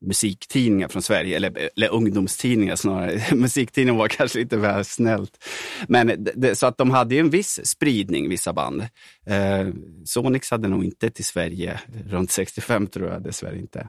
musiktidningar 0.00 0.88
från 0.88 1.02
Sverige, 1.02 1.36
eller, 1.36 1.70
eller 1.76 1.88
ungdomstidningar 1.88 2.76
snarare. 2.76 3.22
Musiktidningen 3.34 3.98
var 3.98 4.08
kanske 4.08 4.38
lite 4.38 4.56
väl 4.56 4.84
snällt. 4.84 5.44
Men 5.88 6.28
det, 6.34 6.56
så 6.56 6.66
att 6.66 6.78
de 6.78 6.90
hade 6.90 7.14
ju 7.14 7.20
en 7.20 7.30
viss 7.30 7.60
spridning, 7.66 8.28
vissa 8.28 8.52
band. 8.52 8.82
Eh, 9.26 9.68
Sonix 10.04 10.50
hade 10.50 10.68
nog 10.68 10.84
inte 10.84 11.10
till 11.10 11.24
Sverige 11.24 11.80
runt 12.06 12.30
65 12.30 12.86
tror 12.86 13.10
jag 13.10 13.22
dessvärre 13.22 13.58
inte. 13.58 13.88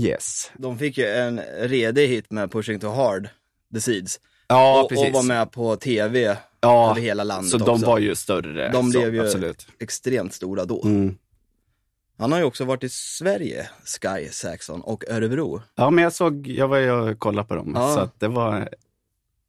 Yes. 0.00 0.50
De 0.58 0.78
fick 0.78 0.98
ju 0.98 1.06
en 1.06 1.40
redig 1.60 2.08
hit 2.08 2.30
med 2.30 2.52
Pushing 2.52 2.80
Too 2.80 2.90
Hard, 2.90 3.28
The 3.74 3.80
Seeds. 3.80 4.20
Ja, 4.48 4.82
och, 4.82 4.88
precis. 4.88 5.06
och 5.06 5.12
var 5.12 5.22
med 5.22 5.52
på 5.52 5.76
tv 5.76 6.36
ja, 6.66 6.90
över 6.90 7.00
hela 7.00 7.24
landet 7.24 7.50
Så 7.50 7.58
de 7.58 7.68
också. 7.70 7.86
var 7.86 7.98
ju 7.98 8.14
större. 8.14 8.72
De 8.72 8.92
så, 8.92 8.98
blev 8.98 9.14
ju 9.14 9.20
Absolut. 9.20 9.66
extremt 9.78 10.34
stora 10.34 10.64
då. 10.64 10.82
Mm. 10.84 11.16
Han 12.18 12.32
har 12.32 12.38
ju 12.38 12.44
också 12.44 12.64
varit 12.64 12.84
i 12.84 12.88
Sverige, 12.88 13.68
Sky 13.84 14.28
Saxon, 14.30 14.80
och 14.80 15.04
Örebro. 15.10 15.62
Ja, 15.74 15.90
men 15.90 16.04
jag 16.04 16.12
såg, 16.12 16.46
jag 16.48 16.68
var 16.68 16.78
ju 16.78 16.90
och 16.90 17.18
kollade 17.18 17.48
på 17.48 17.54
dem, 17.54 17.72
Ja. 17.74 17.94
så 17.94 18.00
att 18.00 18.20
det 18.20 18.28
var 18.28 18.68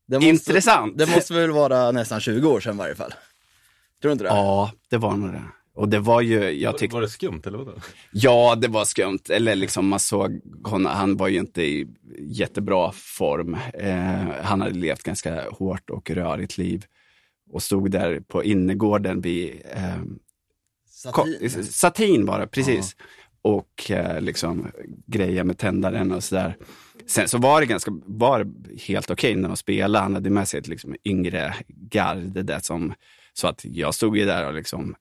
Det 0.07 0.15
måste, 0.15 0.29
intressant. 0.29 0.97
Det 0.97 1.09
måste 1.15 1.33
väl 1.33 1.51
vara 1.51 1.91
nästan 1.91 2.19
20 2.19 2.47
år 2.49 2.59
sedan 2.59 2.75
i 2.75 2.77
varje 2.77 2.95
fall. 2.95 3.11
Tror 4.01 4.09
du 4.09 4.11
inte 4.11 4.23
det? 4.23 4.29
Ja, 4.29 4.71
det 4.89 4.97
var 4.97 5.13
nog 5.17 5.31
det. 5.31 5.43
Och 5.75 5.89
det 5.89 5.99
var 5.99 6.21
ju, 6.21 6.49
jag 6.51 6.77
tyckte, 6.77 6.93
Var 6.95 7.01
det 7.01 7.09
skumt 7.09 7.41
eller 7.45 7.57
vadå? 7.57 7.73
ja 8.11 8.55
det 8.61 8.67
var 8.67 8.85
skumt. 8.85 9.19
Eller 9.29 9.55
liksom 9.55 9.87
man 9.87 9.99
såg 9.99 10.41
honom, 10.63 10.91
han 10.91 11.17
var 11.17 11.27
ju 11.27 11.39
inte 11.39 11.61
i 11.63 11.87
jättebra 12.19 12.91
form. 12.91 13.57
Eh, 13.73 14.43
han 14.43 14.61
hade 14.61 14.73
levt 14.73 15.03
ganska 15.03 15.49
hårt 15.49 15.89
och 15.89 16.09
rörigt 16.11 16.57
liv. 16.57 16.85
Och 17.49 17.63
stod 17.63 17.91
där 17.91 18.19
på 18.19 18.43
innergården 18.43 19.21
vid, 19.21 19.61
eh, 19.71 20.01
Satin. 20.89 21.63
Satin 21.63 22.25
var 22.25 22.39
det, 22.39 22.47
precis. 22.47 22.95
Och 23.41 23.91
eh, 23.91 24.21
liksom 24.21 24.67
grejer 25.05 25.43
med 25.43 25.57
tändaren 25.57 26.11
och 26.11 26.23
sådär. 26.23 26.57
Sen 27.05 27.27
så 27.27 27.37
var 27.37 27.61
det 27.61 27.67
ganska, 27.67 27.91
var 28.05 28.43
det 28.43 28.81
helt 28.81 29.11
okej 29.11 29.35
när 29.35 29.47
de 29.47 29.57
spelade. 29.57 30.03
Han 30.03 30.13
hade 30.13 30.29
med 30.29 30.47
sig 30.47 30.59
ett 30.59 30.67
liksom 30.67 30.95
yngre 31.05 31.53
garde 31.67 32.43
där 32.43 32.59
som, 32.59 32.93
så 33.33 33.47
att 33.47 33.65
jag 33.65 33.93
stod 33.95 34.17
ju 34.17 34.25
där 34.25 34.47
och 34.47 34.53
liksom 34.53 34.95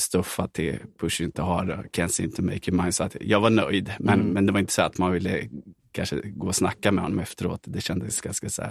stuffade 0.00 0.48
till 0.52 0.78
Push 1.00 1.20
inte 1.22 1.42
har 1.42 1.70
och 1.70 1.84
Can't 1.96 2.08
seem 2.08 2.30
to 2.32 2.42
make 2.42 2.56
it 2.56 2.70
mine. 2.72 2.92
Så 2.92 3.04
att 3.04 3.16
jag 3.20 3.40
var 3.40 3.50
nöjd. 3.50 3.92
Men, 4.00 4.20
Mm. 4.20 4.32
men 4.32 4.46
det 4.46 4.52
var 4.52 4.60
inte 4.60 4.72
så 4.72 4.82
att 4.82 4.98
man 4.98 5.12
ville 5.12 5.48
kanske 5.92 6.20
gå 6.24 6.46
och 6.46 6.56
snacka 6.56 6.92
med 6.92 7.04
honom 7.04 7.18
efteråt. 7.18 7.60
Det 7.64 7.80
kändes 7.80 8.20
ganska 8.20 8.48
så 8.48 8.62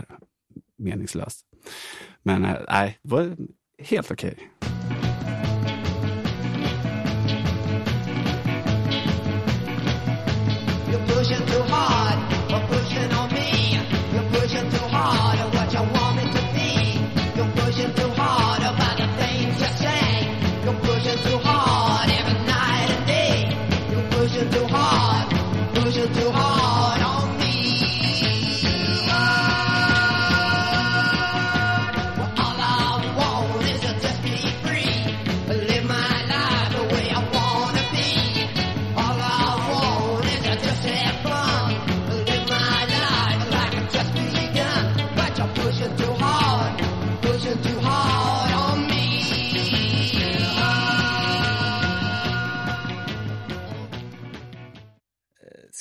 meningslöst. 0.77 1.45
Men 2.23 2.45
eh, 2.45 2.55
nej, 2.69 2.97
det 3.03 3.11
var 3.11 3.35
helt 3.79 4.11
okej. 4.11 4.33
Okay. 4.33 5.04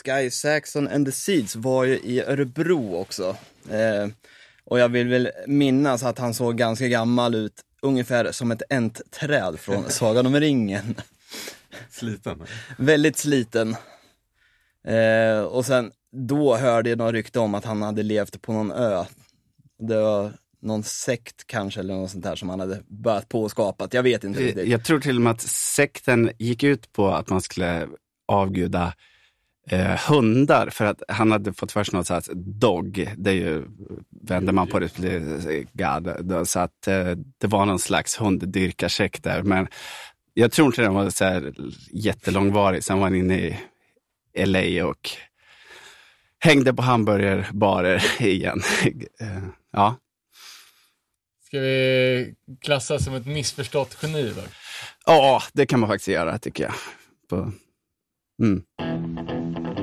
Sky 0.05 0.31
Saxon 0.31 0.89
and 0.89 1.07
the 1.07 1.13
Seeds 1.13 1.57
var 1.57 1.85
ju 1.85 1.99
i 1.99 2.21
Örebro 2.21 2.97
också. 2.97 3.37
Eh, 3.71 4.09
och 4.65 4.79
jag 4.79 4.89
vill 4.89 5.09
väl 5.09 5.31
minnas 5.47 6.03
att 6.03 6.19
han 6.19 6.35
såg 6.35 6.57
ganska 6.57 6.89
gammal 6.89 7.35
ut, 7.35 7.61
ungefär 7.83 8.33
som 8.33 8.51
ett 8.51 8.63
entträd 8.71 9.61
från 9.61 9.85
Sagan 9.91 10.27
om 10.27 10.37
ringen. 10.37 10.95
Sliten? 11.91 12.43
Väldigt 12.79 13.17
sliten. 13.17 13.77
Eh, 14.87 15.41
och 15.41 15.67
sen, 15.67 15.93
då 16.13 16.57
hörde 16.57 16.91
jag 16.91 16.99
några 16.99 17.13
rykte 17.13 17.39
om 17.39 17.55
att 17.55 17.65
han 17.65 17.83
hade 17.83 18.03
levt 18.03 18.43
på 18.43 18.53
någon 18.53 18.73
ö. 18.73 19.05
Det 19.79 19.97
var 19.97 20.33
någon 20.63 20.83
sekt 20.83 21.47
kanske 21.47 21.81
eller 21.81 21.95
något 21.95 22.11
sånt 22.11 22.25
där 22.25 22.37
som 22.37 22.49
han 22.49 22.61
hade 22.61 22.83
börjat 22.87 23.29
på 23.29 23.43
och 23.43 23.51
skapat. 23.51 23.95
Jag 23.95 24.03
vet 24.03 24.25
inte 24.25 24.41
riktigt. 24.41 24.69
Jag 24.69 24.85
tror 24.85 25.01
till 25.01 25.17
och 25.17 25.23
med 25.23 25.31
att 25.31 25.41
sekten 25.43 26.31
gick 26.39 26.63
ut 26.63 26.93
på 26.93 27.09
att 27.09 27.29
man 27.29 27.41
skulle 27.41 27.89
avguda 28.27 28.95
eh, 29.67 30.11
hundar 30.11 30.71
för 30.71 30.85
att 30.85 31.03
han 31.09 31.33
hade 31.33 31.53
fått 31.53 31.73
för 31.73 31.85
sig 31.85 31.97
något 31.97 32.07
så 32.07 32.15
här 32.15 32.23
dog, 32.35 33.13
det 33.17 33.31
är 33.31 33.35
ju, 33.35 33.65
vänder 34.23 34.53
man 34.53 34.69
på 34.69 34.79
det 34.79 34.99
god. 35.73 36.49
Så 36.49 36.61
att 36.61 36.87
eh, 36.87 37.11
det 37.39 37.47
var 37.47 37.67
någon 37.67 37.79
slags 37.79 38.21
hunddyrkarsekt 38.21 39.25
där. 39.25 39.43
Men 39.43 39.69
jag 40.35 40.53
tror 40.53 40.67
inte 40.67 40.83
den 40.83 40.95
var 40.95 41.11
så 41.11 41.25
här 41.25 41.55
jättelångvarig. 41.91 42.85
Sen 42.85 42.99
var 42.99 43.05
han 43.05 43.15
inne 43.15 43.39
i 43.39 43.57
LA 44.47 44.87
och 44.87 45.11
hängde 46.39 46.75
på 46.75 46.83
hamburgerbarer 46.83 48.05
igen. 48.23 48.63
Eh, 49.21 49.45
ja. 49.73 49.97
Ska 51.47 51.61
vi 51.61 52.35
klassa 52.61 52.99
som 52.99 53.15
ett 53.15 53.27
missförstått 53.27 53.99
geni? 54.03 54.35
Ja, 55.07 55.43
det 55.53 55.67
kan 55.67 55.81
man 55.81 55.89
faktiskt 55.89 56.09
göra 56.09 56.39
tycker 56.39 56.65
jag. 56.65 56.75
På, 57.29 57.53
mm. 58.45 59.74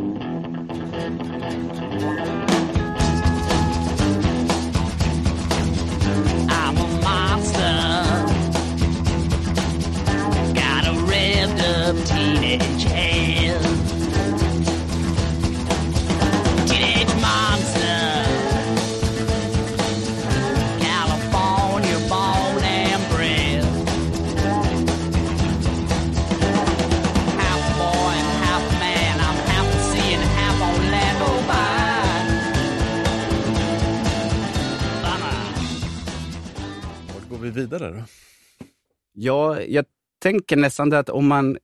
Ja, 39.31 39.61
jag 39.61 39.85
tänker 40.21 40.57
nästan 40.57 40.89
det 40.89 40.99
att 40.99 41.09
om 41.09 41.27
man 41.27 41.57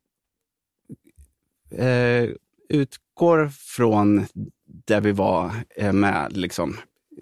eh, 1.72 2.30
utgår 2.70 3.48
från 3.48 4.26
där 4.66 5.02
vi 5.02 5.12
var 5.12 5.52
eh, 5.76 5.94
med 5.94 6.38
liksom 6.38 6.78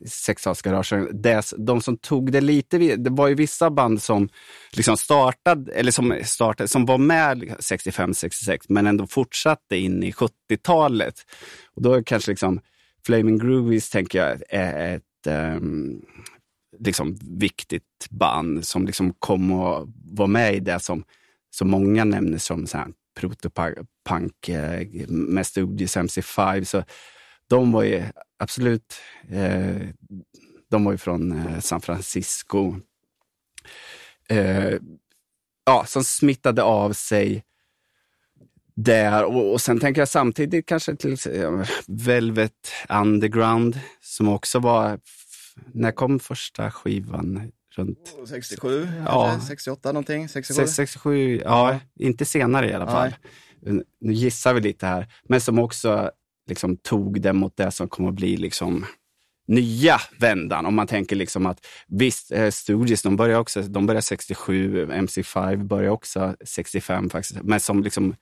sexhalsgaragen, 0.07 1.21
de 1.57 1.81
som 1.81 1.97
tog 1.97 2.31
det 2.31 2.41
lite, 2.41 2.77
det 2.77 3.09
var 3.09 3.27
ju 3.27 3.35
vissa 3.35 3.69
band 3.69 4.01
som 4.01 4.29
liksom 4.71 4.97
startade, 4.97 5.73
eller 5.73 5.91
som 5.91 6.19
startade, 6.23 6.67
som 6.67 6.85
var 6.85 6.97
med 6.97 7.43
65-66 7.43 8.65
men 8.69 8.87
ändå 8.87 9.07
fortsatte 9.07 9.77
in 9.77 10.03
i 10.03 10.11
70-talet. 10.11 11.15
Och 11.75 11.81
då 11.81 11.93
är 11.93 12.03
kanske 12.03 12.31
liksom 12.31 12.59
Flaming 13.05 13.39
Groovies 13.39 13.89
tänker 13.89 14.19
jag 14.19 14.41
är 14.49 14.95
ett 14.95 15.27
um, 15.57 16.01
liksom 16.79 17.17
viktigt 17.21 18.07
band 18.09 18.65
som 18.65 18.85
liksom 18.85 19.13
kom 19.13 19.51
och 19.51 19.87
var 20.11 20.27
med 20.27 20.55
i 20.55 20.59
det 20.59 20.79
som, 20.79 21.03
som 21.49 21.69
många 21.69 22.03
nämner 22.03 22.37
som 22.37 22.67
så 22.67 22.77
här 22.77 22.87
protopunk 23.19 24.49
eh, 24.49 24.87
med 25.07 25.47
Studios 25.47 25.97
MC5. 25.97 26.63
Så 26.63 26.83
de 27.49 27.71
var 27.71 27.83
ju 27.83 28.03
absolut, 28.39 28.95
eh, 29.29 29.77
de 30.69 30.85
var 30.85 30.91
ju 30.91 30.97
från 30.97 31.31
eh, 31.31 31.59
San 31.59 31.81
Francisco. 31.81 32.75
Eh, 34.29 34.73
ja, 35.65 35.85
som 35.85 36.03
smittade 36.03 36.63
av 36.63 36.93
sig 36.93 37.43
där. 38.75 39.23
Och, 39.23 39.51
och 39.53 39.61
sen 39.61 39.79
tänker 39.79 40.01
jag 40.01 40.09
samtidigt 40.09 40.65
kanske 40.65 40.95
till 40.95 41.17
eh, 41.31 41.67
Velvet 41.87 42.71
Underground 42.89 43.79
som 44.01 44.29
också 44.29 44.59
var, 44.59 44.99
när 45.73 45.91
kom 45.91 46.19
första 46.19 46.71
skivan? 46.71 47.51
runt 47.77 48.15
67, 48.27 48.87
Ja. 49.05 49.27
kanske? 49.31 49.47
68 49.47 49.91
någonting? 49.91 50.29
67? 50.29 50.67
67, 50.67 51.41
ja, 51.43 51.79
inte 51.99 52.25
senare 52.25 52.69
i 52.69 52.73
alla 52.73 52.87
fall. 52.87 53.15
Nu 53.99 54.13
gissar 54.13 54.53
vi 54.53 54.61
lite 54.61 54.87
här, 54.87 55.13
men 55.23 55.41
som 55.41 55.59
också 55.59 56.11
liksom 56.49 56.77
tog 56.77 57.21
det 57.21 57.33
mot 57.33 57.57
det 57.57 57.71
som 57.71 57.87
kommer 57.89 58.09
att 58.09 58.15
bli 58.15 58.37
liksom 58.37 58.85
nya 59.47 60.01
vändan. 60.19 60.65
Om 60.65 60.75
man 60.75 60.87
tänker 60.87 61.15
liksom 61.15 61.45
att 61.45 61.65
visst, 61.87 62.31
eh, 62.31 62.49
Stooges, 62.49 63.01
de 63.01 63.15
börjar 63.15 63.39
också, 63.39 63.61
de 63.61 63.85
börjar 63.85 64.01
67, 64.01 64.85
MC5 64.85 65.67
börjar 65.67 65.89
också 65.89 66.35
65 66.45 67.09
faktiskt, 67.09 67.41
men 67.43 67.59
som 67.59 67.83
liksom 67.83 68.15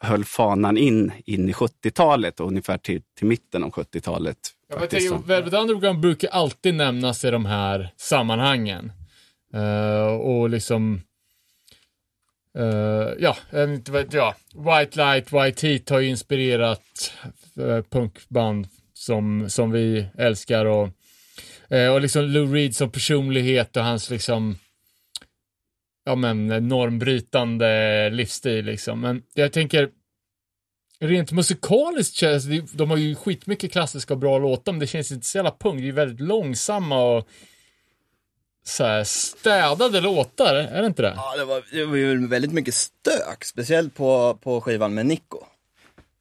höll 0.00 0.24
fanan 0.24 0.76
in, 0.76 1.12
in 1.26 1.48
i 1.48 1.52
70-talet 1.52 2.40
och 2.40 2.48
ungefär 2.48 2.78
till, 2.78 3.02
till 3.18 3.26
mitten 3.26 3.64
av 3.64 3.70
70-talet. 3.70 4.36
Jag 4.70 4.90
tänker, 4.90 5.26
Velvet 5.26 5.54
Underground 5.54 6.00
brukar 6.00 6.28
alltid 6.28 6.74
nämnas 6.74 7.24
i 7.24 7.30
de 7.30 7.46
här 7.46 7.92
sammanhangen. 7.96 8.92
Eh, 9.54 10.06
och 10.06 10.50
liksom... 10.50 11.02
eh, 12.58 13.08
ja, 13.18 13.36
inte 13.52 13.92
vet 13.92 14.12
jag. 14.12 14.34
White 14.54 14.98
Light, 14.98 15.32
White 15.32 15.66
Heat 15.66 15.90
har 15.90 16.00
ju 16.00 16.08
inspirerat 16.08 17.12
eh, 17.58 17.82
punkband 17.82 18.68
som, 18.92 19.50
som 19.50 19.70
vi 19.70 20.06
älskar 20.18 20.64
och, 20.64 20.88
och 21.92 22.00
liksom 22.00 22.24
Lou 22.24 22.54
Reed 22.54 22.76
som 22.76 22.90
personlighet 22.90 23.76
och 23.76 23.84
hans 23.84 24.10
liksom 24.10 24.58
ja 26.04 26.14
men 26.14 26.46
normbrytande 26.46 28.10
livsstil 28.10 28.64
liksom. 28.64 29.00
Men 29.00 29.22
jag 29.34 29.52
tänker 29.52 29.90
rent 31.00 31.32
musikaliskt 31.32 32.14
känns 32.16 32.44
det, 32.44 32.62
de 32.72 32.90
har 32.90 32.96
ju 32.96 33.14
skitmycket 33.14 33.72
klassiska 33.72 34.14
och 34.14 34.18
bra 34.20 34.38
låtar, 34.38 34.72
men 34.72 34.78
det 34.80 34.86
känns 34.86 35.12
inte 35.12 35.26
så 35.26 35.38
jävla 35.38 35.50
punk. 35.60 35.80
Det 35.80 35.88
är 35.88 35.92
väldigt 35.92 36.20
långsamma 36.20 37.02
och 37.16 37.28
så 38.64 38.84
här 38.84 39.04
städade 39.04 40.00
låtar, 40.00 40.54
är 40.54 40.80
det 40.80 40.86
inte 40.86 41.02
det? 41.02 41.12
Ja, 41.16 41.36
det 41.36 41.44
var, 41.44 41.62
det 41.72 41.84
var 41.84 41.96
ju 41.96 42.26
väldigt 42.28 42.52
mycket 42.52 42.74
stök, 42.74 43.44
speciellt 43.44 43.94
på, 43.94 44.38
på 44.42 44.60
skivan 44.60 44.94
med 44.94 45.06
Nico. 45.06 45.38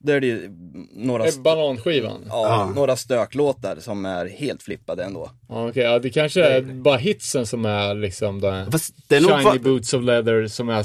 Där 0.01 0.13
är 0.13 0.21
det 0.21 0.27
ju 0.27 0.49
några, 0.93 1.25
st- 1.25 1.41
Bananskivan? 1.41 2.21
Ja, 2.29 2.47
ja, 2.49 2.71
några 2.75 2.95
stöklåtar 2.95 3.77
som 3.79 4.05
är 4.05 4.25
helt 4.25 4.63
flippade 4.63 5.03
ändå. 5.03 5.31
okej. 5.47 5.83
Ja, 5.83 5.99
det 5.99 6.09
kanske 6.09 6.43
är 6.43 6.61
bara 6.61 6.97
hitsen 6.97 7.45
som 7.47 7.65
är 7.65 7.95
liksom 7.95 8.41
det. 8.41 8.67
Fast 8.71 8.93
det 9.07 9.15
är 9.15 9.21
nog 9.21 9.31
Shiny 9.31 9.43
va- 9.43 9.57
Boots 9.63 9.93
of 9.93 10.03
Leather 10.03 10.47
som 10.47 10.69
är 10.69 10.83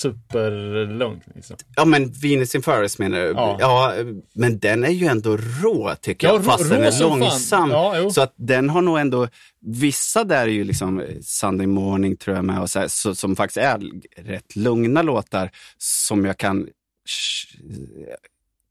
superlugn. 0.00 1.20
Liksom. 1.34 1.56
Ja 1.76 1.84
men 1.84 2.12
Venus 2.12 2.54
in 2.54 2.62
Furs 2.62 2.98
menar 2.98 3.18
du? 3.18 3.24
Ja. 3.36 3.56
Ja. 3.60 3.94
men 4.34 4.58
den 4.58 4.84
är 4.84 4.88
ju 4.90 5.06
ändå 5.06 5.36
rå 5.36 5.94
tycker 6.00 6.26
Ja, 6.26 6.32
jag, 6.34 6.40
rå- 6.40 6.44
fast 6.44 6.68
den 6.70 6.80
rå 6.80 6.86
är 6.86 6.90
som 6.90 7.10
fan. 7.10 7.18
långsam. 7.20 7.70
Ja, 7.70 8.10
så 8.10 8.20
att 8.20 8.34
den 8.36 8.70
har 8.70 8.82
nog 8.82 8.98
ändå, 8.98 9.28
vissa 9.60 10.24
där 10.24 10.42
är 10.42 10.46
ju 10.46 10.64
liksom 10.64 11.02
Sunday 11.22 11.66
Morning 11.66 12.16
tror 12.16 12.36
jag 12.36 12.44
med, 12.44 12.60
och 12.60 12.70
så 12.70 12.78
här, 12.78 12.88
så, 12.88 13.14
som 13.14 13.36
faktiskt 13.36 13.56
är 13.56 13.80
rätt 14.16 14.56
lugna 14.56 15.02
låtar 15.02 15.50
som 15.78 16.24
jag 16.24 16.38
kan 16.38 16.68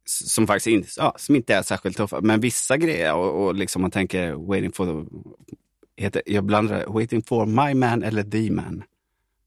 som 0.06 0.48
faktiskt 0.48 0.68
inte, 0.68 0.90
ja, 0.98 1.16
som 1.18 1.36
inte 1.36 1.56
är 1.56 1.62
särskilt 1.62 1.98
tuffa. 1.98 2.22
Men 2.22 2.40
vissa 2.40 2.78
grejer 2.78 3.14
och, 3.14 3.45
och 3.45 3.56
liksom 3.56 3.82
man 3.82 3.91
tänker 3.91 4.34
waiting 4.34 4.72
for 4.72 4.86
the, 4.86 5.10
heter, 6.04 6.22
jag 6.26 6.44
blandar 6.44 6.86
waiting 6.88 7.22
for 7.24 7.45
my 7.45 7.74
man 7.74 8.04
eller 8.04 8.24
the 8.24 8.52
man. 8.52 8.84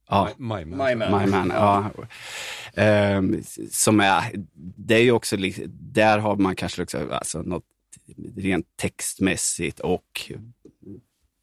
Ja. 0.08 0.28
My, 0.36 0.64
my 0.64 0.64
man. 0.64 0.88
My 0.88 0.94
Man. 0.94 1.22
My 1.22 1.30
Man, 1.30 1.48
ja. 1.54 1.90
Ehm, 2.74 3.42
som 3.70 4.00
är, 4.00 4.22
det 4.76 4.94
är 4.94 5.02
ju 5.02 5.12
också, 5.12 5.36
där 5.68 6.18
har 6.18 6.36
man 6.36 6.56
kanske 6.56 6.82
också, 6.82 7.08
alltså 7.10 7.42
något 7.42 7.64
rent 8.36 8.76
textmässigt 8.76 9.80
och 9.80 10.32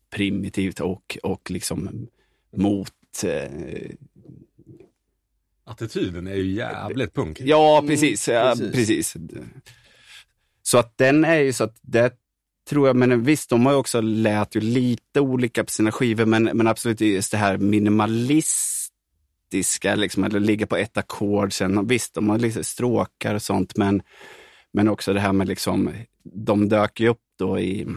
primitivt 0.10 0.80
och, 0.80 1.18
och 1.24 1.52
liksom 1.52 2.08
mot 2.56 3.24
eh, 3.24 3.92
Attityden 5.66 6.28
är 6.28 6.36
ju 6.36 6.52
jävligt 6.52 7.14
punk. 7.14 7.42
Ja, 7.42 7.84
precis. 7.88 8.28
Ja, 8.28 8.56
precis. 8.58 8.74
precis. 8.74 9.16
Så 10.64 10.78
att 10.78 10.98
den 10.98 11.24
är 11.24 11.40
ju 11.40 11.54
så 11.54 11.64
att 11.64 11.78
det 11.82 12.23
tror 12.70 12.88
jag, 12.88 12.96
men 12.96 13.24
visst, 13.24 13.50
de 13.50 13.66
har 13.66 13.74
ju 13.74 13.80
också 13.80 14.02
lät 14.02 14.56
ju 14.56 14.62
lite 14.62 15.20
olika 15.20 15.64
på 15.64 15.72
sina 15.72 15.92
skivor, 15.92 16.26
men, 16.26 16.44
men 16.44 16.68
absolut 16.68 17.02
just 17.02 17.32
det 17.32 17.38
här 17.38 17.58
minimalistiska, 17.58 19.96
liksom, 19.96 20.24
eller 20.24 20.40
ligga 20.40 20.68
på 20.68 20.76
ett 20.76 20.98
ackord. 20.98 21.54
Sen, 21.54 21.88
visst, 21.88 22.14
de 22.14 22.30
har 22.30 22.38
lite 22.38 22.64
stråkar 22.64 23.36
och 23.36 23.42
sånt, 23.42 23.78
men, 23.78 24.02
men 24.72 24.88
också 24.88 25.14
det 25.14 25.20
här 25.20 25.34
med 25.34 25.48
liksom, 25.48 25.92
de 26.24 26.70
dök 26.70 27.00
ju 27.00 27.08
upp 27.08 27.22
då 27.40 27.60
i, 27.60 27.88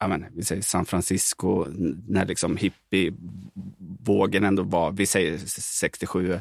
ja 0.00 0.08
men, 0.08 0.24
vi 0.34 0.44
säger 0.44 0.62
San 0.62 0.86
Francisco, 0.86 1.66
när 2.08 2.26
liksom 2.26 2.56
hippievågen 2.56 4.44
ändå 4.44 4.62
var, 4.62 4.92
vi 4.92 5.06
säger 5.06 5.38
67, 5.46 6.40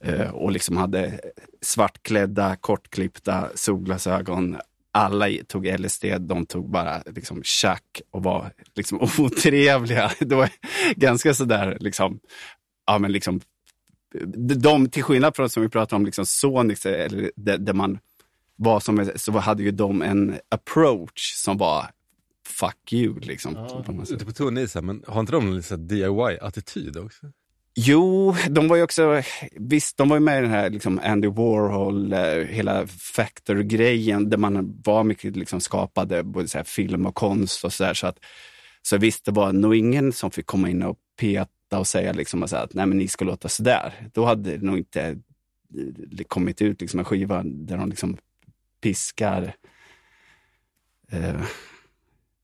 eh, 0.00 0.30
och 0.30 0.52
liksom 0.52 0.76
hade 0.76 1.20
svartklädda, 1.60 2.56
kortklippta 2.56 3.48
solglasögon. 3.54 4.56
Alla 4.94 5.28
tog 5.48 5.66
LSD, 5.66 6.04
de 6.20 6.46
tog 6.46 6.70
bara 6.70 7.02
liksom 7.06 7.42
tjack 7.42 8.00
och 8.10 8.22
var 8.22 8.52
liksom 8.74 9.00
otrevliga. 9.18 10.12
Det 10.20 10.34
var 10.34 10.50
ganska 10.96 11.34
sådär 11.34 11.76
liksom, 11.80 12.20
ja 12.86 12.98
men 12.98 13.12
liksom, 13.12 13.40
de, 14.56 14.90
till 14.90 15.02
skillnad 15.02 15.36
från 15.36 15.50
som 15.50 15.62
vi 15.62 15.68
pratade 15.68 15.96
om, 15.96 16.06
liksom 16.06 16.26
Sonics, 16.26 16.86
eller 16.86 17.30
där, 17.36 17.58
där 17.58 17.72
man 17.72 17.98
var 18.56 18.80
som, 18.80 19.10
så 19.16 19.32
hade 19.32 19.62
ju 19.62 19.70
de 19.70 20.02
en 20.02 20.38
approach 20.48 21.34
som 21.34 21.58
var 21.58 21.90
fuck 22.46 22.92
you 22.92 23.20
liksom. 23.20 23.54
på 23.54 23.92
något 23.92 24.08
sätt. 24.08 24.16
Ute 24.16 24.24
på 24.24 24.32
tunn 24.32 24.58
is 24.58 24.74
men 24.74 25.04
har 25.06 25.20
inte 25.20 25.32
de 25.32 25.62
en 25.70 25.88
DIY-attityd 25.88 26.96
också? 26.96 27.26
Jo, 27.74 28.34
de 28.50 28.68
var 28.68 28.76
ju 28.76 28.82
också, 28.82 29.22
visst 29.52 29.96
de 29.96 30.08
var 30.08 30.16
ju 30.16 30.20
med 30.20 30.38
i 30.38 30.42
den 30.42 30.50
här 30.50 30.70
liksom 30.70 31.00
Andy 31.04 31.28
Warhol, 31.28 32.12
eh, 32.12 32.20
hela 32.34 32.86
Factor-grejen 32.86 34.30
där 34.30 34.36
man 34.36 34.80
var 34.84 35.04
mycket 35.04 35.36
liksom 35.36 35.60
skapade 35.60 36.22
både 36.22 36.48
så 36.48 36.58
här 36.58 36.64
film 36.64 37.06
och 37.06 37.14
konst 37.14 37.64
och 37.64 37.72
sådär. 37.72 37.94
Så, 37.94 38.06
att, 38.06 38.18
så 38.82 38.98
visst, 38.98 39.24
det 39.24 39.30
var 39.30 39.52
nog 39.52 39.74
ingen 39.74 40.12
som 40.12 40.30
fick 40.30 40.46
komma 40.46 40.70
in 40.70 40.82
och 40.82 40.98
peta 41.20 41.78
och 41.78 41.86
säga 41.86 42.12
liksom 42.12 42.42
och 42.42 42.52
att 42.52 42.74
nej 42.74 42.86
men 42.86 42.98
ni 42.98 43.08
ska 43.08 43.24
låta 43.24 43.48
sådär. 43.48 44.08
Då 44.12 44.24
hade 44.24 44.56
det 44.56 44.66
nog 44.66 44.78
inte 44.78 45.02
eh, 45.02 46.24
kommit 46.28 46.62
ut 46.62 46.80
liksom 46.80 46.98
en 46.98 47.04
skiva 47.04 47.42
där 47.44 47.76
de 47.76 47.88
liksom 47.88 48.16
piskar. 48.80 49.54
Uh, 51.12 51.44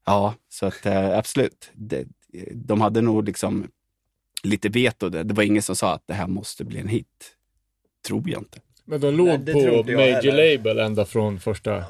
ja, 0.07 0.35
så 0.49 0.67
att 0.67 0.87
uh, 0.87 1.19
absolut. 1.19 1.71
Det, 1.75 2.07
de 2.53 2.81
hade 2.81 3.01
nog 3.01 3.25
liksom 3.25 3.67
lite 4.43 4.69
veto. 4.69 5.09
där. 5.09 5.25
Det 5.25 5.35
var 5.35 5.43
ingen 5.43 5.63
som 5.63 5.77
sa 5.77 5.95
att 5.95 6.07
det 6.07 6.15
här 6.15 6.27
måste 6.27 6.65
bli 6.65 6.81
en 6.81 6.89
hit. 6.89 7.37
Tror 8.07 8.31
jag 8.31 8.41
inte. 8.41 8.61
Men 8.85 9.01
de 9.01 9.11
låg 9.11 9.27
Nej, 9.27 9.39
det 9.39 9.53
på 9.53 9.59
Major 9.61 9.97
heller. 9.97 10.57
Label 10.57 10.79
ända 10.79 11.05
från 11.05 11.41
första. 11.41 11.85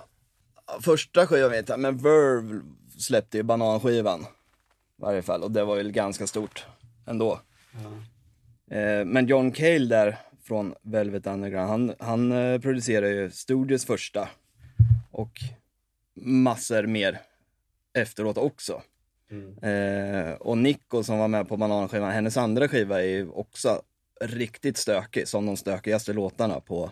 Första 0.80 1.26
skivan 1.26 1.50
vet 1.50 1.68
jag, 1.68 1.80
men 1.80 1.96
Verve 1.98 2.60
släppte 2.98 3.36
ju 3.36 3.42
bananskivan. 3.42 4.20
I 4.20 4.24
varje 5.02 5.22
fall, 5.22 5.42
och 5.42 5.50
det 5.50 5.64
var 5.64 5.76
ju 5.76 5.90
ganska 5.90 6.26
stort 6.26 6.66
ändå. 7.06 7.40
Eh, 8.70 9.04
men 9.04 9.26
John 9.26 9.52
Cale 9.52 9.86
där 9.86 10.18
från 10.42 10.74
Velvet 10.82 11.26
Underground, 11.26 11.68
han, 11.70 11.94
han 11.98 12.32
eh, 12.32 12.60
producerade 12.60 13.10
ju 13.10 13.30
Studios 13.30 13.84
första 13.84 14.28
och 15.10 15.40
massor 16.14 16.82
mer 16.82 17.20
efteråt 17.94 18.38
också. 18.38 18.82
Eh, 19.62 20.32
och 20.40 20.58
Nico 20.58 21.02
som 21.04 21.18
var 21.18 21.28
med 21.28 21.48
på 21.48 21.56
bananskivan, 21.56 22.10
hennes 22.10 22.36
andra 22.36 22.68
skiva 22.68 23.02
är 23.02 23.06
ju 23.06 23.28
också 23.30 23.82
riktigt 24.20 24.76
stökig, 24.76 25.28
som 25.28 25.46
de 25.46 25.56
stökigaste 25.56 26.12
låtarna 26.12 26.60
på, 26.60 26.90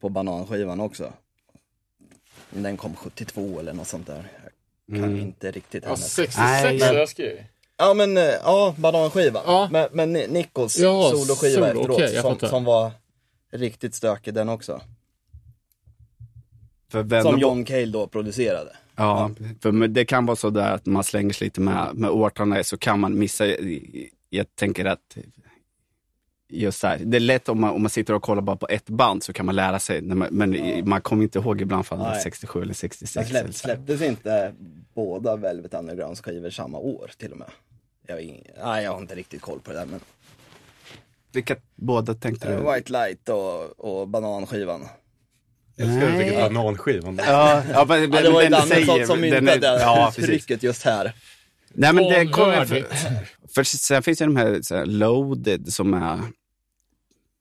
på 0.00 0.08
bananskivan 0.08 0.80
också. 0.80 1.12
Den 2.50 2.76
kom 2.76 2.96
72 2.96 3.60
eller 3.60 3.72
något 3.72 3.88
sånt 3.88 4.06
där. 4.06 4.28
Jag 4.86 4.96
kan 5.00 5.18
inte 5.20 5.50
riktigt 5.50 5.82
Ja, 5.82 5.88
hennes. 5.88 6.12
66 6.14 6.36
Nej, 6.38 6.80
har 6.80 6.86
men- 6.88 6.96
jag 6.96 7.08
skrivit. 7.08 7.40
Ja 7.76 7.94
men, 7.94 8.16
eh, 8.16 8.22
ja, 8.24 8.74
bananskivan. 8.78 9.42
Ja. 9.46 9.68
Men, 9.72 9.88
men 9.92 10.12
Ni- 10.12 10.26
Nickos 10.28 10.78
Ja, 10.78 11.10
soloskiva 11.10 11.68
solo, 11.68 11.80
efteråt 11.80 12.12
jag 12.14 12.38
som, 12.40 12.48
som 12.48 12.64
var 12.64 12.92
riktigt 13.52 13.94
stökig 13.94 14.34
den 14.34 14.48
också. 14.48 14.80
Som 17.22 17.38
John 17.38 17.64
Cale 17.64 17.86
då 17.86 18.06
producerade. 18.06 18.76
Ja, 18.96 19.30
för 19.62 19.88
det 19.88 20.04
kan 20.04 20.26
vara 20.26 20.36
så 20.36 20.50
där 20.50 20.72
att 20.74 20.86
man 20.86 21.04
slänger 21.04 21.32
sig 21.32 21.44
lite 21.46 21.60
med, 21.60 21.90
med 21.94 22.10
årtalen 22.10 22.64
så 22.64 22.76
kan 22.78 23.00
man 23.00 23.18
missa. 23.18 23.46
Jag 24.30 24.46
tänker 24.54 24.84
att 24.84 25.16
just 26.48 26.82
där, 26.82 26.98
det 27.04 27.16
är 27.16 27.20
lätt 27.20 27.48
om 27.48 27.60
man, 27.60 27.70
om 27.70 27.82
man 27.82 27.90
sitter 27.90 28.14
och 28.14 28.22
kollar 28.22 28.42
bara 28.42 28.56
på 28.56 28.68
ett 28.68 28.86
band 28.90 29.22
så 29.22 29.32
kan 29.32 29.46
man 29.46 29.56
lära 29.56 29.78
sig, 29.78 30.02
man, 30.02 30.28
men 30.30 30.82
man 30.88 31.00
kommer 31.00 31.22
inte 31.22 31.38
ihåg 31.38 31.60
ibland 31.60 31.84
är 31.90 31.96
Nej. 31.96 32.20
67 32.22 32.62
eller 32.62 32.74
66. 32.74 33.14
Men 33.16 33.24
eller 33.24 33.40
släpp, 33.52 33.54
så. 33.54 33.60
släpptes 33.60 34.02
inte 34.02 34.54
båda 34.94 35.36
Velvet 35.36 35.74
Undergrounds 35.74 36.20
skivor 36.20 36.50
samma 36.50 36.78
år 36.78 37.10
till 37.16 37.32
och 37.32 37.38
med? 37.38 37.50
Jag, 38.06 38.14
har 38.14 38.20
ing- 38.20 38.50
nej, 38.64 38.84
jag 38.84 38.92
har 38.92 38.98
inte 39.00 39.14
riktigt 39.14 39.42
koll 39.42 39.60
på 39.60 39.72
det 39.72 39.78
där 39.78 39.86
men 39.86 40.00
Vilka 41.32 41.56
båda 41.74 42.14
tänkte 42.14 42.48
du? 42.48 42.54
eh, 42.54 42.74
White 42.74 42.92
Light 42.92 43.28
och, 43.28 43.80
och 44.00 44.08
bananskivan. 44.08 44.86
Jag 45.80 45.88
älskar 45.88 46.06
att 46.06 46.12
du 46.12 46.18
Nej. 46.18 46.28
fick 46.30 46.38
bananskivan. 46.38 47.20
Ja, 47.26 47.62
ja, 47.72 47.84
men, 47.88 48.12
Ja, 48.12 48.22
det 48.22 48.30
var 48.30 48.42
ju 48.42 48.48
den 48.48 48.62
säger- 48.62 49.06
som 49.06 49.20
myntade 49.20 49.66
Ja, 49.80 50.12
uttrycket 50.18 50.62
just 50.62 50.82
här. 50.82 51.12
Nej, 51.74 51.92
men 51.92 52.04
det 52.04 52.26
kommer 52.26 52.56
Vanvördigt. 52.56 52.94
För 53.54 53.64
sen 53.64 54.02
finns 54.02 54.18
det 54.18 54.24
de 54.24 54.36
här, 54.36 54.62
så 54.62 54.76
här 54.76 54.86
loaded 54.86 55.72
som 55.72 55.94
är, 55.94 56.20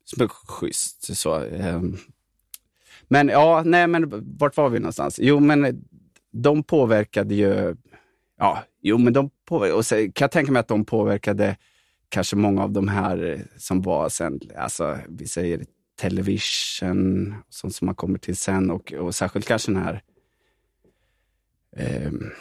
som 0.06 0.24
är 0.24 0.28
schysst. 0.28 1.18
Så, 1.18 1.34
ehm. 1.36 1.98
Men 3.07 3.28
ja, 3.30 3.61
nej 3.66 3.88
men 3.88 4.10
vart 4.38 4.57
var 4.57 4.70
vi 4.70 4.80
någonstans? 4.80 5.20
Jo, 5.22 5.40
men 5.40 5.84
de 6.32 6.64
påverkade 6.64 7.36
ju, 7.36 7.76
ja, 8.40 8.64
jo 8.82 8.98
men 8.98 9.14
de 9.14 9.30
påverkade, 9.45 9.78
och 9.78 9.86
så 9.86 9.95
kan 9.95 10.11
jag 10.26 10.32
tänka 10.32 10.52
mig 10.52 10.60
att 10.60 10.68
de 10.68 10.86
påverkade 10.86 11.56
kanske 12.10 12.36
många 12.36 12.64
av 12.64 12.72
de 12.72 12.88
här 12.88 13.45
som 13.57 13.82
var 13.82 14.10
sen, 14.10 14.40
alltså 14.57 14.98
vi 15.10 15.28
säger 15.28 15.66
television, 15.99 17.35
sånt 17.49 17.76
som 17.76 17.85
man 17.85 17.95
kommer 17.95 18.19
till 18.19 18.38
sen 18.38 18.71
och, 18.71 18.93
och 18.93 19.15
särskilt 19.15 19.47
kanske 19.47 19.71
den 19.71 19.84
här, 19.84 20.03
ehm, 21.77 22.31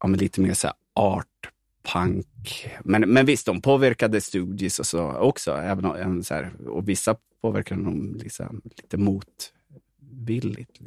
ja 0.00 0.08
men 0.08 0.20
lite 0.20 0.40
mer 0.40 0.54
så 0.54 0.66
här 0.66 0.76
art 0.94 1.50
punk. 1.82 2.70
Men, 2.84 3.10
men 3.12 3.26
visst, 3.26 3.46
de 3.46 3.60
påverkade 3.60 4.20
Stooges 4.20 4.78
och 4.78 4.86
så 4.86 5.12
också. 5.12 5.52
Även 5.52 5.84
även 5.84 6.24
så 6.24 6.34
här, 6.34 6.52
och 6.66 6.88
vissa 6.88 7.16
påverkade 7.40 7.84
dem 7.84 8.16
liksom, 8.22 8.60
lite 8.64 8.96
motvilligt. 8.96 10.80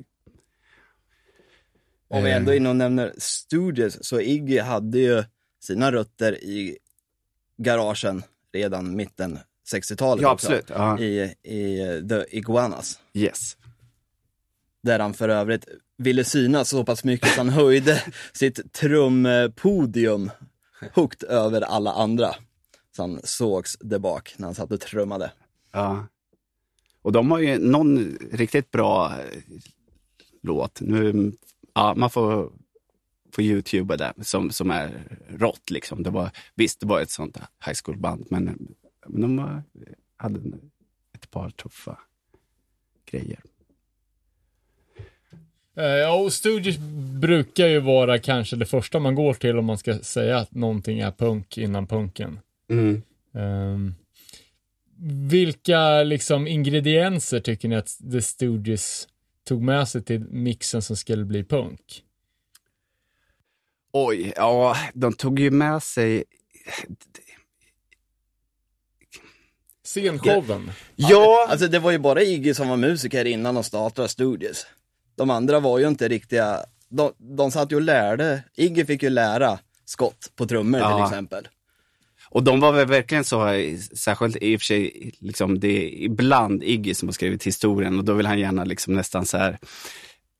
Om 2.07 2.23
vi 2.23 2.31
ändå 2.31 2.51
är 2.51 2.55
inne 2.55 2.69
och 2.69 2.75
nämner 2.75 3.13
Studios, 3.17 3.97
så 4.01 4.19
Iggy 4.21 4.59
hade 4.59 4.99
ju 4.99 5.23
sina 5.59 5.91
rötter 5.91 6.43
i 6.43 6.77
garagen 7.57 8.23
redan 8.53 8.95
mitten 8.95 9.39
60-talet 9.73 10.21
Ja, 10.21 10.33
också. 10.33 10.47
absolut. 10.47 10.69
Ja. 10.69 10.99
I, 10.99 11.35
I 11.43 12.07
The 12.09 12.37
Iguanas. 12.37 12.99
Yes. 13.13 13.57
Där 14.83 14.99
han 14.99 15.13
för 15.13 15.29
övrigt 15.29 15.65
ville 15.97 16.23
synas 16.23 16.69
så 16.69 16.83
pass 16.85 17.03
mycket 17.03 17.29
att 17.29 17.37
han 17.37 17.49
höjde 17.49 18.03
sitt 18.33 18.73
trumpodium 18.73 20.31
högt 20.93 21.23
över 21.23 21.61
alla 21.61 21.91
andra. 21.91 22.35
Så 22.95 23.01
han 23.03 23.19
sågs 23.23 23.77
där 23.79 23.99
bak 23.99 24.33
när 24.37 24.47
han 24.47 24.55
satt 24.55 24.71
och 24.71 24.81
trummade. 24.81 25.31
Ja. 25.71 26.07
Och 27.01 27.11
de 27.11 27.31
har 27.31 27.39
ju 27.39 27.57
någon 27.57 28.17
riktigt 28.31 28.71
bra 28.71 29.11
eh, 29.19 29.39
låt. 30.43 30.81
Nu, 30.81 31.31
ja, 31.73 31.93
man 31.97 32.09
får, 32.09 32.51
får 33.33 33.43
youtuba 33.43 33.97
det 33.97 34.13
som, 34.21 34.51
som 34.51 34.71
är 34.71 35.17
rått. 35.29 35.69
Liksom. 35.69 36.03
Det 36.03 36.09
var, 36.09 36.31
visst, 36.55 36.79
det 36.79 36.85
var 36.85 37.01
ett 37.01 37.11
sånt 37.11 37.37
high 37.65 37.77
school-band, 37.83 38.25
men, 38.29 38.67
men 39.07 39.21
de 39.21 39.61
hade 40.17 40.39
ett 41.13 41.31
par 41.31 41.49
tuffa 41.49 41.99
grejer. 43.05 43.39
Eh, 45.75 45.83
Ja, 45.83 46.13
och 46.15 46.33
Stooges 46.33 46.77
brukar 47.21 47.67
ju 47.67 47.79
vara 47.79 48.19
kanske 48.19 48.55
det 48.55 48.65
första 48.65 48.99
man 48.99 49.15
går 49.15 49.33
till 49.33 49.57
om 49.57 49.65
man 49.65 49.77
ska 49.77 49.99
säga 49.99 50.37
att 50.37 50.51
någonting 50.51 50.99
är 50.99 51.11
punk 51.11 51.57
innan 51.57 51.87
punken. 51.87 52.39
Ehm, 53.33 53.95
vilka 55.29 56.03
liksom 56.03 56.47
ingredienser 56.47 57.39
tycker 57.39 57.67
ni 57.67 57.75
att 57.75 57.97
The 58.11 58.21
Stooges 58.21 59.07
tog 59.43 59.61
med 59.61 59.87
sig 59.87 60.03
till 60.03 60.19
mixen 60.19 60.81
som 60.81 60.97
skulle 60.97 61.25
bli 61.25 61.43
punk? 61.43 62.03
Oj, 63.91 64.33
ja, 64.35 64.77
de 64.93 65.13
tog 65.13 65.39
ju 65.39 65.51
med 65.51 65.83
sig... 65.83 66.23
Scenshowen. 69.85 70.71
Ja, 70.95 71.47
Alltså 71.49 71.67
det 71.67 71.79
var 71.79 71.91
ju 71.91 71.97
bara 71.97 72.21
Iggy 72.23 72.53
som 72.53 72.69
var 72.69 72.77
musiker 72.77 73.25
innan 73.25 73.55
de 73.55 73.63
startade 73.63 74.07
Studios. 74.07 74.65
De 75.17 75.29
andra 75.29 75.59
var 75.59 75.79
ju 75.79 75.87
inte 75.87 76.07
riktiga, 76.07 76.59
de, 76.89 77.11
de 77.37 77.51
satt 77.51 77.71
ju 77.71 77.75
och 77.75 77.81
lärde, 77.81 78.43
Iggy 78.55 78.85
fick 78.85 79.03
ju 79.03 79.09
lära 79.09 79.59
skott 79.85 80.31
på 80.35 80.45
trummor 80.45 80.79
till 80.79 80.87
Ja. 80.89 81.05
exempel. 81.07 81.47
Och 82.29 82.43
de 82.43 82.59
var 82.59 82.71
väl 82.71 82.87
verkligen 82.87 83.23
så, 83.23 83.47
särskilt 83.95 84.37
i 84.41 84.55
och 84.55 84.59
för 84.61 84.65
sig, 84.65 85.11
liksom, 85.19 85.59
det 85.59 85.67
är 85.67 86.03
ibland 86.03 86.63
Iggy 86.63 86.93
som 86.93 87.07
har 87.07 87.13
skrivit 87.13 87.43
historien 87.43 87.99
och 87.99 88.05
då 88.05 88.13
vill 88.13 88.25
han 88.25 88.39
gärna 88.39 88.63
liksom 88.63 88.93
nästan 88.93 89.25
så 89.25 89.37
här, 89.37 89.57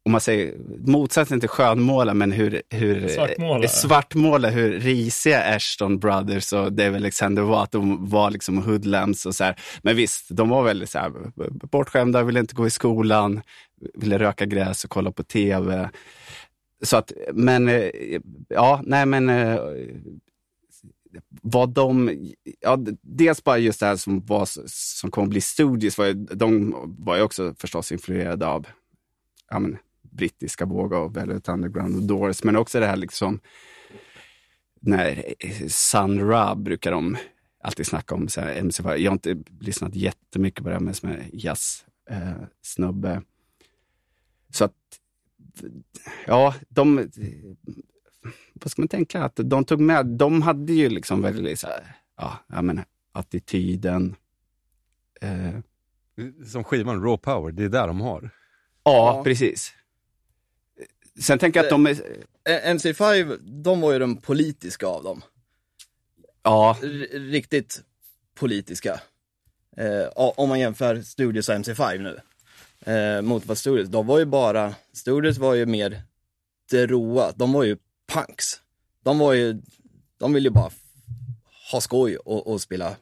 om 0.05 0.11
man 0.11 0.21
säger 0.21 0.53
motsatsen 0.85 1.39
till 1.39 1.49
skönmåla, 1.49 2.13
men 2.13 2.31
hur, 2.31 2.61
hur 2.69 3.07
Svartmåla. 3.07 3.63
eh, 3.63 3.69
svartmåla 3.69 4.49
hur 4.49 4.79
risiga 4.79 5.55
Ashton 5.55 5.99
Brothers 5.99 6.53
och 6.53 6.73
Dave 6.73 6.95
Alexander 6.95 7.41
var, 7.41 7.63
att 7.63 7.71
de 7.71 8.09
var 8.09 8.31
liksom 8.31 8.57
hoodlums 8.57 9.25
och 9.25 9.35
så 9.35 9.43
här. 9.43 9.55
Men 9.81 9.95
visst, 9.95 10.25
de 10.29 10.49
var 10.49 10.63
väldigt 10.63 10.89
så 10.89 10.99
här, 10.99 11.11
bortskämda, 11.71 12.23
ville 12.23 12.39
inte 12.39 12.55
gå 12.55 12.67
i 12.67 12.69
skolan, 12.69 13.41
ville 13.93 14.19
röka 14.19 14.45
gräs 14.45 14.83
och 14.83 14.89
kolla 14.89 15.11
på 15.11 15.23
tv. 15.23 15.89
Så 16.83 16.97
att, 16.97 17.11
men, 17.33 17.69
eh, 17.69 17.89
ja, 18.49 18.81
nej 18.83 19.05
men 19.05 19.29
eh, 19.29 19.59
vad 21.41 21.69
de, 21.69 22.17
ja, 22.59 22.77
dels 23.01 23.43
bara 23.43 23.57
just 23.57 23.79
det 23.79 23.85
här 23.85 23.95
som, 23.95 24.25
var, 24.25 24.47
som 24.67 25.11
kommer 25.11 25.25
att 25.25 25.31
bli 25.31 25.41
studios, 25.41 25.97
var 25.97 26.35
de 26.35 26.75
var 26.99 27.15
ju 27.15 27.21
också 27.21 27.55
förstås 27.57 27.91
influerade 27.91 28.47
av 28.47 28.67
ja, 29.49 29.59
men, 29.59 29.77
brittiska 30.15 30.65
vågor 30.65 30.99
och 30.99 31.17
Velvet 31.17 31.47
Underground 31.49 31.95
och 31.95 32.03
Doors, 32.03 32.43
men 32.43 32.55
också 32.55 32.79
det 32.79 32.85
här 32.87 32.95
liksom 32.97 33.39
när 34.79 35.23
Sun 35.69 36.19
Ra 36.27 36.55
brukar 36.55 36.91
de 36.91 37.17
alltid 37.63 37.85
snacka 37.87 38.15
om, 38.15 38.27
så 38.27 38.41
här, 38.41 38.61
MC5. 38.61 38.95
jag 38.95 39.11
har 39.11 39.15
inte 39.15 39.37
lyssnat 39.59 39.95
jättemycket 39.95 40.63
på 40.63 40.69
det 40.69 40.75
här 40.75 40.81
med 40.81 40.95
som 40.95 41.09
är 41.09 41.29
jazz, 41.33 41.85
eh, 42.09 42.31
snubbe. 42.61 43.21
Så 44.49 44.65
att, 44.65 44.73
ja, 46.27 46.55
de, 46.69 47.09
vad 48.53 48.71
ska 48.71 48.81
man 48.81 48.87
tänka, 48.89 49.23
att 49.23 49.39
de 49.43 49.65
tog 49.65 49.79
med, 49.81 50.05
de 50.05 50.41
hade 50.41 50.73
ju 50.73 50.89
liksom 50.89 51.21
väldigt 51.21 51.59
så 51.59 51.67
här, 51.67 51.95
ja, 52.17 52.37
jag 52.47 52.63
menar, 52.63 52.85
attityden. 53.11 54.15
Eh, 55.21 55.59
Som 56.45 56.63
skivan 56.63 56.95
Raw 57.03 57.17
Power, 57.17 57.51
det 57.51 57.63
är 57.63 57.69
där 57.69 57.87
de 57.87 58.01
har. 58.01 58.21
ja, 58.83 59.15
Ja. 59.17 59.23
precis. 59.23 59.73
Sen 61.21 61.39
tänker 61.39 61.59
jag 61.59 61.63
att 61.65 61.69
de 61.69 61.85
är, 61.87 61.91
Eh, 62.49 62.69
MC5, 62.75 63.37
de 63.63 63.81
var 63.81 63.93
ju 63.93 63.99
de 63.99 64.17
politiska 64.17 64.87
av 64.87 65.03
dem. 65.03 65.21
ja, 66.43 66.77
R- 66.83 67.07
riktigt 67.11 67.83
politiska. 68.35 69.01
Eh, 69.77 70.07
om 70.15 70.49
man 70.49 70.59
jämför 70.59 71.01
Studios 71.01 71.49
och 71.49 71.55
MC5 71.55 71.97
nu. 71.99 72.19
Eh, 72.93 73.21
mot 73.21 73.45
vad 73.45 73.57
Studios, 73.57 73.89
de 73.89 74.07
var 74.07 74.19
ju 74.19 74.25
bara, 74.25 74.75
Studios 74.93 75.37
var 75.37 75.53
ju 75.53 75.65
mer 75.65 76.01
det 76.71 76.87
roa, 76.87 77.31
de 77.35 77.51
var 77.53 77.63
ju 77.63 77.77
punks. 78.13 78.45
De 79.03 79.19
var 79.19 79.33
ju, 79.33 79.61
de 80.17 80.33
ville 80.33 80.47
ju 80.49 80.53
bara 80.53 80.71
ha 81.71 81.81
skoj 81.81 82.17
och, 82.17 82.47
och 82.47 82.61
spela, 82.61 82.95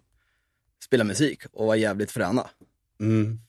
spela 0.83 1.03
musik 1.03 1.41
och 1.51 1.65
vara 1.67 1.77
jävligt 1.77 2.11
fräna. 2.11 2.49
mm. 2.99 3.39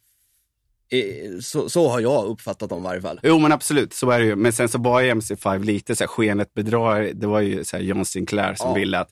Så, 1.43 1.69
så 1.69 1.89
har 1.89 2.01
jag 2.01 2.25
uppfattat 2.27 2.71
dem 2.71 2.81
i 2.81 2.85
varje 2.85 3.01
fall. 3.01 3.21
Jo 3.23 3.39
men 3.39 3.53
absolut, 3.53 3.95
så 3.95 4.11
är 4.11 4.19
det 4.21 4.27
ju. 4.27 4.37
Men 4.37 4.53
sen 4.53 4.69
så 4.69 4.79
var 4.79 5.01
ju 5.01 5.11
MC5 5.15 5.65
lite 5.65 5.97
så 5.97 6.05
här, 6.05 6.09
skenet 6.09 6.55
bedrar, 6.55 7.11
det 7.15 7.27
var 7.27 7.41
ju 7.41 7.65
så 7.65 7.77
här 7.77 7.85
John 7.85 8.05
Sinclair 8.05 8.55
som 8.55 8.69
Ja. 8.69 8.75
ville 8.75 8.99
att 8.99 9.11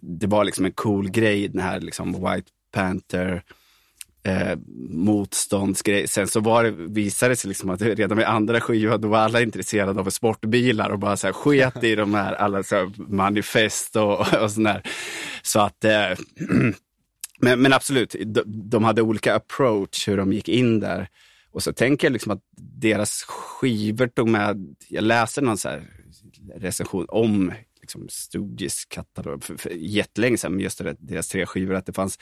det 0.00 0.26
var 0.26 0.44
liksom 0.44 0.64
en 0.64 0.72
cool 0.72 1.10
grej, 1.10 1.48
den 1.48 1.62
här 1.62 1.80
liksom 1.80 2.12
White 2.12 2.48
Panther 2.74 3.42
eh, 4.26 4.58
motståndsgrej. 4.90 6.08
Sen 6.08 6.28
så 6.28 6.40
var 6.40 6.64
det, 6.64 6.70
visade 6.70 7.32
det 7.32 7.36
sig 7.36 7.48
liksom 7.48 7.70
att 7.70 7.82
redan 7.82 8.18
med 8.18 8.28
andra 8.28 8.60
skivan, 8.60 9.00
då 9.00 9.08
var 9.08 9.18
alla 9.18 9.40
intresserade 9.42 10.00
av 10.00 10.10
sportbilar 10.10 10.90
och 10.90 10.98
bara 10.98 11.16
så 11.16 11.26
här 11.26 11.32
sket 11.34 11.84
i 11.84 11.94
de 11.94 12.14
här 12.14 12.32
alla 12.32 12.62
så 12.62 12.76
här 12.76 12.90
manifest 12.96 13.96
och, 13.96 14.20
och 14.42 14.50
sån 14.50 14.64
där. 14.64 14.82
Så 15.42 15.60
att 15.60 15.84
eh, 15.84 15.92
Men, 17.40 17.62
men 17.62 17.72
absolut, 17.72 18.16
de, 18.26 18.42
de 18.46 18.84
hade 18.84 19.02
olika 19.02 19.34
approach 19.34 20.08
hur 20.08 20.16
de 20.16 20.32
gick 20.32 20.48
in 20.48 20.80
där. 20.80 21.08
Och 21.54 21.62
så 21.62 21.72
tänker 21.72 22.06
jag 22.06 22.12
liksom 22.12 22.32
att 22.32 22.42
deras 22.56 23.22
skivor 23.22 24.06
tog 24.06 24.28
med, 24.28 24.76
jag 24.88 25.04
läste 25.04 25.40
någon 25.40 25.58
så 25.58 25.68
här 25.68 25.82
recension 26.54 27.06
om 27.08 27.52
liksom 27.80 28.08
Stooges 28.08 28.84
katalog 28.84 29.44
för, 29.44 29.56
för 29.56 29.70
jättelänge 29.70 30.38
sedan, 30.38 30.60
just 30.60 30.78
det, 30.78 30.96
deras 30.98 31.28
tre 31.28 31.46
skivor, 31.46 31.74
att 31.74 31.86
det 31.86 31.92
fanns 31.92 32.18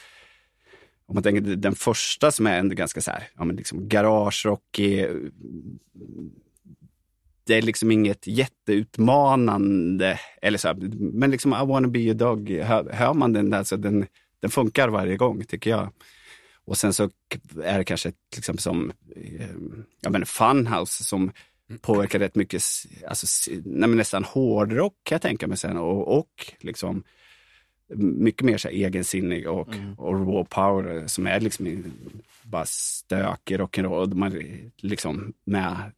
om 1.06 1.14
man 1.14 1.22
tänker 1.22 1.40
den 1.40 1.74
första 1.74 2.30
som 2.30 2.46
är 2.46 2.59
ändå 2.59 2.74
ganska 2.74 3.00
så 3.00 3.10
här, 3.10 3.28
ja 3.36 3.44
men 3.44 3.56
liksom 3.56 3.88
garagerockig, 3.88 5.06
det 7.44 7.54
är 7.54 7.62
liksom 7.62 7.90
inget 7.90 8.26
jätteutmanande, 8.26 10.20
eller 10.42 10.59
så 10.59 10.68
här, 10.68 10.74
men 11.12 11.30
liksom 11.30 11.52
I 11.52 11.66
wanna 11.66 11.88
be 11.88 12.10
a 12.10 12.14
dog, 12.14 12.50
hör, 12.50 12.92
hör 12.92 13.14
man 13.14 13.32
den 13.32 13.50
där 13.50 13.64
så 13.64 13.76
den, 13.76 14.06
den 14.40 14.50
funkar 14.50 14.88
varje 14.88 15.16
gång 15.16 15.44
tycker 15.44 15.70
jag. 15.70 15.92
Och 16.64 16.78
sen 16.78 16.94
så 16.94 17.10
är 17.62 17.78
det 17.78 17.84
kanske 17.84 18.12
liksom 18.36 18.59
som 18.59 18.93
eh, 19.16 19.51
ja, 20.01 20.10
men 20.10 20.26
Funhouse 20.26 21.05
som 21.05 21.32
påverkar 21.80 22.18
rätt 22.18 22.34
mycket, 22.34 22.62
alltså, 23.09 23.51
nej, 23.64 23.89
nästan 23.89 24.24
hårdrock 24.24 24.94
kan 25.02 25.14
jag 25.14 25.22
tänka 25.22 25.47
mig 25.47 25.56
sen 25.56 25.76
och, 25.76 26.18
och 26.18 26.52
liksom 26.60 27.05
mycket 27.97 28.43
mer 28.43 28.59
så 28.59 28.68
här 28.68 28.74
egensinnig 28.74 29.48
och, 29.48 29.68
och 29.97 30.14
raw 30.14 30.44
power 30.44 31.06
som 31.06 31.26
är 31.26 31.40
liksom 31.40 31.93
bara 32.43 32.66
stökig 32.66 33.59
rock'n'roll. 33.59 34.14
Man 34.14 34.32
liksom 34.76 35.32
med 35.44 35.93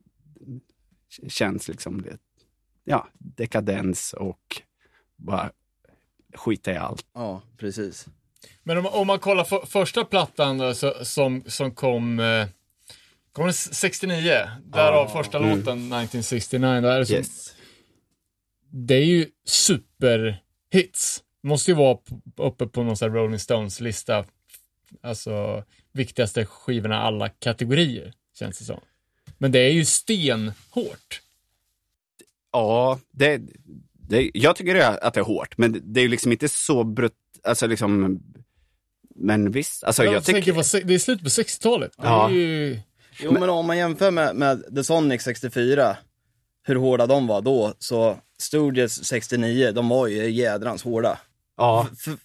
känns 1.28 1.68
liksom 1.68 2.04
ja, 2.84 3.08
dekadens 3.18 4.12
och 4.12 4.62
bara 5.16 5.50
skita 6.34 6.72
i 6.72 6.76
allt. 6.76 7.06
Ja, 7.12 7.42
precis. 7.56 8.08
Men 8.62 8.78
om, 8.78 8.86
om 8.86 9.06
man 9.06 9.18
kollar 9.18 9.44
för, 9.44 9.66
första 9.66 10.04
plattan 10.04 10.58
då, 10.58 10.74
så, 10.74 10.94
som, 11.02 11.42
som 11.46 11.70
kom, 11.70 12.20
eh, 12.20 12.46
kom 13.32 13.44
den 13.44 13.54
69, 13.54 14.48
därav 14.64 15.08
första 15.08 15.38
låten 15.38 15.58
1969. 15.92 16.80
Då 16.80 16.88
är 16.88 16.98
det, 16.98 17.06
som, 17.06 17.16
Yes. 17.16 17.54
det 18.70 18.94
är 18.94 19.04
ju 19.04 19.26
superhits. 19.44 21.22
Måste 21.42 21.70
ju 21.70 21.74
vara 21.74 21.98
uppe 22.36 22.66
på 22.66 22.82
någon 22.82 22.96
sån 22.96 23.10
här 23.10 23.16
Rolling 23.16 23.38
Stones-lista. 23.38 24.24
Alltså 25.02 25.64
viktigaste 25.92 26.46
skivorna 26.46 26.98
alla 26.98 27.28
kategorier, 27.28 28.12
känns 28.38 28.58
det 28.58 28.64
som. 28.64 28.80
Men 29.38 29.52
det 29.52 29.58
är 29.58 29.70
ju 29.70 29.84
stenhårt. 29.84 31.20
Ja, 32.52 33.00
det, 33.10 33.40
det, 33.92 34.30
jag 34.34 34.56
tycker 34.56 34.76
att 34.76 35.14
det 35.14 35.20
är 35.20 35.24
hårt, 35.24 35.58
men 35.58 35.80
det 35.92 36.00
är 36.00 36.02
ju 36.02 36.08
liksom 36.08 36.32
inte 36.32 36.48
så 36.48 36.84
brut, 36.84 37.12
alltså 37.44 37.66
liksom, 37.66 38.20
men 39.16 39.50
visst, 39.50 39.84
alltså 39.84 40.04
Jag, 40.04 40.14
jag, 40.14 40.24
tycker, 40.24 40.52
på, 40.52 40.62
se- 40.62 40.80
det 40.84 40.94
är 40.94 40.98
slutet 40.98 41.24
på 41.24 41.28
60-talet. 41.28 41.92
Ja. 41.96 42.30
Ju... 42.30 42.78
Jo 43.20 43.32
men 43.32 43.50
om 43.50 43.66
man 43.66 43.78
jämför 43.78 44.10
med, 44.10 44.36
med 44.36 44.76
The 44.76 44.84
Sonic 44.84 45.22
64, 45.22 45.96
hur 46.66 46.76
hårda 46.76 47.06
de 47.06 47.26
var 47.26 47.40
då, 47.40 47.74
så 47.78 48.16
Stooges 48.38 49.04
69, 49.04 49.72
de 49.72 49.88
var 49.88 50.06
ju 50.06 50.30
jädrans 50.30 50.82
hårda. 50.82 51.18
ja, 51.56 51.88
F- 51.92 52.18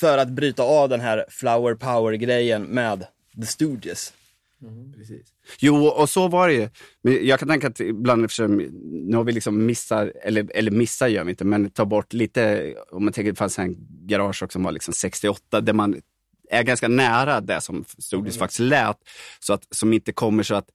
för 0.00 0.18
att 0.18 0.28
bryta 0.28 0.62
av 0.62 0.88
den 0.88 1.00
här 1.00 1.24
flower 1.28 1.74
power-grejen 1.74 2.62
med 2.62 3.06
The 3.40 3.46
Stooges. 4.58 5.32
Jo, 5.58 5.86
och 5.86 6.10
så 6.10 6.28
var 6.28 6.48
det 6.48 6.54
ju. 6.54 6.68
Men 7.02 7.26
jag 7.26 7.38
kan 7.38 7.48
tänka 7.48 7.66
att 7.66 7.80
ibland, 7.80 8.24
eftersom 8.24 8.56
nu 8.82 9.16
har 9.16 9.24
vi 9.24 9.32
liksom 9.32 9.66
missar, 9.66 10.12
eller, 10.22 10.46
eller 10.54 10.70
missar 10.70 11.08
gör 11.08 11.24
vi 11.24 11.30
inte, 11.30 11.44
men 11.44 11.70
tar 11.70 11.84
bort 11.84 12.12
lite, 12.12 12.74
om 12.90 13.04
man 13.04 13.12
tänker, 13.12 13.32
det 13.32 13.38
fanns 13.38 13.58
en 13.58 13.76
garage 14.06 14.52
som 14.52 14.62
var 14.62 14.72
liksom 14.72 14.94
68, 14.94 15.60
där 15.60 15.72
man 15.72 16.00
är 16.50 16.62
ganska 16.62 16.88
nära 16.88 17.40
det 17.40 17.60
som 17.60 17.84
Stordis 17.98 18.38
faktiskt 18.38 18.60
lät, 18.60 18.98
så 19.40 19.52
att, 19.52 19.66
som 19.70 19.92
inte 19.92 20.12
kommer 20.12 20.42
så 20.42 20.54
att 20.54 20.70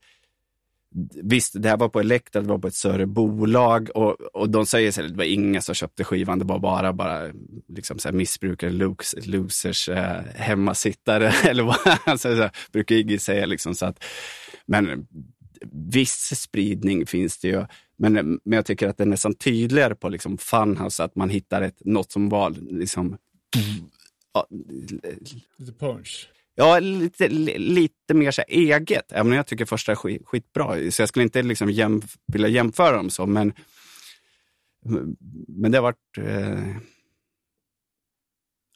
Visst, 1.22 1.62
det 1.62 1.68
här 1.68 1.76
var 1.76 1.88
på 1.88 2.00
Elektra, 2.00 2.42
det 2.42 2.48
var 2.48 2.58
på 2.58 2.68
ett 2.68 2.74
större 2.74 3.06
bolag 3.06 3.90
och, 3.94 4.20
och 4.20 4.50
de 4.50 4.66
säger 4.66 5.02
här, 5.02 5.08
det 5.08 5.16
var 5.16 5.24
ingen 5.24 5.62
som 5.62 5.74
köpte 5.74 6.04
skivan, 6.04 6.38
det 6.38 6.44
var 6.44 6.58
bara, 6.58 6.92
bara 6.92 7.32
liksom 7.68 7.98
så 7.98 8.08
här 8.08 8.16
missbrukare, 8.16 8.70
los, 8.70 9.14
losers, 9.26 9.88
eh, 9.88 10.22
hemmasittare 10.34 11.32
eller 11.44 11.62
vad 11.62 12.20
så 12.20 12.34
här, 12.34 12.50
brukar 12.72 12.94
Iggy 12.94 13.18
säga. 13.18 13.46
Liksom, 13.46 13.74
så 13.74 13.86
att, 13.86 14.04
men 14.66 15.06
viss 15.72 16.32
spridning 16.40 17.06
finns 17.06 17.38
det 17.38 17.48
ju. 17.48 17.64
Men, 17.96 18.12
men 18.44 18.56
jag 18.56 18.66
tycker 18.66 18.88
att 18.88 18.96
det 18.96 19.04
är 19.04 19.08
nästan 19.08 19.34
tydligare 19.34 19.94
på 19.94 20.08
liksom 20.08 20.38
Funhouse, 20.38 21.04
att 21.04 21.16
man 21.16 21.30
hittar 21.30 21.62
ett, 21.62 21.84
något 21.84 22.12
som 22.12 22.28
var 22.28 22.50
liksom, 22.50 23.16
ja, 24.34 24.46
Lite 25.58 25.72
punch. 25.72 26.28
Ja, 26.54 26.78
lite, 26.78 27.28
lite 27.28 28.14
mer 28.14 28.30
så 28.30 28.42
eget, 28.48 29.12
även 29.12 29.26
om 29.26 29.32
jag 29.32 29.46
tycker 29.46 29.64
första 29.64 29.92
är 29.92 29.96
skit, 29.96 30.22
skitbra. 30.24 30.90
Så 30.90 31.02
jag 31.02 31.08
skulle 31.08 31.22
inte 31.22 31.42
liksom 31.42 31.70
jämf 31.70 32.16
vilja 32.26 32.48
jämföra 32.48 32.96
dem 32.96 33.10
så, 33.10 33.26
men, 33.26 33.52
men 35.48 35.72
det 35.72 35.78
har 35.78 35.82
varit... 35.82 36.18
Eh, 36.18 36.76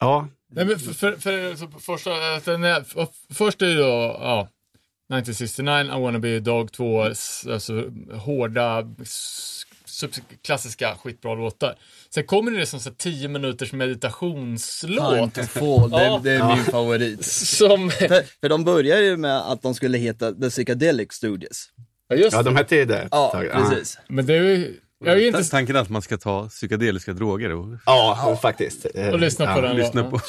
ja, 0.01 0.29
Nej, 0.51 0.65
men 0.65 0.79
för, 0.79 0.93
för, 0.93 1.17
för, 1.17 1.57
för 1.57 1.79
första, 1.79 2.35
att 2.35 2.45
den 2.45 2.85
för, 2.85 3.09
först 3.35 3.63
är 3.63 3.67
ju 3.67 3.75
då, 3.75 4.17
ja, 4.21 4.49
1969, 5.13 5.97
I 5.97 6.01
wanna 6.01 6.19
be 6.19 6.37
a 6.37 6.41
dog, 6.41 6.73
två 6.73 7.03
alltså, 7.03 7.91
hårda, 8.13 8.95
klassiska 10.45 10.97
skitbra 11.03 11.35
låtar. 11.35 11.79
Sen 12.15 12.25
kommer 12.25 12.51
det 12.51 12.66
som 12.66 12.81
så 12.81 12.89
här 12.89 12.97
10 12.97 13.29
minuters 13.29 13.73
meditationslåt. 13.73 15.39
fall, 15.49 15.91
det, 15.91 15.97
Ja. 16.05 16.20
det 16.25 16.31
är 16.33 16.57
min 16.57 16.65
favorit. 16.65 17.25
Som, 17.27 17.91
För, 17.91 18.41
för 18.41 18.49
de 18.49 18.65
började 18.65 19.03
ju 19.05 19.16
med 19.16 19.39
att 19.53 19.62
de 19.62 19.75
skulle 19.75 19.99
heta 19.99 20.33
The 20.33 20.51
Psychedelic 20.51 21.12
Stooges. 21.12 21.65
ja 22.09 22.16
just 22.16 22.33
ja 22.33 22.43
de 22.43 22.57
hette 22.57 22.77
ju 22.77 22.85
det. 22.85 23.09
Ja, 23.11 23.31
tag. 23.31 23.51
precis. 23.53 23.99
Men 24.09 24.27
det 24.27 24.35
är 24.35 24.43
ju, 24.43 24.81
jag 25.05 25.16
är 25.23 25.27
inte, 25.27 25.45
Tanken 25.45 25.77
är 25.77 25.81
att 25.81 25.89
man 25.91 26.03
ska 26.03 26.16
ta 26.19 26.49
psykedeliska 26.49 27.12
droger 27.12 27.53
och, 27.53 27.66
Ja, 27.87 28.19
ja 28.27 28.37
faktiskt. 28.37 28.87
Eh, 28.95 29.09
och 29.09 29.19
lyssna 29.19 29.55
på 29.55 29.61
ja. 29.61 29.66
den 29.66 29.77
lyssna 29.77 30.11
på. 30.11 30.20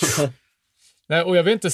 Nej, 1.10 1.22
och 1.22 1.38
jag 1.38 1.44
vet 1.44 1.54
inte, 1.54 1.70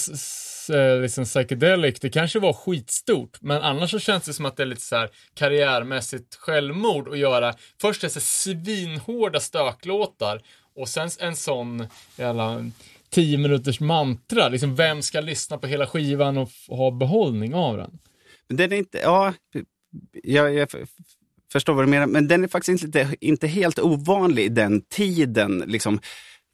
eh, 0.70 1.02
liksom 1.02 1.26
psychedelic, 1.26 2.00
det 2.00 2.10
kanske 2.10 2.40
var 2.40 2.54
skitstort, 2.54 3.38
men 3.42 3.62
annars 3.62 3.92
så 3.92 4.00
känns 4.00 4.24
det 4.26 4.34
som 4.34 4.46
att 4.46 4.58
det 4.58 4.64
är 4.64 4.68
lite 4.68 4.82
så 4.82 4.96
här 4.96 5.10
karriärmässigt 5.34 6.36
självmord 6.36 7.08
att 7.08 7.18
göra 7.18 7.54
först 7.82 8.02
dessa 8.02 8.20
svinhårda 8.20 9.40
stöklåtar 9.40 10.42
och 10.76 10.90
sen 10.90 11.10
en 11.20 11.36
sån 11.36 11.88
jävla 12.18 12.72
tio 13.10 13.38
minuters 13.38 13.80
mantra, 13.80 14.50
liksom 14.50 14.76
vem 14.76 15.02
ska 15.02 15.22
lyssna 15.22 15.58
på 15.58 15.68
hela 15.68 15.88
skivan 15.88 16.38
och 16.38 16.50
ha 16.68 16.92
behållning 16.92 17.56
av 17.56 17.78
den? 17.78 18.00
Men 18.48 18.58
den 18.58 18.72
är 18.72 18.78
inte, 18.78 18.98
ja, 18.98 19.34
jag, 20.24 20.54
jag 20.54 20.70
förstår 21.52 21.74
vad 21.74 21.86
du 21.86 21.90
menar, 21.90 22.08
men 22.08 22.28
den 22.28 22.44
är 22.44 22.48
faktiskt 22.48 22.84
inte, 22.84 23.16
inte 23.22 23.48
helt 23.48 23.80
ovanlig 23.80 24.44
i 24.46 24.50
den 24.50 24.82
tiden. 24.82 25.64
Liksom, 25.68 26.00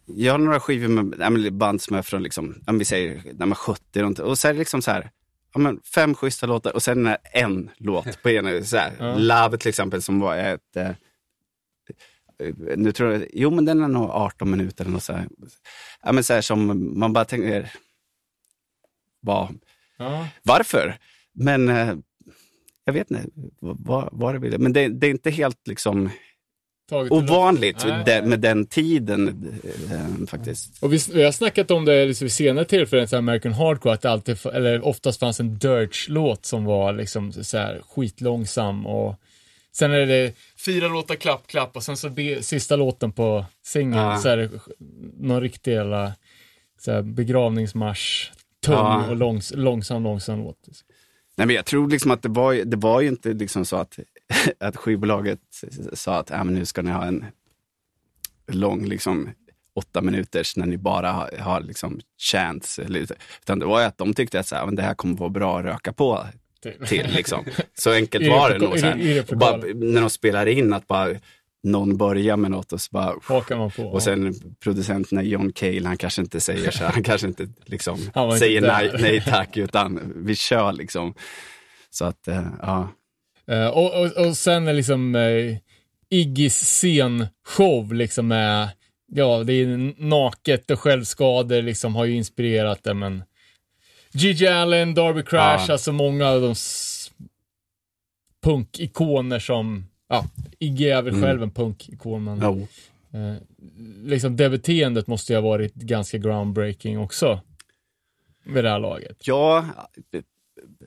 jag 0.05 0.33
har 0.33 0.37
några 0.37 0.59
skivor 0.59 0.87
med 0.87 1.45
ja, 1.45 1.51
band 1.51 1.81
som 1.81 1.95
är 1.95 2.01
från, 2.01 2.23
liksom, 2.23 2.55
ja, 2.67 2.73
vi 2.73 2.85
säger, 2.85 3.21
när 3.33 3.45
man 3.45 3.55
70 3.55 4.01
runt, 4.01 4.19
och 4.19 4.37
så 4.37 4.47
är 4.47 4.53
det 4.53 4.59
liksom 4.59 4.81
så 4.81 4.91
här, 4.91 5.11
ja, 5.53 5.59
men 5.59 5.79
fem 5.95 6.15
schyssta 6.15 6.47
låtar 6.47 6.75
och 6.75 6.83
sen 6.83 7.15
en 7.33 7.69
låt 7.77 8.21
på 8.23 8.29
ena. 8.29 8.63
Så 8.63 8.77
här, 8.77 9.17
Love 9.17 9.57
till 9.57 9.69
exempel 9.69 10.01
som 10.01 10.19
var 10.19 10.37
ett, 10.37 10.75
eh, 10.75 10.91
nu 12.77 12.91
tror 12.91 13.11
jag, 13.11 13.25
jo 13.33 13.51
men 13.51 13.65
den 13.65 13.83
är 13.83 13.87
nog 13.87 14.09
18 14.09 14.51
minuter 14.51 14.83
eller 14.83 14.93
något 14.93 15.03
så 15.03 15.13
här. 15.13 15.27
Ja, 16.03 16.11
men 16.11 16.23
så 16.23 16.33
här 16.33 16.41
som 16.41 16.91
man 16.99 17.13
bara 17.13 17.25
tänker, 17.25 17.71
vad, 19.19 19.59
Ja. 19.97 20.27
varför? 20.43 20.97
Men 21.33 21.69
eh, 21.69 21.95
jag 22.85 22.93
vet 22.93 23.11
inte 23.11 23.29
vad, 23.59 24.09
vad 24.11 24.41
det. 24.41 24.57
Men 24.57 24.73
det, 24.73 24.87
det 24.87 25.07
är 25.07 25.11
inte 25.11 25.29
helt 25.31 25.67
liksom 25.67 26.09
ovanligt 26.91 27.85
de, 28.05 28.21
med 28.21 28.39
den 28.39 28.65
tiden 28.65 29.27
eh, 29.91 30.27
faktiskt. 30.27 30.83
Och 30.83 30.93
vi, 30.93 30.99
vi 31.13 31.23
har 31.23 31.31
snackat 31.31 31.71
om 31.71 31.85
det 31.85 32.05
liksom 32.05 32.25
vid 32.25 32.31
senare 32.31 32.65
tillfällen, 32.65 33.07
så 33.07 33.17
American 33.17 33.53
Hardcore, 33.53 33.93
att 33.93 34.01
det 34.01 34.11
alltid, 34.11 34.45
eller 34.45 34.85
oftast 34.85 35.19
fanns 35.19 35.39
en 35.39 35.57
Dirge-låt 35.57 36.45
som 36.45 36.65
var 36.65 36.93
liksom 36.93 37.31
så 37.33 37.57
här 37.57 37.81
skitlångsam 37.89 38.87
och 38.87 39.15
sen 39.73 39.91
är 39.91 40.05
det 40.05 40.33
fyra 40.65 40.87
låtar 40.87 41.15
klapp, 41.15 41.47
klapp 41.47 41.75
och 41.75 41.83
sen 41.83 41.97
så 41.97 42.09
be, 42.09 42.43
sista 42.43 42.75
låten 42.75 43.11
på 43.11 43.45
singeln 43.65 43.97
Ja. 44.03 44.17
så 44.17 44.29
är 44.29 44.37
det 44.37 44.49
någon 45.19 45.41
riktig 45.41 45.71
jävla 45.71 46.13
så 46.79 46.91
här 46.91 47.01
begravningsmarsch, 47.01 48.31
tung 48.65 48.73
Ja. 48.75 49.05
och 49.09 49.15
långs, 49.15 49.53
långsam, 49.55 50.03
långsam 50.03 50.39
låt. 50.43 50.57
Nej, 51.37 51.47
men 51.47 51.55
jag 51.55 51.65
tror 51.65 51.89
liksom 51.89 52.11
att 52.11 52.21
det 52.21 52.29
var, 52.29 52.51
ju- 52.51 52.63
det 52.63 52.77
var 52.77 53.01
ju 53.01 53.07
inte 53.07 53.29
liksom 53.33 53.65
så 53.65 53.75
att, 53.75 53.99
att 54.59 54.77
skivbolaget 54.77 55.39
sa 55.93 56.19
att 56.19 56.31
äh, 56.31 56.43
men 56.43 56.53
nu 56.53 56.65
ska 56.65 56.81
ni 56.81 56.91
ha 56.91 57.05
en 57.05 57.25
lång 58.47 58.85
liksom 58.85 59.29
åtta 59.75 60.01
minuters 60.01 60.57
när 60.57 60.65
ni 60.65 60.77
bara 60.77 61.11
har, 61.11 61.29
har 61.39 61.61
liksom. 61.61 61.99
Eller, 62.77 63.07
utan 63.41 63.59
det 63.59 63.65
var 63.65 63.81
att 63.81 63.97
de 63.97 64.13
tyckte 64.13 64.39
att 64.39 64.47
så 64.47 64.55
här, 64.55 64.65
men 64.65 64.75
det 64.75 64.81
här 64.81 64.93
kommer 64.93 65.17
vara 65.17 65.29
bra 65.29 65.59
att 65.59 65.65
röka 65.65 65.93
på 65.93 66.25
till. 66.87 67.07
Liksom. 67.07 67.45
Så 67.73 67.91
enkelt 67.93 68.29
var 68.29 68.49
det 68.49 68.57
nog. 68.57 69.37
Bara, 69.39 69.57
när 69.75 70.01
de 70.01 70.09
spelar 70.09 70.45
in 70.45 70.73
att 70.73 70.87
bara 70.87 71.09
någon 71.63 71.97
börjar 71.97 72.37
med 72.37 72.51
något 72.51 72.73
och 72.73 72.81
så 72.81 72.87
bara 72.91 73.15
Hakar 73.23 73.57
man 73.57 73.71
på. 73.71 73.83
Och 73.83 74.03
sen 74.03 74.35
producenten 74.59 75.25
John 75.25 75.51
Cale, 75.53 75.87
han 75.87 75.97
kanske 75.97 76.21
inte 76.21 76.39
säger 76.39 76.71
så, 76.71 76.83
han 76.83 77.03
kanske 77.03 77.27
inte 77.27 77.47
liksom 77.65 77.99
var 78.13 78.25
inte 78.25 78.39
säger 78.39 78.61
nej, 78.61 78.91
nej 78.99 79.21
tack, 79.21 79.57
utan 79.57 80.13
vi 80.15 80.35
kör 80.35 80.71
liksom. 80.71 81.13
Så 81.89 82.05
att, 82.05 82.27
eh, 82.27 82.47
ja. 82.61 82.89
Eh, 83.51 83.67
och, 83.67 84.01
och, 84.01 84.27
och 84.27 84.37
sen 84.37 84.67
är 84.67 84.73
liksom 84.73 85.15
uh, 85.15 85.57
Iggys 86.09 86.55
scenshow 86.61 87.93
liksom 87.93 88.27
med, 88.27 88.69
ja 89.07 89.43
det 89.43 89.53
är 89.53 89.93
naket 90.03 90.71
och 90.71 90.79
självskador 90.79 91.61
liksom 91.61 91.95
har 91.95 92.05
ju 92.05 92.15
inspirerat 92.15 92.83
det 92.83 92.93
men 92.93 93.23
Gigi 94.13 94.47
Allen, 94.47 94.93
Darby 94.93 95.23
Crash, 95.23 95.65
Ja. 95.67 95.73
alltså 95.73 95.91
många 95.91 96.27
av 96.27 96.41
de 96.41 96.55
punkikoner 98.43 99.39
som, 99.39 99.85
ja, 100.09 100.25
Iggy 100.59 100.89
är 100.89 101.01
väl 101.01 101.13
Mm. 101.13 101.23
själv 101.25 101.43
en 101.43 101.51
punkikon 101.51 102.23
men 102.23 102.39
Jo. 102.43 102.67
eh, 103.19 103.35
liksom 104.05 104.37
det 104.37 104.49
beteendet 104.49 105.07
måste 105.07 105.33
ju 105.33 105.37
ha 105.37 105.41
varit 105.49 105.73
ganska 105.73 106.17
groundbreaking 106.17 106.99
också. 106.99 107.41
Vid 108.43 108.63
det 108.63 108.69
här 108.69 108.79
laget. 108.79 109.27
Ja, 109.27 109.65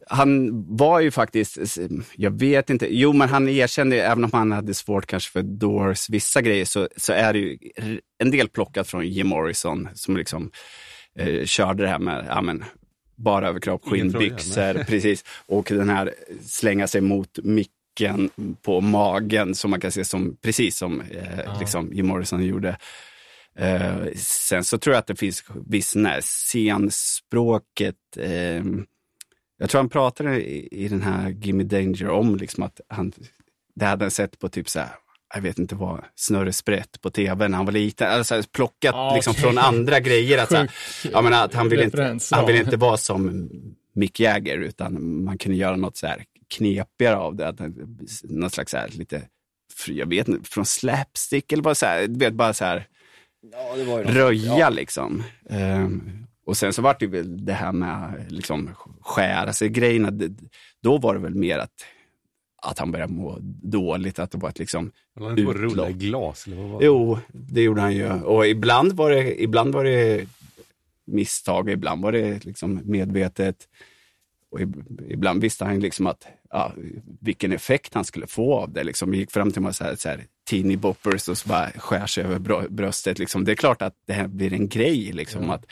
han 0.06 0.50
var 0.76 1.00
ju 1.00 1.10
faktiskt, 1.10 1.78
jag 2.16 2.30
vet 2.30 2.70
inte, 2.70 2.86
jo 2.90 3.12
men 3.12 3.28
han 3.28 3.48
erkände, 3.48 4.02
även 4.02 4.24
om 4.24 4.30
han 4.32 4.52
hade 4.52 4.74
svårt 4.74 5.06
kanske 5.06 5.32
för 5.32 5.42
Doors, 5.42 6.10
vissa 6.10 6.42
grejer, 6.42 6.64
så, 6.64 6.88
så 6.96 7.12
är 7.12 7.32
det 7.32 7.38
ju 7.38 7.58
en 8.18 8.30
del 8.30 8.48
plockat 8.48 8.88
från 8.88 9.08
Jim 9.08 9.26
Morrison 9.26 9.88
som 9.94 10.16
liksom 10.16 10.50
eh, 11.18 11.44
körde 11.44 11.82
det 11.82 11.88
här 11.88 11.98
med, 11.98 12.26
ja 12.28 12.42
men, 12.42 12.64
bara 13.16 13.48
överkropp, 13.48 13.84
skinnbyxor, 13.84 14.84
precis. 14.84 15.24
Och 15.46 15.66
den 15.70 15.88
här 15.88 16.14
slänga 16.46 16.86
sig 16.86 17.00
mot 17.00 17.38
micken 17.42 18.30
på 18.62 18.80
magen 18.80 19.54
som 19.54 19.70
man 19.70 19.80
kan 19.80 19.92
se 19.92 20.04
som, 20.04 20.36
precis 20.42 20.76
som 20.76 21.00
eh, 21.00 21.58
liksom 21.60 21.92
Jim 21.92 22.06
Morrison 22.06 22.46
gjorde. 22.46 22.76
Eh, 23.58 24.06
sen 24.16 24.64
så 24.64 24.78
tror 24.78 24.94
jag 24.94 25.00
att 25.00 25.06
det 25.06 25.16
finns 25.16 25.44
viss 25.66 25.94
när 25.94 26.20
scenspråket. 26.20 27.96
Eh, 28.16 28.64
jag 29.64 29.70
tror 29.70 29.78
han 29.78 29.88
pratade 29.88 30.50
i, 30.50 30.68
i 30.70 30.88
den 30.88 31.02
här 31.02 31.30
Gimme 31.30 31.64
Danger 31.64 32.08
om 32.08 32.36
liksom 32.36 32.62
att 32.62 32.80
han, 32.88 33.12
det 33.74 33.84
hade 33.84 34.04
han 34.04 34.10
sett 34.10 34.38
på 34.38 34.48
typ 34.48 34.68
så 34.68 34.78
här, 34.78 34.88
jag 35.34 35.42
vet 35.42 35.58
inte 35.58 35.74
vad, 35.74 36.04
Snurre 36.14 36.52
Sprätt 36.52 37.00
på 37.00 37.10
tv 37.10 37.48
när 37.48 37.56
han 37.56 37.66
var 37.66 37.72
liten. 37.72 38.10
Alltså 38.10 38.42
plockat 38.52 38.94
Ah, 38.94 39.14
liksom 39.14 39.34
från 39.34 39.58
andra 39.58 40.00
grejer. 40.00 40.42
Att, 40.42 40.48
så 40.48 40.56
här, 40.56 40.70
jag 41.12 41.24
menar, 41.24 41.44
att 41.44 41.54
han, 41.54 41.68
ville 41.68 41.84
inte, 41.84 42.02
han 42.02 42.20
ja. 42.30 42.46
ville 42.46 42.58
inte 42.58 42.76
vara 42.76 42.96
som 42.96 43.50
Mick 43.94 44.20
Jagger 44.20 44.58
utan 44.58 45.24
man 45.24 45.38
kunde 45.38 45.58
göra 45.58 45.76
något 45.76 45.96
så 45.96 46.06
här 46.06 46.24
knepigare 46.54 47.16
av 47.16 47.36
det. 47.36 47.48
Att, 47.48 47.60
något 48.22 48.52
slags 48.52 48.70
så 48.70 48.76
här, 48.76 48.88
lite, 48.88 49.22
jag 49.88 50.08
vet 50.08 50.28
inte, 50.28 50.50
från 50.50 50.66
slapstick 50.66 51.52
eller 51.52 51.62
bara 51.62 51.74
så 51.74 51.86
här, 51.86 52.06
du 52.06 52.18
vet, 52.18 52.34
bara 52.34 52.52
så 52.52 52.64
här 52.64 52.88
Ja, 53.52 53.76
det 53.76 53.84
var 53.84 53.98
ju 53.98 54.04
något. 54.04 54.14
röja 54.14 54.70
liksom. 54.70 55.22
Ehm, 55.50 56.23
och 56.46 56.56
sen 56.56 56.72
så 56.72 56.82
var 56.82 56.96
det 57.00 57.06
väl 57.06 57.44
det 57.46 57.52
här 57.52 57.72
med 57.72 58.26
liksom 58.28 58.70
skära 59.00 59.52
sig 59.52 59.68
grejerna. 59.68 60.12
Då 60.82 60.98
var 60.98 61.14
det 61.14 61.20
väl 61.20 61.34
mer 61.34 61.58
att, 61.58 61.84
att 62.62 62.78
han 62.78 62.92
började 62.92 63.12
må 63.12 63.38
dåligt, 63.62 64.18
att 64.18 64.30
det 64.30 64.38
var 64.38 64.48
ett 64.48 64.58
liksom 64.58 64.92
Han 65.14 65.36
på 65.44 65.50
att 65.50 65.56
rulla 65.56 65.90
glas 65.90 66.46
eller 66.46 66.56
vad 66.56 66.68
var 66.70 66.80
det? 66.80 66.86
Jo, 66.86 67.18
det 67.32 67.62
gjorde 67.62 67.80
han 67.80 67.94
ju. 67.94 68.10
Och 68.12 68.46
ibland 68.46 68.92
var 68.92 69.10
det, 69.10 69.42
ibland 69.42 69.74
var 69.74 69.84
det 69.84 70.24
misstag, 71.06 71.70
ibland 71.70 72.02
var 72.02 72.12
det 72.12 72.44
liksom 72.44 72.80
medvetet. 72.84 73.68
Och 74.50 74.60
ib- 74.60 75.04
ibland 75.08 75.42
visste 75.42 75.64
han 75.64 75.80
liksom 75.80 76.06
att, 76.06 76.26
ja, 76.50 76.72
vilken 77.20 77.52
effekt 77.52 77.94
han 77.94 78.04
skulle 78.04 78.26
få 78.26 78.54
av 78.54 78.72
det. 78.72 78.84
Liksom. 78.84 79.10
Vi 79.10 79.18
gick 79.18 79.30
fram 79.30 79.50
till 79.52 79.62
mig 79.62 79.74
så 79.74 79.84
här, 79.84 79.94
så 79.96 80.08
här 80.08 80.26
teeny 80.50 80.76
boppers 80.76 81.28
och 81.28 81.38
så 81.38 81.48
bara 81.48 81.70
skär 81.70 82.06
sig 82.06 82.24
över 82.24 82.38
brö- 82.38 82.68
bröstet. 82.70 83.18
Liksom. 83.18 83.44
Det 83.44 83.52
är 83.52 83.56
klart 83.56 83.82
att 83.82 83.94
det 84.06 84.12
här 84.12 84.26
blir 84.28 84.52
en 84.52 84.68
grej. 84.68 85.12
Liksom, 85.12 85.50
att, 85.50 85.66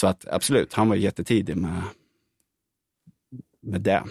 så 0.00 0.06
att 0.06 0.28
absolut, 0.28 0.72
han 0.72 0.88
var 0.88 0.96
jättetidig 0.96 1.56
med, 1.56 1.82
med 3.60 3.80
det. 3.80 4.04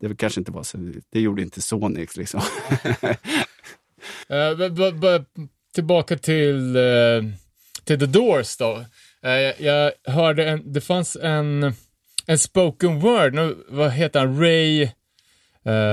Det 0.00 0.16
kanske 0.16 0.40
inte 0.40 0.52
var 0.52 0.62
så, 0.62 0.78
det 1.10 1.20
gjorde 1.20 1.42
inte 1.42 1.62
Sonix 1.62 2.16
liksom. 2.16 2.40
B- 5.00 5.42
tillbaka 5.74 6.18
till, 6.18 6.76
eh, 6.76 7.22
till 7.84 7.98
The 7.98 8.06
Doors 8.06 8.56
då. 8.56 8.84
Eh, 9.22 9.64
jag, 9.66 9.92
hörde 10.04 10.48
en, 10.48 10.72
det 10.72 10.80
fanns 10.80 11.16
en, 11.16 11.72
en 12.26 12.38
spoken 12.38 13.00
word, 13.00 13.34
nu, 13.34 13.56
vad 13.68 13.90
heter 13.92 14.20
han, 14.20 14.40
Ray... 14.40 14.82
eh, 14.82 14.90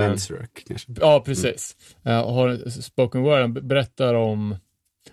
Manzarek 0.07 0.63
kanske. 0.67 0.91
Ja, 0.99 1.23
precis. 1.25 1.75
Uh, 2.07 2.11
har 2.33 2.47
en 2.49 2.71
spoken 2.71 3.21
word, 3.21 3.39
han 3.41 3.53
be- 3.53 3.61
berättar 3.61 4.13
om, 4.13 4.55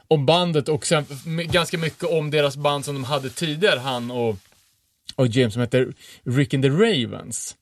om 0.09 0.27
bandet 0.27 0.69
och 0.69 0.87
sen 0.87 1.05
ganska 1.27 1.79
mycket 1.79 2.05
om 2.05 2.31
deras 2.31 2.57
band 2.57 2.85
som 2.85 2.95
de 2.95 3.05
hade 3.05 3.31
tidigare, 3.31 3.79
han 3.79 4.11
och, 4.11 4.37
och 5.15 5.27
James, 5.27 5.53
som 5.53 5.61
heter 5.63 5.95
Rick 6.23 6.55
and 6.55 6.63
the 6.63 6.69
Ravens. 6.69 7.57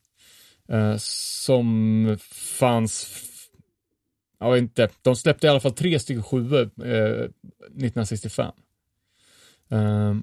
Eh, 0.68 0.96
som 0.98 2.18
fanns, 2.30 3.08
jag 4.40 4.52
vet 4.52 4.62
inte, 4.62 4.88
de 5.02 5.16
släppte 5.16 5.46
i 5.46 5.50
alla 5.50 5.60
fall 5.60 5.74
tre 5.74 6.00
stycken 6.00 6.22
sjuor 6.22 6.70
eh, 6.84 7.24
1965. 7.24 8.52
Eh, 9.70 10.14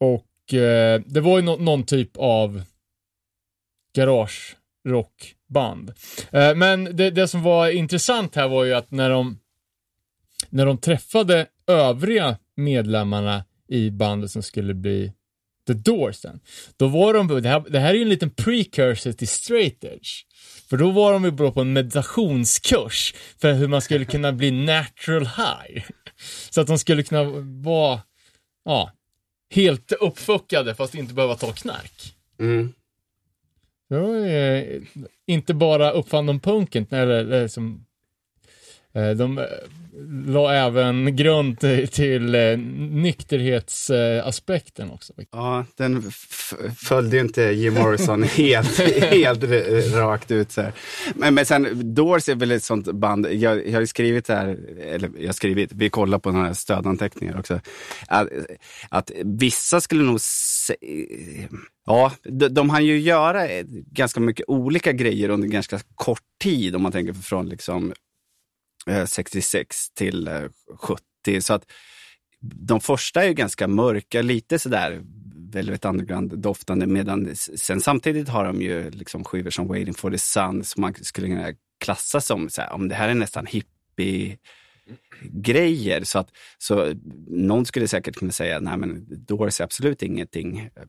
och 0.00 0.54
eh, 0.54 1.00
det 1.06 1.20
var 1.20 1.38
ju 1.38 1.44
no 1.44 1.56
någon 1.56 1.84
typ 1.84 2.10
av 2.16 2.62
garage 3.94 4.56
rockband. 4.88 5.92
Eh, 6.30 6.54
men 6.54 6.96
det, 6.96 7.10
det 7.10 7.28
som 7.28 7.42
var 7.42 7.68
intressant 7.68 8.34
här 8.34 8.48
var 8.48 8.64
ju 8.64 8.74
att 8.74 8.90
när 8.90 9.10
de, 9.10 9.38
när 10.48 10.66
de 10.66 10.78
träffade 10.78 11.46
övriga 11.66 12.36
medlemmarna 12.56 13.44
i 13.68 13.90
bandet 13.90 14.30
som 14.30 14.42
skulle 14.42 14.74
bli 14.74 15.12
The 15.66 15.72
Doors 15.72 16.16
sen, 16.16 16.40
då 16.76 16.88
var 16.88 17.14
de, 17.14 17.42
det 17.42 17.48
här, 17.48 17.64
det 17.70 17.78
här 17.78 17.90
är 17.90 17.94
ju 17.94 18.02
en 18.02 18.08
liten 18.08 18.30
precursor 18.30 19.12
till 19.12 19.28
straight 19.28 19.84
edge. 19.84 20.24
För 20.68 20.76
då 20.76 20.90
var 20.90 21.12
de 21.12 21.24
ju 21.24 21.30
bra 21.30 21.52
på 21.52 21.60
en 21.60 21.72
meditationskurs 21.72 23.14
för 23.38 23.52
hur 23.52 23.68
man 23.68 23.80
skulle 23.80 24.04
kunna 24.04 24.32
bli 24.32 24.50
natural 24.50 25.26
high. 25.26 25.84
Så 26.50 26.60
att 26.60 26.66
de 26.66 26.78
skulle 26.78 27.02
kunna 27.02 27.24
vara, 27.64 28.00
ja, 28.64 28.92
helt 29.50 29.92
uppfuckade 29.92 30.74
fast 30.74 30.94
inte 30.94 31.14
behöva 31.14 31.34
ta 31.34 31.52
knark. 31.52 32.14
Mm. 32.40 32.72
Var 33.88 34.26
eh, 34.26 34.82
inte 35.26 35.54
bara 35.54 35.90
uppfann 35.90 36.26
de 36.26 36.40
punken, 36.40 36.86
eller, 36.90 37.14
eller 37.14 37.48
som, 37.48 37.86
Eh, 38.94 39.10
de 39.10 39.38
eh, 39.38 39.44
la 40.26 40.54
även 40.54 41.16
grund 41.16 41.60
till, 41.60 41.88
till 41.88 42.34
eh, 42.34 42.58
nykterhetsaspekten 42.90 44.90
också. 44.90 45.12
Ja, 45.32 45.64
den 45.76 46.10
följde 46.76 47.16
ju 47.16 47.22
inte 47.22 47.42
Jim 47.42 47.74
Morrison 47.74 48.22
helt, 48.36 48.78
helt 49.10 49.44
rakt 49.94 50.30
ut. 50.30 50.52
Så 50.52 50.62
här. 50.62 50.72
Men, 51.14 51.34
men 51.34 51.46
sen, 51.46 51.94
Doors 51.94 52.28
är 52.28 52.34
väl 52.34 52.50
ett 52.50 52.64
sånt 52.64 52.92
band, 52.92 53.26
jag, 53.32 53.68
jag 53.68 53.78
har 53.78 53.86
skrivit 53.86 54.26
det 54.26 54.34
här, 54.34 54.58
eller 54.82 55.10
jag 55.18 55.28
har 55.28 55.32
skrivit, 55.32 55.72
vi 55.72 55.90
kollar 55.90 56.18
på 56.18 56.32
några 56.32 56.54
stödanteckningar 56.54 57.38
också, 57.38 57.60
att, 58.06 58.28
att 58.88 59.10
vissa 59.24 59.80
skulle 59.80 60.02
nog 60.02 60.20
se, 60.20 60.76
Ja, 61.86 62.12
de, 62.22 62.48
de 62.48 62.70
hann 62.70 62.86
ju 62.86 62.98
göra 62.98 63.46
ganska 63.92 64.20
mycket 64.20 64.48
olika 64.48 64.92
grejer 64.92 65.28
under 65.28 65.48
ganska 65.48 65.80
kort 65.94 66.22
tid 66.42 66.76
om 66.76 66.82
man 66.82 66.92
tänker 66.92 67.12
från 67.12 67.48
liksom 67.48 67.92
Eh, 68.88 69.04
66 69.04 69.90
till 69.90 70.28
eh, 70.28 70.42
70. 70.76 71.40
Så 71.40 71.54
att 71.54 71.70
de 72.40 72.80
första 72.80 73.22
är 73.22 73.28
ju 73.28 73.34
ganska 73.34 73.68
mörka, 73.68 74.22
lite 74.22 74.58
sådär 74.58 75.02
Velvet 75.52 75.84
Underground-doftande, 75.84 76.86
medan 76.86 77.36
sen 77.36 77.80
samtidigt 77.80 78.28
har 78.28 78.44
de 78.44 78.62
ju 78.62 78.90
liksom 78.90 79.24
skivor 79.24 79.50
som 79.50 79.68
Waiting 79.68 79.94
for 79.94 80.10
the 80.10 80.18
Sun 80.18 80.64
som 80.64 80.80
man 80.80 80.94
skulle 80.94 81.28
kunna 81.28 81.52
klassa 81.80 82.20
som, 82.20 82.48
så 82.48 82.62
här, 82.62 82.72
om 82.72 82.88
det 82.88 82.94
här 82.94 83.08
är 83.08 83.14
nästan 83.14 83.46
hippie 83.46 84.38
grejer. 85.22 86.04
Så 86.04 86.18
att 86.18 86.28
så 86.58 86.94
någon 87.26 87.66
skulle 87.66 87.88
säkert 87.88 88.16
kunna 88.16 88.32
säga, 88.32 88.60
nej 88.60 88.76
men 88.76 89.06
Doors 89.26 89.60
är 89.60 89.64
absolut 89.64 90.02
ingenting 90.02 90.58
eh, 90.58 90.82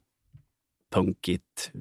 punkigt. 0.91 1.71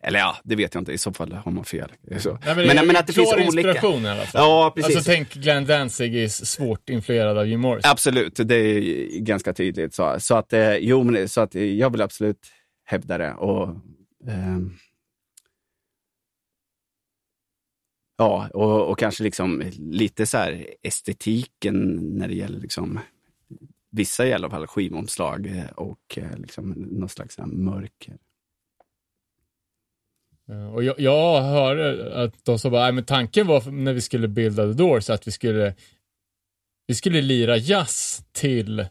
Eller 0.00 0.18
ja, 0.18 0.36
det 0.44 0.56
vet 0.56 0.74
jag 0.74 0.80
inte, 0.80 0.92
i 0.92 0.98
så 0.98 1.12
fall 1.12 1.32
har 1.32 1.52
man 1.52 1.64
fel. 1.64 1.92
Så. 2.18 2.38
Nej, 2.46 2.56
men, 2.56 2.78
är 2.78 2.86
men 2.86 2.96
att 2.96 3.06
det 3.06 3.12
finns 3.12 3.32
olika... 3.32 3.46
inspiration 3.46 4.04
i 4.04 4.08
alla 4.08 4.22
fall. 4.22 4.42
Ja, 4.42 4.72
precis. 4.76 4.96
Alltså 4.96 5.10
tänk 5.10 5.34
Glenn 5.34 5.66
Danzig 5.66 6.16
är 6.16 6.28
svårt 6.28 6.90
influerad 6.90 7.38
av 7.38 7.48
Jim 7.48 7.60
Morrison. 7.60 7.90
Absolut, 7.90 8.36
det 8.36 8.54
är 8.54 9.18
ganska 9.18 9.52
tydligt. 9.52 9.94
Så, 9.94 10.16
så 10.20 10.34
att, 10.34 10.52
eh, 10.52 10.76
jo, 10.76 11.02
men, 11.02 11.28
så 11.28 11.40
att 11.40 11.54
eh, 11.54 11.64
jag 11.64 11.90
vill 11.90 12.02
absolut 12.02 12.48
hävda 12.84 13.18
det. 13.18 13.34
Och, 13.34 13.68
ehm, 14.28 14.76
ja, 18.18 18.48
och, 18.54 18.90
och 18.90 18.98
kanske 18.98 19.22
liksom 19.22 19.62
lite 19.78 20.26
så 20.26 20.38
här 20.38 20.66
estetiken 20.82 21.98
när 22.18 22.28
det 22.28 22.34
gäller 22.34 22.60
liksom, 22.60 23.00
vissa 23.90 24.26
i 24.26 24.32
alla 24.32 24.50
fall 24.50 24.66
skivomslag 24.66 25.46
eh, 25.46 25.70
och 25.74 26.18
eh, 26.18 26.36
liksom 26.36 26.70
någon 26.70 27.08
slags 27.08 27.38
mörker. 27.46 28.16
Ja, 30.52 30.68
Och 30.68 30.84
jag, 30.84 31.00
jag 31.00 31.42
hörde 31.42 32.14
att 32.24 32.44
de 32.44 32.58
sa 32.58 32.70
bara, 32.70 32.92
men 32.92 33.04
tanken 33.04 33.46
var 33.46 33.70
när 33.70 33.92
vi 33.92 34.00
skulle 34.00 34.28
bilda 34.28 34.66
The 34.66 34.72
Doors 34.72 35.10
att 35.10 35.26
vi 35.26 35.30
skulle 35.32 35.74
vi 36.86 36.94
skulle 36.94 37.22
lira 37.22 37.56
jazz 37.56 38.24
till 38.32 38.80
eh, 38.80 38.86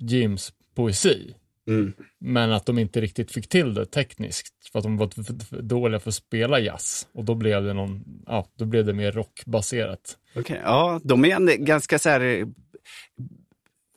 Jims 0.00 0.52
poesi. 0.74 1.34
Mm. 1.68 1.92
Men 2.18 2.52
att 2.52 2.66
de 2.66 2.78
inte 2.78 3.00
riktigt 3.00 3.32
fick 3.32 3.48
till 3.48 3.74
det 3.74 3.86
tekniskt. 3.86 4.54
För 4.72 4.78
att 4.78 4.82
de 4.82 4.96
var 4.96 5.08
för, 5.08 5.62
dåliga 5.62 6.00
för 6.00 6.08
att 6.10 6.14
spela 6.14 6.60
jazz. 6.60 7.08
Och 7.12 7.24
då 7.24 7.34
blev 7.34 7.64
det 7.64 7.72
någon, 7.72 8.04
ja, 8.26 8.48
då 8.54 8.64
blev 8.64 8.84
det 8.84 8.92
mer 8.92 9.12
rockbaserat. 9.12 10.18
Okej, 10.36 10.60
ja, 10.64 11.00
de 11.04 11.24
är 11.24 11.36
en 11.36 11.64
ganska 11.64 11.98
så 11.98 12.08
här 12.08 12.20
eh, 12.20 12.46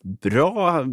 bra 0.03 0.85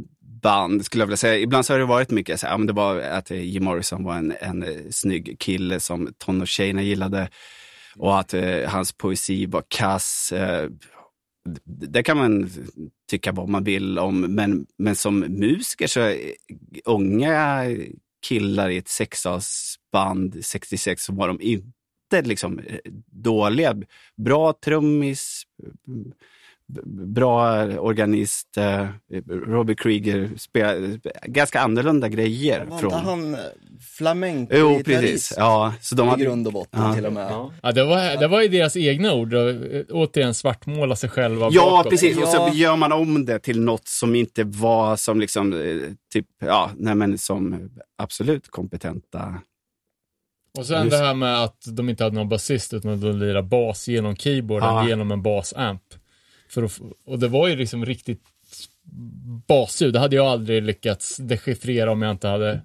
band 0.47 0.85
skulle 0.85 1.03
jag 1.03 1.07
vilja 1.07 1.17
säga. 1.17 1.39
Ibland 1.39 1.67
så 1.67 1.73
har 1.73 1.79
det 1.79 1.85
varit 1.85 2.11
mycket 2.11 2.41
så 2.41 2.47
här, 2.47 2.55
ja, 2.55 2.59
men 2.59 2.67
det 2.67 2.73
var 2.73 3.01
att 3.01 3.31
eh, 3.31 3.43
Jim 3.43 3.65
Morrison 3.65 4.05
var 4.05 4.17
en, 4.17 4.35
en 4.41 4.63
eh, 4.63 4.91
snygg 4.91 5.37
kille 5.39 5.81
som 5.81 6.15
tonårstjejerna 6.19 6.83
gillade 6.83 7.29
och 7.97 8.19
att 8.19 8.35
eh, 8.35 8.69
hans 8.69 8.93
poesi 8.93 9.47
var 9.47 9.65
kass. 9.69 10.33
Eh, 10.33 10.71
det 11.65 12.03
kan 12.03 12.17
man 12.17 12.51
tycka 13.11 13.33
vad 13.33 13.49
man 13.49 13.65
vill 13.65 13.99
om, 13.99 14.21
men, 14.21 14.67
men 14.79 14.97
som 14.97 15.19
musiker 15.19 15.87
så 15.87 16.01
eh, 16.01 16.17
unga 16.85 17.65
killar 18.29 18.71
i 18.71 18.77
ett 18.77 18.89
sexasband 18.89 20.45
66 20.45 21.03
så 21.03 21.13
var 21.13 21.29
de 21.29 21.41
inte 21.41 22.23
liksom 22.23 22.61
dåliga. 23.07 23.77
Bra 24.17 24.53
trummis, 24.53 25.43
bra 26.85 27.65
organist, 27.79 28.57
eh, 28.57 28.87
Robbie 29.29 29.75
Krieger, 29.75 30.31
spelar 30.37 30.99
ganska 31.27 31.61
annorlunda 31.61 32.09
grejer. 32.09 32.65
Var 32.65 32.79
från... 32.79 32.93
inte 32.93 33.05
han 33.07 33.35
eh, 33.35 33.41
flamenco 33.99 34.55
Jo, 34.57 34.81
precis. 34.85 35.35
Ja, 35.37 35.75
så 35.81 35.95
de 35.95 36.07
I 36.07 36.11
hade... 36.11 36.25
grund 36.25 36.47
och 36.47 36.53
botten 36.53 36.83
Ja. 36.83 36.95
till 36.95 37.07
och 37.07 37.13
med. 37.13 37.31
Ja, 37.63 37.73
det 37.73 37.85
var, 37.85 38.21
det 38.21 38.29
var 38.29 38.43
ju 38.43 38.49
deras 38.49 38.77
egna 38.77 39.15
ord. 39.15 39.35
Och, 39.35 39.51
eh, 39.51 39.85
återigen 39.91 40.35
svartmåla 40.35 40.97
sig 40.97 41.11
själva 41.11 41.49
Ja, 41.53 41.71
bakåt. 41.71 41.91
precis. 41.91 42.17
Och 42.17 42.23
Ja. 42.23 42.49
så 42.51 42.57
gör 42.57 42.77
man 42.77 42.93
om 42.93 43.25
det 43.25 43.39
till 43.39 43.61
något 43.61 43.89
som 43.89 44.15
inte 44.15 44.45
var 44.45 44.97
som 44.97 45.21
liksom, 45.21 45.53
eh, 45.53 45.77
typ, 46.13 46.27
ja, 46.39 46.71
nej 46.77 46.95
men 46.95 47.19
som 47.19 47.71
absolut 47.99 48.49
kompetenta. 48.49 49.35
Och 50.59 50.67
sen 50.67 50.85
Just- 50.85 50.91
det 50.99 51.05
här 51.05 51.15
med 51.15 51.43
att 51.45 51.57
de 51.67 51.89
inte 51.89 52.05
hade 52.05 52.17
någon 52.17 52.29
basist 52.29 52.75
utan 52.75 52.93
att 52.93 53.01
de 53.01 53.13
lirade 53.19 53.43
bas 53.49 53.89
genom 53.89 54.17
keyboarden, 54.17 54.69
Ja. 54.69 54.89
genom 54.89 55.11
en 55.11 55.23
basamp. 55.23 55.83
För 56.49 56.63
att, 56.63 56.81
och 57.07 57.19
det 57.19 57.29
var 57.29 57.49
ju 57.49 57.57
liksom 57.57 57.87
riktigt 57.87 58.23
basljud. 59.47 59.93
Det 59.93 59.99
hade 59.99 60.17
jag 60.17 60.27
aldrig 60.27 60.63
lyckats 60.63 61.17
dechiffrera 61.17 61.93
om 61.93 62.03
jag 62.03 62.11
inte 62.11 62.29
hade, 62.29 62.61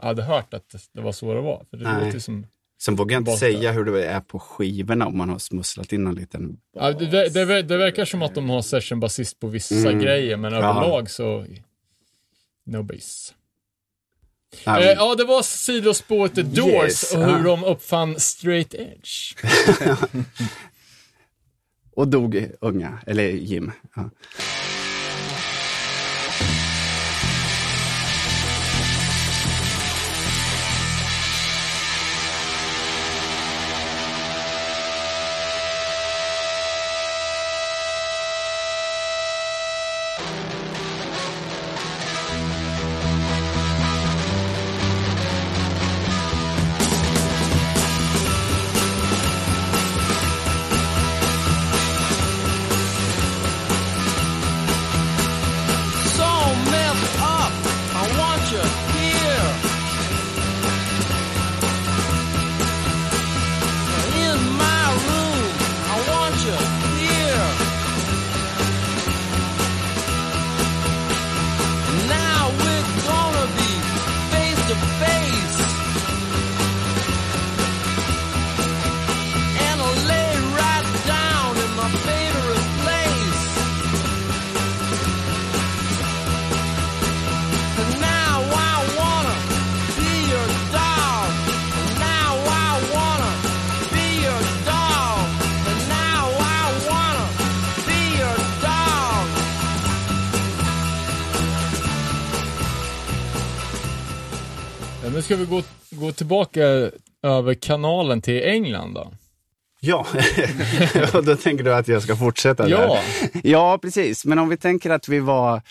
hade 0.00 0.22
hört 0.22 0.54
att 0.54 0.74
det 0.92 1.00
var 1.00 1.12
så 1.12 1.34
det 1.34 1.40
var. 1.40 1.64
För 1.70 1.76
det 1.76 1.92
Nej. 1.92 2.04
låter 2.06 2.18
som... 2.18 2.46
Sen 2.80 2.96
vågar 2.96 3.14
jag 3.14 3.20
inte 3.20 3.36
säga 3.36 3.72
hur 3.72 3.84
det 3.84 4.04
är 4.06 4.20
på 4.20 4.38
skivorna 4.38 5.06
om 5.06 5.18
man 5.18 5.28
har 5.30 5.38
smusslat 5.38 5.92
in 5.92 6.06
en 6.06 6.14
liten... 6.14 6.56
Ja, 6.74 6.92
det, 6.92 7.06
det, 7.28 7.62
det, 7.62 7.76
verkar 7.76 8.04
som 8.04 8.22
att 8.22 8.34
de 8.34 8.50
har 8.50 8.62
session-basist 8.62 9.40
på 9.40 9.46
vissa 9.46 9.74
Mm. 9.74 9.98
grejer, 9.98 10.36
men 10.36 10.52
Ja. 10.52 10.58
överlag 10.58 11.10
så... 11.10 11.46
No 12.66 12.82
bass. 12.82 13.34
Nej, 14.66 14.84
Eh, 14.84 14.92
ja, 14.92 15.14
det 15.14 15.24
var 15.24 15.42
sidospåret 15.42 16.34
The 16.34 16.42
Doors 16.42 16.84
Yes, 16.84 17.14
och 17.14 17.24
hur 17.24 17.38
ja. 17.38 17.42
de 17.42 17.64
uppfann 17.64 18.20
straight 18.20 18.74
edge. 18.74 19.34
Och 21.96 22.08
dog 22.08 22.46
unga, 22.60 22.98
eller 23.06 23.24
Jim. 23.24 23.72
Ja. 23.94 24.10
Ska 105.26 105.36
vi 105.36 105.44
gå, 105.44 105.62
gå 105.90 106.12
tillbaka 106.12 106.90
över 107.22 107.54
kanalen 107.54 108.22
till 108.22 108.42
England 108.42 108.94
då. 108.94 109.12
Ja, 109.80 110.06
och 111.14 111.24
då 111.24 111.36
tänker 111.36 111.64
du 111.64 111.74
att 111.74 111.88
jag 111.88 112.02
ska 112.02 112.16
fortsätta 112.16 112.68
Ja. 112.68 112.78
där. 112.78 113.40
Ja, 113.44 113.78
precis. 113.82 114.24
Men 114.24 114.38
om 114.38 114.48
vi 114.48 114.56
tänker 114.56 114.90
att 114.90 115.08
vi 115.08 115.18
var, 115.18 115.62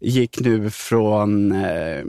gick 0.00 0.40
nu 0.40 0.70
från 0.70 1.52
eh, 1.52 2.04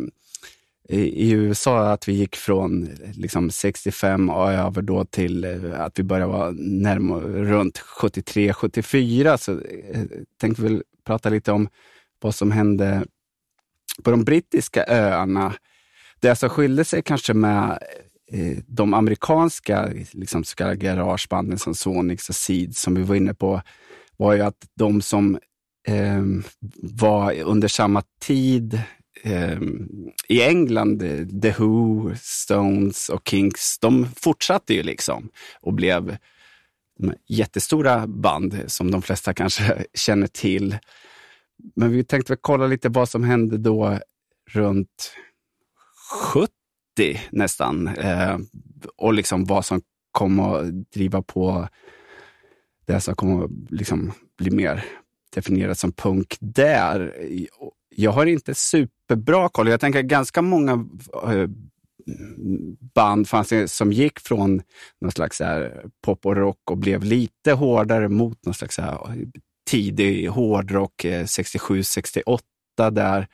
i 0.90 1.32
USA, 1.32 1.90
att 1.91 2.07
vi 2.07 2.14
gick 2.14 2.36
från 2.36 2.90
liksom 3.14 3.52
65 3.52 4.30
och 4.30 4.52
över 4.52 4.82
då 4.82 5.06
till 5.06 5.44
eh, 5.44 5.80
att 5.82 5.99
vi 5.99 6.03
började 6.03 6.32
vara 6.32 6.52
närmare 6.57 7.22
runt 7.44 7.78
73, 7.78 8.53
74. 8.53 9.38
Så 9.38 9.52
eh, 9.52 10.02
tänkte 10.41 10.61
vi 10.61 10.68
väl 10.68 10.84
prata 11.06 11.30
lite 11.30 11.52
om 11.52 11.69
vad 12.22 12.36
som 12.36 12.52
hände 12.52 13.03
på 14.03 14.11
de 14.11 14.24
brittiska 14.24 14.86
öarna. 14.88 15.53
Det 16.19 16.35
som 16.35 16.49
skilde 16.49 16.85
sig 16.85 17.02
kanske 17.03 17.34
med 17.34 17.80
eh, 18.31 18.57
de 18.68 18.94
amerikanska 18.94 19.89
liksom, 20.11 20.44
så 20.44 20.56
kallade 20.56 20.77
garagebanden 20.77 21.60
som 21.60 21.76
Sonics 21.76 22.30
och 22.30 22.35
Seeds 22.35 22.81
som 22.81 22.95
vi 22.95 23.02
var 23.02 23.15
inne 23.15 23.34
på, 23.34 23.61
var 24.18 24.34
ju 24.34 24.41
att 24.41 24.65
de 24.76 25.02
som 25.02 25.39
eh, 25.88 26.23
var 26.81 27.41
under 27.41 27.68
samma 27.68 28.03
tid 28.22 28.81
eh, 29.23 29.61
i 30.27 30.41
England, 30.41 30.99
The 31.41 31.52
Who, 31.57 32.11
Stones 32.22 33.10
och 33.10 33.27
Kinks, 33.27 33.80
de 33.80 34.07
fortsatte 34.15 34.73
ju 34.73 34.84
liksom 34.84 35.30
och 35.61 35.73
blev 35.73 36.18
jättestora 37.27 38.07
band 38.07 38.64
som 38.68 38.91
de 38.91 39.02
flesta 39.02 39.34
kanske 39.34 39.85
känner 39.94 40.27
till. 40.27 40.77
Men 41.76 41.91
vi 41.91 42.03
tänkte 42.03 42.31
väl 42.31 42.39
kolla 42.41 42.68
lite 42.68 42.89
vad 42.89 43.10
som 43.10 43.23
hände 43.23 43.57
då 43.57 43.99
runt 44.49 45.11
70 46.11 46.49
nästan. 47.31 47.88
Eh, 47.88 48.38
och 48.95 49.13
liksom 49.13 49.45
vad 49.45 49.65
som 49.65 49.81
kommer 50.11 50.59
att 50.59 50.91
driva 50.91 51.21
på 51.21 51.67
det 52.85 53.01
som 53.01 53.15
kommer 53.15 53.45
att 53.45 53.51
liksom 53.69 54.11
bli 54.38 54.51
mer 54.51 54.85
definierat 55.35 55.79
som 55.79 55.91
punk 55.91 56.38
där. 56.39 57.27
Jag 57.95 58.11
har 58.11 58.25
inte 58.25 58.55
superbra 58.55 59.49
koll. 59.49 59.67
Jag 59.67 59.79
tänker 59.79 60.01
ganska 60.01 60.41
många 60.41 60.88
eh, 61.23 61.47
band 62.95 63.29
fanns 63.29 63.49
det 63.49 63.67
som 63.67 63.91
gick 63.91 64.19
från 64.19 64.61
någon 65.01 65.11
slags 65.11 65.39
här 65.39 65.85
pop 66.05 66.25
och 66.25 66.35
rock 66.35 66.71
och 66.71 66.77
blev 66.77 67.03
lite 67.03 67.51
hårdare 67.51 68.09
mot 68.09 68.45
någon 68.45 68.53
slags 68.53 68.77
här 68.77 69.27
tidig 69.67 70.27
hårdrock, 70.27 71.05
eh, 71.05 71.23
67-68 71.23 72.39
där. 72.91 73.27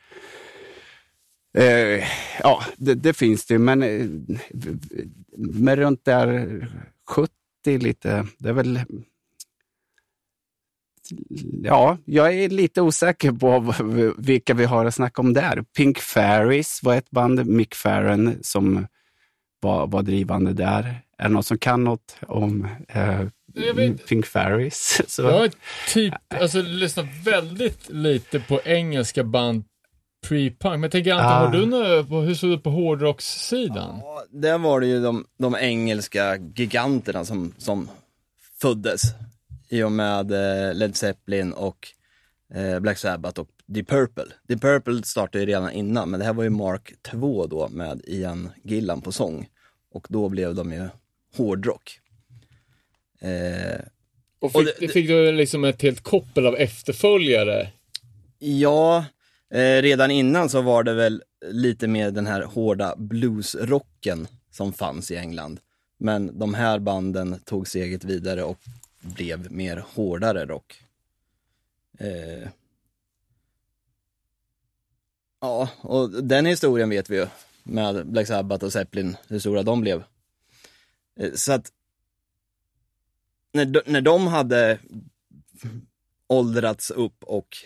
Eh, 1.58 2.04
ja, 2.42 2.62
det, 2.76 2.94
det 2.94 3.12
finns 3.12 3.46
det, 3.46 3.58
men, 3.58 3.82
eh, 3.82 4.06
men 5.38 5.76
runt 5.76 6.04
där 6.04 6.68
70 7.08 7.30
lite, 7.78 8.26
det 8.38 8.48
är 8.48 8.52
väl... 8.52 8.80
Ja, 11.62 11.98
jag 12.04 12.34
är 12.34 12.48
lite 12.48 12.80
osäker 12.80 13.32
på 13.32 13.74
vilka 14.18 14.54
vi 14.54 14.64
har 14.64 14.84
att 14.84 14.94
snacka 14.94 15.22
om 15.22 15.32
där. 15.32 15.64
Pink 15.76 15.98
Fairies 15.98 16.82
var 16.82 16.94
ett 16.94 17.10
band, 17.10 17.46
Mick 17.46 17.74
Farren, 17.74 18.38
som 18.42 18.86
var, 19.60 19.86
var 19.86 20.02
drivande 20.02 20.52
där. 20.52 21.00
Är 21.18 21.24
det 21.24 21.28
någon 21.28 21.42
som 21.42 21.58
kan 21.58 21.84
något 21.84 22.16
om 22.26 22.68
eh, 22.88 23.20
Pink 24.08 24.26
Fairies? 24.26 25.02
Så, 25.06 25.22
Jag 25.22 25.32
har 25.32 25.50
typ, 25.88 26.14
alltså 26.28 26.62
lyssnat 26.62 27.06
väldigt 27.24 27.88
lite 27.88 28.40
på 28.40 28.60
engelska 28.64 29.24
band 29.24 29.64
pre-punk. 30.28 30.70
Men 30.70 30.82
jag 30.82 30.92
tänker 30.92 31.12
Anton, 31.12 31.26
Ah. 31.26 31.38
har 31.84 31.98
du 32.02 32.04
på- 32.08 32.20
hur 32.20 32.34
såg 32.34 32.50
det 32.50 32.54
ut 32.54 32.62
på 32.62 32.70
hårdrockssidan? 32.70 33.98
Ja, 34.02 34.24
där 34.30 34.58
var 34.58 34.80
det 34.80 34.86
ju 34.86 35.00
de, 35.02 35.26
de 35.38 35.54
engelska 35.56 36.36
giganterna 36.56 37.24
som, 37.24 37.54
som 37.58 37.88
föddes 38.60 39.02
i 39.68 39.82
och 39.82 39.92
med 39.92 40.30
eh, 40.32 40.74
Led 40.74 40.96
Zeppelin 40.96 41.52
och 41.52 41.88
eh, 42.54 42.80
Black 42.80 42.98
Sabbath 42.98 43.40
och 43.40 43.48
Deep 43.66 43.88
Purple. 43.88 44.24
Deep 44.48 44.60
Purple 44.60 45.02
startade 45.02 45.40
ju 45.44 45.46
redan 45.46 45.70
innan, 45.72 46.10
men 46.10 46.20
det 46.20 46.26
här 46.26 46.32
var 46.32 46.44
ju 46.44 46.50
Mark 46.50 46.92
2 47.02 47.46
då 47.46 47.68
med 47.68 48.00
Ian 48.06 48.50
Gillan 48.62 49.00
på 49.00 49.12
sång. 49.12 49.48
Och 49.92 50.06
då 50.10 50.28
blev 50.28 50.54
de 50.54 50.72
ju 50.72 50.88
hårdrock. 51.36 52.00
Eh, 53.20 53.80
Och 54.40 54.52
fick, 54.52 54.56
Och 54.60 54.64
det- 54.80 54.88
fick 54.88 55.08
du 55.08 55.32
liksom 55.32 55.64
ett 55.64 55.82
helt 55.82 56.00
koppel 56.00 56.46
av 56.46 56.56
efterföljare? 56.56 57.68
Ja, 58.38 59.04
eh, 59.54 59.82
redan 59.82 60.10
innan 60.10 60.48
så 60.48 60.60
var 60.60 60.82
det 60.82 60.94
väl 60.94 61.22
lite 61.50 61.88
mer 61.88 62.10
den 62.10 62.26
här 62.26 62.42
hårda 62.42 62.96
bluesrocken 62.96 64.26
som 64.50 64.72
fanns 64.72 65.10
i 65.10 65.16
England. 65.16 65.60
Men 65.98 66.38
de 66.38 66.54
här 66.54 66.78
banden 66.78 67.40
tog 67.44 67.68
steget 67.68 68.04
vidare 68.04 68.44
och 68.44 68.58
blev 69.00 69.52
mer 69.52 69.84
hårdare 69.94 70.46
rock. 70.46 70.82
Eh, 71.98 72.48
ja, 75.40 75.68
och 75.80 76.10
den 76.24 76.46
historien 76.46 76.90
vet 76.90 77.10
vi 77.10 77.16
ju 77.16 77.26
med 77.62 78.06
Black 78.06 78.26
Sabbath 78.26 78.64
och 78.64 78.72
Zeppelin, 78.72 79.16
hur 79.28 79.38
stora 79.38 79.62
de 79.62 79.80
blev. 79.80 80.04
Eh, 81.16 81.32
så 81.32 81.52
att 81.52 81.72
när 83.52 83.64
de, 83.64 83.80
när 83.86 84.00
de 84.00 84.26
hade 84.26 84.78
åldrats 86.26 86.90
upp 86.90 87.24
och 87.24 87.56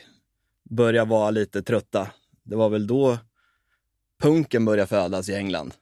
börjat 0.69 1.09
vara 1.09 1.31
lite 1.31 1.63
trötta, 1.63 2.11
det 2.43 2.57
var 2.57 2.69
väl 2.69 2.87
då 2.87 3.19
punken 4.23 4.65
började 4.65 4.87
födas 4.87 5.29
i 5.29 5.35
England. 5.35 5.75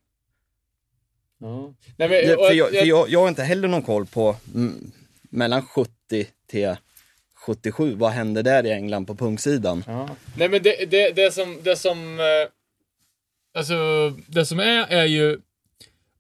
Nej, 1.97 2.09
men, 2.09 2.39
och- 2.39 2.47
för 2.47 2.53
jag, 2.55 2.69
för 2.69 2.85
jag, 2.87 3.11
jag 3.11 3.21
har 3.21 3.29
inte 3.29 3.43
heller 3.43 3.69
någon 3.69 3.83
koll 3.83 4.07
på 4.07 4.37
mm, 4.55 4.91
mellan 5.31 5.63
70 5.63 5.91
till 6.47 6.77
77, 7.47 7.95
vad 7.95 8.11
hände 8.11 8.43
där 8.43 8.67
i 8.67 8.73
England 8.73 9.07
på 9.07 9.15
punksidan? 9.15 9.85
Ja. 9.87 10.09
Nej 10.37 10.49
men 10.49 10.63
det, 10.63 10.91
det, 10.91 11.11
det 11.17 11.33
som, 11.35 11.59
det 11.63 11.77
som, 11.77 12.21
eh, 12.21 12.49
alltså 13.59 13.75
det 14.27 14.47
som 14.47 14.61
är, 14.61 14.87
är 14.87 15.05
ju 15.05 15.39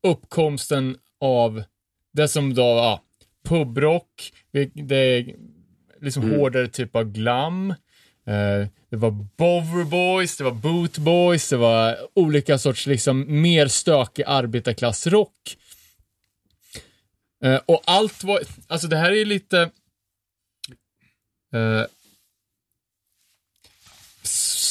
uppkomsten 0.03 0.99
av 1.21 1.63
det 2.13 2.29
som 2.29 2.55
då, 2.55 2.63
ja, 2.63 3.03
pubrock, 3.45 4.33
det 4.75 4.97
är 4.97 5.35
liksom 6.01 6.31
hårdare 6.31 6.69
typ 6.69 6.97
av 6.97 7.05
glam. 7.05 7.75
Eh, 8.27 8.67
det 8.91 8.97
var 8.97 9.11
Bover 9.11 9.85
Boys, 9.85 10.37
det 10.37 10.45
var 10.45 10.53
Boot 10.53 10.99
Boys, 10.99 11.49
det 11.49 11.57
var 11.57 11.97
olika 12.15 12.59
sorts 12.59 12.87
liksom 12.87 13.41
mer 13.43 13.69
stökig 13.69 14.25
arbetarklassrock. 14.27 15.57
Eh, 17.45 17.61
och 17.67 17.83
allt 17.85 18.25
var, 18.25 18.41
alltså 18.67 18.89
det 18.89 18.97
här 18.97 19.13
är 19.13 19.25
lite 19.25 19.71
eh, 21.55 21.85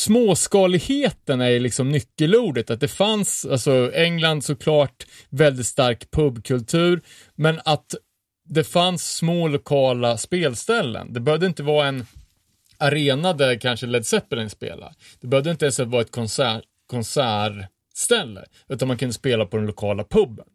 småskaligheten 0.05 1.41
är 1.41 1.59
liksom 1.59 1.89
nyckelordet. 1.89 2.69
Att 2.69 2.79
det 2.79 2.87
fanns, 2.87 3.45
alltså 3.45 3.91
England 3.93 4.43
såklart, 4.43 5.05
väldigt 5.29 5.67
stark 5.67 6.11
pubkultur, 6.11 7.01
men 7.35 7.61
att 7.65 7.95
det 8.43 8.63
fanns 8.63 9.15
små 9.15 9.47
lokala 9.47 10.17
spelställen. 10.17 11.13
Det 11.13 11.19
behövde 11.19 11.45
inte 11.45 11.63
vara 11.63 11.87
en 11.87 12.05
arena 12.77 13.33
där 13.33 13.55
kanske 13.55 13.85
Led 13.85 14.05
Zeppelin 14.05 14.49
spelar. 14.49 14.93
Det 15.21 15.27
behövde 15.27 15.51
inte 15.51 15.65
ens 15.65 15.79
vara 15.79 16.01
ett 16.01 16.11
konsert, 16.11 16.63
konsertställe, 16.87 18.45
utan 18.69 18.87
man 18.87 18.97
kunde 18.97 19.13
spela 19.13 19.45
på 19.45 19.57
den 19.57 19.65
lokala 19.65 20.03
puben. 20.03 20.45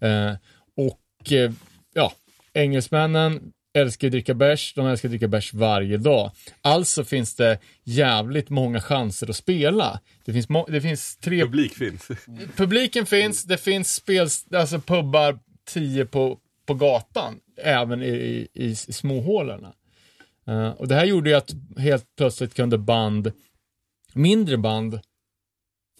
Eh, 0.00 0.34
och 0.76 1.32
eh, 1.32 1.52
ja, 1.94 2.12
engelsmännen 2.54 3.52
älskar 3.74 4.08
att 4.08 4.12
dricka 4.12 4.34
bärs, 4.34 4.74
de 4.74 4.86
älskar 4.86 5.08
att 5.08 5.10
dricka 5.10 5.28
bärs 5.28 5.54
varje 5.54 5.96
dag. 5.96 6.30
Alltså 6.62 7.04
finns 7.04 7.34
det 7.36 7.58
jävligt 7.84 8.50
många 8.50 8.80
chanser 8.80 9.30
att 9.30 9.36
spela. 9.36 10.00
Det 10.24 10.32
finns, 10.32 10.46
det 10.68 10.80
finns 10.80 11.16
tre 11.16 11.42
Publik 11.42 11.74
finns. 11.74 12.08
publiken 12.56 13.06
finns, 13.06 13.44
det 13.44 13.58
finns 13.58 13.94
spel, 13.94 14.28
alltså 14.54 14.80
pubbar 14.80 15.38
10 15.68 16.06
på, 16.06 16.38
på 16.66 16.74
gatan, 16.74 17.40
även 17.62 18.02
i, 18.02 18.08
i, 18.54 18.64
i 18.64 18.74
småhålorna. 18.74 19.72
Eh, 20.48 20.70
och 20.70 20.88
det 20.88 20.94
här 20.94 21.04
gjorde 21.04 21.30
ju 21.30 21.36
att 21.36 21.50
helt 21.78 22.16
plötsligt 22.16 22.54
kunde 22.54 22.78
band, 22.78 23.32
mindre 24.12 24.56
band, 24.56 25.00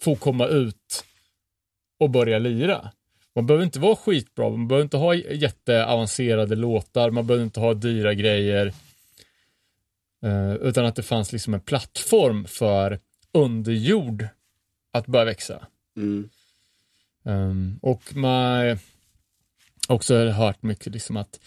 få 0.01 0.15
komma 0.15 0.47
ut 0.47 1.05
och 1.99 2.09
börja 2.09 2.39
lira. 2.39 2.91
Man 3.35 3.45
behöver 3.45 3.65
inte 3.65 3.79
vara 3.79 3.95
skitbra, 3.95 4.49
man 4.49 4.67
behöver 4.67 4.83
inte 4.83 4.97
ha 4.97 5.15
jätteavancerade 5.15 6.55
låtar, 6.55 7.11
man 7.11 7.27
behöver 7.27 7.45
inte 7.45 7.59
ha 7.59 7.73
dyra 7.73 8.13
grejer. 8.13 8.73
Eh, 10.23 10.53
utan 10.53 10.85
att 10.85 10.95
det 10.95 11.03
fanns 11.03 11.31
liksom 11.31 11.53
en 11.53 11.61
plattform 11.61 12.45
för 12.45 12.99
underjord 13.31 14.27
att 14.91 15.07
börja 15.07 15.25
växa. 15.25 15.67
Mm. 15.97 16.29
Um, 17.23 17.79
och 17.81 18.15
man 18.15 18.79
också 19.87 20.15
har 20.15 20.25
hört 20.25 20.63
mycket 20.63 20.93
liksom 20.93 21.17
att 21.17 21.39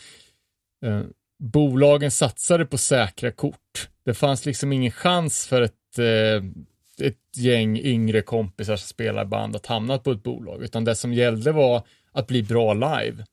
eh, 0.82 1.02
bolagen 1.42 2.10
satsade 2.10 2.66
på 2.66 2.78
säkra 2.78 3.30
kort. 3.30 3.88
Det 4.04 4.14
fanns 4.14 4.46
liksom 4.46 4.72
ingen 4.72 4.92
chans 4.92 5.46
för 5.46 5.62
ett, 5.62 5.98
eh, 5.98 7.06
ett 7.06 7.36
gäng 7.36 7.78
yngre 7.78 8.22
kompisar 8.22 8.76
som 8.76 8.88
spelar 8.88 9.22
i 9.22 9.26
band 9.26 9.56
att 9.56 9.66
hamna 9.66 9.98
på 9.98 10.12
ett 10.12 10.22
bolag, 10.22 10.62
utan 10.62 10.84
det 10.84 10.94
som 10.94 11.12
gällde 11.12 11.52
var 11.52 11.82
att 12.12 12.26
bli 12.26 12.42
bra 12.42 12.74
live. 12.74 13.24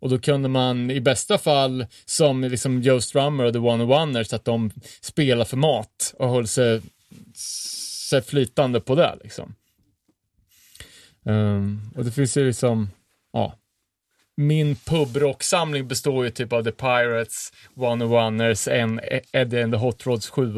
Och 0.00 0.10
då 0.10 0.18
kunde 0.18 0.48
man 0.48 0.90
i 0.90 1.00
bästa 1.00 1.38
fall, 1.38 1.86
som 2.04 2.44
liksom 2.44 2.82
Joe 2.82 3.00
Strummer 3.00 3.44
och 3.44 3.52
The 3.52 3.58
One 3.58 3.84
Oneers, 3.84 4.32
att 4.32 4.44
de 4.44 4.70
spelade 5.00 5.50
för 5.50 5.56
mat 5.56 6.14
och 6.18 6.28
höll 6.28 6.48
sig, 6.48 6.82
sig 8.08 8.22
flytande 8.22 8.80
på 8.80 8.94
det 8.94 9.18
liksom. 9.22 9.54
Um, 11.22 11.90
och 11.96 12.04
det 12.04 12.12
finns 12.12 12.36
ju 12.36 12.46
liksom, 12.46 12.90
ja. 13.32 13.54
Min 14.36 14.76
pubrocksamling 14.76 15.88
består 15.88 16.24
ju 16.24 16.30
typ 16.30 16.52
av 16.52 16.62
The 16.64 16.72
Pirates, 16.72 17.52
One 17.76 18.04
Oneers, 18.04 18.68
en 18.68 19.00
Eddie 19.32 19.62
and 19.62 19.72
the 19.72 19.78
Hot 19.78 20.06
Rods 20.06 20.30
7 20.30 20.54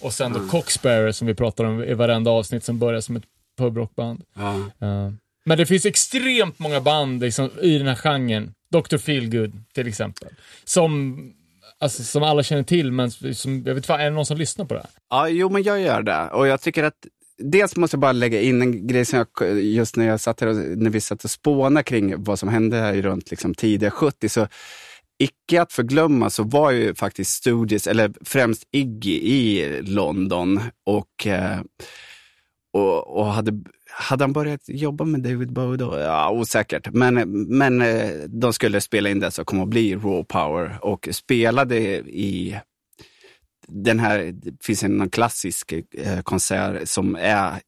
och 0.00 0.12
sen 0.12 0.32
då 0.32 0.40
Coxbearer 0.40 1.12
som 1.12 1.26
vi 1.26 1.34
pratar 1.34 1.64
om 1.64 1.84
i 1.84 1.94
varenda 1.94 2.30
avsnitt 2.30 2.64
som 2.64 2.78
börjar 2.78 3.00
som 3.00 3.16
ett 3.16 3.24
pubrockband. 3.58 4.22
Ja. 4.34 4.54
Ehm, 4.86 5.18
men 5.44 5.58
det 5.58 5.66
finns 5.66 5.86
extremt 5.86 6.58
många 6.58 6.80
band 6.80 7.20
liksom, 7.20 7.50
i 7.62 7.78
den 7.78 7.86
här 7.86 7.94
genren. 7.94 8.54
Dr. 8.72 8.96
Feelgood 8.96 9.64
till 9.74 9.88
exempel. 9.88 10.28
Som, 10.64 11.18
alltså, 11.80 12.02
som 12.02 12.22
alla 12.22 12.42
känner 12.42 12.62
till, 12.62 12.92
men 12.92 13.10
som, 13.10 13.62
jag 13.66 13.74
vet 13.74 13.84
inte, 13.84 13.92
är 13.92 14.04
det 14.04 14.10
någon 14.10 14.26
som 14.26 14.36
lyssnar 14.36 14.64
på 14.64 14.74
det 14.74 14.80
här? 14.80 14.90
Ja, 15.10 15.28
jo 15.28 15.48
men 15.48 15.62
jag 15.62 15.80
gör 15.80 16.02
det. 16.02 16.28
Och 16.32 16.46
jag 16.46 16.60
tycker 16.60 16.84
att 16.84 17.06
Dels 17.38 17.76
måste 17.76 17.94
jag 17.94 18.00
bara 18.00 18.12
lägga 18.12 18.40
in 18.40 18.62
en 18.62 18.86
grej 18.86 19.04
som 19.04 19.24
jag, 19.38 19.60
just 19.60 19.96
när 19.96 20.06
jag 20.06 20.20
satt 20.20 20.40
här 20.40 20.48
och, 20.48 20.56
när 20.56 20.90
vi 20.90 21.00
satt 21.00 21.24
och 21.24 21.30
spånade 21.30 21.84
kring 21.84 22.24
vad 22.24 22.38
som 22.38 22.48
hände 22.48 22.76
här 22.76 23.02
runt 23.02 23.30
liksom 23.30 23.54
tidiga 23.54 23.90
70, 23.90 24.28
så 24.28 24.48
icke 25.18 25.62
att 25.62 25.72
förglömma 25.72 26.30
så 26.30 26.42
var 26.42 26.70
ju 26.70 26.94
faktiskt 26.94 27.30
Studios, 27.30 27.86
eller 27.86 28.12
främst 28.24 28.64
Iggy 28.72 29.14
i 29.14 29.82
London 29.82 30.60
och, 30.86 31.26
eh, 31.26 31.60
och, 32.72 33.16
och 33.16 33.26
hade, 33.26 33.52
hade 33.90 34.24
han 34.24 34.32
börjat 34.32 34.68
jobba 34.68 35.04
med 35.04 35.22
David 35.22 35.52
Bowie 35.52 35.76
då? 35.76 35.98
Ja, 35.98 36.30
osäkert. 36.30 36.88
Men, 36.92 37.14
men 37.58 37.82
eh, 37.82 38.10
de 38.26 38.52
skulle 38.52 38.80
spela 38.80 39.08
in 39.08 39.20
det 39.20 39.30
som 39.30 39.44
kom 39.44 39.60
att 39.60 39.68
bli 39.68 39.94
Raw 39.94 40.24
Power 40.24 40.78
och 40.82 41.08
spelade 41.12 41.78
i 41.98 42.60
den 43.68 43.98
här, 43.98 44.32
det 44.32 44.64
finns 44.64 44.82
en 44.82 45.10
klassisk 45.10 45.72
eh, 45.72 46.20
konsert 46.22 46.88
som 46.88 47.16
är, 47.16 47.60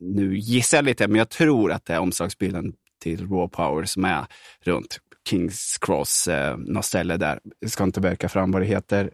nu 0.00 0.38
gissar 0.38 0.78
jag 0.78 0.84
lite, 0.84 1.08
men 1.08 1.18
jag 1.18 1.28
tror 1.28 1.72
att 1.72 1.84
det 1.84 1.94
är 1.94 1.98
omslagsbilden 1.98 2.72
till 3.02 3.20
Raw 3.20 3.48
Power 3.48 3.84
som 3.84 4.04
är 4.04 4.26
runt 4.64 4.98
Kings 5.28 5.78
Cross, 5.80 6.28
eh, 6.28 6.56
något 6.56 6.84
ställe 6.84 7.16
där. 7.16 7.40
Jag 7.58 7.70
ska 7.70 7.84
inte 7.84 8.00
verka 8.00 8.28
fram 8.28 8.50
vad 8.50 8.62
det 8.62 8.66
heter. 8.66 9.10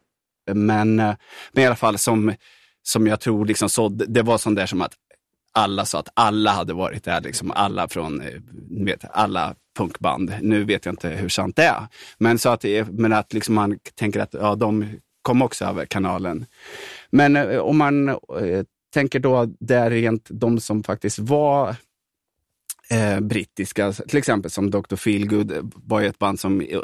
Men, 0.53 1.01
eh, 1.01 1.15
men 1.53 1.65
i 1.65 1.67
alla 1.67 1.77
fall 1.77 1.99
som, 1.99 2.35
som 2.83 3.07
jag 3.07 3.21
tror, 3.21 3.47
liksom 3.47 3.69
så, 3.69 3.89
det 3.89 4.23
var 4.23 4.39
sånt 4.39 4.57
där 4.57 4.67
som 4.67 4.83
att 4.83 4.95
alla 5.53 5.85
sa 5.85 5.99
att 5.99 6.09
alla 6.15 6.51
hade 6.51 6.75
varit 6.75 7.05
där, 7.05 7.21
liksom 7.21 7.51
alla 7.51 7.89
från, 7.89 8.21
eh, 8.21 8.41
vet, 8.85 9.05
alla 9.11 9.55
punkband. 9.79 10.35
Nu 10.43 10.65
vet 10.65 10.85
jag 10.85 10.93
inte 10.93 11.09
hur 11.09 11.29
sant 11.29 11.57
det 11.57 11.65
är. 11.65 11.87
Men, 12.19 12.39
så 12.39 12.49
att, 12.49 12.65
eh, 12.65 12.87
men 12.91 13.13
att 13.13 13.33
liksom 13.33 13.55
man 13.55 13.79
tänker 13.95 14.21
att 14.21 14.35
ja, 14.35 14.55
de 14.55 14.87
kom 15.29 15.43
också 15.43 15.65
över 15.65 15.87
kanalen. 15.87 16.47
Men 17.11 17.37
eh, 17.37 17.59
om 17.59 17.79
man 17.79 18.09
eh, 18.09 18.65
tänker 18.95 19.21
då 19.21 19.47
där 19.61 19.91
rent 19.91 20.29
de 20.31 20.61
som 20.61 20.83
faktiskt 20.83 21.19
var 21.19 21.77
eh, 22.91 23.21
brittiska, 23.21 23.93
till 23.93 24.19
exempel 24.19 24.51
som 24.51 24.71
Dr. 24.71 24.97
Feelgood 24.97 25.53
eh, 25.53 25.63
var 25.75 26.01
ju 26.01 26.07
ett 26.07 26.19
band 26.19 26.41
som 26.41 26.63
i, 26.63 26.81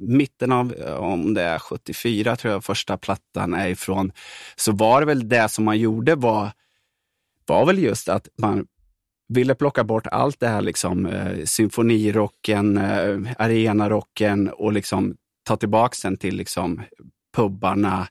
mitten 0.00 0.52
av, 0.52 0.74
eh, 0.74 0.94
om 0.94 1.34
det 1.34 1.42
är 1.42 1.58
74 1.58 2.36
tror 2.36 2.52
jag 2.52 2.64
första 2.64 2.96
plattan 2.96 3.54
är 3.54 3.68
ifrån, 3.68 4.12
så 4.56 4.72
var 4.72 5.00
det 5.00 5.06
väl 5.06 5.28
det 5.28 5.48
som 5.48 5.64
man 5.64 5.78
gjorde 5.78 6.14
var, 6.14 6.50
var 7.46 7.66
väl 7.66 7.78
just 7.78 8.08
att 8.08 8.28
man 8.38 8.66
ville 9.28 9.54
plocka 9.54 9.84
bort 9.84 10.06
allt 10.06 10.40
det 10.40 10.48
här 10.48 10.62
liksom 10.62 11.06
eh, 11.06 11.44
symfonirocken, 11.44 12.76
eh, 12.76 13.18
arenarocken 13.38 14.48
och 14.48 14.72
liksom 14.72 15.16
ta 15.48 15.56
tillbaka 15.56 15.94
den 16.02 16.16
till 16.16 16.36
liksom 16.36 16.82
pubbarna. 17.36 18.08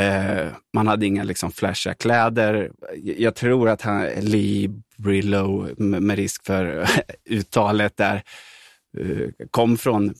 Eh, 0.00 0.48
man 0.74 0.86
hade 0.86 1.06
inga 1.06 1.24
liksom 1.24 1.52
flashiga 1.52 1.94
kläder. 1.94 2.70
Jag 3.02 3.34
tror 3.34 3.68
att 3.68 3.82
han, 3.82 4.06
Lee 4.06 4.70
Brillo, 4.96 5.68
med, 5.78 6.16
risk 6.16 6.46
för 6.46 6.88
uttalet 7.30 7.96
där, 7.96 8.22
eh, 8.98 9.28
kom 9.50 9.76
från 9.76 10.14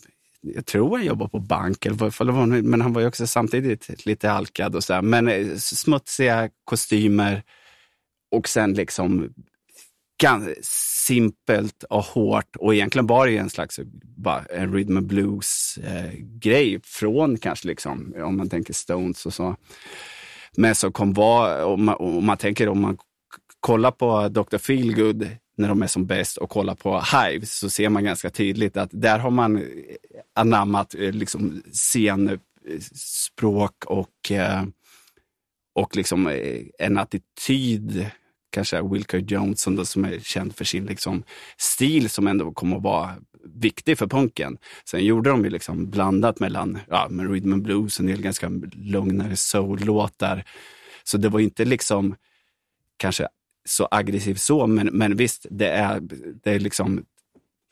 jag 0.54 0.66
tror 0.66 0.96
han 0.96 1.06
jobbade 1.06 1.30
på 1.30 1.38
bank, 1.38 1.86
eller 1.86 2.62
men 2.62 2.80
han 2.80 2.92
var 2.92 3.00
ju 3.00 3.08
också 3.08 3.26
samtidigt 3.26 4.06
lite 4.06 4.30
alkad 4.30 4.76
och 4.76 4.84
så 4.84 4.92
där. 4.92 5.02
Men 5.02 5.28
eh, 5.28 5.56
smutsiga 5.56 6.50
kostymer 6.64 7.42
och 8.30 8.48
sen 8.48 8.72
liksom 8.72 9.34
simpelt 11.06 11.82
och 11.82 12.04
hårt 12.04 12.56
och 12.56 12.74
egentligen 12.74 13.06
var 13.06 13.26
det 13.26 13.36
en 13.36 13.50
slags 13.50 13.80
bara 14.02 14.44
en 14.44 14.72
rhythm 14.72 14.96
and 14.96 15.06
blues 15.06 15.78
eh, 15.78 16.12
grej 16.18 16.80
från 16.84 17.38
kanske 17.38 17.68
liksom, 17.68 18.14
om 18.16 18.36
man 18.36 18.48
tänker 18.48 18.74
Stones 18.74 19.26
och 19.26 19.34
så. 19.34 19.56
Men 20.56 20.74
så 20.74 20.90
kom 20.90 21.12
var, 21.12 21.64
om 21.64 21.84
man, 21.84 21.94
om 21.94 22.26
man 22.26 22.36
tänker 22.36 22.68
om 22.68 22.80
man 22.80 22.98
kollar 23.60 23.90
på 23.90 24.28
Dr. 24.28 24.58
Feelgood 24.58 25.28
när 25.56 25.68
de 25.68 25.82
är 25.82 25.86
som 25.86 26.06
bäst 26.06 26.36
och 26.36 26.50
kollar 26.50 26.74
på 26.74 27.00
Hives 27.00 27.58
så 27.58 27.70
ser 27.70 27.88
man 27.88 28.04
ganska 28.04 28.30
tydligt 28.30 28.76
att 28.76 28.90
där 28.92 29.18
har 29.18 29.30
man 29.30 29.56
eh, 29.56 29.62
anammat 30.34 30.94
eh, 30.94 31.12
liksom 31.12 31.62
scenspråk 31.72 33.84
eh, 33.84 33.86
och, 33.86 34.32
och 35.74 35.96
liksom 35.96 36.30
en 36.78 36.98
attityd 36.98 38.10
kanske 38.50 38.82
Wilker 38.82 39.18
Johnson 39.18 39.76
då, 39.76 39.84
som 39.84 40.04
är 40.04 40.18
känd 40.20 40.56
för 40.56 40.64
sin 40.64 40.86
liksom, 40.86 41.22
stil 41.56 42.10
som 42.10 42.26
ändå 42.26 42.52
kommer 42.52 42.76
att 42.76 42.82
vara 42.82 43.16
viktig 43.54 43.98
för 43.98 44.06
punken. 44.06 44.58
Sen 44.84 45.04
gjorde 45.04 45.30
de 45.30 45.44
ju 45.44 45.50
liksom 45.50 45.90
blandat 45.90 46.40
mellan 46.40 46.78
ja, 46.88 47.08
med 47.10 47.30
rhythm 47.30 47.52
and 47.52 47.62
blues, 47.62 48.00
en 48.00 48.06
del 48.06 48.22
ganska 48.22 48.48
lugnare 48.72 49.36
soul-låtar. 49.36 50.44
Så 51.04 51.18
det 51.18 51.28
var 51.28 51.40
inte 51.40 51.64
liksom 51.64 52.16
kanske 52.96 53.28
så 53.64 53.88
aggressivt 53.90 54.40
så, 54.40 54.66
men, 54.66 54.86
men 54.86 55.16
visst, 55.16 55.46
det 55.50 55.68
är, 55.68 56.00
det 56.42 56.50
är 56.50 56.60
liksom 56.60 57.04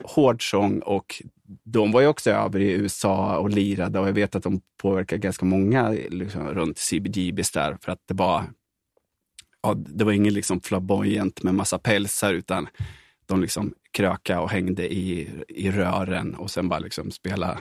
hård 0.03 0.49
sång 0.49 0.79
och 0.79 1.23
de 1.63 1.91
var 1.91 2.01
ju 2.01 2.07
också 2.07 2.31
över 2.31 2.59
i 2.59 2.71
USA 2.71 3.37
och 3.37 3.49
lirade 3.49 3.99
och 3.99 4.07
jag 4.07 4.13
vet 4.13 4.35
att 4.35 4.43
de 4.43 4.61
påverkade 4.77 5.19
ganska 5.19 5.45
många 5.45 5.89
liksom, 5.89 6.47
runt 6.47 6.77
CBGBs 6.77 7.51
där 7.51 7.77
för 7.81 7.91
att 7.91 8.01
det 8.07 8.13
var 8.13 8.43
ja, 9.65 9.73
det 9.77 10.03
var 10.03 10.11
ingen 10.11 10.33
liksom 10.33 10.61
flamboyant 10.61 11.43
med 11.43 11.53
massa 11.53 11.79
pälsar 11.79 12.33
utan 12.33 12.67
de 13.25 13.41
liksom 13.41 13.73
kröka 13.91 14.41
och 14.41 14.49
hängde 14.49 14.93
i, 14.93 15.29
i 15.47 15.71
rören 15.71 16.35
och 16.35 16.51
sen 16.51 16.69
bara 16.69 16.79
liksom 16.79 17.11
spela 17.11 17.59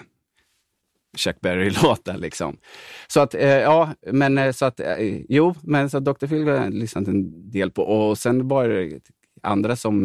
Chuck 1.16 1.40
Berry-låtar. 1.40 2.18
Liksom. 2.18 2.56
Så 3.08 3.20
att, 3.20 3.34
eh, 3.34 3.48
ja, 3.48 3.94
men 4.12 4.38
eh, 4.38 4.52
så 4.52 4.64
att, 4.64 4.80
eh, 4.80 5.22
jo, 5.28 5.54
men 5.62 5.90
så 5.90 6.00
Dr. 6.00 6.26
Phil 6.26 6.48
har 6.48 6.54
jag 6.54 6.74
lyssnat 6.74 7.08
en 7.08 7.50
del 7.50 7.70
på. 7.70 7.82
Och 7.82 8.18
sen 8.18 8.48
var 8.48 8.68
det 8.68 9.00
andra 9.42 9.76
som 9.76 10.04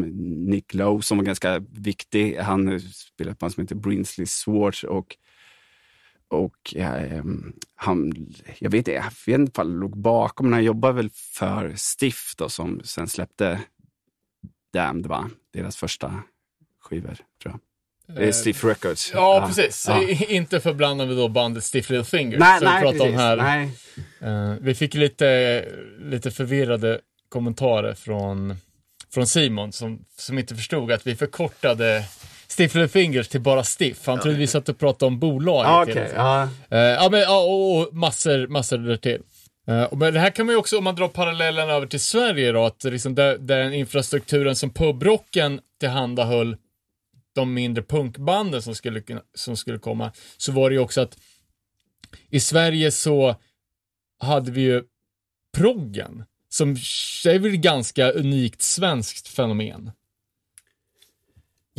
Nick 0.49 0.73
Lowe 0.73 1.01
som 1.01 1.17
var 1.17 1.25
ganska 1.25 1.59
viktig. 1.71 2.37
Han 2.37 2.79
spelade 2.79 3.35
på 3.35 3.45
en 3.45 3.51
som 3.51 3.61
heter 3.61 3.75
Brinsley 3.75 4.25
Swartz 4.27 4.83
och 4.83 5.17
och 6.29 6.57
ja, 6.71 6.95
ehm, 6.97 7.53
han, 7.75 8.13
jag 8.59 8.71
vet 8.71 8.87
inte, 8.87 9.03
han 9.55 9.79
låg 9.79 9.97
bakom, 9.97 10.45
men 10.45 10.53
han 10.53 10.63
jobbade 10.63 10.93
väl 10.93 11.09
för 11.13 11.73
Stiff 11.75 12.33
då, 12.37 12.49
som 12.49 12.81
sen 12.83 13.07
släppte 13.07 13.59
Damned, 14.73 15.05
va? 15.05 15.29
Deras 15.53 15.77
första 15.77 16.23
skivor, 16.81 17.17
tror 17.41 17.53
jag. 17.53 17.59
Är 18.17 18.31
Stiff 18.31 18.63
Records. 18.63 19.11
Ja, 19.13 19.43
precis. 19.47 19.85
Ja. 19.87 20.09
Inte 20.27 20.59
förblanda 20.59 21.05
med 21.05 21.17
då 21.17 21.29
bandet 21.29 21.63
Stiff 21.63 21.89
Little 21.89 22.03
Fingers. 22.03 22.39
Nej, 22.39 22.59
vi 22.59 22.65
nej, 22.65 22.85
om 22.85 22.91
precis. 22.91 23.15
Nej. 23.37 23.69
Eh, 24.21 24.53
vi 24.61 24.75
fick 24.75 24.93
lite, 24.93 25.65
lite 25.99 26.31
förvirrade 26.31 27.01
kommentarer 27.29 27.93
från, 27.93 28.55
från 29.13 29.27
Simon 29.27 29.71
som, 29.71 30.05
som 30.17 30.39
inte 30.39 30.55
förstod 30.55 30.91
att 30.91 31.07
vi 31.07 31.15
förkortade 31.15 32.05
Stiff 32.51 32.75
Little 32.75 32.87
Fingers 32.87 33.27
till 33.27 33.41
bara 33.41 33.63
Stiff. 33.63 34.07
Han 34.07 34.19
trodde 34.19 34.37
vi 34.37 34.47
satt 34.47 34.69
och 34.69 34.77
pratade 34.77 35.07
om 35.07 35.19
bolaget. 35.19 35.71
Okej. 35.71 35.93
tiden. 35.93 36.25
Ja. 36.25 36.43
Eh, 36.69 36.79
ja, 36.79 37.09
men, 37.11 37.19
ja, 37.19 37.39
och, 37.39 37.77
och 37.79 37.93
massor, 37.93 38.47
massor 38.47 38.77
där 38.77 38.97
till. 38.97 39.21
Och 39.89 39.97
men 39.97 40.13
det 40.13 40.19
här 40.19 40.29
kan 40.29 40.45
man 40.45 40.53
ju 40.53 40.59
också, 40.59 40.77
om 40.77 40.83
man 40.83 40.95
drar 40.95 41.07
parallellen 41.07 41.69
över 41.69 41.87
till 41.87 41.99
Sverige 41.99 42.51
då, 42.51 42.65
att 42.65 42.83
liksom 42.83 43.15
där, 43.15 43.37
den 43.37 43.73
infrastrukturen 43.73 44.55
som 44.55 44.69
pubrocken 44.69 45.59
tillhandahöll 45.79 46.57
de 47.35 47.53
mindre 47.53 47.83
punkbanden 47.83 48.61
som 48.61 48.75
skulle, 48.75 49.03
som 49.35 49.57
skulle 49.57 49.79
komma, 49.79 50.11
så 50.37 50.51
var 50.51 50.69
det 50.69 50.73
ju 50.73 50.79
också 50.79 51.01
att 51.01 51.17
i 52.29 52.39
Sverige 52.39 52.91
så 52.91 53.35
hade 54.19 54.51
vi 54.51 54.61
ju 54.61 54.83
proggen, 55.57 56.23
som 56.49 56.71
är 57.25 57.39
väl 57.39 57.57
ganska 57.57 58.11
unikt 58.11 58.61
svenskt 58.61 59.27
fenomen. 59.27 59.91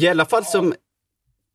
I 0.01 0.09
alla 0.09 0.25
fall 0.27 0.45
som... 0.45 0.75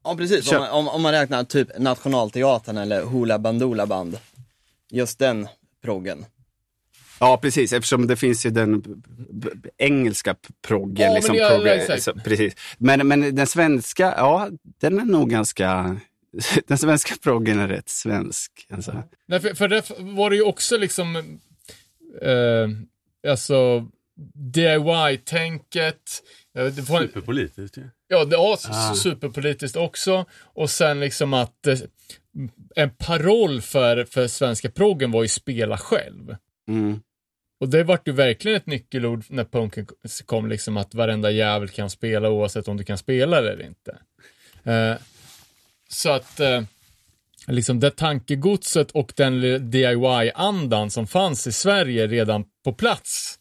Ja 0.03 0.15
precis, 0.15 0.51
om, 0.51 0.57
man- 0.59 0.69
om, 0.71 0.87
om 0.87 1.01
man 1.01 1.11
räknar 1.11 1.43
typ 1.43 1.77
Nationalteatern 1.79 2.77
eller 2.77 3.03
Hoola 3.03 3.39
Bandoola 3.39 3.85
Band. 3.85 4.17
Just 4.91 5.19
den 5.19 5.47
proggen. 5.83 6.25
Ja, 7.19 7.37
precis, 7.37 7.73
eftersom 7.73 8.07
det 8.07 8.15
finns 8.15 8.45
ju 8.45 8.49
den 8.49 8.83
engelska 9.77 10.35
proggen. 10.67 10.95
Ja, 10.97 11.07
men 11.07 11.15
liksom, 11.15 11.35
det- 11.35 11.41
ja, 11.41 11.49
progr- 11.49 11.69
exakt. 11.79 12.03
så, 12.03 12.13
precis. 12.13 12.53
Men, 12.77 13.07
men 13.07 13.35
den 13.35 13.47
svenska, 13.47 14.13
ja, 14.17 14.49
den 14.81 14.99
är 14.99 15.05
nog 15.05 15.29
ganska... 15.29 15.99
Den 16.67 16.77
svenska 16.77 17.15
proggen 17.23 17.59
är 17.59 17.67
rätt 17.67 17.89
svensk. 17.89 18.51
Alltså. 18.69 19.03
Nej, 19.27 19.39
för, 19.39 19.53
för 19.53 19.67
det 19.67 19.91
var 19.99 20.29
det 20.29 20.35
ju 20.35 20.41
också 20.41 20.77
liksom, 20.77 21.15
eh, 22.21 22.67
alltså, 23.31 23.87
DIY-tänket. 24.53 26.23
Eh, 26.55 26.65
det 26.65 26.81
var- 26.81 26.99
Superpolitiskt 27.01 27.77
ju. 27.77 27.89
Ja, 28.07 28.53
s- 28.59 28.65
Ah. 28.69 28.93
superpolitiskt 28.95 29.77
också. 29.77 30.25
Och 30.33 30.69
sen 30.69 30.99
liksom 30.99 31.33
att 31.33 31.67
eh, 31.67 31.79
en 32.75 32.89
paroll 32.89 33.61
för, 33.61 34.03
för 34.05 34.27
svenska 34.27 34.69
proggen 34.71 35.11
var 35.11 35.21
ju 35.23 35.27
spela 35.29 35.77
själv. 35.77 36.35
Mm. 36.67 36.99
Och 37.59 37.69
det 37.69 37.83
vart 37.83 38.07
ju 38.07 38.11
verkligen 38.11 38.57
ett 38.57 38.65
nyckelord 38.65 39.23
när 39.29 39.43
punken 39.43 39.87
kom, 40.25 40.47
liksom 40.49 40.77
att 40.77 40.93
varenda 40.93 41.31
jävel 41.31 41.69
kan 41.69 41.89
spela 41.89 42.29
oavsett 42.29 42.67
om 42.67 42.77
du 42.77 42.83
kan 42.83 42.97
spela 42.97 43.37
eller 43.37 43.61
inte. 43.61 43.97
Eh, 44.63 44.95
så 45.89 46.09
att 46.11 46.39
eh, 46.39 46.61
liksom 47.47 47.79
det 47.79 47.91
tankegodset 47.91 48.91
och 48.91 49.13
den 49.15 49.41
DIY-andan 49.71 50.91
som 50.91 51.07
fanns 51.07 51.47
i 51.47 51.51
Sverige 51.51 52.07
redan 52.07 52.45
på 52.63 52.73
plats 52.73 53.39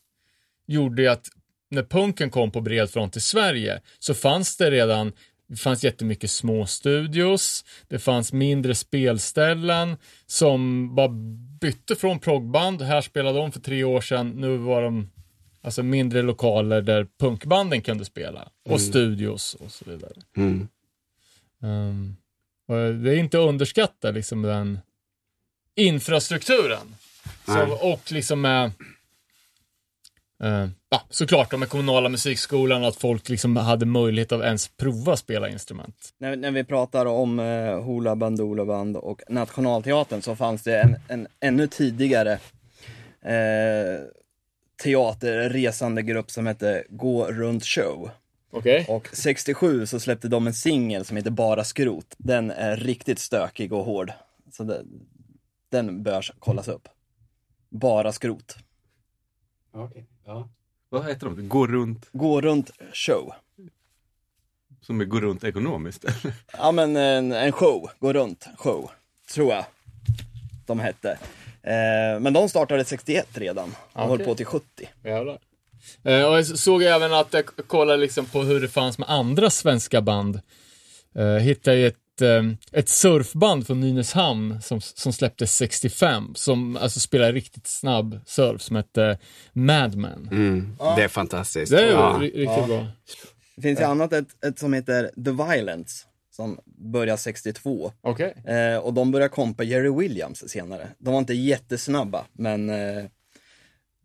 gjorde 0.66 1.02
ju 1.02 1.08
att 1.08 1.26
när 1.74 1.82
punken 1.82 2.30
kom 2.30 2.50
på 2.50 2.60
bred 2.60 2.90
front 2.90 3.16
i 3.16 3.20
Sverige 3.20 3.80
så 3.98 4.14
fanns 4.14 4.56
det 4.56 4.70
redan 4.70 5.12
det 5.46 5.56
fanns 5.56 5.84
jättemycket 5.84 6.30
små 6.30 6.66
studios, 6.66 7.64
det 7.88 7.98
fanns 7.98 8.32
mindre 8.32 8.74
spelställen 8.74 9.96
som 10.26 10.94
bara 10.94 11.08
bytte 11.60 11.96
från 11.96 12.18
proggband, 12.18 12.82
här 12.82 13.00
spelade 13.00 13.38
de 13.38 13.52
för 13.52 13.60
tre 13.60 13.84
år 13.84 14.00
sedan, 14.00 14.28
nu 14.28 14.56
var 14.56 14.82
de 14.82 15.10
alltså 15.62 15.82
mindre 15.82 16.22
lokaler 16.22 16.82
där 16.82 17.06
punkbanden 17.18 17.82
kunde 17.82 18.04
spela 18.04 18.48
och 18.68 18.80
studios 18.80 19.54
och 19.54 19.70
så 19.70 19.84
vidare. 19.90 20.12
Mm. 20.36 20.68
Um, 21.60 22.16
och 22.68 22.94
det 22.94 23.10
är 23.10 23.16
inte 23.16 23.38
att 23.38 23.48
underskatta 23.48 24.10
liksom 24.10 24.42
den 24.42 24.78
infrastrukturen. 25.76 26.94
Så, 27.46 27.92
och 27.92 28.12
liksom 28.12 28.40
med 28.40 28.70
eh, 30.42 30.68
ja, 30.88 31.02
såklart 31.10 31.50
de 31.50 31.66
kommunala 31.66 32.08
musikskolan 32.08 32.84
att 32.84 32.96
folk 32.96 33.28
liksom 33.28 33.56
hade 33.56 33.86
möjlighet 33.86 34.32
att 34.32 34.42
ens 34.42 34.68
prova 34.68 35.16
spela 35.16 35.48
instrument. 35.48 36.14
När, 36.18 36.36
när 36.36 36.50
vi 36.50 36.64
pratar 36.64 37.06
om 37.06 37.38
eh, 37.38 37.82
Hoola 37.82 38.16
Bandoola 38.16 38.64
Band 38.64 38.96
och 38.96 39.22
Nationalteatern 39.28 40.22
så 40.22 40.36
fanns 40.36 40.62
det 40.62 40.80
en, 40.80 40.96
en 41.08 41.26
ännu 41.40 41.66
tidigare 41.66 42.32
eh, 43.22 44.00
teaterresande 44.82 46.02
grupp 46.02 46.30
som 46.30 46.46
hette 46.46 46.84
Gå 46.88 47.26
Runt 47.26 47.64
Show. 47.64 48.10
Okej. 48.50 48.86
Och 48.88 49.08
67 49.12 49.86
så 49.86 50.00
släppte 50.00 50.28
de 50.28 50.46
en 50.46 50.54
singel 50.54 51.04
som 51.04 51.16
heter 51.16 51.30
Bara 51.30 51.64
Skrot. 51.64 52.14
Den 52.18 52.50
är 52.50 52.76
riktigt 52.76 53.18
stökig 53.18 53.72
och 53.72 53.84
hård. 53.84 54.12
Så 54.52 54.64
det, 54.64 54.82
den 55.70 56.02
bör 56.02 56.24
kollas 56.38 56.68
upp. 56.68 56.88
Bara 57.70 58.12
Skrot. 58.12 58.56
Ja. 60.26 60.48
Vad 60.88 61.06
heter 61.06 61.26
de? 61.26 61.48
Gå 61.48 61.66
runt, 61.66 62.08
Gå 62.12 62.40
Runt 62.40 62.70
Show. 62.92 63.32
som 64.80 65.00
är 65.00 65.04
gå 65.04 65.20
runt 65.20 65.44
ekonomiskt. 65.44 66.04
Ja 66.58 66.72
men 66.72 66.96
en, 66.96 67.32
en 67.32 67.52
show, 67.52 67.90
Gå 67.98 68.12
Runt 68.12 68.48
Show, 68.58 68.90
tror 69.34 69.52
jag 69.52 69.64
de 70.66 70.80
hette. 70.80 71.10
Eh, 71.62 72.20
men 72.20 72.32
de 72.32 72.48
startade 72.48 72.84
61 72.84 73.26
redan 73.38 73.68
och 73.92 74.02
Okej. 74.04 74.08
höll 74.16 74.24
på 74.26 74.34
till 74.34 74.46
70. 74.46 74.64
Jävlar. 75.04 75.38
Eh, 76.02 76.22
och 76.24 76.36
jag 76.36 76.46
såg 76.46 76.82
även 76.82 77.14
att 77.14 77.32
jag 77.32 77.46
kollade 77.46 77.98
liksom 77.98 78.26
på 78.26 78.42
hur 78.42 78.60
det 78.60 78.68
fanns 78.68 78.98
med 78.98 79.08
andra 79.10 79.50
svenska 79.50 80.00
band. 80.00 80.40
Eh, 81.14 81.24
hittade 81.26 81.76
ju 81.76 81.86
ett, 81.86 81.96
eh, 82.22 82.42
ett 82.72 82.88
surfband 82.88 83.66
från 83.66 83.80
Nynäshamn 83.80 84.62
som, 84.62 84.80
som 84.80 85.12
släpptes 85.12 85.56
65, 85.56 86.34
som 86.34 86.76
alltså 86.76 87.00
spelar 87.00 87.32
riktigt 87.32 87.66
snabb 87.66 88.20
surf 88.26 88.62
som 88.62 88.76
hette 88.76 89.18
Madman. 89.52 90.28
Mm. 90.32 90.76
Det 90.96 91.02
är 91.04 91.08
fantastiskt. 91.08 91.72
Det 91.72 91.82
är 91.82 91.92
ja. 91.92 92.18
ri- 92.20 92.36
riktigt 92.36 92.66
bra. 92.66 92.86
Det 93.56 93.62
finns 93.62 93.80
ju 93.80 93.84
annat 93.84 94.12
ett, 94.12 94.44
ett 94.46 94.58
som 94.58 94.72
heter 94.72 95.10
The 95.24 95.30
Violence, 95.30 96.06
som 96.36 96.58
börjar 96.92 97.16
62. 97.16 97.92
Okej. 98.00 98.34
Eh, 98.46 98.76
och 98.78 98.94
de 98.94 99.10
började 99.10 99.28
kompa 99.34 99.64
Jerry 99.64 99.90
Williams 99.90 100.48
senare. 100.50 100.88
De 100.98 101.12
var 101.12 101.18
inte 101.18 101.34
jättesnabba, 101.34 102.24
men 102.32 102.70
eh, 102.70 103.04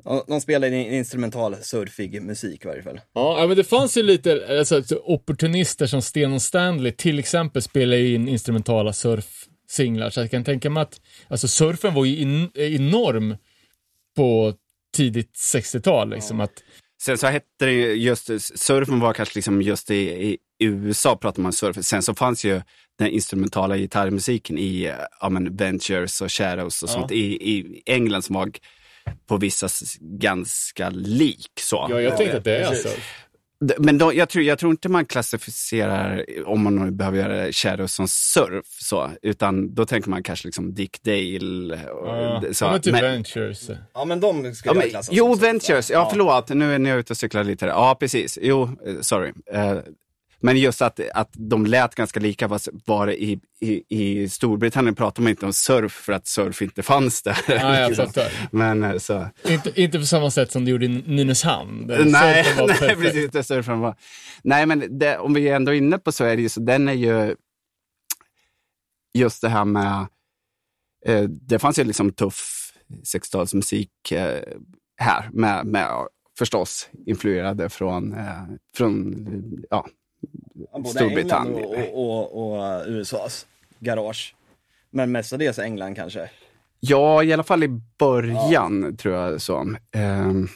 Ja, 0.04 0.26
De 0.28 0.42
spelade 0.42 0.78
in 0.78 0.94
instrumental 0.94 1.56
surfig 1.56 2.22
musik 2.22 2.66
i 2.66 2.68
varje 2.68 2.84
fall. 2.84 3.02
Ja, 3.14 3.40
ja, 3.40 3.48
men 3.48 3.58
det 3.58 3.64
fanns 3.64 3.98
ju 3.98 4.04
lite 4.04 4.60
alltså, 4.60 4.96
opportunister 4.96 5.88
som 5.88 6.02
Sten 6.02 6.34
och 6.34 6.42
Stanley 6.42 6.92
till 6.92 7.20
exempel 7.20 7.62
spelade 7.62 8.08
in 8.08 8.28
instrumentala 8.28 8.94
surfsinglar. 8.94 10.10
Så 10.10 10.20
jag 10.20 10.32
kan 10.32 10.44
tänka 10.44 10.70
mig 10.70 10.82
att 10.82 11.02
alltså, 11.28 11.48
surfen 11.48 11.94
var 11.94 12.06
ju 12.06 12.18
in, 12.18 12.52
enorm 12.54 13.36
på 14.16 14.54
tidigt 14.96 15.34
60-tal. 15.34 16.10
Liksom, 16.10 16.40
att, 16.40 16.64
Sen 17.02 17.18
så 17.18 17.28
hette 17.28 17.66
det 17.66 17.72
ju 17.72 17.94
just, 17.94 18.60
surfen 18.60 19.00
var 19.00 19.14
kanske 19.14 19.38
liksom 19.38 19.62
just 19.62 19.92
i, 19.92 19.96
i 19.96 20.66
USA 20.66 21.16
pratade 21.16 21.42
man 21.42 21.54
surf. 21.54 21.86
Sen 21.86 22.02
så 22.02 22.16
fanns 22.16 22.46
ju 22.46 22.62
den 22.98 23.08
instrumentala 23.08 23.78
gitarrmusiken 23.78 24.58
i 24.58 24.94
ja, 25.22 25.30
men 25.30 25.56
Ventures 25.56 26.22
och 26.22 26.32
Shadows 26.32 26.84
och 26.84 26.90
sånt 26.90 27.12
i, 27.12 27.52
i 27.52 27.84
England 27.86 28.22
som 28.22 28.36
var 28.36 28.52
på 29.28 29.38
vissa 29.38 29.68
ganska 30.02 30.90
lik. 30.90 31.52
Så. 31.60 31.88
ja, 31.90 32.02
jag 32.02 32.18
tänkte 32.18 32.38
att 32.38 32.44
det 32.44 32.58
är. 32.58 32.76
D- 33.66 33.76
Men 33.78 33.98
då, 33.98 34.14
jag, 34.14 34.30
tror, 34.30 34.44
jag 34.44 34.60
tror 34.60 34.72
inte 34.72 34.90
man 34.90 35.06
klassificerar, 35.06 36.26
om 36.46 36.64
man 36.64 36.76
nu 36.76 36.92
behöver 36.92 37.18
göra 37.18 37.52
Shadows 37.52 37.94
som 37.94 38.08
surf, 38.08 38.66
så, 38.82 39.12
utan 39.22 39.74
då 39.76 39.86
tänker 39.86 40.10
man 40.10 40.24
kanske 40.24 40.48
liksom 40.48 40.74
Dick 40.74 41.04
Dale. 41.04 41.90
Och, 41.90 42.08
Ja, 42.08 42.44
så. 42.52 42.66
ja, 42.66 42.72
men 42.72 42.82
typ 42.82 42.92
Men- 42.94 43.02
Ventures. 43.02 43.70
Ja 43.94 44.06
men 44.06 44.20
de 44.20 44.56
skulle 44.56 44.76
Ja, 44.76 44.82
jag 44.82 44.90
klassa 44.90 45.12
jo, 45.16 45.36
Ventures. 45.36 45.90
Ja, 45.92 46.08
förlåt. 46.12 46.50
Nu 46.50 46.76
är 46.76 46.80
jag 46.80 47.00
ute 47.00 47.14
och 47.14 47.18
cyklar 47.18 47.44
lite. 47.44 47.66
Ja, 47.66 47.98
precis. 48.00 48.40
Jo, 48.42 48.64
eh, 48.86 49.00
sorry. 49.02 49.32
Eh, 49.54 49.78
Men 50.42 50.58
just 50.58 50.82
att, 50.82 51.00
att 51.14 51.30
de 51.34 51.66
lät 51.66 51.96
ganska 51.96 52.20
lika, 52.20 52.48
var 52.86 53.08
det 53.08 53.24
i, 53.24 53.40
i, 53.60 53.84
i 53.90 54.30
Storbritannien 54.30 54.96
pratar 54.96 55.24
man 55.24 55.30
inte 55.30 55.46
om 55.46 55.54
surf 55.54 55.92
för 55.92 56.14
att 56.14 56.28
surf 56.28 56.62
inte 56.62 56.84
fanns 56.84 57.22
där. 57.22 57.38
Ja, 57.48 57.80
jag 57.80 57.90
Liksom. 58.00 58.24
Men 58.52 58.84
eh, 58.84 58.98
så. 58.98 59.28
Inte, 59.48 59.82
inte 59.82 60.00
på 60.00 60.06
samma 60.06 60.32
sätt 60.32 60.52
som 60.52 60.66
det 60.66 60.72
gjorde 60.72 60.86
i 60.86 61.04
Nynäshamn. 61.08 61.88
där 61.88 62.06
Nej, 62.06 62.46
var 62.58 62.68
nej 62.82 62.96
precis. 62.96 63.32
Det 63.32 63.44
surfen 63.44 63.80
var. 63.80 63.96
Nej, 64.42 64.66
men 64.66 65.00
det, 65.00 65.18
om 65.18 65.34
vi 65.34 65.50
är 65.50 65.56
ändå 65.56 65.74
inne 65.74 65.98
på 65.98 66.12
ju 66.26 66.50
så, 66.50 66.60
den 66.60 66.88
är 66.88 66.94
ju 66.94 67.36
just 69.14 69.42
det 69.42 69.50
här 69.50 69.66
med, 69.66 70.08
eh, 71.06 71.24
det 71.24 71.60
fanns 71.60 71.80
ju 71.80 71.84
liksom 71.84 72.12
tuff 72.12 72.74
60-talsmusik 73.14 73.90
eh, 74.12 74.44
här, 74.98 75.30
med, 75.34 75.66
med 75.66 75.88
förstås 76.38 76.90
influerade 77.06 77.70
från, 77.70 78.14
eh, 78.14 78.44
från 78.78 79.28
Ja, 79.70 79.88
Både 80.74 80.90
Storbritannien. 80.90 81.64
England 81.64 81.90
och, 81.94 82.32
och, 82.34 82.54
och, 82.54 82.80
och 82.80 82.84
USAs 82.88 83.48
garage. 83.80 84.36
Men 84.92 85.12
mestadels 85.12 85.60
England 85.60 85.96
kanske. 85.96 86.30
Ja, 86.80 87.24
i 87.24 87.34
alla 87.34 87.44
fall 87.44 87.64
i 87.64 87.82
början 88.00 88.98
tror 88.98 89.16
jag 89.16 89.42
så. 89.42 89.76
Ehm, 89.92 90.48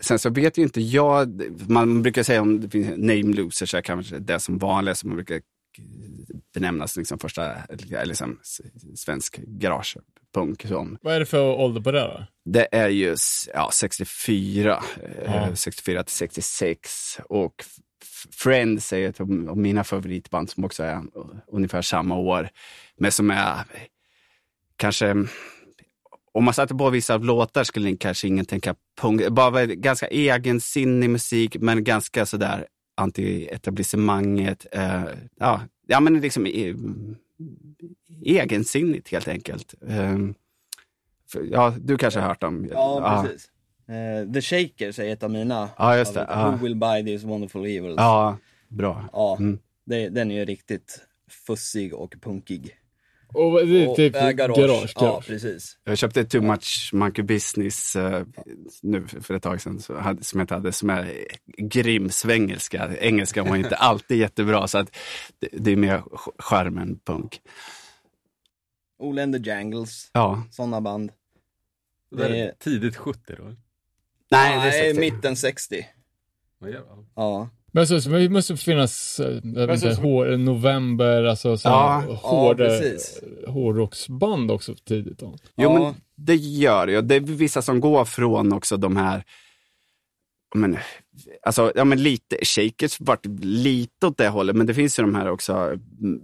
sen 0.00 0.18
så 0.18 0.30
vet 0.30 0.58
ju 0.58 0.62
inte 0.62 0.80
jag, 0.80 1.42
man 1.68 2.02
brukar 2.02 2.22
säga 2.22 2.42
om 2.42 2.60
det 2.60 2.68
finns 2.68 2.88
name 2.88 3.22
losers, 3.22 3.74
är 3.74 3.80
kanske 3.80 4.18
det 4.18 4.40
som 4.40 4.58
vanligt 4.58 4.96
som 4.98 5.10
man 5.10 5.16
brukar 5.16 5.40
benämnas 6.54 6.96
liksom 6.96 7.18
första, 7.18 7.54
eller 7.54 8.06
liksom 8.06 8.38
svensk 8.96 9.36
garagepunk. 9.36 10.66
Som. 10.68 10.98
Vad 11.02 11.14
är 11.14 11.20
det 11.20 11.26
för 11.26 11.42
ålder 11.42 11.80
på 11.80 11.92
det 11.92 12.00
då? 12.00 12.26
Det 12.44 12.68
är 12.72 12.88
ju 12.88 13.16
ja, 13.54 13.70
64, 13.72 14.82
eh, 15.02 15.24
Ja. 15.24 15.56
64 15.56 16.02
till 16.02 16.14
66 16.14 17.18
och 17.28 17.64
Friends 18.30 18.92
är 18.92 19.08
ett 19.08 19.20
av 19.20 19.28
mina 19.58 19.84
favoritband 19.84 20.50
som 20.50 20.64
också 20.64 20.82
är 20.82 21.02
ungefär 21.46 21.82
samma 21.82 22.16
år. 22.18 22.48
Men 22.96 23.12
som 23.12 23.30
är 23.30 23.64
kanske, 24.76 25.10
om 26.32 26.44
man 26.44 26.54
satte 26.54 26.74
på 26.74 26.90
vissa 26.90 27.16
låtar 27.16 27.64
skulle 27.64 27.96
kanske 27.96 28.28
ingen 28.28 28.44
tänka 28.44 28.74
punk. 29.00 29.28
Bara 29.28 29.66
ganska 29.66 30.06
egensinnig 30.06 31.10
musik 31.10 31.56
men 31.60 31.84
ganska 31.84 32.26
sådär 32.26 32.66
anti-etablissemanget. 33.00 34.66
Eh, 34.72 35.02
ja, 35.38 35.60
ja, 35.86 36.00
men 36.00 36.20
liksom 36.20 36.46
eh, 36.46 36.74
egensinnigt 38.24 39.08
helt 39.08 39.28
enkelt. 39.28 39.74
Eh, 39.86 40.18
för- 41.32 41.42
ja, 41.44 41.74
du 41.80 41.96
kanske 41.98 42.20
har 42.20 42.28
hört 42.28 42.40
dem? 42.40 42.68
Ja, 42.70 43.22
precis. 43.24 43.48
Eh, 43.90 44.32
The 44.32 44.40
Shakers 44.40 44.98
är 44.98 45.12
ett 45.12 45.22
av 45.22 45.30
mina. 45.30 45.70
Ja, 45.78 45.96
just 45.98 46.14
det. 46.14 46.26
Ja. 46.28 46.50
Who 46.50 46.56
will 46.56 46.76
buy 46.76 47.04
these 47.04 47.26
wonderful 47.26 47.64
evils? 47.66 47.94
Ja, 47.96 48.36
bra. 48.68 49.04
Ja, 49.12 49.36
Mm. 49.40 49.58
det, 49.86 50.08
den 50.08 50.30
är 50.30 50.34
ju 50.34 50.44
riktigt 50.44 51.00
fussig 51.46 51.94
och 51.94 52.14
punkig. 52.22 52.76
Och 53.34 53.66
det 53.66 53.82
är 53.84 53.88
Och, 53.88 53.96
typ 53.96 54.16
äh, 54.16 54.30
garage. 54.30 54.36
garage. 54.56 54.56
garage. 54.56 54.92
Ja, 54.96 55.22
precis. 55.26 55.78
Jag 55.84 55.98
köpte 55.98 56.24
Too 56.24 56.42
Much 56.42 56.90
Monkey 56.92 57.24
Business 57.24 57.96
eh, 57.96 58.26
nu 58.82 59.06
för 59.06 59.34
ett 59.34 59.42
tag 59.42 59.60
sedan, 59.60 59.80
så 59.80 59.98
hade, 59.98 60.24
som 60.24 60.40
jag 60.40 60.44
inte 60.44 60.54
hade, 60.54 60.72
som 60.72 60.90
är 60.90 61.12
grym 61.56 62.10
svengelska. 62.10 62.90
Engelska 63.00 63.42
var 63.44 63.56
inte 63.56 63.76
alltid 63.76 64.18
jättebra, 64.18 64.68
så 64.68 64.78
att 64.78 64.96
det, 65.38 65.48
det 65.52 65.70
är 65.72 65.76
mer 65.76 65.98
ch- 65.98 66.32
charm 66.38 66.78
än 66.78 66.98
punk. 67.04 67.40
Ole 68.98 69.22
and 69.22 69.34
the 69.44 69.50
Jangles, 69.50 70.10
Ja, 70.12 70.42
sådana 70.50 70.80
band. 70.80 71.12
Det 72.16 72.24
är 72.24 72.28
Det 72.28 72.38
är- 72.38 72.52
tidigt 72.58 72.96
70 72.96 73.34
då? 73.38 73.54
Nej, 74.30 74.50
det 74.60 74.78
är 74.78 74.82
Nej, 74.82 74.94
60. 74.94 75.00
mitten 75.00 75.36
60. 75.36 75.86
Vad 76.58 76.70
gör 76.70 76.84
man? 76.86 77.06
Ja. 77.14 77.48
Men 77.72 77.86
så, 77.86 78.00
så 78.00 78.10
det 78.10 78.28
måste 78.28 78.56
finnas, 78.56 79.20
eh, 79.20 79.40
jag 79.44 79.66
vet 79.66 79.80
så- 79.80 79.88
inte, 79.90 80.00
hår, 80.02 80.36
november, 80.36 81.24
alltså 81.24 81.56
så 81.56 81.68
Ja. 81.68 82.04
ja, 82.08 82.54
Ja, 82.58 83.50
hårdrocksband 83.52 84.50
också 84.50 84.74
tidigt 84.74 85.18
då. 85.18 85.34
Jo, 85.56 85.70
Ja. 85.72 85.78
men 85.78 85.94
det 86.16 86.34
gör 86.36 86.86
det 86.86 86.92
ju. 86.92 87.02
Det 87.02 87.14
är 87.14 87.20
vissa 87.20 87.62
som 87.62 87.80
går 87.80 88.04
från 88.04 88.52
också 88.52 88.76
de 88.76 88.96
här, 88.96 89.24
men, 90.54 90.78
alltså, 91.42 91.72
ja 91.74 91.84
men 91.84 92.02
lite, 92.02 92.44
Shakers 92.44 93.00
vart 93.00 93.26
lite 93.42 94.06
åt 94.06 94.18
det 94.18 94.28
hållet, 94.28 94.56
men 94.56 94.66
det 94.66 94.74
finns 94.74 94.98
ju 94.98 95.02
de 95.02 95.14
här 95.14 95.30
också 95.30 95.78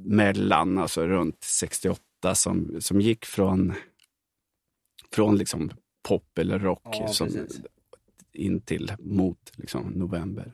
mellan, 0.05 0.79
alltså 0.79 1.07
runt 1.07 1.39
68 1.45 2.01
som, 2.35 2.77
som 2.81 3.01
gick 3.01 3.25
från, 3.25 3.75
från 5.13 5.39
liksom 5.39 5.71
pop 6.09 6.39
eller 6.39 6.59
rock 6.59 6.83
Ja, 6.85 7.09
som, 7.09 7.27
precis 7.27 7.61
in 8.37 8.61
till 8.61 8.93
mot 8.99 9.53
liksom 9.57 9.91
november. 9.91 10.53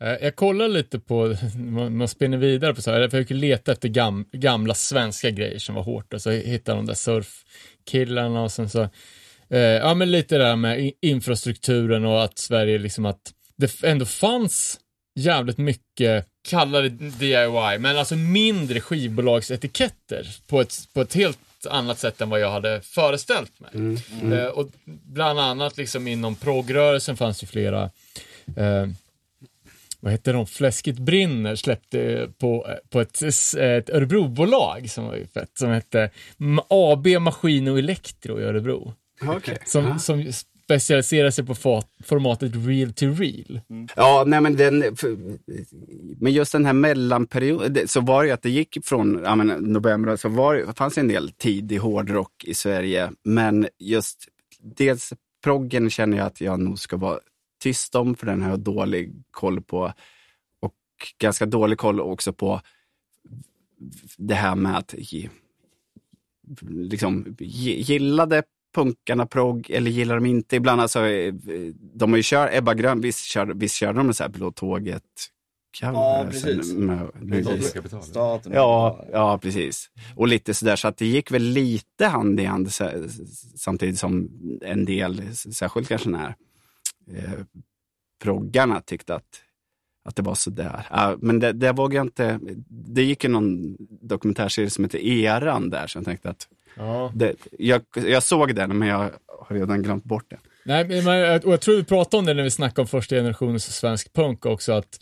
Eh, 0.00 0.16
jag 0.22 0.36
kollar 0.36 0.68
lite 0.68 0.98
på, 0.98 1.36
man, 1.56 2.08
spinner 2.08 2.38
vidare 2.38 2.74
på 2.74 2.82
så 2.82 2.90
här, 2.90 3.00
jag 3.00 3.10
försöker 3.10 3.34
leta 3.34 3.72
efter 3.72 3.88
gam, 3.88 4.24
gamla 4.32 4.74
svenska 4.74 5.30
grejer 5.30 5.58
som 5.58 5.74
var 5.74 5.82
hårt 5.82 6.14
och 6.14 6.22
så 6.22 6.30
hittar 6.30 6.76
de 6.76 6.86
där 6.86 6.94
surfkillarna 6.94 8.42
och 8.42 8.52
sen 8.52 8.68
så, 8.68 8.82
eh, 9.50 9.58
ja 9.58 9.94
men 9.94 10.10
lite 10.10 10.38
det 10.38 10.44
där 10.44 10.56
med 10.56 10.92
infrastrukturen 11.00 12.04
och 12.04 12.24
att 12.24 12.38
Sverige 12.38 12.78
liksom 12.78 13.06
att 13.06 13.32
det 13.56 13.84
ändå 13.84 14.04
fanns 14.04 14.80
jävligt 15.14 15.58
mycket, 15.58 16.26
kalla 16.48 16.80
det 16.80 16.88
DIY, 16.88 17.78
men 17.78 17.98
alltså 17.98 18.16
mindre 18.16 18.80
skivbolagsetiketter 18.80 20.28
på 20.46 20.60
ett, 20.60 20.74
på 20.94 21.00
ett 21.00 21.14
helt 21.14 21.38
annat 21.66 21.98
sätt 21.98 22.20
än 22.20 22.30
vad 22.30 22.40
jag 22.40 22.50
hade 22.50 22.80
föreställt 22.80 23.52
mig. 23.60 23.98
Eh, 24.32 24.46
och 24.46 24.70
bland 24.84 25.40
annat 25.40 25.76
liksom 25.76 26.08
inom 26.08 26.34
progrörelsen 26.34 27.16
fanns 27.16 27.42
ju 27.42 27.46
flera 27.46 27.90
eh, 28.56 28.86
vad 30.00 30.12
heter 30.12 30.32
de, 30.32 30.46
Fläskigt 30.46 30.98
brinner 30.98 31.56
släppte 31.56 32.28
på, 32.38 32.66
på 32.90 33.00
ett, 33.00 33.22
ett 33.58 33.90
Örebrobolag 33.90 34.90
som 34.90 35.04
var 35.04 35.16
ju 35.16 35.26
fett, 35.26 35.50
som 35.58 35.70
hette 35.70 36.10
AB 36.68 37.06
Maskin 37.06 37.68
och 37.68 37.78
Elektro 37.78 38.40
i 38.40 38.42
Örebro. 38.42 38.94
Okay. 39.36 39.56
Som, 39.66 39.98
som 39.98 40.32
specialiserar 40.64 41.30
sig 41.30 41.46
på 41.46 41.54
formatet 42.04 42.52
real 42.54 42.92
to 42.92 43.06
real. 43.06 43.60
Ja, 43.96 44.24
nej 44.26 44.40
men 44.40 44.56
den, 44.56 44.96
för, 44.96 45.16
men 46.22 46.32
just 46.32 46.52
den 46.52 46.66
här 46.66 46.72
mellanperioden, 46.72 47.88
så 47.88 48.00
var 48.00 48.22
det 48.22 48.26
ju 48.26 48.32
att 48.32 48.42
det 48.42 48.50
gick 48.50 48.78
från 48.84 49.20
ja, 49.24 49.34
men, 49.34 49.48
november, 49.48 50.16
så 50.16 50.28
var 50.28 50.54
det, 50.54 50.72
fanns 50.72 50.98
en 50.98 51.08
del 51.08 51.30
tidig 51.30 51.78
hårdrock 51.78 52.44
i 52.44 52.54
Sverige, 52.54 53.10
men 53.22 53.68
just 53.78 54.28
dels 54.60 55.12
proggen 55.44 55.90
känner 55.90 56.16
jag 56.16 56.26
att 56.26 56.40
jag 56.40 56.60
nog 56.60 56.78
ska 56.78 56.96
vara 56.96 57.18
tyst 57.62 57.94
om, 57.94 58.16
för 58.16 58.26
den 58.26 58.42
har 58.42 58.50
jag 58.50 58.60
dålig 58.60 59.12
koll 59.30 59.60
på. 59.60 59.92
Och 60.60 60.74
ganska 61.18 61.46
dålig 61.46 61.78
koll 61.78 62.00
också 62.00 62.32
på 62.32 62.60
det 64.16 64.34
här 64.34 64.54
med 64.54 64.76
att 64.76 64.94
liksom, 66.68 67.36
gillade 67.38 68.42
punkarna 68.74 69.26
progg 69.26 69.70
eller 69.70 69.90
gillar 69.90 70.14
de 70.14 70.26
inte? 70.26 70.56
Ibland 70.56 70.80
alltså, 70.80 71.06
eh, 71.06 71.34
de 71.94 72.10
har 72.10 72.16
ju 72.16 72.22
kört, 72.26 72.50
Ebba 72.52 72.74
Grön, 72.74 73.00
visst 73.00 73.24
körde, 73.24 73.54
visst 73.54 73.74
körde 73.74 73.98
de 73.98 74.14
så 74.14 74.22
här 74.24 74.30
Blå 74.30 74.50
tåget? 74.50 75.02
Ja, 75.80 76.26
precis. 76.30 76.72
Med. 76.72 77.08
Staten. 78.02 78.52
Ja, 78.52 79.04
ja, 79.12 79.38
precis. 79.38 79.90
Och 80.16 80.28
lite 80.28 80.54
sådär, 80.54 80.76
så 80.76 80.88
att 80.88 80.96
det 80.96 81.06
gick 81.06 81.30
väl 81.30 81.42
lite 81.42 82.06
hand 82.06 82.40
i 82.40 82.44
hand 82.44 82.72
så- 82.72 82.90
samtidigt 83.56 83.98
som 83.98 84.30
en 84.62 84.84
del, 84.84 85.36
särskilt 85.36 85.88
kanske 85.88 86.08
när 86.08 86.34
eh, 87.16 87.32
proggarna 88.22 88.80
tyckte 88.80 89.14
att, 89.14 89.40
att 90.04 90.16
det 90.16 90.22
var 90.22 90.34
sådär. 90.34 90.86
Ja, 90.90 91.16
men 91.20 91.38
det, 91.40 91.52
det 91.52 91.72
vågar 91.72 91.96
jag 91.96 92.06
inte, 92.06 92.40
det 92.68 93.02
gick 93.02 93.24
ju 93.24 93.30
någon 93.30 93.76
dokumentärserie 94.00 94.70
som 94.70 94.84
heter 94.84 94.98
Eran 94.98 95.70
där, 95.70 95.86
så 95.86 95.98
jag 95.98 96.04
tänkte 96.04 96.30
att 96.30 96.48
Ja. 96.76 97.12
det, 97.14 97.34
jag, 97.58 97.82
jag 97.94 98.22
såg 98.22 98.54
den, 98.54 98.78
men 98.78 98.88
jag 98.88 99.10
har 99.48 99.56
redan 99.56 99.82
glömt 99.82 100.04
bort 100.04 100.24
den. 100.30 100.38
Nej, 100.64 101.02
men 101.02 101.40
och 101.44 101.52
jag 101.52 101.60
tror 101.60 101.76
vi 101.76 101.84
pratade 101.84 102.18
om 102.18 102.26
det 102.26 102.34
när 102.34 102.42
vi 102.42 102.50
snackade 102.50 102.80
om 102.80 102.86
första 102.88 103.14
generationens 103.16 103.76
svensk 103.76 104.12
punk 104.12 104.46
också, 104.46 104.72
att 104.72 105.00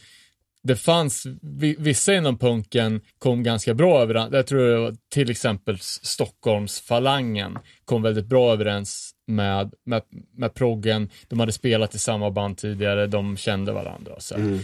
det 0.65 0.77
fanns, 0.77 1.27
vi- 1.43 1.77
vissa 1.79 2.15
inom 2.15 2.39
punken 2.39 3.01
kom 3.19 3.43
ganska 3.43 3.75
bra 3.75 4.03
överens. 4.03 4.33
Jag 4.33 4.47
tror 4.47 4.67
det 4.67 4.79
var 4.79 4.95
till 5.13 5.31
exempel 5.31 5.79
Stockholmsfalangen 5.81 7.59
kom 7.85 8.03
väldigt 8.03 8.27
bra 8.27 8.53
överens 8.53 9.11
med, 9.27 9.75
med, 9.87 10.03
med 10.37 10.55
proggen. 10.55 11.11
De 11.29 11.41
hade 11.41 11.53
spelat 11.53 11.95
i 11.95 11.99
samma 11.99 12.31
band 12.31 12.59
tidigare, 12.59 13.07
de 13.07 13.37
kände 13.37 13.73
varandra. 13.73 14.13
Så. 14.19 14.35
här. 14.37 14.59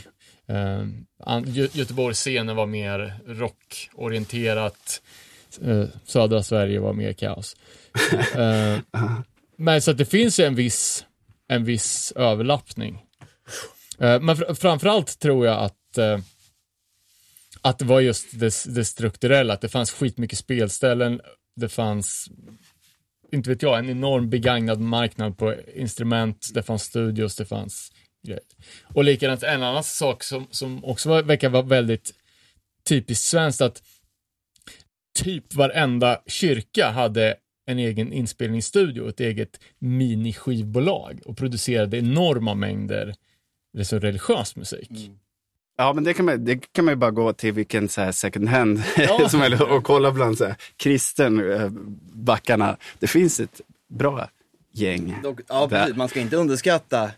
Eh, 0.48 0.86
an- 1.24 1.44
Gö- 1.44 1.76
Göteborgsscenen 1.76 2.56
var 2.56 2.66
mer 2.66 3.14
rockorienterat. 3.26 5.02
Eh, 5.62 5.84
södra 6.04 6.42
Sverige 6.42 6.80
var 6.80 6.92
mer 6.92 7.12
kaos. 7.12 7.56
Eh, 8.36 8.78
men 9.56 9.82
så 9.82 9.90
att 9.90 9.98
det 9.98 10.04
finns 10.04 10.40
ju 10.40 10.44
en 10.44 10.54
viss, 10.54 11.04
en 11.48 11.64
viss 11.64 12.12
överlappning. 12.16 13.02
Eh, 13.98 14.20
men 14.20 14.36
fr- 14.36 14.54
framförallt 14.54 15.18
tror 15.18 15.46
jag 15.46 15.58
att, 15.58 15.98
att 17.60 17.78
det 17.78 17.84
var 17.84 18.00
just 18.00 18.40
det, 18.40 18.64
det 18.66 18.84
strukturella, 18.84 19.54
att 19.54 19.60
det 19.60 19.68
fanns 19.68 19.90
skitmycket 19.90 20.38
spelställen, 20.38 21.20
det 21.56 21.68
fanns, 21.68 22.28
inte 23.32 23.50
vet 23.50 23.62
jag, 23.62 23.78
en 23.78 23.90
enorm 23.90 24.30
begagnad 24.30 24.80
marknad 24.80 25.38
på 25.38 25.54
instrument, 25.74 26.48
det 26.54 26.62
fanns 26.62 26.82
studios, 26.82 27.36
det 27.36 27.46
fanns 27.46 27.92
grejer. 28.26 28.42
Och 28.94 29.04
likadant 29.04 29.42
en 29.42 29.62
annan 29.62 29.84
sak 29.84 30.22
som, 30.22 30.46
som 30.50 30.84
också 30.84 31.22
verkar 31.22 31.48
vara 31.48 31.62
väldigt 31.62 32.14
typiskt 32.88 33.24
svenskt, 33.24 33.60
att 33.60 33.82
typ 35.24 35.54
varenda 35.54 36.20
kyrka 36.26 36.90
hade 36.90 37.36
en 37.66 37.78
egen 37.78 38.12
inspelningsstudio, 38.12 39.08
ett 39.08 39.20
eget 39.20 39.60
miniskivbolag 39.78 41.20
och 41.24 41.36
producerade 41.36 41.98
enorma 41.98 42.54
mängder 42.54 43.14
liksom 43.72 44.00
religiös 44.00 44.56
musik. 44.56 45.10
Ja, 45.76 45.92
men 45.92 46.04
det 46.04 46.14
kan, 46.14 46.24
man, 46.24 46.44
det 46.44 46.72
kan 46.72 46.84
man 46.84 46.92
ju 46.92 46.96
bara 46.96 47.10
gå 47.10 47.32
till 47.32 47.52
vilken 47.52 47.88
så 47.88 48.00
här 48.00 48.12
second 48.12 48.48
hand 48.48 48.82
Ja. 48.96 49.28
som 49.30 49.42
är, 49.42 49.72
och 49.72 49.84
kolla 49.84 50.12
bland 50.12 50.38
så 50.38 50.44
här, 50.44 50.56
kristen 50.76 51.52
eh, 51.52 51.68
backarna. 52.12 52.76
Det 52.98 53.06
finns 53.06 53.40
ett 53.40 53.60
bra 53.88 54.30
gäng. 54.72 55.14
Dock, 55.22 55.40
ja, 55.48 55.68
precis. 55.68 55.96
Man 55.96 56.08
ska 56.08 56.20
inte 56.20 56.36
underskatta 56.36 57.10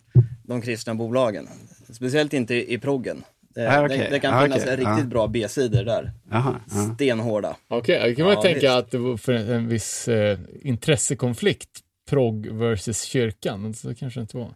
de 0.42 0.62
kristna 0.62 0.94
bolagen. 0.94 1.48
Speciellt 1.92 2.32
inte 2.32 2.54
i, 2.54 2.74
i 2.74 2.78
proggen. 2.78 3.22
Det, 3.54 3.66
Ah, 3.78 3.84
okej. 3.84 3.98
det, 3.98 4.08
det 4.10 4.20
kan 4.20 4.34
Ah, 4.34 4.42
finnas 4.42 4.62
okej. 4.62 4.76
riktigt 4.76 5.04
Ah. 5.04 5.08
bra 5.08 5.26
B-sidor 5.26 5.82
där. 5.84 6.12
Jaha, 6.30 6.60
ja. 6.70 6.94
Stenhårda. 6.94 7.56
Okej, 7.68 8.08
då 8.10 8.14
kan 8.16 8.24
man 8.24 8.34
Ja, 8.34 8.42
tänka 8.42 8.60
visst. 8.60 8.70
att 8.72 8.90
det 8.90 8.98
var 8.98 9.16
för 9.16 9.32
en 9.32 9.68
viss 9.68 10.08
eh, 10.08 10.38
intressekonflikt, 10.62 11.68
prog 12.08 12.46
versus 12.46 13.02
kyrkan, 13.02 13.62
men 13.62 13.74
så 13.74 13.94
kanske 13.94 14.20
det 14.20 14.22
inte 14.22 14.36
var. 14.36 14.54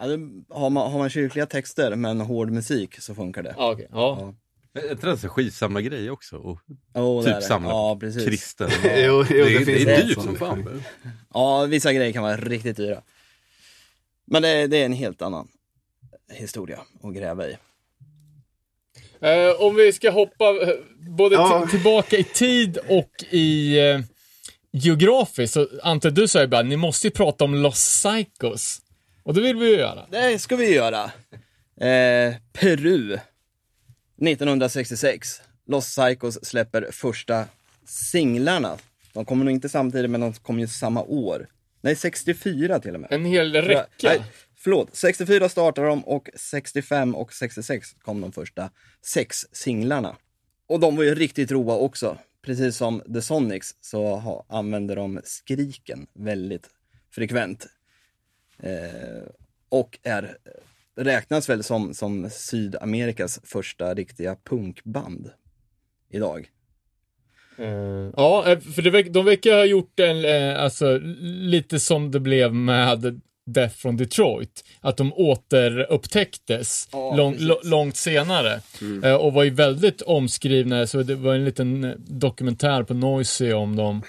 Ja, 0.00 0.06
det, 0.06 0.18
har, 0.48 0.70
man, 0.70 0.92
har 0.92 0.98
man 0.98 1.10
kyrkliga 1.10 1.46
texter 1.46 1.96
men 1.96 2.20
hård 2.20 2.50
musik 2.50 3.00
så 3.00 3.14
funkar 3.14 3.42
det. 3.42 3.54
Ja, 3.58 3.72
okej. 3.72 3.88
Ja. 3.92 4.34
Är 4.74 4.90
inte 4.92 5.06
det 5.06 5.10
en 5.10 5.18
sån 5.18 5.30
skivsamlargrej 5.30 6.10
också? 6.10 6.36
Och 6.36 6.58
Oh, 6.94 7.24
typ 7.24 7.42
samla 7.42 7.68
Ja, 7.70 7.96
precis. 8.00 8.24
kristen. 8.24 8.70
Jo, 8.84 9.24
jo, 9.30 9.44
det, 9.44 9.64
det 9.64 9.82
är- 9.82 9.86
det 9.86 9.94
är 9.96 10.02
dyrt 10.04 10.14
som- 10.14 10.22
som 10.22 10.36
fan. 10.36 10.82
Ja, 11.34 11.64
vissa 11.66 11.92
grejer 11.92 12.12
kan 12.12 12.22
vara 12.22 12.36
riktigt 12.36 12.76
dyra. 12.76 13.02
Men 14.26 14.42
det, 14.42 14.66
det 14.66 14.76
är 14.76 14.84
en 14.84 14.92
helt 14.92 15.22
annan 15.22 15.48
historia 16.32 16.78
att 17.02 17.14
gräva 17.14 17.46
i. 17.48 17.56
Eh, 19.22 19.60
om 19.62 19.74
vi 19.74 19.92
ska 19.92 20.10
hoppa 20.10 20.44
eh, 20.44 20.68
både 21.16 21.34
Ja. 21.34 21.64
ti- 21.66 21.70
tillbaka 21.70 22.16
i 22.16 22.24
tid 22.24 22.78
och 22.88 23.10
i 23.30 23.78
eh, 23.78 24.00
geografiskt, 24.72 25.54
så 25.54 25.68
Ante, 25.82 26.10
du 26.10 26.28
sa 26.28 26.40
ju 26.40 26.46
bara, 26.46 26.62
ni 26.62 26.76
måste 26.76 27.06
ju 27.06 27.10
prata 27.10 27.44
om 27.44 27.54
Los 27.54 27.74
Psychos. 28.02 28.78
Och 29.22 29.34
det 29.34 29.40
vill 29.40 29.56
vi 29.56 29.66
ju 29.66 29.76
göra. 29.76 30.06
Det 30.10 30.38
ska 30.38 30.56
vi 30.56 30.74
göra. 30.74 31.04
Eh, 31.80 32.34
Peru. 32.52 33.18
1966. 34.20 35.40
Los 35.68 35.96
Psychos 35.96 36.44
släpper 36.44 36.88
första 36.92 37.44
singlarna. 37.86 38.76
De 39.12 39.24
kommer 39.24 39.44
nog 39.44 39.54
inte 39.54 39.68
samtidigt, 39.68 40.10
men 40.10 40.20
de 40.20 40.32
kommer 40.32 40.60
ju 40.60 40.66
samma 40.68 41.02
år. 41.02 41.46
Nej, 41.80 41.96
64 41.96 42.78
till 42.80 42.94
och 42.94 43.00
med. 43.00 43.12
En 43.12 43.24
hel 43.24 43.52
Nej, 43.52 43.62
räcka 43.62 44.24
förlåt, 44.62 44.96
64 44.96 45.48
startade 45.48 45.86
de 45.86 46.04
och 46.04 46.28
65 46.34 47.14
och 47.14 47.32
66 47.32 47.96
kom 48.02 48.20
de 48.20 48.32
första 48.32 48.70
sex 49.06 49.46
singlarna. 49.52 50.16
Och 50.66 50.80
de 50.80 50.96
var 50.96 51.04
ju 51.04 51.14
riktigt 51.14 51.50
roa 51.50 51.76
också. 51.76 52.18
Precis 52.42 52.76
som 52.76 53.02
The 53.14 53.22
Sonics 53.22 53.76
så 53.80 54.16
ha, 54.16 54.44
använder 54.48 54.96
de 54.96 55.20
skriken 55.24 56.06
väldigt 56.14 56.70
frekvent. 57.10 57.66
Eh, 58.58 59.22
och 59.68 59.98
är, 60.02 60.36
räknas 60.96 61.48
väl 61.48 61.62
som, 61.62 61.94
som 61.94 62.30
Sydamerikas 62.30 63.40
första 63.44 63.94
riktiga 63.94 64.36
punkband 64.44 65.30
idag. 66.10 66.50
Eh, 67.58 68.10
ja, 68.16 68.50
eh, 68.50 68.58
för 68.58 68.82
det, 68.82 69.02
de 69.02 69.24
verkar 69.24 69.52
ha 69.52 69.64
gjort 69.64 70.00
en, 70.00 70.24
eh, 70.24 70.62
alltså 70.62 70.98
lite 71.22 71.80
som 71.80 72.10
det 72.10 72.20
blev 72.20 72.54
med 72.54 73.20
Death 73.46 73.74
from 73.76 73.96
Detroit. 73.96 74.64
Att 74.80 74.96
de 74.96 75.12
återupptäcktes 75.12 76.88
Ja, 76.92 77.16
lång, 77.16 77.36
långt 77.62 77.96
senare. 77.96 78.60
Eh, 79.04 79.14
och 79.14 79.32
var 79.32 79.44
ju 79.44 79.50
väldigt 79.50 80.02
omskrivna, 80.02 80.86
så 80.86 81.02
det 81.02 81.14
var 81.14 81.34
en 81.34 81.44
liten 81.44 81.84
eh, 81.84 81.94
dokumentär 81.98 82.82
på 82.82 82.94
Noisy 82.94 83.52
om 83.52 83.76
dem. 83.76 84.02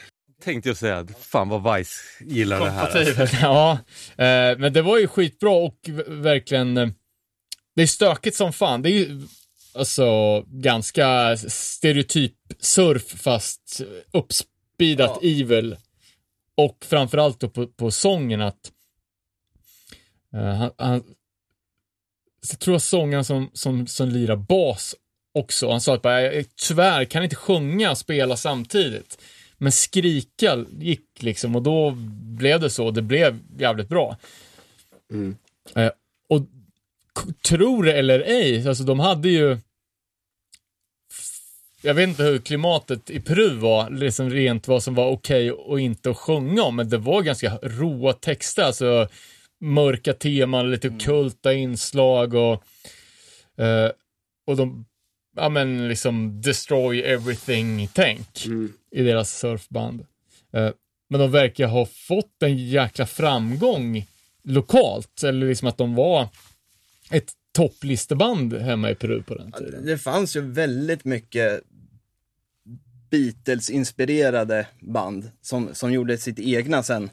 Tänkte 0.43 0.69
jag 0.69 0.77
säga, 0.77 1.07
fan 1.19 1.49
vad 1.49 1.77
Vice 1.77 1.93
gillar 2.19 2.59
det 2.59 2.71
här. 2.71 3.29
ja, 3.41 3.71
eh, 4.17 4.57
men 4.57 4.73
det 4.73 4.81
var 4.81 4.99
ju 4.99 5.07
skitbra 5.07 5.51
och 5.51 5.77
verkligen, 6.07 6.77
eh, 6.77 6.87
det 7.75 7.81
är 7.81 7.87
stökigt 7.87 8.35
som 8.35 8.53
fan. 8.53 8.81
Det 8.81 8.89
är 8.89 8.97
ju 8.97 9.21
alltså 9.73 10.41
ganska 10.47 11.37
stereotyp 11.37 12.35
surf 12.59 13.21
fast 13.21 13.81
uppspeedat 14.11 15.23
evil. 15.23 15.75
Och 16.57 16.77
framförallt 16.85 17.39
då 17.39 17.49
på, 17.49 17.67
på 17.67 17.91
sången 17.91 18.41
att 18.41 18.71
han, 20.33 20.71
han 20.77 21.03
så 22.41 22.53
jag 22.53 22.59
tror 22.59 22.73
jag 22.73 22.81
sångaren 22.81 23.25
som, 23.25 23.49
som, 23.53 23.87
som 23.87 24.09
lirar 24.09 24.35
bas 24.35 24.95
också, 25.33 25.71
han 25.71 25.81
sa 25.81 25.95
att 25.95 26.01
bara, 26.01 26.21
jag 26.21 26.45
tyvärr 26.55 27.05
kan 27.05 27.23
inte 27.23 27.35
sjunga 27.35 27.91
och 27.91 27.97
spela 27.97 28.37
samtidigt. 28.37 29.21
Men 29.57 29.71
skrika 29.71 30.65
gick 30.79 31.05
liksom 31.19 31.55
och 31.55 31.61
då 31.61 31.91
blev 32.37 32.59
det 32.59 32.69
så, 32.69 32.91
det 32.91 33.01
blev 33.01 33.39
jävligt 33.57 33.89
bra. 33.89 34.17
Eh, 35.75 35.91
och 36.29 36.41
tror 37.47 37.83
det 37.83 37.93
eller 37.93 38.19
ej, 38.19 38.67
alltså 38.67 38.83
de 38.83 38.99
hade 38.99 39.29
ju 39.29 39.57
jag 41.81 41.93
vet 41.93 42.09
inte 42.09 42.23
hur 42.23 42.39
klimatet 42.39 43.09
i 43.09 43.19
Peru 43.19 43.55
var, 43.55 43.89
liksom 43.89 44.29
rent 44.29 44.67
vad 44.67 44.83
som 44.83 44.95
var 44.95 45.09
okej 45.09 45.51
och 45.51 45.79
inte 45.79 46.09
att 46.09 46.17
sjunga 46.17 46.63
om, 46.63 46.75
men 46.75 46.89
det 46.89 46.97
var 46.97 47.21
ganska 47.21 47.57
råa 47.61 48.13
texter, 48.13 48.63
alltså 48.63 49.07
mörka 49.63 50.13
teman, 50.13 50.71
lite 50.71 50.87
ockulta 50.87 51.53
inslag 51.53 52.33
och 52.33 52.63
eh, 53.63 53.91
och 54.45 54.57
de, 54.57 54.85
ja 55.35 55.49
men 55.49 55.87
liksom 55.87 56.41
destroy 56.41 57.01
everything-tänk 57.01 58.45
i 58.91 59.03
deras 59.03 59.39
surfband. 59.39 60.05
Eh, 60.53 60.69
men 61.09 61.19
de 61.19 61.31
verkar 61.31 61.67
ha 61.67 61.85
fått 61.85 62.43
en 62.43 62.57
jäkla 62.57 63.05
framgång 63.05 64.05
lokalt, 64.43 65.23
eller 65.23 65.47
liksom 65.47 65.67
att 65.67 65.77
de 65.77 65.95
var 65.95 66.27
ett 67.11 67.31
topplisteband 67.51 68.53
hemma 68.53 68.91
i 68.91 68.95
Peru 68.95 69.23
på 69.23 69.35
den 69.35 69.51
tiden. 69.51 69.85
Det 69.85 69.97
fanns 69.97 70.35
ju 70.35 70.41
väldigt 70.41 71.05
mycket 71.05 71.61
Beatles-inspirerade 73.09 74.65
band 74.79 75.31
som, 75.41 75.69
som 75.73 75.93
gjorde 75.93 76.17
sitt 76.17 76.39
egna 76.39 76.83
sen 76.83 77.09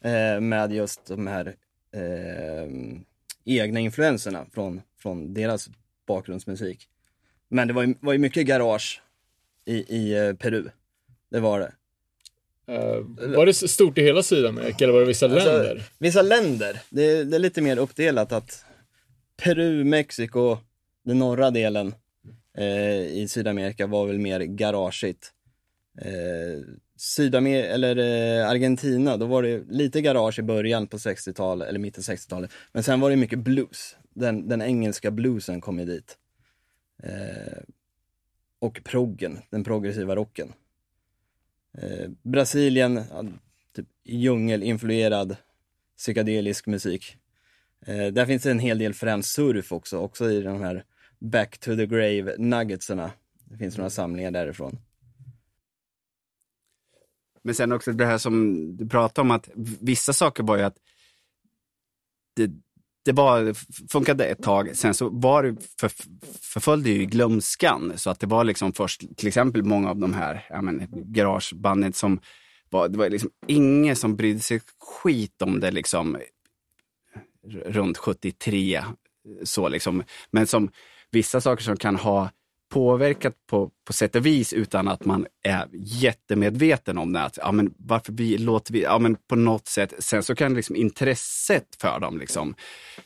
eh, 0.00 0.40
med 0.40 0.72
just 0.72 1.06
de 1.06 1.26
här 1.26 1.54
egna 3.44 3.80
influenserna 3.80 4.46
från, 4.52 4.80
från 4.98 5.34
deras 5.34 5.70
bakgrundsmusik. 6.06 6.88
Men 7.48 7.68
det 7.68 7.74
var 7.74 7.82
ju, 7.82 7.94
var 8.00 8.12
ju 8.12 8.18
mycket 8.18 8.46
garage 8.46 9.02
i, 9.64 9.74
i 9.96 10.26
eh, 10.28 10.34
Peru. 10.34 10.68
Det 11.30 11.40
var 11.40 11.60
det. 11.60 11.72
Eh, 12.74 12.98
var 13.36 13.46
det 13.46 13.54
stort 13.54 13.98
i 13.98 14.02
hela 14.02 14.22
Sydamerika 14.22 14.84
eller 14.84 14.92
var 14.92 15.00
det 15.00 15.06
vissa 15.06 15.26
Alltså, 15.26 15.52
länder? 15.52 15.82
Vissa 15.98 16.22
länder, 16.22 16.80
det, 16.90 17.24
det 17.24 17.36
är 17.36 17.38
lite 17.38 17.62
mer 17.62 17.78
uppdelat 17.78 18.32
att 18.32 18.64
Peru, 19.36 19.84
Mexiko, 19.84 20.58
den 21.04 21.18
norra 21.18 21.50
delen 21.50 21.94
eh, 22.58 23.00
i 23.00 23.26
Sydamerika 23.28 23.86
var 23.86 24.06
väl 24.06 24.18
mer 24.18 24.40
garageigt. 24.40 25.32
Eh, 26.00 26.60
Sydamer 26.96 27.62
eller 27.62 27.96
eh, 27.96 28.50
Argentina, 28.50 29.16
då 29.16 29.26
var 29.26 29.42
det 29.42 29.64
lite 29.68 30.00
garage 30.00 30.38
i 30.38 30.42
början 30.42 30.86
på 30.86 30.96
60-talet, 30.96 31.68
eller 31.68 31.78
mitten 31.78 32.02
60-talet. 32.02 32.50
Men 32.72 32.82
sen 32.82 33.00
var 33.00 33.10
det 33.10 33.16
mycket 33.16 33.38
blues. 33.38 33.96
Den, 34.14 34.48
den 34.48 34.62
engelska 34.62 35.10
bluesen 35.10 35.60
kom 35.60 35.78
ju 35.78 35.84
dit. 35.84 36.16
Eh, 37.02 37.62
och 38.58 38.80
proggen, 38.84 39.38
den 39.50 39.64
progressiva 39.64 40.16
rocken. 40.16 40.52
Eh, 41.78 42.10
Brasilien, 42.22 43.02
ja, 43.10 43.24
typ 43.76 43.86
djungelinfluerad 44.04 45.36
psykedelisk 45.96 46.66
musik. 46.66 47.16
Eh, 47.86 48.06
där 48.06 48.26
finns 48.26 48.42
det 48.42 48.50
en 48.50 48.58
hel 48.58 48.78
del 48.78 48.94
främst 48.94 49.34
surf 49.34 49.72
också, 49.72 49.98
också 49.98 50.30
i 50.30 50.42
de 50.42 50.60
här 50.60 50.84
Back 51.18 51.58
to 51.58 51.76
the 51.76 51.86
Grave 51.86 52.34
nuggetsarna. 52.38 53.10
Det 53.44 53.56
finns 53.56 53.76
några 53.76 53.90
samlingar 53.90 54.30
därifrån. 54.30 54.78
Men 57.46 57.54
sen 57.54 57.72
också 57.72 57.92
det 57.92 58.06
här 58.06 58.18
som 58.18 58.66
du 58.76 58.88
pratade 58.88 59.24
om, 59.24 59.30
att 59.30 59.48
vissa 59.80 60.12
saker 60.12 60.42
var 60.42 60.56
ju 60.56 60.62
att 60.62 60.76
det, 62.36 62.50
det 63.04 63.12
var, 63.12 63.54
funkade 63.88 64.24
ett 64.24 64.42
tag, 64.42 64.76
sen 64.76 64.94
så 64.94 65.08
var 65.08 65.42
det, 65.42 65.56
för, 65.80 65.90
förföljde 66.40 66.90
ju 66.90 67.04
glömskan. 67.04 67.92
Så 67.96 68.10
att 68.10 68.20
det 68.20 68.26
var 68.26 68.44
liksom 68.44 68.72
först, 68.72 69.16
till 69.16 69.28
exempel 69.28 69.62
många 69.62 69.90
av 69.90 69.98
de 69.98 70.14
här 70.14 70.46
ja, 70.50 70.62
men, 70.62 70.88
garagebanden 70.90 71.92
som 71.92 72.20
var, 72.70 72.88
det 72.88 72.98
var 72.98 73.10
liksom 73.10 73.30
ingen 73.46 73.96
som 73.96 74.16
brydde 74.16 74.40
sig 74.40 74.60
skit 74.78 75.42
om 75.42 75.60
det 75.60 75.70
liksom 75.70 76.18
runt 77.66 77.98
73. 77.98 78.84
Så 79.42 79.68
liksom. 79.68 80.04
Men 80.30 80.46
som 80.46 80.70
vissa 81.10 81.40
saker 81.40 81.62
som 81.62 81.76
kan 81.76 81.96
ha 81.96 82.30
påverkat 82.68 83.34
på, 83.50 83.70
på 83.86 83.92
sätt 83.92 84.16
och 84.16 84.26
vis 84.26 84.52
utan 84.52 84.88
att 84.88 85.04
man 85.04 85.26
är 85.42 85.68
jättemedveten 85.72 86.98
om 86.98 87.12
det. 87.12 87.22
Att, 87.22 87.38
ja, 87.42 87.52
men 87.52 87.74
varför 87.78 88.12
vi, 88.12 88.38
låter 88.38 88.72
vi, 88.72 88.82
ja, 88.82 88.98
men 88.98 89.16
på 89.28 89.36
något 89.36 89.66
sätt, 89.66 89.94
sen 89.98 90.22
så 90.22 90.34
kan 90.34 90.54
liksom 90.54 90.76
intresset 90.76 91.76
för 91.80 92.00
dem, 92.00 92.18
liksom, 92.18 92.54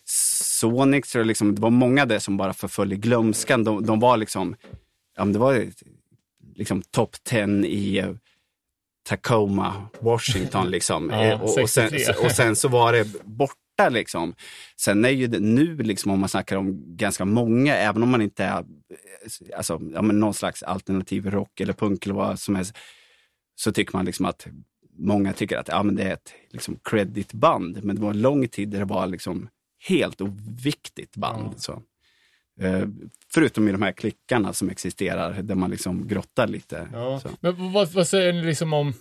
Sonic, 0.05 1.11
tror 1.11 1.20
jag 1.20 1.27
liksom, 1.27 1.55
det 1.55 1.62
var 1.62 1.70
många 1.70 2.07
där 2.07 2.19
som 2.19 2.37
bara 2.37 2.53
förföljde 2.53 2.97
glömskan. 2.97 3.65
De, 3.65 3.87
de 3.87 4.01
var 4.01 4.16
liksom, 4.16 4.57
ja, 5.16 5.24
men 5.24 5.32
det 5.32 5.39
var 5.39 5.66
liksom 6.55 6.82
top 6.82 7.16
10 7.24 7.47
i 7.47 7.99
eh, 7.99 8.11
Tacoma, 9.09 9.89
Washington. 10.01 10.70
Liksom. 10.70 11.11
Ja, 11.11 11.24
Eh, 11.24 11.43
och, 11.43 11.59
och, 11.59 11.70
sen, 11.70 11.91
63. 11.91 12.27
och 12.27 12.32
sen 12.32 12.57
så 12.57 12.69
var 12.69 12.93
det 12.93 13.07
borta. 13.81 13.89
Liksom. 13.89 14.35
Sen 14.77 15.05
är 15.05 15.11
ju 15.11 15.27
det 15.27 15.40
nu, 15.40 15.77
liksom, 15.77 16.12
om 16.12 16.20
man 16.20 16.28
snackar 16.28 16.57
om 16.57 16.97
ganska 16.97 17.24
många, 17.24 17.77
även 17.77 18.02
om 18.02 18.11
man 18.11 18.23
inte 18.23 18.44
är 18.44 18.59
eh, 18.59 19.57
alltså, 19.57 19.81
ja, 19.93 20.02
någon 20.02 20.35
slags 20.35 20.62
alternativ 20.62 21.31
rock 21.31 21.61
eller 21.61 21.73
punk 21.73 22.07
eller 22.07 22.15
vad 22.15 22.39
som 22.39 22.55
helst, 22.55 22.77
så 23.57 23.73
tycker 23.73 23.97
man 23.97 24.05
liksom 24.05 24.27
att 24.27 24.47
många 24.98 25.32
tycker 25.32 25.59
att 25.59 25.69
ja, 25.69 25.82
men 25.82 25.97
det 25.97 26.02
är 26.02 26.12
ett 26.12 26.32
liksom, 26.51 26.78
creditband. 26.85 27.85
Men 27.85 27.97
det 27.97 28.02
var 28.02 28.11
en 28.11 28.23
lång 28.23 28.48
tid 28.48 28.69
där 28.69 28.78
det 28.78 28.85
var 28.85 29.07
liksom 29.07 29.48
helt 29.89 30.20
oviktigt 30.20 31.16
band. 31.16 31.62
Så. 31.62 31.82
Eh, 32.61 32.89
förutom 33.32 33.69
i 33.69 33.73
de 33.73 33.82
här 33.82 33.93
klickarna 33.93 34.52
som 34.52 34.70
existerar 34.70 35.43
där 35.43 35.55
man 35.55 35.70
liksom 35.70 36.09
grottar 36.09 36.47
lite. 36.47 36.89
Ja. 36.93 37.20
Men 37.40 37.73
vad, 37.73 37.93
vad 37.93 38.09
säger 38.09 38.32
ni 38.32 38.43
liksom 38.43 38.73
om 38.73 38.93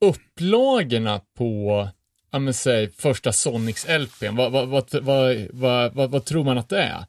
upplagorna 0.00 1.20
på, 1.36 1.88
ja 2.32 2.38
men 2.38 2.54
säg, 2.54 2.90
första 2.92 3.30
Sonics-LPn? 3.32 4.36
Vad, 4.36 4.52
vad, 4.52 4.68
vad, 4.68 4.94
vad, 5.02 5.46
vad, 5.52 5.94
vad, 5.94 6.10
vad 6.10 6.24
tror 6.24 6.44
man 6.44 6.58
att 6.58 6.68
det 6.68 6.82
är? 6.82 7.04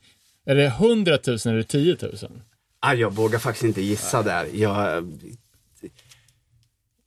Är 0.45 0.55
det 0.55 0.65
100 0.65 1.17
000 1.27 1.37
eller 1.45 1.63
10 1.63 1.97
000? 2.01 2.15
Ah, 2.79 2.93
jag 2.93 3.13
vågar 3.13 3.39
faktiskt 3.39 3.63
inte 3.63 3.81
gissa 3.81 4.23
där. 4.23 4.47
Jag, 4.53 5.03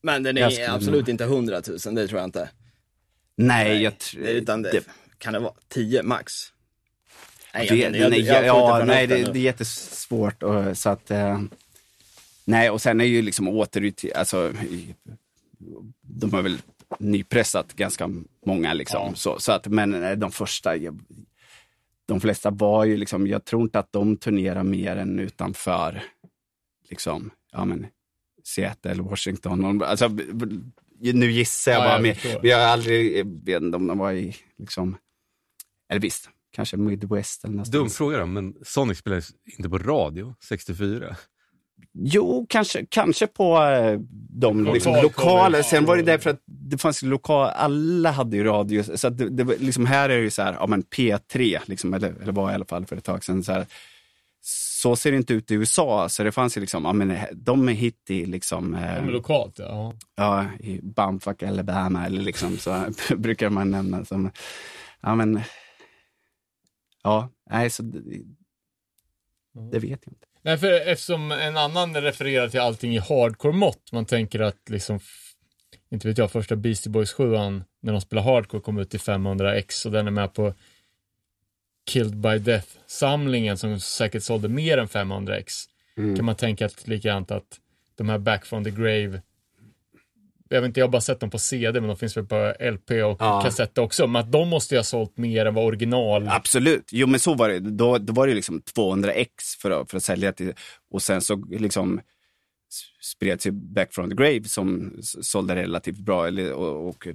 Men 0.02 0.22
den 0.22 0.36
Jag 0.36 0.46
är 0.46 0.50
skulle 0.50 0.72
absolut 0.72 1.08
inte 1.08 1.24
100 1.24 1.62
000, 1.86 1.94
det 1.94 2.08
tror 2.08 2.20
jag 2.20 2.24
inte. 2.28 2.50
nej, 3.36 3.82
jag 3.82 3.98
tror... 3.98 4.24
Utan 4.24 4.62
det, 4.62 4.80
kan 5.18 5.32
det 5.32 5.38
vara 5.38 5.54
10 5.68 6.02
max? 6.02 6.32
Nej, 7.54 7.68
Det, 7.68 7.76
jag, 7.76 7.96
jag, 7.96 8.18
jag, 8.18 8.44
ja, 8.46 8.84
nej, 8.86 9.06
det, 9.06 9.14
det 9.32 9.38
är 9.38 9.42
jättesvårt. 9.42 10.42
Och, 10.42 10.78
så 10.78 10.88
att, 10.90 11.10
eh, 11.10 11.40
nej, 12.44 12.70
och 12.70 12.82
sen 12.82 13.00
är 13.00 13.04
ju 13.04 13.22
liksom 13.22 13.48
återut, 13.48 14.04
alltså, 14.14 14.52
de 16.00 16.32
har 16.32 16.42
väl 16.42 16.58
nypressat 16.98 17.72
ganska 17.72 18.10
många 18.46 18.72
liksom. 18.72 19.14
Så, 19.14 19.38
så 19.38 19.52
att, 19.52 19.66
men 19.66 20.04
eh, 20.04 20.12
de 20.12 20.30
första, 20.30 20.76
jag, 20.76 21.00
de 22.06 22.20
flesta 22.20 22.50
var 22.50 22.84
ju 22.84 22.96
liksom, 22.96 23.26
jag 23.26 23.44
tror 23.44 23.62
inte 23.62 23.78
att 23.78 23.92
de 23.92 24.16
turnerar 24.16 24.62
mer 24.62 24.96
än 24.96 25.18
utanför, 25.18 26.02
liksom, 26.90 27.30
ja 27.52 27.64
men, 27.64 27.86
Seattle, 28.44 29.02
Washington. 29.02 29.82
Alltså, 29.82 30.08
nu 31.00 31.30
gissar 31.30 31.72
jag 31.72 31.80
Ja, 31.80 31.84
bara, 31.84 32.06
jag 32.06 32.42
men 32.42 32.50
jag 32.50 32.58
har 32.58 32.64
aldrig, 32.64 33.16
jag 33.18 33.44
vet 33.44 33.62
inte 33.62 33.76
om 33.76 33.86
de 33.86 33.98
var 33.98 34.12
i, 34.12 34.36
liksom, 34.58 34.96
eller 35.88 36.00
visst, 36.00 36.30
kanske 36.52 36.76
Midwest 36.76 37.44
eller. 37.44 37.64
Dum 37.64 37.90
fråga 37.90 38.18
då, 38.18 38.26
men 38.26 38.56
Sonic 38.62 38.98
spelades 38.98 39.28
inte 39.44 39.68
på 39.68 39.78
radio 39.78 40.34
64? 40.40 41.16
Jo, 41.98 42.46
kanske, 42.48 42.86
kanske 42.86 43.26
på 43.26 43.62
eh, 43.62 44.00
de 44.30 44.66
Lokal- 44.66 44.72
liksom, 44.74 44.92
lokal- 44.92 45.02
lokaler. 45.02 45.62
Sen 45.62 45.84
var 45.84 45.96
det 45.96 46.02
därför 46.02 46.30
att 46.30 46.40
det 46.46 46.78
fanns 46.78 47.02
lokal, 47.02 47.50
alla 47.56 48.10
hade 48.10 48.36
ju 48.36 48.44
radio. 48.44 48.82
Så 48.96 49.08
det, 49.08 49.28
det, 49.28 49.44
liksom 49.60 49.86
här 49.86 50.08
är 50.08 50.16
det 50.16 50.22
ju 50.22 50.30
så 50.30 50.42
här, 50.42 50.52
ja 50.52 50.66
men 50.66 50.82
P3, 50.82 51.60
liksom, 51.66 51.94
eller, 51.94 52.14
eller 52.22 52.32
var 52.32 52.50
i 52.50 52.54
alla 52.54 52.64
fall 52.64 52.86
för 52.86 52.96
ett 52.96 53.04
tag 53.04 53.24
sedan. 53.24 53.42
Så, 53.44 53.52
här, 53.52 53.66
så 54.42 54.96
ser 54.96 55.10
det 55.10 55.16
inte 55.16 55.34
ut 55.34 55.50
i 55.50 55.54
USA. 55.54 56.08
Så 56.08 56.22
det 56.24 56.32
fanns 56.32 56.56
ju 56.56 56.60
liksom, 56.60 56.84
ja 56.84 56.92
men 56.92 57.18
de 57.32 57.68
är 57.68 57.72
hit 57.72 58.10
i 58.10 58.26
liksom, 58.26 58.74
eh, 58.74 58.94
Ja, 58.96 59.02
men 59.02 59.12
lokalt, 59.12 59.58
ja. 59.58 59.92
ja, 60.16 60.44
i 60.60 60.80
Bumfuck 60.82 61.42
Alabama 61.42 62.06
eller 62.06 62.22
liksom 62.22 62.56
så 62.58 62.84
brukar 63.16 63.50
man 63.50 63.70
nämna 63.70 64.04
som, 64.04 64.30
ja 65.00 65.14
men, 65.14 65.40
ja, 67.02 67.28
nej 67.50 67.70
så 67.70 67.82
det, 67.82 68.00
det 69.70 69.78
vet 69.78 70.00
jag 70.04 70.12
inte. 70.12 70.25
Nej, 70.46 70.58
för 70.58 70.72
eftersom 70.72 71.32
en 71.32 71.56
annan 71.56 71.94
refererar 71.94 72.48
till 72.48 72.60
allting 72.60 72.94
i 72.94 72.98
hardcore-mått, 72.98 73.92
man 73.92 74.06
tänker 74.06 74.40
att 74.40 74.68
liksom, 74.70 75.00
inte 75.90 76.08
vet 76.08 76.18
jag, 76.18 76.32
första 76.32 76.56
Beastie 76.56 76.92
Boys 76.92 77.12
7 77.12 77.30
när 77.82 77.92
de 77.92 78.00
spelar 78.00 78.22
hardcore 78.22 78.62
kom 78.62 78.78
ut 78.78 78.90
till 78.90 79.00
500x 79.00 79.86
och 79.86 79.92
den 79.92 80.06
är 80.06 80.10
med 80.10 80.34
på 80.34 80.54
Killed 81.90 82.16
by 82.16 82.38
Death-samlingen 82.38 83.56
som 83.56 83.80
säkert 83.80 84.22
sålde 84.22 84.48
mer 84.48 84.78
än 84.78 84.88
500x. 84.88 85.48
Kan 86.16 86.24
man 86.24 86.34
tänka 86.34 86.66
att 86.66 86.88
likadant 86.88 87.30
att 87.30 87.60
de 87.94 88.08
här 88.08 88.18
Back 88.18 88.46
from 88.46 88.64
the 88.64 88.70
Grave 88.70 89.22
jag 90.48 90.60
vet 90.60 90.68
inte, 90.68 90.80
jag 90.80 90.86
har 90.86 90.92
bara 90.92 91.00
sett 91.00 91.20
dem 91.20 91.30
på 91.30 91.38
CD, 91.38 91.80
men 91.80 91.88
de 91.88 91.96
finns 91.96 92.16
väl 92.16 92.26
på 92.26 92.54
LP 92.60 92.90
och 92.90 93.16
Ja. 93.20 93.40
kassett 93.44 93.78
också. 93.78 94.06
Men 94.06 94.22
att 94.22 94.32
de 94.32 94.48
måste 94.48 94.74
ju 94.74 94.78
ha 94.78 94.84
sålt 94.84 95.18
mer 95.18 95.46
än 95.46 95.54
vad 95.54 95.64
original... 95.64 96.28
Absolut, 96.28 96.88
jo 96.92 97.06
men 97.06 97.20
så 97.20 97.34
var 97.34 97.48
det. 97.48 97.58
Då, 97.60 97.98
då 97.98 98.12
var 98.12 98.26
det 98.26 98.34
liksom 98.34 98.60
200x 98.76 99.26
för 99.62 99.70
att, 99.70 99.90
för 99.90 99.96
att 99.96 100.02
sälja 100.04 100.32
till. 100.32 100.52
Och 100.90 101.02
sen 101.02 101.20
så 101.20 101.36
liksom 101.50 102.00
spreds 103.00 103.46
ju 103.46 103.50
Back 103.50 103.92
from 103.94 104.10
the 104.10 104.16
Grave 104.16 104.44
som 104.44 104.96
sålde 105.02 105.56
relativt 105.56 105.98
bra. 105.98 106.26
Eller, 106.26 106.52
och, 106.52 106.88
och 106.88 107.06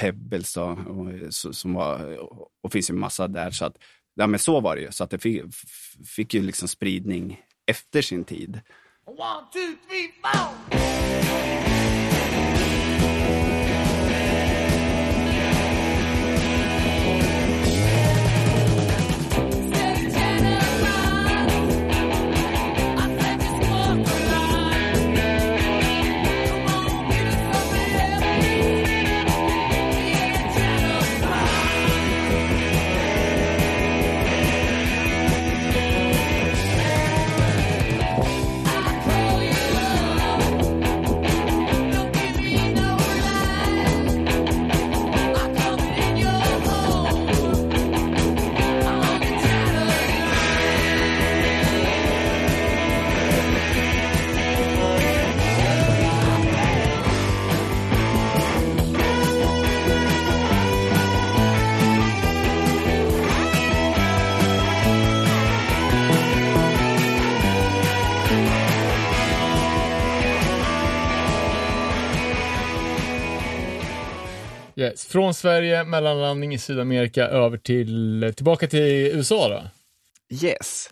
Pebbles 0.00 0.54
då, 0.54 0.62
och, 0.62 1.34
som 1.34 1.74
var, 1.74 2.18
och, 2.62 2.72
finns 2.72 2.90
ju 2.90 2.94
massa 2.94 3.28
där. 3.28 3.50
Så 3.50 3.64
att, 3.64 3.76
ja 4.14 4.26
men 4.26 4.38
så 4.40 4.60
var 4.60 4.76
det 4.76 4.82
ju. 4.82 4.92
Så 4.92 5.04
att 5.04 5.10
det 5.10 5.18
fick, 5.18 5.42
fick 6.06 6.34
ju 6.34 6.42
liksom 6.42 6.68
spridning 6.68 7.40
efter 7.66 8.02
sin 8.02 8.24
tid. 8.24 8.60
One, 9.06 9.46
two, 9.52 9.88
three, 9.88 10.12
four. 10.22 11.93
Från 74.96 75.34
Sverige, 75.34 75.84
mellanlandning 75.84 76.54
i 76.54 76.58
Sydamerika, 76.58 77.26
över 77.26 77.58
till, 77.58 78.32
tillbaka 78.36 78.66
till 78.66 78.80
USA 78.80 79.48
då. 79.48 79.62
Yes. 80.46 80.90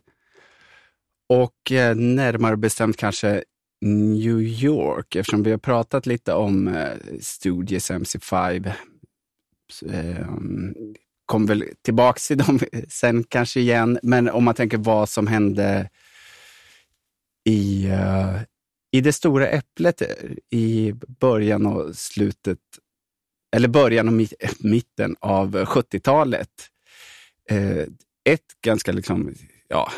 Och 1.29 1.73
eh, 1.73 1.97
närmare 1.97 2.57
bestämt 2.57 2.97
kanske 2.97 3.45
New 3.81 4.41
York, 4.41 5.17
eftersom 5.17 5.43
vi 5.43 5.51
har 5.51 5.59
pratat 5.59 6.07
lite 6.07 6.33
om 6.33 6.69
eh, 6.69 6.91
Studios 7.21 7.91
MC5, 7.91 8.73
eh, 9.91 10.27
kom 11.27 11.47
väl 11.47 11.65
tillbaks 11.83 12.29
till 12.29 12.39
dem 12.39 12.59
sen 12.89 13.25
kanske 13.25 13.61
igen. 13.61 13.99
Men 14.03 14.29
om 14.29 14.45
man 14.45 14.55
tänker 14.55 14.79
vad 14.79 15.09
som 15.09 15.27
hände 15.27 15.91
i, 17.45 17.87
uh, 17.87 18.43
i 18.91 19.01
det 19.01 19.13
stora 19.13 19.49
äpplet 19.49 20.03
i 20.51 20.93
början 21.21 21.67
och 21.67 21.97
slutet, 21.97 22.59
eller 23.57 23.69
början 23.69 24.09
och 24.09 24.29
mitten 24.59 25.17
av 25.21 25.57
70-talet. 25.57 26.69
Eh, 27.51 27.87
ett 28.25 28.61
ganska, 28.65 28.93
liksom, 28.93 29.35
ja, 29.69 29.93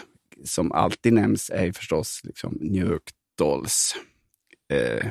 som 0.44 0.72
alltid 0.72 1.12
nämns 1.12 1.50
är 1.50 1.64
ju 1.64 1.72
förstås 1.72 2.20
liksom 2.24 2.58
New 2.60 2.86
York 2.86 3.10
Dolls. 3.38 3.94
Eh, 4.72 5.06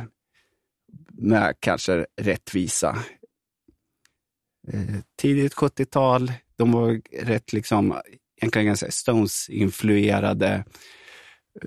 med 1.11 1.55
kanske 1.59 2.05
rättvisa. 2.21 2.99
Eh, 4.67 4.95
tidigt 5.21 5.53
70-tal, 5.53 6.31
de 6.55 6.71
var 6.71 7.01
rätt 7.11 7.53
liksom, 7.53 8.01
egentligen 8.37 8.65
ganska 8.65 8.91
Stones-influerade. 8.91 10.65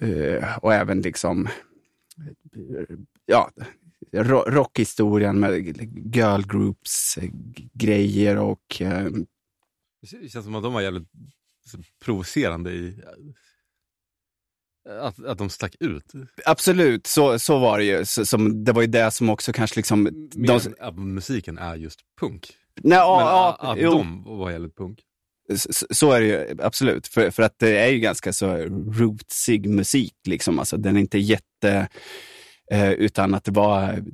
Eh, 0.00 0.58
och 0.58 0.74
även 0.74 1.00
liksom, 1.00 1.48
ja, 3.26 3.50
rockhistorien 4.12 5.40
med 5.40 5.76
girl 6.14 6.42
groups 6.42 7.18
eh, 7.18 7.30
grejer 7.72 8.36
och 8.36 8.82
eh, 8.82 9.06
Det 10.00 10.28
känns 10.28 10.44
som 10.44 10.54
att 10.54 10.62
de 10.62 10.72
var 10.72 10.80
jävligt 10.80 11.08
så, 11.66 11.78
provocerande 12.04 12.72
i 12.72 13.00
att, 14.88 15.24
att 15.24 15.38
de 15.38 15.50
stack 15.50 15.74
ut. 15.80 16.12
absolut, 16.44 17.06
så, 17.06 17.38
så 17.38 17.58
var 17.58 17.78
det 17.78 17.84
ju. 17.84 18.04
Så, 18.04 18.26
som, 18.26 18.64
det 18.64 18.72
var 18.72 18.82
ju 18.82 18.88
det 18.88 19.10
som 19.10 19.30
också 19.30 19.52
kanske 19.52 19.78
liksom... 19.78 20.02
Mer 20.34 20.90
De, 20.92 21.14
musiken 21.14 21.58
är 21.58 21.74
just 21.74 22.00
punk. 22.20 22.50
nej, 22.82 22.98
Men 22.98 22.98
ja, 22.98 23.56
att 23.60 23.78
jo. 23.80 23.90
de 23.90 24.24
var 24.24 24.50
jävligt 24.50 24.76
punk. 24.76 25.00
Så, 25.56 25.86
så 25.90 26.12
är 26.12 26.20
det 26.20 26.26
ju 26.26 26.62
absolut, 26.62 27.06
för, 27.06 27.30
för 27.30 27.42
att 27.42 27.58
det 27.58 27.78
är 27.78 27.88
ju 27.88 27.98
ganska 27.98 28.32
så 28.32 28.56
rootsig 28.92 29.68
musik. 29.68 30.14
Liksom. 30.24 30.58
Alltså, 30.58 30.76
den 30.76 30.96
är 30.96 31.00
inte 31.00 31.18
jätte... 31.18 31.88
Eh, 32.70 32.90
utan 32.90 33.34
att 33.34 33.44
det 33.44 33.52
var 33.52 34.04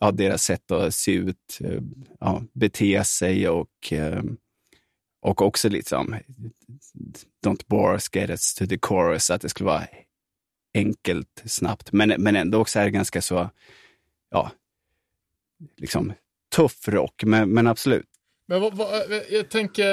ja, 0.00 0.10
deras 0.10 0.42
sätt 0.42 0.70
att 0.70 0.94
se 0.94 1.12
ut, 1.12 1.58
eh, 1.60 1.80
ja, 2.20 2.42
bete 2.52 3.04
sig 3.04 3.48
och, 3.48 3.92
eh, 3.92 4.22
och 5.20 5.42
också 5.42 5.68
liksom 5.68 6.16
Don't 7.46 7.62
bore 7.66 7.92
us, 7.92 8.14
get 8.14 8.30
us 8.30 8.54
to 8.54 8.66
the 8.66 8.78
chorus, 8.82 9.30
att 9.30 9.40
det 9.40 9.48
skulle 9.48 9.66
vara 9.66 9.86
enkelt, 10.74 11.42
snabbt, 11.44 11.92
men, 11.92 12.08
men 12.18 12.36
ändå 12.36 12.58
också 12.58 12.78
är 12.78 12.84
det 12.84 12.90
ganska 12.90 13.22
så, 13.22 13.50
ja, 14.30 14.50
liksom 15.76 16.12
tuff 16.56 16.88
rock, 16.88 17.24
men, 17.24 17.50
men 17.50 17.66
absolut. 17.66 18.06
Men 18.46 18.60
vad, 18.60 18.74
vad, 18.74 18.88
jag 19.30 19.50
tänker, 19.50 19.92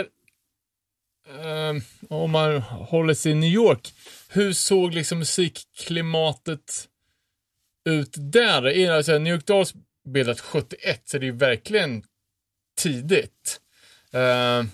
eh, 1.27 1.73
om 2.09 2.31
man 2.31 2.61
håller 2.61 3.13
sig 3.13 3.31
i 3.31 3.35
New 3.35 3.49
York, 3.49 3.93
hur 4.29 4.53
såg 4.53 4.93
liksom 4.93 5.19
musikklimatet 5.19 6.89
ut 7.85 8.15
där? 8.17 8.89
Alltså, 8.89 9.17
New 9.17 9.33
York 9.33 9.45
Dolls 9.45 9.73
bildat 10.05 10.39
71, 10.39 11.01
så 11.05 11.17
det 11.17 11.25
är 11.25 11.31
ju 11.31 11.37
verkligen 11.37 12.03
tidigt. 12.77 13.61
Eh, 14.11 14.59
uh, 14.59 14.65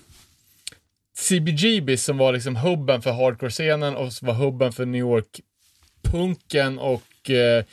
CBGB 1.18 1.98
som 1.98 2.18
var 2.18 2.34
liksom 2.34 2.56
hubben 2.56 3.02
för 3.02 3.12
hardcore-scenen 3.12 3.96
och 3.96 4.14
som 4.14 4.28
var 4.28 4.36
hubben 4.36 4.72
för 4.72 4.86
New 4.86 5.00
York-punken 5.00 6.80
och 6.80 7.30
uh, 7.30 7.64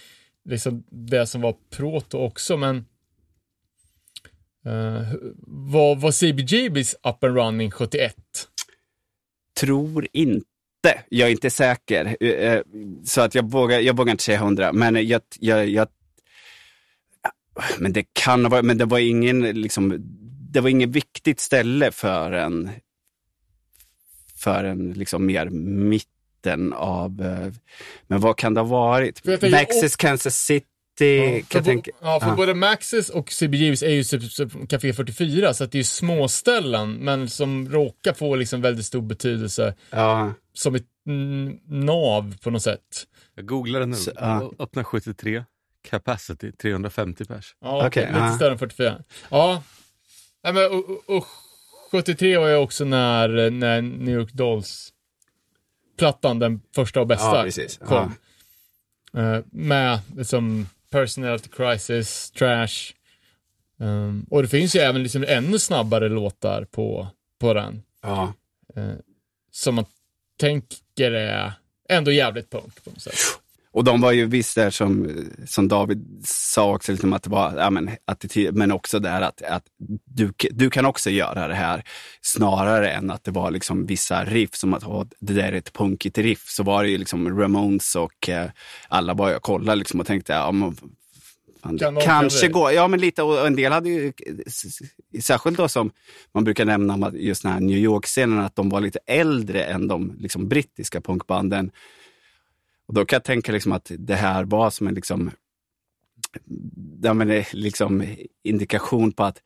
liksom 0.45 0.85
det 0.91 1.27
som 1.27 1.41
var 1.41 1.57
proto 1.71 2.19
också, 2.19 2.57
men 2.57 2.85
Uh, 4.67 5.15
var, 5.47 5.97
var 5.97 6.13
CBGBs 6.13 6.95
up 6.95 7.25
and 7.25 7.37
running 7.37 7.71
71? 7.71 8.15
tror 9.61 10.09
inte. 10.13 10.47
Jag 11.09 11.29
är 11.29 11.33
inte 11.33 11.51
säker. 11.51 12.17
Eh, 12.25 12.61
Så 13.05 13.21
att 13.21 13.35
jag 13.35 13.51
vågar, 13.51 13.81
jag 13.81 13.97
vågar 13.97 14.11
inte 14.11 14.25
säga 14.25 14.39
hundra. 14.39 14.73
Men 14.73 15.07
jag, 15.09 15.23
jag, 15.41 15.69
jag 15.69 15.89
men 17.79 17.93
det 17.93 18.05
kan 18.13 18.45
ha 18.45 18.51
varit, 18.51 18.65
men 18.65 18.79
det 18.79 18.85
var 18.85 18.99
ingen, 18.99 19.41
liksom, 19.41 19.95
det 20.53 20.61
var 20.61 20.69
inget 20.69 20.89
viktigt 20.89 21.41
ställe 21.41 21.93
för 21.93 22.33
en, 22.33 22.71
för 24.37 24.65
en 24.65 24.93
liksom 24.93 25.27
mer 25.27 25.49
mitten 25.51 26.73
av, 26.73 27.21
eh, 27.23 27.53
men 28.07 28.21
vad 28.21 28.37
kan 28.37 28.55
det 28.55 28.61
ha 28.61 28.69
varit? 28.69 29.23
Tänker- 29.23 29.51
Maxis, 29.51 29.97
Kansas 29.97 30.37
City, 30.37 30.65
för, 30.99 31.41
kan 31.49 31.65
tänka. 31.65 31.91
ja, 32.03 32.21
för 32.21 32.29
Ja. 32.29 32.35
både 32.37 32.55
Maxis 32.55 33.09
och 33.11 33.33
CBGBs 33.33 33.83
är 33.83 33.91
ju 33.91 34.05
Café 34.69 34.93
44, 34.93 35.55
så 35.55 35.65
det 35.67 35.75
är 35.75 35.79
ju 35.79 35.85
småställen, 35.85 36.93
men 36.93 37.29
som 37.29 37.69
råkar 37.71 38.13
få 38.13 38.37
liksom 38.37 38.61
väldigt 38.63 38.87
stor 38.87 39.03
betydelse 39.03 39.75
Ja, 39.91 40.33
som 40.59 40.75
ett 40.75 40.87
nav 41.67 42.37
på 42.43 42.51
något 42.51 42.63
sätt. 42.63 43.07
Jag 43.35 43.47
googlade 43.47 43.87
nu. 43.87 43.97
Så, 43.97 44.11
ja. 44.15 44.53
Öppna 44.59 44.85
73. 44.85 45.45
Capacity 45.83 46.53
350 46.53 47.25
pers. 47.25 47.57
Ja, 47.61 47.87
Okej, 47.87 48.07
lite 48.07 48.19
ja. 48.19 48.37
större 48.37 48.53
än 48.53 48.59
44. 48.59 49.03
Ja, 49.31 49.63
Nej, 50.45 50.53
men, 50.53 50.65
och, 50.71 50.91
och, 50.91 51.17
och 51.17 51.27
73 51.91 52.39
var 52.39 52.49
ju 52.49 52.57
också 52.57 52.85
när, 52.85 53.51
när 53.51 53.83
New 53.83 54.15
York 54.15 54.33
Dolls 54.33 54.93
plattan, 55.99 56.39
den 56.39 56.61
första 56.75 57.01
och 57.01 57.07
bästa, 57.07 57.37
Ja, 57.37 57.43
precis. 57.43 57.79
kom. 57.79 58.15
Eh, 59.15 59.39
med 59.51 59.99
liksom 60.17 60.67
Personality 60.91 61.49
Crisis, 61.49 62.31
Trash. 62.31 62.93
Um, 63.81 64.27
och 64.31 64.43
det 64.43 64.49
finns 64.49 64.77
ju 64.77 64.81
även 64.81 65.03
liksom 65.03 65.25
ännu 65.29 65.59
snabbare 65.59 66.09
låtar 66.09 66.65
på, 66.65 67.09
på 67.39 67.55
den. 67.55 67.83
ja. 68.03 68.33
eh, 68.77 68.93
som 69.51 69.75
man 69.75 69.85
tänker 70.39 71.13
är 71.13 71.53
ändå 71.89 72.13
jävligt 72.13 72.51
punk 72.51 72.85
på 72.85 72.91
något 72.91 73.03
sätt. 73.03 73.15
Och 73.71 73.85
de 73.85 74.01
var 74.01 74.13
ju 74.13 74.27
visst 74.27 74.55
där 74.55 74.71
som, 74.71 75.25
som 75.47 75.69
David 75.69 76.23
sa 76.25 76.75
också, 76.75 76.93
liksom 76.93 77.13
att 77.13 77.23
det 77.23 77.31
var 77.31 77.57
ja, 77.57 77.71
men, 77.71 77.91
attityd, 78.05 78.55
men 78.55 78.73
också 78.73 78.99
där 78.99 79.21
att, 79.21 79.43
att 79.43 79.65
du, 80.05 80.33
du 80.51 80.71
kan 80.71 80.85
också 80.85 81.11
göra 81.11 81.49
det 81.49 81.55
här 81.55 81.85
snarare 82.21 82.91
än 82.91 83.11
att 83.11 83.25
det 83.25 83.31
var 83.31 83.51
liksom 83.51 83.87
vissa 83.87 84.25
riff 84.25 84.55
som 84.55 84.75
att 84.75 84.85
oh, 84.85 85.05
det 85.21 85.33
där 85.33 85.53
är 85.53 85.53
ett 85.53 85.73
punkigt 85.73 86.19
riff. 86.19 86.45
Så 86.47 86.63
var 86.63 86.83
det 86.83 86.91
ju 86.91 86.99
liksom 86.99 87.41
Ramones 87.41 87.97
och 87.97 88.29
eh, 88.29 88.51
alla 88.89 89.15
var 89.15 89.37
och 89.37 89.43
kollade 89.43 89.77
liksom 89.77 90.01
och 90.01 90.07
tänkte, 90.07 90.33
ja, 90.33 90.53
men, 90.53 90.77
fan, 91.63 91.79
Kan 91.79 91.97
kanske 91.97 92.49
går. 92.49 92.73
Ja, 92.73 92.89
men 92.89 93.01
lite 93.01 93.23
och 93.23 93.47
en 93.47 93.57
del 93.57 93.73
hade 93.73 93.89
ju, 93.89 94.13
särskilt 95.21 95.57
då 95.57 95.69
som 95.69 95.91
man 96.33 96.45
brukar 96.45 96.65
nämna 96.65 97.13
just 97.15 97.43
den 97.43 97.53
här 97.53 97.61
New 97.61 97.79
York-scenen, 97.79 98.39
att 98.39 98.57
de 98.57 98.69
var 98.69 98.81
lite 98.81 98.99
äldre 99.07 99.65
än 99.65 99.89
de 99.89 100.17
liksom, 100.19 100.49
brittiska 100.49 101.01
punkbanden. 101.01 101.71
Och 102.87 102.95
då 102.95 103.05
kan 103.05 103.17
jag 103.17 103.25
tänka 103.25 103.53
liksom 103.53 103.73
att 103.73 103.93
det 103.99 104.15
här 104.15 104.45
var 104.45 104.71
som 104.71 104.87
en 104.87 104.95
liksom, 104.95 105.31
ja, 107.03 107.15
men 107.15 107.29
det 107.29 107.37
är 107.37 107.49
liksom 107.53 108.17
indikation 108.43 109.13
på 109.13 109.25
att 109.25 109.43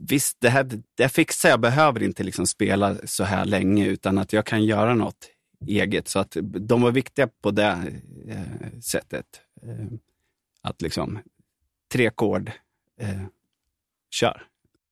visst, 0.00 0.36
det 0.40 0.48
här, 0.48 0.64
det 0.64 1.02
här 1.02 1.08
fixar 1.08 1.48
jag, 1.48 1.60
behöver 1.60 2.02
inte 2.02 2.22
liksom 2.22 2.46
spela 2.46 2.96
så 3.04 3.24
här 3.24 3.44
länge 3.44 3.86
utan 3.86 4.18
att 4.18 4.32
jag 4.32 4.46
kan 4.46 4.64
göra 4.64 4.94
något 4.94 5.28
eget. 5.66 6.08
Så 6.08 6.18
att 6.18 6.36
de 6.40 6.82
var 6.82 6.90
viktiga 6.90 7.28
på 7.42 7.50
det 7.50 7.92
eh, 8.28 8.80
sättet. 8.80 9.26
Eh, 10.64 10.70
att 10.70 10.82
liksom, 10.82 11.18
tre 11.92 12.06
ackord, 12.06 12.50
eh, 13.00 13.22
kör. 14.10 14.42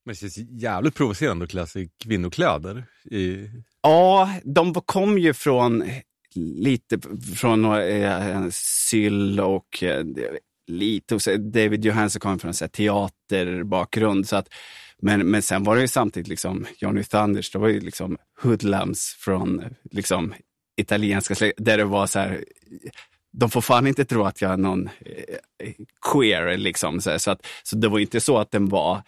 Men 0.05 0.13
det 0.13 0.19
känns 0.19 0.37
jävligt 0.37 0.95
provocerande 0.95 1.45
att 1.45 1.51
klä 1.51 1.67
sig 1.67 1.83
i 1.83 1.91
kvinnokläder. 2.05 2.85
I... 3.11 3.51
Ja, 3.83 4.35
de 4.45 4.75
kom 4.75 5.19
ju 5.19 5.35
från 5.35 5.85
lite 6.35 6.99
från 7.37 7.65
eh, 7.65 8.49
Syl 8.51 9.41
och 9.41 9.83
eh, 9.83 10.05
lite 10.67 11.15
hos 11.15 11.29
David 11.39 11.85
Johansson 11.85 12.21
kom 12.21 12.39
från 12.39 12.53
en 12.63 12.69
teaterbakgrund. 12.69 14.29
Så 14.29 14.37
att, 14.37 14.49
men, 14.99 15.31
men 15.31 15.43
sen 15.43 15.65
var 15.65 15.77
det 15.77 15.83
ju 15.83 15.89
samtidigt 15.89 16.29
liksom 16.29 16.67
Johnny 16.79 17.05
Thunders, 17.05 17.51
det 17.51 17.59
var 17.59 17.69
ju 17.69 17.81
liksom 17.81 18.19
hoodlums 18.43 19.17
från 19.19 19.65
liksom 19.91 20.35
italienska 20.77 21.35
släkt, 21.35 21.65
där 21.65 21.79
det 21.79 21.85
var 21.85 22.07
så 22.07 22.19
här, 22.19 22.45
de 23.33 23.51
får 23.51 23.61
fan 23.61 23.87
inte 23.87 24.05
tro 24.05 24.25
att 24.25 24.43
jag 24.43 24.53
är 24.53 24.57
någon 24.57 24.87
eh, 24.87 25.73
queer 26.13 26.57
liksom. 26.57 27.01
Så, 27.01 27.19
så, 27.19 27.31
att, 27.31 27.47
så 27.63 27.77
det 27.77 27.89
var 27.89 27.99
inte 27.99 28.21
så 28.21 28.39
att 28.39 28.51
den 28.51 28.69
var 28.69 29.03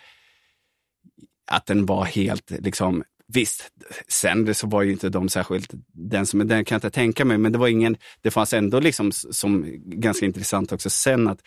att 1.51 1.67
den 1.67 1.87
var 1.87 2.05
helt 2.05 2.51
liksom 2.51 3.05
Visst, 3.35 3.73
sen 4.09 4.55
så 4.55 4.67
var 4.67 4.83
ju 4.83 4.93
inte 4.93 5.09
de 5.09 5.29
särskilt, 5.29 5.71
den 5.93 6.27
som 6.27 6.49
den 6.49 6.65
kan 6.65 6.75
jag 6.75 6.79
inte 6.79 6.91
tänka 6.91 7.25
mig, 7.25 7.39
men 7.39 7.53
det 7.53 7.59
var 7.59 7.69
ingen, 7.69 7.97
det 8.21 8.31
fanns 8.31 8.53
ändå 8.53 8.81
liksom 8.81 9.13
som 9.13 9.65
ganska 9.85 10.27
intressant 10.27 10.73
också 10.73 10.91
sen 10.91 11.29
att, 11.29 11.41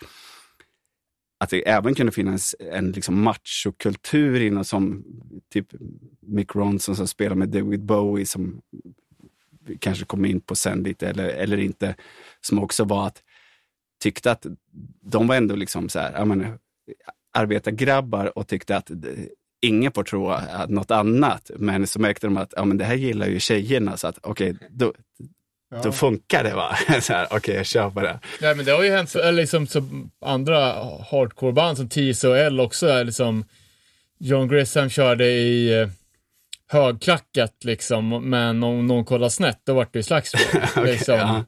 att 1.39 1.49
det 1.49 1.69
även 1.69 1.95
kunde 1.95 2.11
finnas 2.11 2.56
en 2.60 2.91
liksom 2.91 3.22
machokultur 3.22 4.41
inom 4.41 4.65
som 4.65 5.03
typ 5.53 5.68
Mick 6.22 6.56
Ronson 6.56 6.95
som 6.95 7.07
spelar 7.07 7.35
med 7.35 7.49
David 7.49 7.85
Bowie 7.85 8.26
som 8.26 8.61
vi 9.65 9.77
kanske 9.77 10.05
kom 10.05 10.25
in 10.25 10.41
på 10.41 10.55
sen 10.55 10.83
lite 10.83 11.07
eller, 11.07 11.27
eller 11.27 11.57
inte, 11.57 11.95
som 12.41 12.59
också 12.59 12.83
var 12.83 13.07
att 13.07 13.23
tyckte 14.03 14.31
att 14.31 14.45
de 15.01 15.27
var 15.27 15.35
ändå 15.35 15.55
liksom 15.55 15.89
så 15.89 15.99
här, 15.99 16.11
ja, 16.15 16.25
men, 16.25 16.57
arbetargrabbar 17.33 18.37
och 18.37 18.47
tyckte 18.47 18.77
att 18.77 18.91
ingen 19.61 19.91
får 19.91 20.03
tro 20.03 20.29
att 20.29 20.69
något 20.69 20.91
annat. 20.91 21.51
Men 21.55 21.87
så 21.87 21.99
märkte 21.99 22.27
de 22.27 22.37
att 22.37 22.53
ja, 22.55 22.65
men 22.65 22.77
det 22.77 22.85
här 22.85 22.95
gillar 22.95 23.27
ju 23.27 23.39
tjejerna, 23.39 23.97
så 23.97 24.07
att 24.07 24.19
okej, 24.21 24.55
då, 24.69 24.93
då 25.83 25.91
funkar 25.91 26.43
det 26.43 26.53
va. 26.53 26.77
Så 27.01 27.13
här, 27.13 27.27
Okej, 27.31 27.55
jag 27.55 27.65
kör 27.65 27.89
på 27.89 28.01
det. 28.01 28.19
Nej 28.41 28.55
men 28.55 28.65
det 28.65 28.71
har 28.71 28.83
ju 28.83 28.91
hänt, 28.91 29.15
eller 29.15 29.41
liksom 29.41 29.67
andra 30.21 30.73
hardcore-band 31.11 31.77
som 31.77 31.89
TSOL 31.89 32.59
också 32.59 33.03
liksom 33.03 33.45
John 34.19 34.47
Grisham 34.47 34.89
körde 34.89 35.25
i 35.25 35.79
eh, 35.81 35.87
högklackat 36.67 37.63
liksom, 37.63 38.29
men 38.29 38.63
om 38.63 38.87
någon 38.87 39.05
kollar 39.05 39.29
snett 39.29 39.61
då 39.63 39.73
vart 39.73 39.93
det 39.93 39.99
ju 39.99 40.03
slagsmål. 40.03 40.63
liksom. 40.85 41.15
ja. 41.15 41.45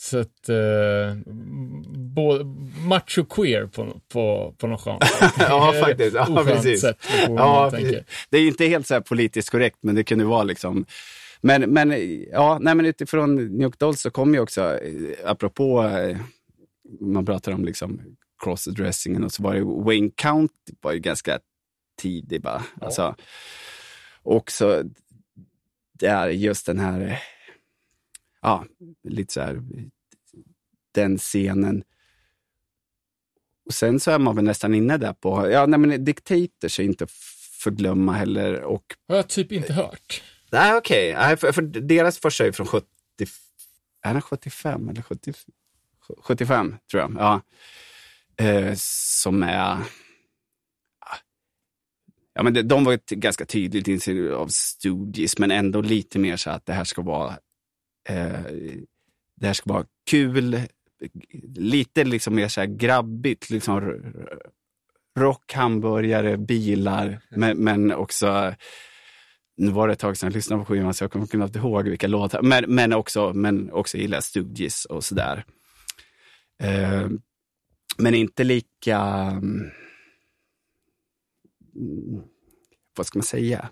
Så 0.00 0.18
att, 0.18 0.48
eh, 0.48 1.16
bo, 2.14 2.44
macho 2.86 3.24
queer 3.24 3.66
på, 3.66 4.00
på, 4.12 4.54
på 4.58 4.66
något 4.66 4.80
skönt. 4.80 5.04
Ja, 5.38 5.74
faktiskt. 5.80 6.14
Ja, 6.14 6.44
precis. 6.46 6.80
sätt, 6.80 6.96
Ja, 7.28 7.70
tänker. 7.70 8.04
det 8.30 8.36
är 8.36 8.40
ju 8.40 8.48
inte 8.48 8.66
helt 8.66 8.86
så 8.86 8.94
här 8.94 9.00
politiskt 9.00 9.50
korrekt, 9.50 9.78
men 9.80 9.94
det 9.94 10.04
kunde 10.04 10.24
vara 10.24 10.42
liksom 10.42 10.86
men, 11.40 11.70
men, 11.70 11.94
ja, 12.32 12.58
nej, 12.60 12.74
men 12.74 12.86
utifrån 12.86 13.34
New 13.34 13.62
York 13.62 13.78
Dolls 13.78 14.00
så 14.00 14.10
kom 14.10 14.34
ju 14.34 14.40
också, 14.40 14.78
eh, 14.78 15.30
apropå, 15.30 15.82
eh, 15.82 16.16
man 17.00 17.26
pratar 17.26 17.52
om 17.52 17.64
liksom 17.64 18.00
crossdressingen 18.44 19.24
och 19.24 19.32
så 19.32 19.42
var 19.42 19.54
det 19.54 19.64
Wayne 19.64 20.10
County 20.14 20.72
var 20.80 20.92
ju 20.92 20.98
ganska 20.98 21.38
tidig 22.00 22.42
bara. 22.42 22.62
Alltså, 22.80 23.14
också 24.22 24.84
där 25.92 26.28
just 26.28 26.66
den 26.66 26.78
här, 26.78 27.22
ja, 28.40 28.64
lite 29.08 29.32
så 29.32 29.40
här, 29.40 29.62
den 30.92 31.18
scenen. 31.18 31.84
Och 33.66 33.74
sen 33.74 34.00
så 34.00 34.10
är 34.10 34.18
man 34.18 34.36
väl 34.36 34.44
nästan 34.44 34.74
inne 34.74 34.96
där 34.96 35.12
på, 35.12 35.50
ja 35.50 35.66
nej 35.66 35.78
men 35.80 36.04
Dictators 36.04 36.80
är 36.80 36.84
inte 36.84 37.06
förglömma 37.58 38.12
heller 38.12 38.60
och 38.60 38.94
Har 39.08 39.16
jag 39.16 39.28
typ 39.28 39.52
inte 39.52 39.72
hört. 39.72 40.22
Nej, 40.50 40.76
okej. 40.76 41.14
Nej, 41.14 41.36
För, 41.36 41.52
för 41.52 41.62
deras 41.62 42.18
första 42.18 42.46
är 42.46 42.52
från 42.52 42.66
70... 42.66 42.86
Är 44.02 44.12
den 44.12 44.22
75 44.22 44.88
eller 44.88 45.02
70, 45.02 45.32
75, 46.18 46.76
tror 46.90 47.02
jag. 47.02 47.14
Ja. 47.18 47.40
Eh, 48.44 48.74
som 48.76 49.42
är... 49.42 49.78
Ja, 52.38 52.44
men 52.44 52.54
de, 52.54 52.62
de 52.62 52.84
var 52.84 52.92
ett 52.92 53.10
ganska 53.10 53.44
tydligt 53.44 53.88
inslag 53.88 54.30
av 54.30 54.48
Stooges, 54.48 55.38
men 55.38 55.50
ändå 55.50 55.80
lite 55.80 56.18
mer 56.18 56.36
så 56.36 56.50
att 56.50 56.66
det 56.66 56.72
här 56.72 56.84
ska 56.84 57.02
vara... 57.02 57.36
Eh, 58.08 58.40
det 59.36 59.46
här 59.46 59.52
ska 59.52 59.72
vara 59.72 59.84
kul, 60.10 60.60
lite 61.54 62.04
liksom 62.04 62.34
mer 62.34 62.48
så 62.48 62.60
här 62.60 62.66
grabbigt. 62.66 63.50
Liksom 63.50 64.02
rock, 65.18 65.52
hamburgare, 65.52 66.36
bilar, 66.36 67.20
men, 67.30 67.58
men 67.58 67.92
också 67.92 68.54
nu 69.56 69.70
var 69.70 69.86
det 69.86 69.92
ett 69.92 69.98
tag 69.98 70.16
sedan 70.16 70.26
jag 70.26 70.34
lyssnade 70.34 70.64
på 70.64 70.66
skivan 70.66 70.94
så 70.94 71.04
jag 71.04 71.12
kommer 71.12 71.26
knappt 71.26 71.56
ihåg 71.56 71.88
vilka 71.88 72.06
låtar, 72.06 72.42
men, 72.42 72.64
men, 72.74 72.92
också, 72.92 73.32
men 73.32 73.72
också 73.72 73.98
gillar 73.98 74.20
Stooges 74.20 74.84
och 74.84 75.04
sådär. 75.04 75.44
Eh, 76.62 77.08
men 77.96 78.14
inte 78.14 78.44
lika, 78.44 78.98
mm, 79.00 79.70
vad 82.96 83.06
ska 83.06 83.18
man 83.18 83.24
säga, 83.24 83.68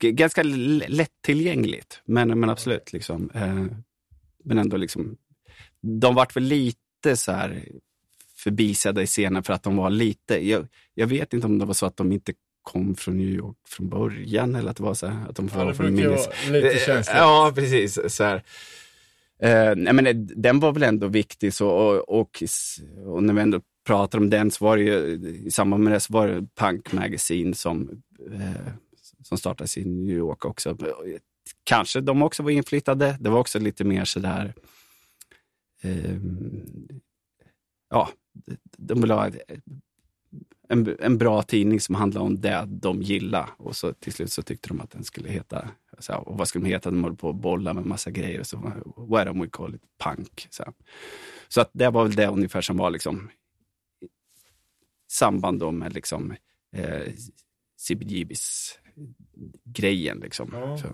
ganska 0.00 0.42
lättillgängligt, 0.42 2.00
men, 2.04 2.40
men 2.40 2.50
absolut. 2.50 2.92
Liksom, 2.92 3.30
eh, 3.34 3.64
men 4.44 4.58
ändå 4.58 4.76
liksom, 4.76 5.16
de 5.80 6.14
vart 6.14 6.36
väl 6.36 6.42
lite 6.44 7.16
så 7.16 7.32
här 7.32 7.68
förbisedda 8.36 9.02
i 9.02 9.06
scenen 9.06 9.42
för 9.42 9.52
att 9.52 9.62
de 9.62 9.76
var 9.76 9.90
lite, 9.90 10.48
jag, 10.48 10.66
jag 10.94 11.06
vet 11.06 11.32
inte 11.32 11.46
om 11.46 11.58
det 11.58 11.64
var 11.64 11.74
så 11.74 11.86
att 11.86 11.96
de 11.96 12.12
inte 12.12 12.32
kom 12.62 12.94
från 12.94 13.16
New 13.18 13.28
York 13.28 13.56
från 13.68 13.88
början 13.88 14.54
eller 14.54 14.70
att 14.70 14.76
det 14.76 14.82
var 14.82 14.94
så 14.94 15.06
här, 15.06 15.28
att 15.28 15.36
de 15.36 15.48
Ja, 15.52 15.58
var 15.58 15.66
det 15.66 15.74
från 15.74 15.94
minnes... 15.94 16.28
lite 16.50 16.78
känsligt. 16.86 17.16
Ja, 17.16 17.52
precis. 17.54 17.98
Så 18.16 18.24
här. 18.24 18.42
Eh, 19.42 19.74
nej, 19.76 19.92
men 19.92 20.04
det- 20.04 20.12
den 20.42 20.60
var 20.60 20.72
väl 20.72 20.82
ändå 20.82 21.06
viktig 21.08 21.54
så, 21.54 21.68
och, 21.68 22.08
och, 22.20 22.42
och 23.06 23.22
när 23.22 23.34
vi 23.34 23.40
ändå 23.40 23.60
pratar 23.86 24.18
om 24.18 24.30
den 24.30 24.50
så 24.50 24.64
var 24.64 24.76
det 24.76 24.82
ju, 24.82 24.96
i 25.46 25.50
samband 25.50 25.84
med 25.84 25.92
det 25.92 26.00
så 26.00 26.12
var 26.12 26.28
det 26.28 26.46
Punk 26.54 26.92
Magazine 26.92 27.54
som, 27.54 28.02
eh, 28.32 28.72
som 29.22 29.38
startades 29.38 29.78
i 29.78 29.84
New 29.84 30.16
York 30.16 30.44
också. 30.44 30.76
Kanske 31.64 32.00
de 32.00 32.22
också 32.22 32.42
var 32.42 32.50
inflyttade. 32.50 33.16
Det 33.20 33.30
var 33.30 33.38
också 33.38 33.58
lite 33.58 33.84
mer 33.84 34.04
sådär, 34.04 34.54
eh, 35.82 36.16
ja, 37.90 38.08
de 38.76 39.00
ville 39.00 39.14
ha 39.14 39.30
en, 40.68 40.96
en 41.00 41.18
bra 41.18 41.42
tidning 41.42 41.80
som 41.80 41.94
handlade 41.94 42.26
om 42.26 42.40
det 42.40 42.64
de 42.68 43.02
gillade. 43.02 43.48
Och 43.56 43.76
så 43.76 43.92
till 43.92 44.12
slut 44.12 44.32
så 44.32 44.42
tyckte 44.42 44.68
de 44.68 44.80
att 44.80 44.90
den 44.90 45.04
skulle 45.04 45.28
heta, 45.28 45.68
så 45.98 46.12
här, 46.12 46.28
och 46.28 46.38
vad 46.38 46.48
skulle 46.48 46.64
de 46.64 46.70
heta? 46.70 46.90
De 46.90 47.04
höll 47.04 47.16
på 47.16 47.30
att 47.30 47.36
bolla 47.36 47.74
med 47.74 47.86
massa 47.86 48.10
grejer. 48.10 48.40
Och 48.40 48.46
så, 48.46 48.56
why 48.96 49.16
don't 49.16 49.42
we 49.42 49.48
call 49.48 49.74
it 49.74 49.82
punk? 50.04 50.46
Så, 50.50 50.62
här. 50.62 50.72
så 51.48 51.60
att 51.60 51.70
det 51.72 51.90
var 51.90 52.04
väl 52.04 52.14
det 52.14 52.26
ungefär 52.26 52.60
som 52.60 52.76
var 52.76 52.90
liksom 52.90 53.30
samband 55.16 55.60
då 55.60 55.70
med 55.70 55.94
liksom 55.94 56.34
eh, 56.76 57.12
CBGBs 57.78 58.78
grejen. 59.64 60.20
Liksom. 60.20 60.50
Ja. 60.52 60.78
Så. 60.78 60.86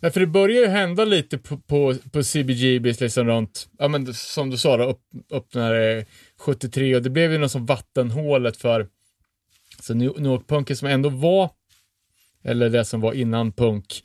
Nej, 0.00 0.12
för 0.12 0.20
det 0.20 0.26
börjar 0.26 0.60
ju 0.60 0.66
hända 0.66 1.04
lite 1.04 1.38
på, 1.38 1.56
på, 1.58 1.94
på 2.12 2.22
CBGBs 2.22 3.00
liksom 3.00 3.26
runt, 3.26 3.68
ja 3.78 3.88
men 3.88 4.14
som 4.14 4.50
du 4.50 4.58
sa 4.58 4.76
då, 4.76 4.84
upp, 4.84 5.02
öppnade 5.30 6.06
73 6.38 6.96
och 6.96 7.02
det 7.02 7.10
blev 7.10 7.32
ju 7.32 7.38
något 7.38 7.50
som 7.52 7.66
vattenhålet 7.66 8.56
för 8.56 8.88
så 9.80 9.94
New 9.94 10.20
New 10.20 10.32
York-punken 10.32 10.76
som 10.76 10.88
ändå 10.88 11.08
var, 11.08 11.50
eller 12.42 12.70
det 12.70 12.84
som 12.84 13.00
var 13.00 13.12
innan 13.12 13.52
punk, 13.52 14.02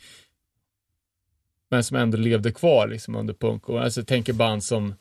men 1.70 1.84
som 1.84 1.98
ändå 1.98 2.18
levde 2.18 2.52
kvar 2.52 2.88
liksom 2.88 3.16
under 3.16 3.34
punk. 3.34 3.70
Och 3.70 3.82
alltså 3.82 4.00
jag 4.00 4.08
tänker 4.08 4.34
band 4.34 4.64
som 4.64 4.96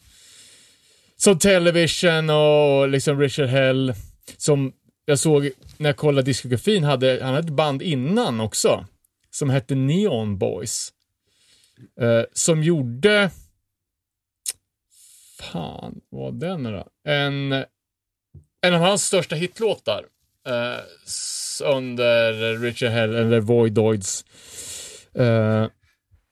som 1.16 1.38
Television 1.38 2.30
och 2.30 2.88
liksom 2.88 3.20
Richard 3.20 3.48
Hell, 3.48 3.94
som 4.36 4.72
jag 5.04 5.18
såg 5.18 5.50
när 5.76 5.88
jag 5.88 5.96
kollade 5.96 6.22
diskografin, 6.22 6.84
hade, 6.84 7.18
han 7.22 7.34
hade 7.34 7.46
ett 7.48 7.54
band 7.54 7.82
innan 7.82 8.40
också 8.40 8.86
som 9.30 9.50
hette 9.50 9.74
Neon 9.74 10.38
Boys. 10.38 10.92
Eh, 12.00 12.22
som 12.32 12.62
gjorde... 12.62 13.30
Fan, 15.40 16.00
vad 16.08 16.22
var 16.22 16.40
den 16.40 16.62
nu 16.62 16.72
då? 16.72 17.10
En, 17.10 17.52
en 18.60 18.74
av 18.74 18.80
hans 18.80 19.06
största 19.06 19.34
hitlåtar. 19.34 20.04
eh, 20.46 20.80
under 21.64 22.58
Richard 22.58 22.90
Hell, 22.90 23.14
eller 23.14 23.40
Voidoids. 23.40 24.24
Uh, 25.18 25.26
eh, 25.26 25.68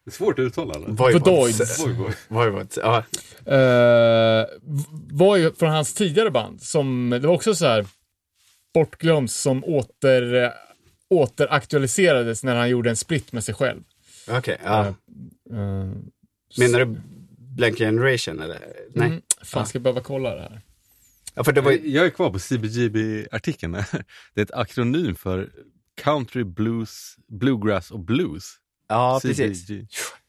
det 0.04 0.10
är 0.10 0.12
svårt 0.12 0.38
att 0.38 0.42
uttala 0.42 0.78
det. 0.78 0.92
Voidoids. 0.92 1.84
Voivods, 2.28 2.78
ja. 2.82 3.04
eh, 3.46 4.46
var 5.10 5.36
ju 5.36 5.52
från 5.54 5.70
hans 5.70 5.94
tidigare 5.94 6.30
band. 6.30 6.62
Som, 6.62 7.10
det 7.10 7.26
var 7.26 7.34
också 7.34 7.54
så 7.54 7.66
här 7.66 7.86
bortglömt 8.74 9.30
som 9.30 9.64
åter, 9.64 10.34
eh, 10.34 10.50
återaktualiserades 11.10 12.44
när 12.44 12.56
han 12.56 12.70
gjorde 12.70 12.90
en 12.90 12.96
split 12.96 13.32
med 13.32 13.44
sig 13.44 13.54
själv. 13.54 13.82
Okej, 14.30 14.58
ja. 14.64 14.86
Eh, 14.86 14.94
Menar 16.58 16.78
du 16.78 16.96
Blank 17.38 17.78
Generation 17.78 18.40
eller? 18.40 18.58
Nej. 18.94 19.06
Mm, 19.06 19.22
fan, 19.42 19.66
ska 19.66 19.76
jag 19.76 19.82
behöva 19.82 20.00
kolla 20.00 20.34
det 20.34 20.40
här? 20.40 20.60
Ja, 21.34 21.44
för 21.44 21.52
det 21.52 21.60
var. 21.60 21.72
Jag 21.72 22.06
är 22.06 22.10
kvar 22.10 22.30
på 22.30 22.38
CBGB-artikeln. 22.38 23.72
Det 24.34 24.40
är 24.40 24.42
ett 24.42 24.52
akronym 24.52 25.14
för 25.14 25.50
Country, 26.00 26.44
Blues, 26.44 27.16
Bluegrass 27.28 27.90
och 27.90 28.00
Blues. 28.00 28.54
Ja, 28.92 29.20
precis. 29.22 29.70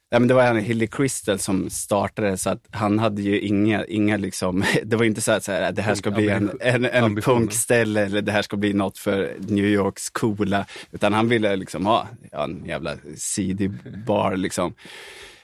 Ja, 0.10 0.19
men 0.19 0.27
det 0.27 0.34
var 0.34 0.44
han 0.44 0.57
Hilly 0.57 0.88
Crystal 0.88 1.40
som 1.40 1.69
startade 1.69 2.38
så 2.38 2.49
att 2.49 2.68
han 2.72 2.99
hade 2.99 3.22
ju 3.22 3.40
inga, 3.40 3.85
inga 3.85 4.18
liksom, 4.18 4.64
det 4.84 4.95
var 4.95 5.06
inte 5.06 5.22
så 5.22 5.31
att 5.31 5.44
så 5.44 5.52
här, 5.52 5.72
det 5.72 5.81
här 5.81 5.95
ska 5.95 6.11
bli 6.11 6.30
en, 6.30 6.52
en, 6.60 6.85
en 6.85 7.15
punkställe 7.15 8.06
eller 8.06 8.22
det 8.22 8.31
här 8.31 8.41
ska 8.41 8.57
bli 8.57 8.73
något 8.73 8.98
för 8.98 9.35
New 9.40 9.65
Yorks 9.65 10.10
coola, 10.10 10.65
utan 10.91 11.14
han 11.14 11.30
ville 11.30 11.56
liksom 11.56 11.85
ha 11.85 12.07
ja, 12.31 12.44
en 12.44 12.65
jävla 12.65 12.95
seedy 13.18 13.69
bar 14.07 14.35
liksom. 14.35 14.73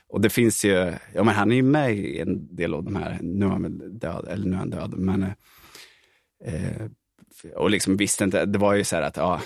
Och 0.10 0.22
det 0.22 0.30
finns 0.30 0.66
ju, 0.66 0.94
ja 1.14 1.24
men 1.24 1.36
han 1.36 1.52
är 1.52 1.56
ju 1.56 1.64
med 1.64 1.98
i 1.98 2.20
en 2.20 2.56
del 2.56 2.74
av 2.74 2.84
de 2.84 2.96
här, 2.96 3.18
nu 3.22 3.46
är 3.46 3.50
han 3.50 3.64
väl 3.64 4.00
död, 4.00 4.28
eller 4.30 4.46
nu 4.46 4.54
är 4.54 4.60
han 4.60 4.70
död, 4.70 4.94
men 4.98 5.24
eh, 6.46 6.86
och 7.56 7.70
liksom 7.70 7.98
visste 7.98 8.24
inte, 8.24 8.46
det 8.46 8.60
var 8.60 8.74
ju 8.74 8.84
så 8.84 8.96
här 8.96 9.04
att 9.04 9.18
ja, 9.18 9.42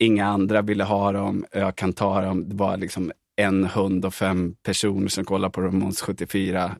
inga 0.00 0.26
andra 0.26 0.62
ville 0.62 0.84
ha 0.84 1.12
dem, 1.12 1.44
jag 1.52 1.76
kan 1.76 1.92
ta 1.92 2.20
dem, 2.20 2.48
det 2.48 2.54
var 2.56 2.76
liksom 2.76 3.12
en 3.36 3.64
hund 3.64 4.04
och 4.04 4.14
fem 4.14 4.54
personer 4.62 5.08
som 5.08 5.24
kollar 5.24 5.48
på 5.48 5.60
Ramones 5.60 6.00
74. 6.00 6.76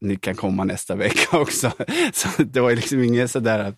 Ni 0.00 0.16
kan 0.16 0.34
komma 0.34 0.64
nästa 0.64 0.94
vecka 0.94 1.38
också. 1.38 1.70
Så 2.12 2.42
det 2.42 2.60
var 2.60 2.74
liksom 2.74 3.02
inget 3.02 3.30
sådär 3.30 3.74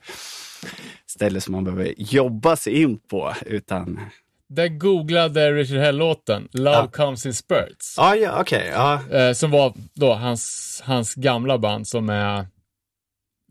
ställe 1.07 1.41
som 1.41 1.53
man 1.53 1.65
behöver 1.65 1.95
jobba 1.97 2.57
sig 2.57 2.83
in 2.83 2.99
på, 2.99 3.35
utan... 3.47 4.01
Där 4.49 4.69
googlade 4.69 5.53
Richard 5.53 5.79
Hell-låten 5.79 6.49
Love 6.53 6.71
Ja. 6.77 6.89
comes 6.93 7.27
in 7.27 7.35
spurts. 7.35 7.99
Ah, 7.99 8.15
ja, 8.15 8.41
okej. 8.41 8.69
ja. 8.73 9.01
Eh, 9.11 9.33
som 9.33 9.51
var 9.51 9.73
då 9.95 10.15
hans, 10.15 10.83
hans 10.85 11.15
gamla 11.15 11.59
band 11.59 11.89
som 11.89 12.09
är, 12.09 12.39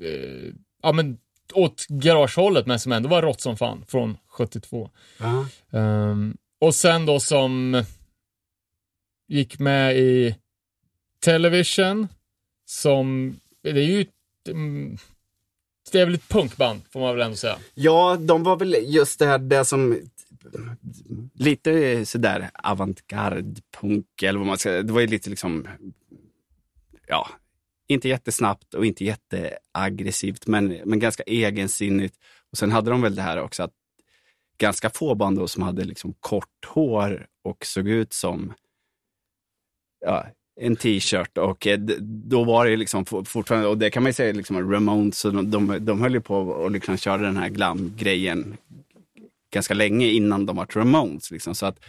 eh, 0.02 0.54
ja 0.84 0.92
men 0.92 1.18
åt 1.54 1.88
garagehållet 1.88 2.66
men 2.66 2.80
som 2.80 2.92
ändå 2.92 3.10
var 3.10 3.22
rått 3.22 3.42
som 3.42 3.58
fan 3.58 3.86
från 3.88 4.18
72. 4.28 4.90
Ja. 5.18 5.46
Ehm, 5.80 6.38
och 6.62 6.76
sen 6.76 7.06
då 7.06 7.20
som 7.20 7.84
gick 9.28 9.60
med 9.60 9.98
i 9.98 10.36
Television, 11.20 12.08
som, 12.66 13.40
det 13.64 13.70
är 13.70 13.76
ju 13.76 14.06
mm, 14.48 14.98
det 15.92 16.00
är 16.00 16.06
väl 16.06 16.16
ett 16.16 16.30
punkband 16.30 16.82
får 16.90 17.00
man 17.00 17.16
väl 17.16 17.26
ändå 17.26 17.38
säga. 17.38 17.58
Ja, 17.74 18.18
de 18.20 18.44
var 18.44 18.58
väl 18.58 18.76
just 18.80 19.20
det 19.20 19.26
här 19.26 19.38
det 19.38 19.66
som 19.66 20.00
lite 21.34 22.06
sådär 22.06 22.50
avantgarde 22.54 23.62
punk 23.82 24.24
eller 24.24 24.40
vad 24.40 24.48
man 24.48 24.58
ska 24.58 24.72
Det 24.72 24.94
var 24.94 25.02
ju 25.02 25.08
lite 25.08 25.30
liksom, 25.30 25.68
ja, 27.08 27.30
inte 27.90 28.10
jättesnabbt 28.10 28.74
och 28.74 28.86
inte 28.86 29.06
jätteaggressivt 29.06 30.48
men, 30.48 30.68
men 30.86 31.00
ganska 31.00 31.24
egensinnigt. 31.24 32.16
Och 32.52 32.58
sen 32.58 32.72
hade 32.72 32.92
de 32.92 33.02
väl 33.02 33.16
det 33.16 33.22
här 33.22 33.40
också 33.40 33.64
att 33.64 33.74
ganska 34.58 34.90
få 34.90 35.16
band 35.16 35.38
då 35.38 35.48
som 35.48 35.64
hade 35.64 35.84
liksom 35.84 36.14
kort 36.20 36.66
hår 36.68 37.28
och 37.44 37.66
såg 37.66 37.88
ut 37.88 38.14
som 38.14 38.54
ja, 40.06 40.26
en 40.62 40.76
t-shirt 40.76 41.38
och 41.38 41.68
eh, 41.68 41.80
då 42.00 42.44
var 42.44 42.66
det 42.66 42.78
liksom 42.78 43.06
fortfarande, 43.06 43.68
och 43.68 43.78
det 43.78 43.90
kan 43.90 44.04
man 44.04 44.10
ju 44.10 44.14
säga 44.14 44.34
liksom 44.34 44.72
Ramones, 44.72 45.20
så 45.20 45.30
de, 45.30 45.52
de, 45.52 45.86
de 45.86 46.02
höll 46.02 46.14
ju 46.14 46.22
på 46.22 46.36
och 46.36 46.72
liksom 46.72 46.98
körde 46.98 47.24
den 47.24 47.38
här 47.38 47.50
glam-grejen 47.50 48.58
ganska 49.54 49.74
länge 49.74 50.08
innan 50.08 50.46
de 50.46 50.56
var 50.56 50.66
Ramones. 50.66 51.32
Liksom. 51.32 51.56
Så, 51.56 51.66
att, 51.66 51.80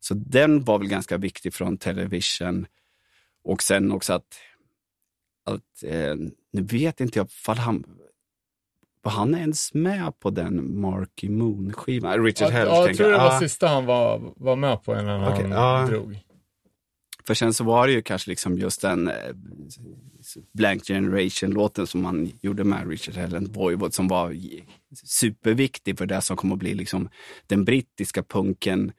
så 0.00 0.14
den 0.14 0.64
var 0.64 0.78
väl 0.78 0.88
ganska 0.88 1.16
viktig 1.16 1.54
från 1.54 1.76
television. 1.76 2.66
Och 3.44 3.62
sen 3.62 3.92
också 3.92 4.12
att, 4.12 4.38
att 5.50 5.82
eh, 5.84 6.14
nu 6.52 6.62
vet 6.62 7.00
inte 7.00 7.18
jag 7.18 7.30
fall 7.30 7.56
han 7.56 7.84
var 9.02 9.12
han 9.12 9.34
ens 9.34 9.74
med 9.74 10.20
på 10.20 10.30
den 10.30 10.80
Marky 10.80 11.28
Moon-skivan? 11.28 12.24
Richard 12.24 12.50
Hell, 12.50 12.68
ja, 12.68 12.86
jag 12.86 12.96
tror 12.96 13.10
det 13.10 13.18
var 13.18 13.36
Ah. 13.36 13.40
sista 13.40 13.68
han 13.68 13.86
var, 13.86 14.32
var 14.36 14.56
med 14.56 14.82
på 14.82 14.92
innan 14.92 15.20
han 15.20 15.50
ja. 15.50 15.86
drog. 15.90 16.18
För 17.26 17.34
sen 17.34 17.54
så 17.54 17.64
var 17.64 17.86
det 17.86 17.92
ju 17.92 18.02
kanske 18.02 18.30
liksom 18.30 18.58
just 18.58 18.82
den 18.82 19.08
eh, 19.08 19.14
Blank 20.52 20.84
Generation-låten 20.86 21.86
som 21.86 22.02
man 22.02 22.32
gjorde 22.40 22.64
med 22.64 22.88
Richard 22.88 23.14
Hell 23.14 23.36
and 23.36 23.54
Voivod 23.54 23.94
som 23.94 24.08
var 24.08 24.36
superviktig 25.04 25.98
för 25.98 26.06
det 26.06 26.20
som 26.20 26.36
kommer 26.36 26.54
att 26.54 26.58
bli 26.60 26.74
liksom 26.74 27.08
den 27.46 27.64
brittiska 27.64 28.22
punken 28.22 28.92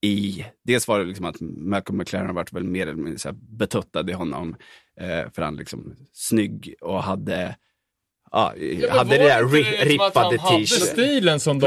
i... 0.00 0.44
Dels 0.64 0.88
var 0.88 0.98
det 0.98 1.04
liksom 1.04 1.26
att 1.26 1.40
Malcolm 1.40 1.98
McLaren 1.98 2.34
varit 2.34 2.52
väl 2.52 2.64
mer 2.64 2.86
eller 2.86 3.02
mindre 3.02 3.32
betuttad 3.32 4.10
i 4.10 4.12
honom 4.12 4.56
eh, 5.00 5.30
för 5.34 5.42
han 5.42 5.56
liksom 5.56 5.96
snygg 6.12 6.74
och 6.80 7.02
hade 7.02 7.56
Ja, 8.34 8.54
hade 8.90 9.18
det 9.18 9.24
där 9.24 9.42
ri- 9.44 9.84
rippade 9.84 10.10
Han 10.14 10.24
hade 10.38 10.38
t-shirt. 10.66 10.88
stilen 10.88 11.40
som 11.40 11.58
de 11.58 11.66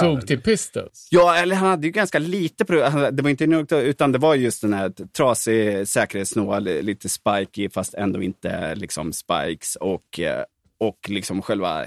tog 0.00 0.26
till 0.26 0.40
Pistols. 0.40 1.08
Ja, 1.10 1.36
eller 1.36 1.56
han 1.56 1.68
hade 1.68 1.86
ju 1.86 1.90
ganska 1.92 2.18
lite, 2.18 2.64
det 3.10 3.22
var 3.22 3.30
inte 3.30 3.46
nog, 3.46 3.72
utan 3.72 4.12
det 4.12 4.18
var 4.18 4.34
just 4.34 4.60
den 4.62 4.72
här 4.74 4.92
trasig 5.16 5.88
säkerhetsnål, 5.88 6.62
lite 6.64 7.08
spiky 7.08 7.68
fast 7.70 7.94
ändå 7.94 8.22
inte 8.22 8.74
liksom 8.74 9.12
spikes 9.12 9.76
och, 9.76 10.20
eh, 10.20 10.44
och 10.78 10.98
liksom 11.08 11.42
själva 11.42 11.84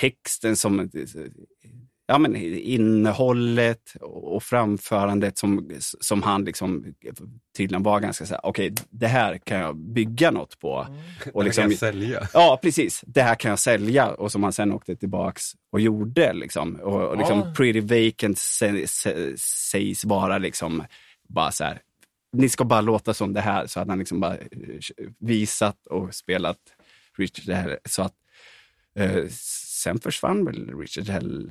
texten 0.00 0.56
som, 0.56 0.90
ja 2.10 2.18
men 2.18 2.36
innehållet 2.36 3.94
och 4.00 4.42
framförandet 4.42 5.38
som, 5.38 5.70
som 5.80 6.22
han 6.22 6.44
liksom 6.44 6.94
tydligen 7.56 7.82
var 7.82 8.00
ganska 8.00 8.26
så 8.26 8.34
här, 8.34 8.46
okej 8.46 8.74
det 8.90 9.06
här 9.06 9.38
kan 9.38 9.58
jag 9.58 9.76
bygga 9.76 10.30
något 10.30 10.58
på. 10.58 10.86
Och 11.32 11.44
liksom, 11.44 11.68
liksom, 11.68 11.86
sälja. 11.86 12.28
Ja, 12.32 12.58
precis. 12.62 13.04
Det 13.06 13.22
här 13.22 13.34
kan 13.34 13.48
jag 13.48 13.58
sälja. 13.58 14.08
Och 14.08 14.32
som 14.32 14.42
han 14.42 14.52
sen 14.52 14.72
åkte 14.72 14.96
tillbaks 14.96 15.52
och 15.72 15.80
gjorde. 15.80 16.32
Liksom. 16.32 16.74
Och, 16.74 17.08
och 17.08 17.16
liksom 17.16 17.38
Ja. 17.38 17.54
Pretty 17.56 17.80
Vacant 17.80 18.36
sä- 18.38 18.84
sä- 18.86 19.36
sägs 19.70 20.04
vara 20.04 20.38
liksom 20.38 20.84
bara 21.28 21.52
så 21.52 21.64
här. 21.64 21.80
Ni 22.32 22.48
ska 22.48 22.64
bara 22.64 22.80
låta 22.80 23.14
som 23.14 23.32
det 23.32 23.40
här. 23.40 23.66
Så 23.66 23.80
hade 23.80 23.90
han 23.92 23.98
liksom 23.98 24.20
bara 24.20 24.34
eh, 24.36 24.38
visat 25.18 25.86
och 25.86 26.14
spelat 26.14 26.58
Richard 27.16 27.54
Hell. 27.56 27.76
Så 27.84 28.02
att, 28.02 28.14
eh, 28.96 29.26
sen 29.30 29.98
försvann 29.98 30.44
väl 30.44 30.78
Richard 30.78 31.08
Hell, 31.08 31.50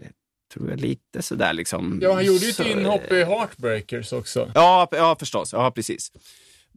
tror 0.54 0.70
jag, 0.70 0.80
lite 0.82 1.22
sådär 1.22 1.54
liksom. 1.54 2.00
Ja, 2.02 2.14
han 2.14 2.26
gjorde 2.26 2.40
ju 2.46 2.50
ett 2.50 2.56
Så- 2.56 2.64
inhopp 2.64 3.12
i 3.12 3.24
Heartbreakers 3.24 4.14
också. 4.14 4.52
Ja, 4.56 4.88
ja 4.92 5.16
förstås. 5.20 5.54
Ja, 5.54 5.72
precis. 5.72 6.12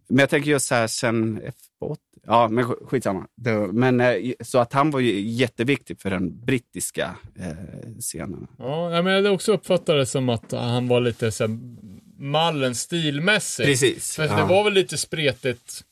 Men 0.09 0.19
jag 0.19 0.31
tänker 0.31 0.51
just 0.51 0.67
så 0.67 0.75
här 0.75 0.87
sen 0.87 1.41
F8. 1.81 1.97
Ja, 2.27 2.49
men 2.49 2.65
sk- 2.65 2.87
skitsamma. 2.87 3.27
Men 3.73 4.01
eh, 4.01 4.15
så 4.41 4.59
att 4.59 4.73
han 4.73 4.91
var 4.91 5.01
ju 5.01 5.21
jätteviktig 5.21 6.01
för 6.01 6.11
den 6.11 6.45
brittiska 6.45 7.17
eh, 7.39 7.47
scenen. 8.01 8.47
Ja, 8.59 9.03
men 9.03 9.25
jag 9.25 9.35
också 9.35 9.53
uppfattade 9.53 9.99
det 9.99 10.07
som 10.07 10.29
att 10.29 10.53
han 10.53 10.89
var 10.89 11.01
lite 11.01 11.33
så 11.33 11.47
här, 11.47 11.59
mallen 12.19 12.75
stilmässigt. 12.75 13.67
Precis. 13.69 14.17
För 14.17 14.25
ja. 14.27 14.37
det 14.37 14.45
var 14.45 14.65
väl 14.65 14.73
lite 14.73 14.99
spretigt. 14.99 15.85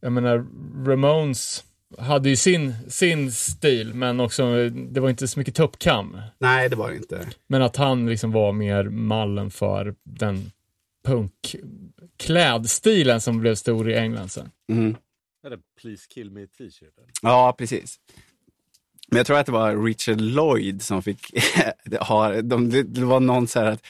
Jag 0.00 0.12
menar, 0.12 0.46
Ramones 0.86 1.64
hade 1.98 2.28
ju 2.28 2.36
sin, 2.36 2.74
sin 2.88 3.32
stil, 3.32 3.94
men 3.94 4.20
också, 4.20 4.68
det 4.68 5.00
var 5.00 5.10
inte 5.10 5.28
så 5.28 5.38
mycket 5.38 5.54
tuppkam. 5.54 6.20
Nej, 6.38 6.68
det 6.68 6.76
var 6.76 6.90
det 6.90 6.96
inte. 6.96 7.28
Men 7.46 7.62
att 7.62 7.76
han 7.76 8.06
liksom 8.06 8.32
var 8.32 8.52
mer 8.52 8.84
mallen 8.84 9.50
för 9.50 9.94
den 10.04 10.50
punkklädstilen 11.06 13.20
som 13.20 13.40
blev 13.40 13.54
stor 13.54 13.90
i 13.90 13.94
England 13.94 14.28
sen. 14.28 14.50
Mm. 14.72 14.96
Eller 15.46 15.58
Please 15.80 16.06
kill 16.08 16.30
me 16.30 16.46
t-shirten. 16.46 17.04
Ja, 17.22 17.54
precis. 17.58 18.00
Men 19.08 19.16
jag 19.16 19.26
tror 19.26 19.38
att 19.38 19.46
det 19.46 19.52
var 19.52 19.84
Richard 19.84 20.20
Lloyd 20.20 20.82
som 20.82 21.02
fick 21.02 21.20
ha, 22.00 22.42
de, 22.42 22.70
det, 22.70 23.04
var 23.04 23.20
någon 23.20 23.48
så 23.48 23.60
här 23.60 23.66
att, 23.66 23.86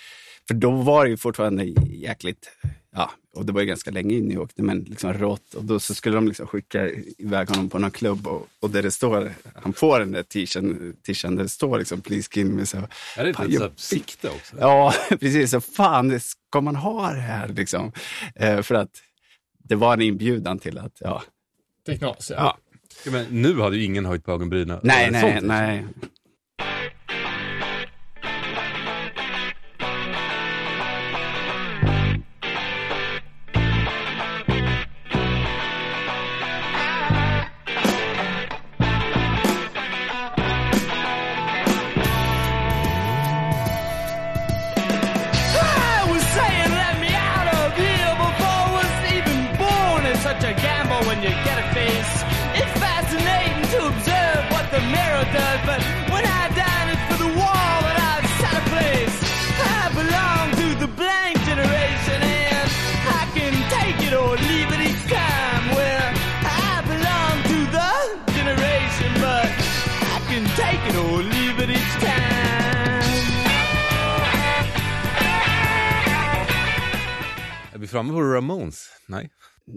för 0.49 0.55
då 0.55 0.70
var 0.70 1.05
det 1.05 1.10
ju 1.10 1.17
fortfarande 1.17 1.65
jäkligt, 1.86 2.51
ja, 2.91 3.10
och 3.39 3.47
det 3.47 3.52
var 3.52 3.60
ju 3.60 3.67
ganska 3.67 3.91
länge 3.91 4.15
in 4.15 4.25
i 4.25 4.28
New 4.28 4.36
York, 4.36 4.50
men 4.57 4.81
liksom 4.81 5.12
rått. 5.15 5.55
Och 5.55 5.65
då 5.65 5.81
så 5.81 5.94
skulle 5.94 6.15
de 6.15 6.28
liksom 6.28 6.47
skicka 6.47 6.91
iväg 7.18 7.49
honom 7.49 7.68
på 7.68 7.78
någon 7.78 7.91
klubb 7.91 8.26
och, 8.26 8.49
och 8.60 8.70
där 8.70 8.83
det 8.83 8.91
står, 8.91 9.33
han 9.55 9.73
får 9.73 9.99
den 10.00 10.12
där 10.12 10.23
t-shirten, 10.23 11.36
där 11.36 11.42
det 11.42 11.49
står 11.49 11.78
liksom 11.78 12.00
please 12.00 12.28
kill 12.31 12.47
me. 12.47 12.67
Så, 12.67 12.76
Är 13.17 13.23
det 13.23 13.28
inte 13.28 13.42
Fan, 13.42 13.62
ett 13.62 13.81
sikte 13.81 14.28
också? 14.28 14.57
Ja, 14.60 14.94
precis. 15.08 15.50
Så 15.50 15.60
fan, 15.60 16.20
ska 16.20 16.60
man 16.60 16.76
ha 16.76 17.12
det 17.12 17.20
här 17.20 17.49
liksom? 17.49 17.92
Eh, 18.34 18.62
för 18.62 18.75
att 18.75 18.91
det 19.58 19.75
var 19.75 19.92
en 19.92 20.02
inbjudan 20.02 20.58
till 20.58 20.78
att, 20.78 20.97
ja. 21.00 21.23
Det 21.86 21.92
är 21.92 21.97
knas, 21.97 22.31
ja. 22.31 22.36
ja. 22.39 22.58
Ja, 23.05 23.10
men 23.10 23.26
nu 23.42 23.60
hade 23.60 23.76
ju 23.76 23.84
ingen 23.84 24.07
höjt 24.07 24.25
på 24.25 24.33
ögonbrynen. 24.33 24.81
Nej, 24.83 25.05
Sånt 25.05 25.12
nej, 25.12 25.33
liksom. 25.33 25.49
nej. 25.49 25.84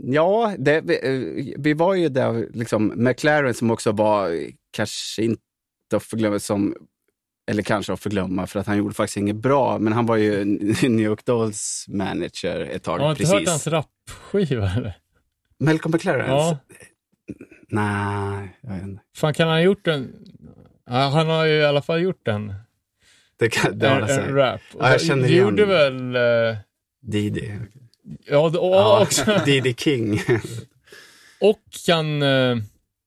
Ja, 0.04 0.56
det, 0.58 0.82
vi, 0.82 0.96
eh, 1.04 1.56
vi 1.58 1.74
var 1.74 1.96
ju 1.96 2.10
där, 2.10 2.48
liksom, 2.54 2.94
McLaren 2.96 3.54
som 3.54 3.72
också 3.72 3.92
var, 3.92 4.32
kanske 4.72 5.24
inte 5.24 5.42
att 5.96 6.04
förglömma 6.04 6.40
som, 6.40 6.76
eller 7.52 7.64
kanske 7.64 7.94
att 7.94 8.00
förglömma 8.00 8.48
för 8.48 8.60
att 8.60 8.68
han 8.68 8.78
gjorde 8.78 8.94
faktiskt 8.94 9.18
inget 9.18 9.36
bra, 9.36 9.80
men 9.80 9.94
han 9.94 10.06
var 10.06 10.16
ju 10.16 10.46
New 10.90 11.00
York 11.00 11.26
Dolls 11.26 11.86
manager 11.88 12.60
ett 12.62 12.84
tag. 12.84 13.00
Har 13.00 13.10
inte 13.10 13.20
precis. 13.20 13.34
hört 13.34 13.48
hans 13.48 13.68
rapskiva? 13.68 14.94
Malcolm 15.60 15.92
McLaren? 15.94 16.30
Ja. 16.30 16.58
Nej, 17.70 18.58
jag 18.62 18.74
vet 18.74 18.84
inte. 18.84 19.04
Fan, 19.18 19.34
kan 19.34 19.48
han 19.48 19.58
ha 19.58 19.62
gjort 19.62 19.88
en... 19.88 20.14
Ja, 20.86 21.10
han 21.14 21.28
har 21.28 21.46
ju 21.46 21.54
i 21.54 21.66
alla 21.66 21.82
fall 21.82 22.02
gjort 22.02 22.28
en, 22.28 22.54
Det, 23.38 23.50
kan, 23.50 23.80
det 23.80 23.88
en, 23.88 24.04
en 24.04 24.36
rap. 24.36 24.62
Ja, 24.80 24.92
jag 24.92 25.02
känner 25.02 25.28
igen. 25.28 25.44
gjorde 25.44 25.66
väl... 25.66 26.16
eh, 26.16 26.58
Didi. 27.02 27.60
Ja, 28.26 28.40
och, 28.48 28.56
Ja, 28.56 29.02
också, 29.04 29.42
Didi 29.46 29.74
King. 29.74 30.20
och 31.42 31.60
kan... 31.86 32.22
eh, 32.22 32.58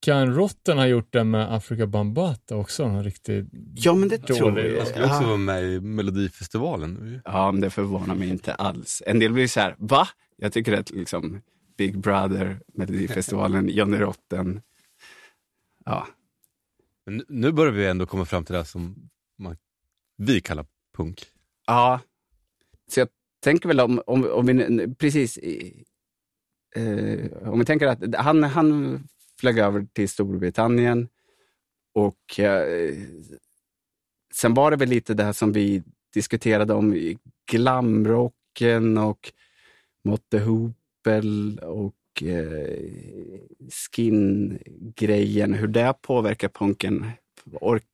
Can 0.01 0.35
Rotten 0.35 0.79
har 0.79 0.87
gjort 0.87 1.13
det 1.13 1.25
med 1.25 1.55
Afrika 1.55 1.87
Bambata 1.87 2.57
också, 2.57 2.83
en 2.85 3.05
riktigt 3.05 3.47
Ja, 3.75 3.95
men 3.95 4.09
det 4.09 4.19
tror 4.19 4.61
jag. 4.61 4.77
Han 4.79 4.87
skulle 4.87 5.05
också 5.07 5.23
Ja. 5.23 5.27
vara 5.27 5.37
med 5.37 5.65
i 5.65 5.81
Melodifestivalen. 5.81 7.21
Ja, 7.25 7.53
men 7.53 7.61
det 7.61 7.71
förvånar 7.71 8.15
mig 8.15 8.29
inte 8.29 8.55
alls. 8.55 9.03
En 9.07 9.19
del 9.19 9.33
blir 9.33 9.49
så 9.49 9.61
här, 9.61 9.77
va? 9.79 10.09
Jag 10.37 10.53
tycker 10.53 10.73
att 10.81 10.91
liksom 10.91 11.43
Big 11.77 11.99
Brother, 11.99 12.61
Melodifestivalen, 12.75 13.69
Johnny 13.73 13.97
Rotten. 13.97 14.61
Ja, 15.85 16.07
Men 17.07 17.25
nu- 17.29 17.53
börjar 17.53 17.73
vi 17.73 17.87
ändå 17.87 18.07
komma 18.07 18.25
fram 18.25 18.45
till 18.45 18.55
det 18.55 18.65
som 18.65 19.11
man, 19.39 19.57
vi 20.17 20.41
kallar 20.41 20.67
punk. 20.97 21.25
ja. 21.67 22.01
Så 22.91 23.01
jag 23.01 23.09
tänker 23.45 23.69
väl 23.69 23.81
om, 23.81 24.03
om, 24.07 24.31
om 24.31 24.47
vi, 24.47 24.89
precis, 24.99 25.39
eh, 26.77 27.49
om 27.49 27.59
vi 27.59 27.65
tänker 27.65 27.87
att 27.87 28.15
han, 28.15 28.43
han 28.43 28.99
flög 29.41 29.59
över 29.59 29.87
till 29.93 30.09
Storbritannien 30.09 31.09
och 31.95 32.41
eh, 32.41 32.95
sen 34.35 34.55
var 34.55 34.71
det 34.71 34.77
väl 34.77 34.89
lite 34.89 35.15
det 35.15 35.25
här 35.25 35.33
som 35.33 35.53
vi 35.53 35.83
diskuterade 36.15 36.75
om 36.75 37.15
glamrocken 37.51 38.99
och 38.99 39.33
Motte 40.05 40.39
Hoople 40.39 41.63
och 41.63 42.23
eh, 42.23 42.79
skin-grejen, 43.71 45.55
hur 45.55 45.67
det 45.69 45.95
påverkar 46.03 46.49
punken. 46.49 47.11
Ork, 47.53 47.85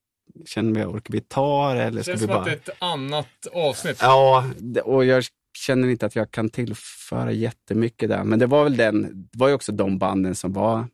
känner 0.44 0.80
vi, 0.80 0.84
orkar 0.86 1.12
vi 1.12 1.20
ta 1.20 1.74
det 1.74 1.82
eller 1.82 1.96
Det 1.96 2.02
ska 2.02 2.12
känns 2.12 2.22
vi 2.22 2.26
som 2.26 2.36
att 2.36 2.44
bara... 2.44 2.44
det 2.44 2.50
är 2.50 2.56
ett 2.72 2.76
annat 2.78 3.46
avsnitt. 3.52 3.98
Ja, 4.00 4.50
det- 4.58 4.80
och 4.80 5.04
jag 5.04 5.24
känner 5.56 5.88
inte 5.88 6.06
att 6.06 6.16
jag 6.16 6.30
kan 6.30 6.50
tillföra 6.50 7.32
jättemycket 7.32 8.08
där. 8.08 8.24
Men 8.24 8.38
det 8.38 8.46
var 8.46 8.64
väl 8.64 8.76
den, 8.76 9.02
det 9.32 9.38
var 9.38 9.48
ju 9.48 9.54
också 9.54 9.72
de 9.72 9.98
banden 9.98 10.34
som 10.34 10.52
var 10.52 10.88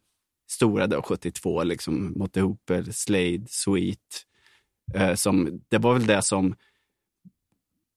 stora 0.50 0.86
då, 0.86 1.02
72, 1.02 1.62
liksom 1.62 2.12
Motte 2.16 2.40
Hoople, 2.40 2.92
Slade, 2.92 3.44
Sweet. 3.48 4.26
Eh, 4.94 5.14
som, 5.14 5.60
det 5.68 5.78
var 5.78 5.92
väl 5.92 6.06
det 6.06 6.22
som 6.22 6.54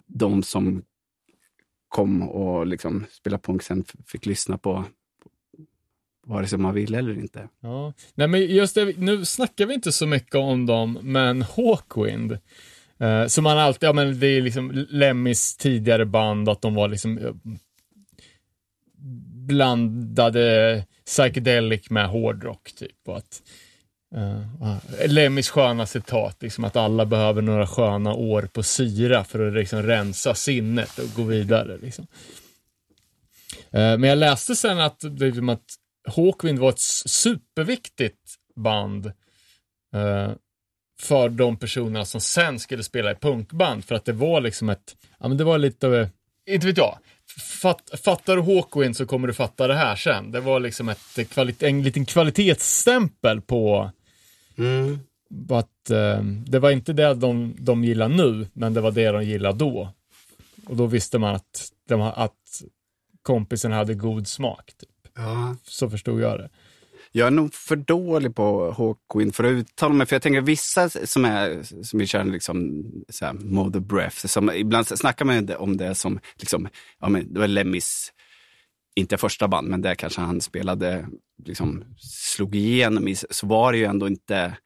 de 0.07 0.43
som 0.43 0.83
kom 1.87 2.29
och 2.29 2.67
liksom 2.67 3.05
spelade 3.11 3.41
punk 3.41 3.63
sen 3.63 3.85
fick 4.07 4.25
lyssna 4.25 4.57
på, 4.57 4.85
vare 6.25 6.47
sig 6.47 6.59
man 6.59 6.73
ville 6.73 6.97
eller 6.97 7.13
inte. 7.13 7.49
Ja. 7.59 7.93
Nej, 8.15 8.27
men 8.27 8.45
just 8.45 8.75
det, 8.75 8.97
nu 8.97 9.25
snackar 9.25 9.65
vi 9.65 9.73
inte 9.73 9.91
så 9.91 10.07
mycket 10.07 10.35
om 10.35 10.65
dem, 10.65 10.99
men 11.01 11.41
Hawkwind, 11.41 12.37
Eh, 12.99 13.07
uh, 13.07 13.27
som 13.27 13.43
man 13.43 13.57
alltid, 13.57 13.87
ja 13.87 13.93
men 13.93 14.19
det 14.19 14.27
är 14.27 14.41
liksom 14.41 14.85
Lemmys 14.89 15.57
tidigare 15.57 16.05
band, 16.05 16.49
att 16.49 16.61
de 16.61 16.75
var 16.75 16.87
liksom 16.87 17.17
eh, 17.17 17.33
blandade 19.47 20.85
psychedelic 21.05 21.89
med 21.89 22.07
hårdrock 22.07 22.71
typ. 22.75 23.07
Och 23.07 23.17
att, 23.17 23.41
eh, 24.15 24.63
ah, 24.63 24.75
uh, 25.03 25.07
Lemmys 25.07 25.49
sköna 25.49 25.85
citat, 25.85 26.37
liksom 26.41 26.63
att 26.63 26.75
alla 26.75 27.05
behöver 27.05 27.41
några 27.41 27.67
sköna 27.67 28.13
år 28.13 28.41
på 28.41 28.63
syra 28.63 29.23
för 29.23 29.47
att 29.47 29.53
liksom 29.53 29.83
rensa 29.83 30.35
sinnet 30.35 30.99
och 30.99 31.09
gå 31.15 31.23
vidare. 31.23 31.77
Liksom. 31.77 32.07
Uh, 33.75 33.97
Men 33.97 34.03
jag 34.03 34.17
läste 34.17 34.55
sen 34.55 34.79
att, 34.79 35.03
liksom 35.03 35.49
att 35.49 35.65
Hawkwind 36.15 36.59
var 36.59 36.69
ett 36.69 36.79
superviktigt 37.05 38.35
band 38.55 39.05
uh, 39.95 40.31
för 41.01 41.29
de 41.29 41.57
personerna 41.57 42.05
som 42.05 42.21
sen 42.21 42.59
skulle 42.59 42.83
spela 42.83 43.11
i 43.11 43.15
punkband. 43.15 43.85
För 43.85 43.95
att 43.95 44.05
det 44.05 44.13
var 44.13 44.41
liksom 44.41 44.69
ett, 44.69 44.95
ja 45.19 45.27
men 45.27 45.37
det 45.37 45.43
var 45.43 45.57
lite 45.57 45.87
av, 45.87 46.07
inte 46.45 46.67
vet 46.67 46.77
jag, 46.77 46.97
Fatt, 47.61 47.99
fattar 48.03 48.35
du 48.35 48.41
Hawkwind 48.41 48.97
så 48.97 49.05
kommer 49.05 49.27
du 49.27 49.33
fatta 49.33 49.67
det 49.67 49.75
här 49.75 49.95
sen. 49.95 50.31
Det 50.31 50.39
var 50.39 50.59
liksom 50.59 50.89
ett, 50.89 51.29
kvalit, 51.29 51.63
en 51.63 51.83
liten 51.83 52.05
kvalitetsstämpel 52.05 53.41
på, 53.41 53.91
på 55.47 55.55
att 55.55 55.89
eh, 55.89 56.23
det 56.23 56.59
var 56.59 56.71
inte 56.71 56.93
det 56.93 57.13
de, 57.13 57.55
de 57.59 57.83
gillar 57.83 58.09
nu, 58.09 58.47
men 58.53 58.73
det 58.73 58.81
var 58.81 58.91
det 58.91 59.11
de 59.11 59.23
gillade 59.23 59.57
då. 59.57 59.93
Och 60.65 60.75
då 60.75 60.85
visste 60.85 61.19
man 61.19 61.35
att, 61.35 61.71
de, 61.87 62.01
att 62.01 62.61
kompisen 63.21 63.71
hade 63.71 63.93
god 63.93 64.27
smak. 64.27 64.73
Typ. 64.77 65.13
Ja. 65.15 65.55
Så 65.63 65.89
förstod 65.89 66.21
jag 66.21 66.39
det. 66.39 66.49
Jag 67.19 67.27
är 67.27 67.31
nog 67.31 67.53
för 67.53 67.75
dålig 67.75 68.35
på 68.35 68.71
Hawkwind 68.71 69.35
för 69.35 69.43
att 69.43 69.51
uttala 69.51 69.93
mig, 69.93 70.07
för 70.07 70.15
jag 70.15 70.21
tänker 70.21 70.41
vissa 70.41 70.89
som 70.89 71.25
är, 71.25 71.63
som 71.83 71.99
vi 71.99 72.07
kör 72.07 72.23
liksom 72.23 72.85
så 73.09 73.25
här, 73.25 73.33
mother 73.33 73.79
breath, 73.79 74.25
som 74.25 74.51
ibland 74.51 74.87
snackar 74.87 75.25
man 75.25 75.49
om 75.55 75.77
det 75.77 75.95
som, 75.95 76.19
liksom, 76.35 76.69
ja 76.99 77.09
men 77.09 77.33
det 77.33 77.39
var 77.39 77.47
Lemmys, 77.47 78.13
inte 78.95 79.17
första 79.17 79.47
band, 79.47 79.67
men 79.67 79.81
där 79.81 79.95
kanske 79.95 80.21
han 80.21 80.41
spelade, 80.41 81.07
liksom 81.45 81.83
slog 81.97 82.55
igenom 82.55 83.07
i, 83.07 83.15
så 83.15 83.47
var 83.47 83.71
det 83.71 83.77
ju 83.77 83.85
ändå 83.85 84.07
inte, 84.07 84.57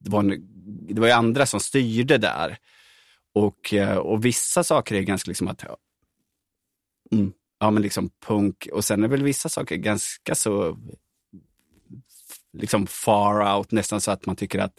det 0.00 0.10
var, 0.10 0.20
en, 0.20 0.48
det 0.94 1.00
var 1.00 1.06
ju 1.06 1.12
andra 1.12 1.46
som 1.46 1.60
styrde 1.60 2.18
där. 2.18 2.58
Och, 3.34 3.74
eh, 3.74 3.96
och 3.96 4.24
vissa 4.24 4.64
saker 4.64 4.94
är 4.94 5.02
ganska 5.02 5.30
liksom 5.30 5.48
att, 5.48 5.64
mm, 7.12 7.32
ja 7.60 7.70
men 7.70 7.82
liksom 7.82 8.10
punk, 8.26 8.68
och 8.72 8.84
sen 8.84 9.04
är 9.04 9.08
väl 9.08 9.22
vissa 9.22 9.48
saker 9.48 9.76
ganska 9.76 10.34
så 10.34 10.78
liksom 12.52 12.86
far 12.86 13.56
out, 13.58 13.70
nästan 13.72 14.00
så 14.00 14.10
att 14.10 14.26
man 14.26 14.36
tycker 14.36 14.58
att 14.58 14.74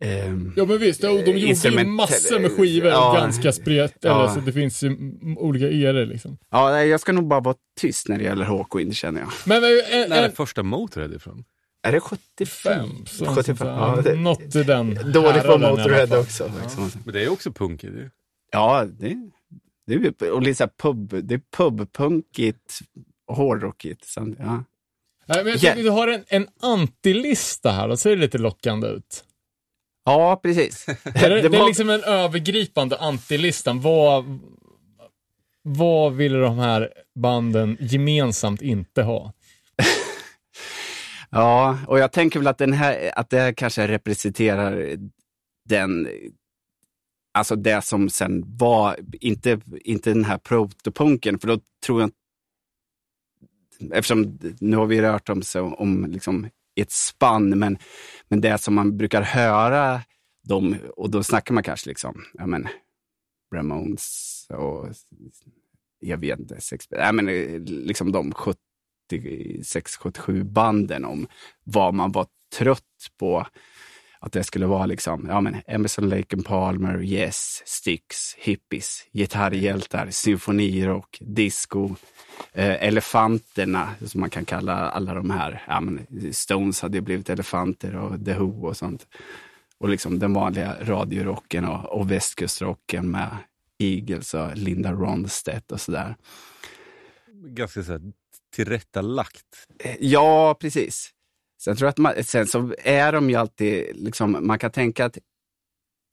ehm, 0.00 0.52
Ja 0.56 0.64
men 0.64 0.78
visst, 0.78 1.00
de 1.00 1.06
gjorde 1.08 1.30
ju 1.30 1.46
Instrument- 1.46 1.88
massor 1.88 2.38
med 2.40 2.52
skivor, 2.52 2.90
Ja. 2.90 3.14
ganska 3.14 3.52
spret, 3.52 3.94
Ja. 4.00 4.24
eller 4.24 4.34
så 4.34 4.40
det 4.40 4.52
finns 4.52 4.82
ju 4.82 4.96
olika 5.38 5.66
eror 5.70 6.06
liksom. 6.06 6.38
Ja, 6.50 6.82
jag 6.84 7.00
ska 7.00 7.12
nog 7.12 7.26
bara 7.28 7.40
vara 7.40 7.56
tyst 7.80 8.08
när 8.08 8.18
det 8.18 8.24
gäller 8.24 8.44
Hawkwind 8.44 8.96
känner 8.96 9.20
jag. 9.20 9.28
Men, 9.46 9.60
men 9.60 9.70
en, 9.92 10.08
När 10.10 10.22
är 10.22 10.28
en, 10.28 10.32
första 10.32 10.62
Motörhead 10.62 11.14
ifrån? 11.16 11.44
Är 11.82 11.92
det 11.92 12.00
75? 12.00 12.46
fem, 12.48 13.06
så, 13.06 13.24
75, 13.26 13.66
ja, 13.68 14.00
det- 14.04 14.14
något 14.14 14.54
i 14.56 14.62
den 14.62 14.94
Dåligt 15.12 15.42
på 15.42 15.58
fall. 15.58 16.18
också. 16.18 16.50
Liksom. 16.62 16.90
Men 17.04 17.14
det 17.14 17.24
är 17.24 17.28
också 17.32 17.52
punk 17.52 17.84
i 17.84 17.86
det. 17.90 18.10
Ja, 18.52 18.84
det, 18.98 19.14
det 19.86 19.94
är 19.94 19.98
ju- 19.98 20.30
och 20.30 20.42
lite 20.42 20.68
pub, 20.82 21.14
det 21.26 21.34
är 21.34 21.40
pubpunkigt 21.56 22.78
hårdrockigt. 23.28 24.04
Så, 24.04 24.34
ja. 24.38 24.64
Nej, 25.26 25.44
men 25.44 25.46
jag 25.46 25.56
Ja. 25.62 25.70
tycker 25.72 25.82
du 25.84 25.90
har 25.90 26.08
en, 26.08 26.24
en 26.28 26.48
antilista 26.60 27.70
här, 27.70 27.88
och 27.88 27.98
ser 27.98 28.10
det 28.10 28.16
lite 28.16 28.38
lockande 28.38 28.88
ut. 28.88 29.24
ja, 30.04 30.40
precis. 30.42 30.88
Är 30.88 30.94
det, 31.30 31.48
Det 31.48 31.56
är 31.58 31.66
liksom 31.66 31.90
en 31.90 32.02
övergripande 32.04 32.98
antilistan. 32.98 33.80
Vad, 33.80 34.38
vad 35.62 36.12
vill 36.14 36.32
de 36.32 36.58
här 36.58 36.92
banden 37.14 37.76
gemensamt 37.80 38.62
inte 38.62 39.02
ha? 39.02 39.32
Ja, 41.30 41.78
och 41.88 41.98
jag 41.98 42.12
tänker 42.12 42.38
väl 42.38 42.46
att, 42.46 42.58
den 42.58 42.72
här, 42.72 43.10
att 43.18 43.30
det 43.30 43.38
här 43.40 43.52
kanske 43.52 43.88
representerar 43.88 44.96
den, 45.68 46.08
alltså 47.34 47.56
det 47.56 47.82
som 47.84 48.10
sen 48.10 48.44
var, 48.56 48.96
inte, 49.20 49.60
inte 49.84 50.10
den 50.10 50.24
här 50.24 50.38
protopunken, 50.38 51.38
för 51.38 51.48
då 51.48 51.58
tror 51.86 52.00
jag 52.00 52.10
eftersom 53.92 54.38
nu 54.60 54.76
har 54.76 54.86
vi 54.86 55.02
rört 55.02 55.28
om, 55.28 55.42
så, 55.42 55.74
om 55.74 56.06
liksom 56.06 56.48
ett 56.80 56.90
spann, 56.90 57.58
men, 57.58 57.78
men 58.28 58.40
det 58.40 58.58
som 58.58 58.74
man 58.74 58.96
brukar 58.96 59.22
höra 59.22 60.00
dem, 60.48 60.76
och 60.96 61.10
då 61.10 61.22
snackar 61.22 61.54
man 61.54 61.62
kanske 61.62 61.88
liksom, 61.88 62.24
ja 62.32 62.46
men, 62.46 62.68
Ramones 63.54 64.46
och 64.50 64.88
jag 66.00 66.18
vet 66.18 66.38
inte, 66.38 66.60
sex, 66.60 66.86
nej, 66.90 67.12
men, 67.12 67.26
liksom 67.64 68.12
de 68.12 68.32
76-77 69.12 70.42
banden 70.42 71.04
om 71.04 71.26
vad 71.64 71.94
man 71.94 72.12
var 72.12 72.26
trött 72.54 73.10
på. 73.18 73.46
Att 74.26 74.32
det 74.32 74.44
skulle 74.44 74.66
vara 74.66 74.86
liksom, 74.86 75.26
ja 75.28 75.40
men 75.40 75.56
Emerson, 75.66 76.08
Lake 76.08 76.36
and 76.36 76.44
Palmer, 76.44 77.02
Yes, 77.02 77.62
Styx, 77.66 78.34
Hippies, 78.38 79.06
Gitarrhjältar, 79.12 80.10
symfonirock, 80.10 81.18
disco, 81.20 81.94
eh, 82.52 82.84
Elefanterna, 82.84 83.88
som 84.06 84.20
man 84.20 84.30
kan 84.30 84.44
kalla 84.44 84.90
alla 84.90 85.14
de 85.14 85.30
här. 85.30 85.62
Ja, 85.68 85.80
men 85.80 86.06
Stones 86.32 86.82
hade 86.82 86.96
ju 86.96 87.00
blivit 87.00 87.30
elefanter 87.30 87.96
och 87.96 88.24
The 88.24 88.34
Who 88.34 88.66
och 88.66 88.76
sånt. 88.76 89.06
Och 89.78 89.88
liksom 89.88 90.18
den 90.18 90.32
vanliga 90.32 90.76
radiorocken 90.80 91.64
och, 91.64 91.84
och 91.84 92.10
västkustrocken 92.10 93.10
med 93.10 93.28
Eagles 93.78 94.34
och 94.34 94.56
Linda 94.56 94.92
Ronstedt 94.92 95.72
och 95.72 95.80
sådär. 95.80 96.16
Ganska 97.32 97.82
så 97.82 97.92
här, 97.92 98.00
tillrättalagt. 98.54 99.46
Eh, 99.78 99.96
Ja, 100.00 100.56
precis. 100.60 101.12
Sen 101.58 101.76
tror 101.76 101.86
jag 101.86 101.90
att 101.90 101.98
man, 101.98 102.24
sen 102.24 102.46
så 102.46 102.74
är 102.78 103.12
de 103.12 103.30
ju 103.30 103.36
alltid, 103.36 103.96
liksom, 103.96 104.38
man 104.40 104.58
kan 104.58 104.70
tänka 104.70 105.04
att, 105.04 105.18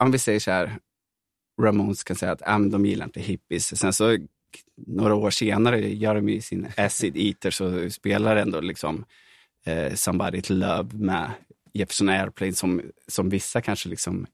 om 0.03 0.11
vi 0.11 0.19
säger 0.19 0.39
så 0.39 0.51
här, 0.51 0.79
Ramones 1.61 2.03
kan 2.03 2.15
säga 2.15 2.31
att 2.31 2.47
äh, 2.47 2.59
men 2.59 2.69
de 2.69 2.85
gillar 2.85 3.05
inte 3.05 3.21
hippies. 3.21 3.79
Sen 3.79 3.93
så 3.93 4.17
några 4.75 5.15
år 5.15 5.29
senare 5.29 5.93
gör 5.93 6.15
de 6.15 6.29
ju 6.29 6.41
sin 6.41 6.67
Acid 6.77 7.17
Eaters 7.17 7.61
och 7.61 7.91
spelar 7.93 8.35
ändå 8.35 8.61
liksom 8.61 9.05
eh, 9.65 9.93
Somebody 9.93 10.41
to 10.41 10.53
Love 10.53 10.89
med 10.93 11.31
Jefferson 11.73 12.09
Airplane 12.09 12.53
som, 12.53 12.81
som 13.07 13.29
vissa 13.29 13.61
kanske 13.61 13.89
liksom 13.89 14.27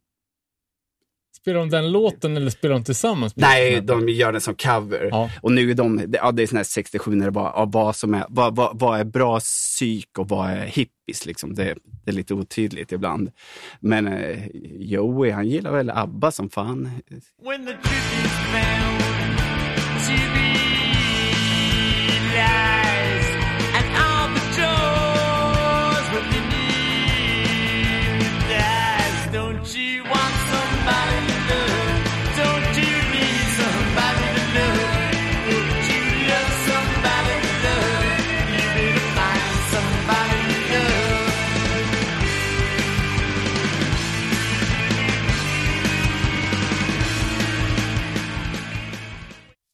Spelar 1.42 1.59
de 1.59 1.69
den 1.69 1.92
låten 1.92 2.38
eller 2.38 2.51
spelar 2.51 2.76
de 2.76 2.84
tillsammans? 2.84 3.35
Nej, 3.35 3.82
de 3.82 4.09
gör 4.09 4.32
den 4.32 4.42
som 4.42 4.56
cover. 4.56 5.09
Ja. 5.11 5.30
Och 5.42 5.51
nu 5.51 5.72
är 5.72 5.76
de, 5.76 6.14
ja, 6.14 6.32
det 6.32 6.43
är 6.43 6.48
sån 6.48 6.58
här 6.58 6.64
67 6.64 7.16
när 7.16 7.26
det 7.26 7.32
bara, 7.32 7.51
ja, 7.56 7.66
vad, 7.66 7.95
som 7.95 8.14
är, 8.14 8.26
vad, 8.30 8.56
vad, 8.56 8.80
vad 8.80 9.00
är 9.00 9.03
bra 9.03 9.40
psyk 9.40 10.18
och 10.18 10.30
vad 10.30 10.50
är 10.50 10.66
hippies 10.66 11.26
liksom. 11.26 11.56
Det, 11.56 11.76
det 12.06 12.11
är 12.11 12.16
lite 12.16 12.34
otydligt 12.34 12.92
ibland. 12.92 13.32
Men 13.80 14.08
eh, 14.08 14.40
Joey, 14.80 15.32
han 15.32 15.48
gillar 15.48 15.72
väl 15.72 15.90
ABBA 15.90 16.32
som 16.32 16.50
fan. 16.50 16.90
When 17.43 17.66
the 17.66 17.74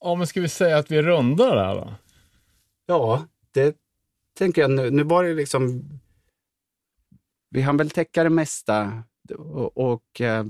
Ja, 0.06 0.16
men 0.16 0.28
ska 0.28 0.42
vi 0.42 0.50
säga 0.50 0.78
att 0.78 0.92
vi 0.92 1.02
rundar 1.02 1.56
där 1.56 1.76
då? 1.76 1.94
Ja, 2.86 3.28
det 3.52 3.78
tänker 4.38 4.62
jag 4.62 4.72
nu. 4.72 4.92
Nu 4.92 5.04
var 5.04 5.24
det 5.24 5.34
liksom, 5.34 5.90
vi 7.50 7.62
hann 7.62 7.78
väl 7.78 7.90
täcka 7.90 8.24
det 8.24 8.30
mesta 8.30 9.04
och, 9.38 9.78
och 9.78 10.22
eh, 10.22 10.46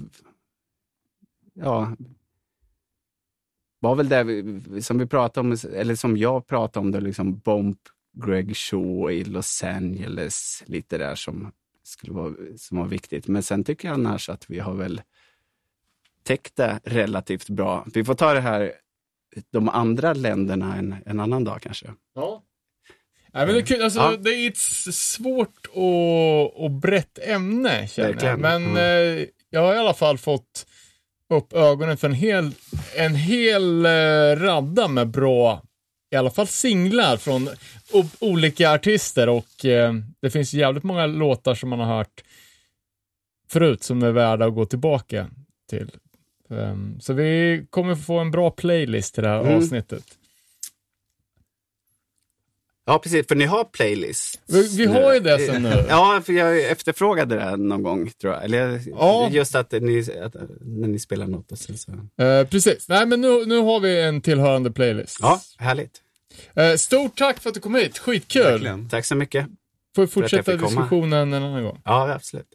ja, 1.54 1.96
var 3.80 3.96
väl 3.96 4.10
det 4.10 4.24
vi, 4.24 4.82
som 4.82 4.98
vi 4.98 5.06
pratade 5.06 5.48
om, 5.48 5.58
eller 5.74 5.96
som 5.96 6.18
jag 6.18 6.48
pratade 6.48 6.86
om, 6.86 6.92
då, 6.92 7.00
liksom 7.00 7.38
Bomb 7.38 7.78
Greg 8.26 8.58
Shaw 8.58 9.12
i 9.12 9.24
Los 9.24 9.64
Angeles, 9.64 10.64
lite 10.66 10.98
där 10.98 11.16
som 11.16 11.52
skulle 11.84 12.14
vara, 12.14 12.34
som 12.58 12.78
var 12.78 12.88
viktigt. 12.88 13.28
Men 13.28 13.44
sen 13.44 13.64
tycker 13.64 13.88
jag 13.88 13.94
annars 13.94 14.30
att 14.30 14.50
vi 14.50 14.60
har 14.60 14.74
väl 14.74 15.02
täckt 16.24 16.56
det 16.56 16.80
relativt 16.84 17.50
bra. 17.50 17.86
Vi 17.94 18.04
får 18.04 18.16
ta 18.16 18.34
det 18.34 18.42
här, 18.42 18.85
de 19.52 19.70
andra 19.70 20.14
länderna 20.14 20.76
en, 20.76 20.96
en 21.06 21.20
annan 21.20 21.44
dag 21.44 21.62
kanske. 21.62 21.86
Ja. 22.16 22.44
Nej, 23.34 23.46
men 23.46 23.56
det, 23.56 23.62
är 23.62 23.66
kul. 23.66 23.82
alltså, 23.82 24.00
Ja. 24.00 24.18
det 24.18 24.30
är 24.30 24.48
ett 24.50 24.58
svårt 24.96 25.66
och, 25.74 26.64
och 26.64 26.72
brett 26.72 27.20
ämne, 27.28 27.88
känner 27.88 28.26
jag. 28.26 28.40
Men 28.40 28.64
Mm. 28.66 28.78
eh, 29.20 29.26
jag 29.50 29.62
har 29.62 29.76
i 29.76 29.78
alla 29.78 29.94
fall 29.94 30.18
fått 30.18 30.66
upp 31.34 31.54
ögonen 31.54 31.98
för 31.98 32.08
en 32.08 32.14
hel, 32.14 32.52
en 32.96 33.16
hel 33.16 33.86
eh, 33.86 33.90
radda 34.36 34.88
med 34.88 35.08
bra, 35.08 35.62
i 36.12 36.16
alla 36.16 36.30
fall 36.32 36.48
singlar 36.48 37.18
från 37.18 37.50
o- 37.94 38.10
olika 38.20 38.72
artister 38.72 39.30
och 39.30 39.66
eh, 39.66 39.94
det 40.22 40.30
finns 40.30 40.54
jävligt 40.54 40.84
många 40.84 41.06
låtar 41.06 41.56
som 41.56 41.70
man 41.70 41.80
har 41.80 41.98
hört 41.98 42.24
förut 43.50 43.84
som 43.84 44.04
är 44.04 44.12
värda 44.12 44.46
att 44.46 44.54
gå 44.56 44.66
tillbaka 44.66 45.28
till. 45.70 45.92
Ehm, 46.50 47.00
så 47.00 47.14
vi 47.14 47.66
kommer 47.70 47.96
få 47.96 48.20
en 48.20 48.32
bra 48.32 48.52
playlist 48.52 49.14
till 49.14 49.24
det 49.24 49.30
här 49.30 49.40
Mm. 49.42 49.58
avsnittet. 49.58 50.04
Ja, 52.88 53.00
precis, 53.00 53.28
för 53.28 53.36
ni 53.36 53.46
har 53.46 53.64
playlist. 53.64 54.42
Vi, 54.48 54.78
vi 54.78 54.86
har 54.86 55.14
ju 55.14 55.20
det 55.20 55.40
sen 55.40 55.64
nu. 55.64 55.86
Ja, 55.90 56.22
för 56.26 56.34
jag 56.34 56.64
efterfrågade 56.72 57.36
det 57.36 57.58
någon 57.58 57.84
gång, 57.84 58.10
tror 58.22 58.34
jag. 58.34 58.44
Eller 58.44 58.82
Ja. 58.86 59.30
just 59.32 59.56
att 59.56 59.72
ni, 59.72 60.06
att, 60.22 60.36
när 60.62 60.88
ni 60.88 61.00
spelar 61.00 61.28
något 61.28 61.52
och 61.52 61.58
sen 61.58 61.78
så... 61.78 61.92
Eh, 62.24 62.48
precis. 62.48 62.90
Nej, 62.90 63.06
men 63.06 63.22
nu, 63.22 63.46
nu 63.46 63.58
har 63.58 63.80
vi 63.80 64.02
en 64.02 64.22
tillhörande 64.22 64.72
playlist. 64.72 65.18
Ja, 65.22 65.42
härligt. 65.58 66.02
Eh, 66.54 66.76
stort 66.76 67.18
tack 67.18 67.40
för 67.40 67.50
att 67.50 67.54
du 67.56 67.62
kom 67.62 67.76
hit. 67.76 67.98
Skitkul. 67.98 68.44
Verkligen. 68.44 68.90
Tack 68.90 69.06
så 69.06 69.16
mycket. 69.16 69.46
Får 69.96 70.02
vi 70.02 70.08
fortsätta 70.08 70.52
fick 70.52 70.62
komma. 70.62 70.70
diskussionen 70.82 71.34
en 71.34 71.44
annan 71.44 71.64
gång. 71.64 71.82
Ja, 71.86 72.12
absolut. 72.14 72.48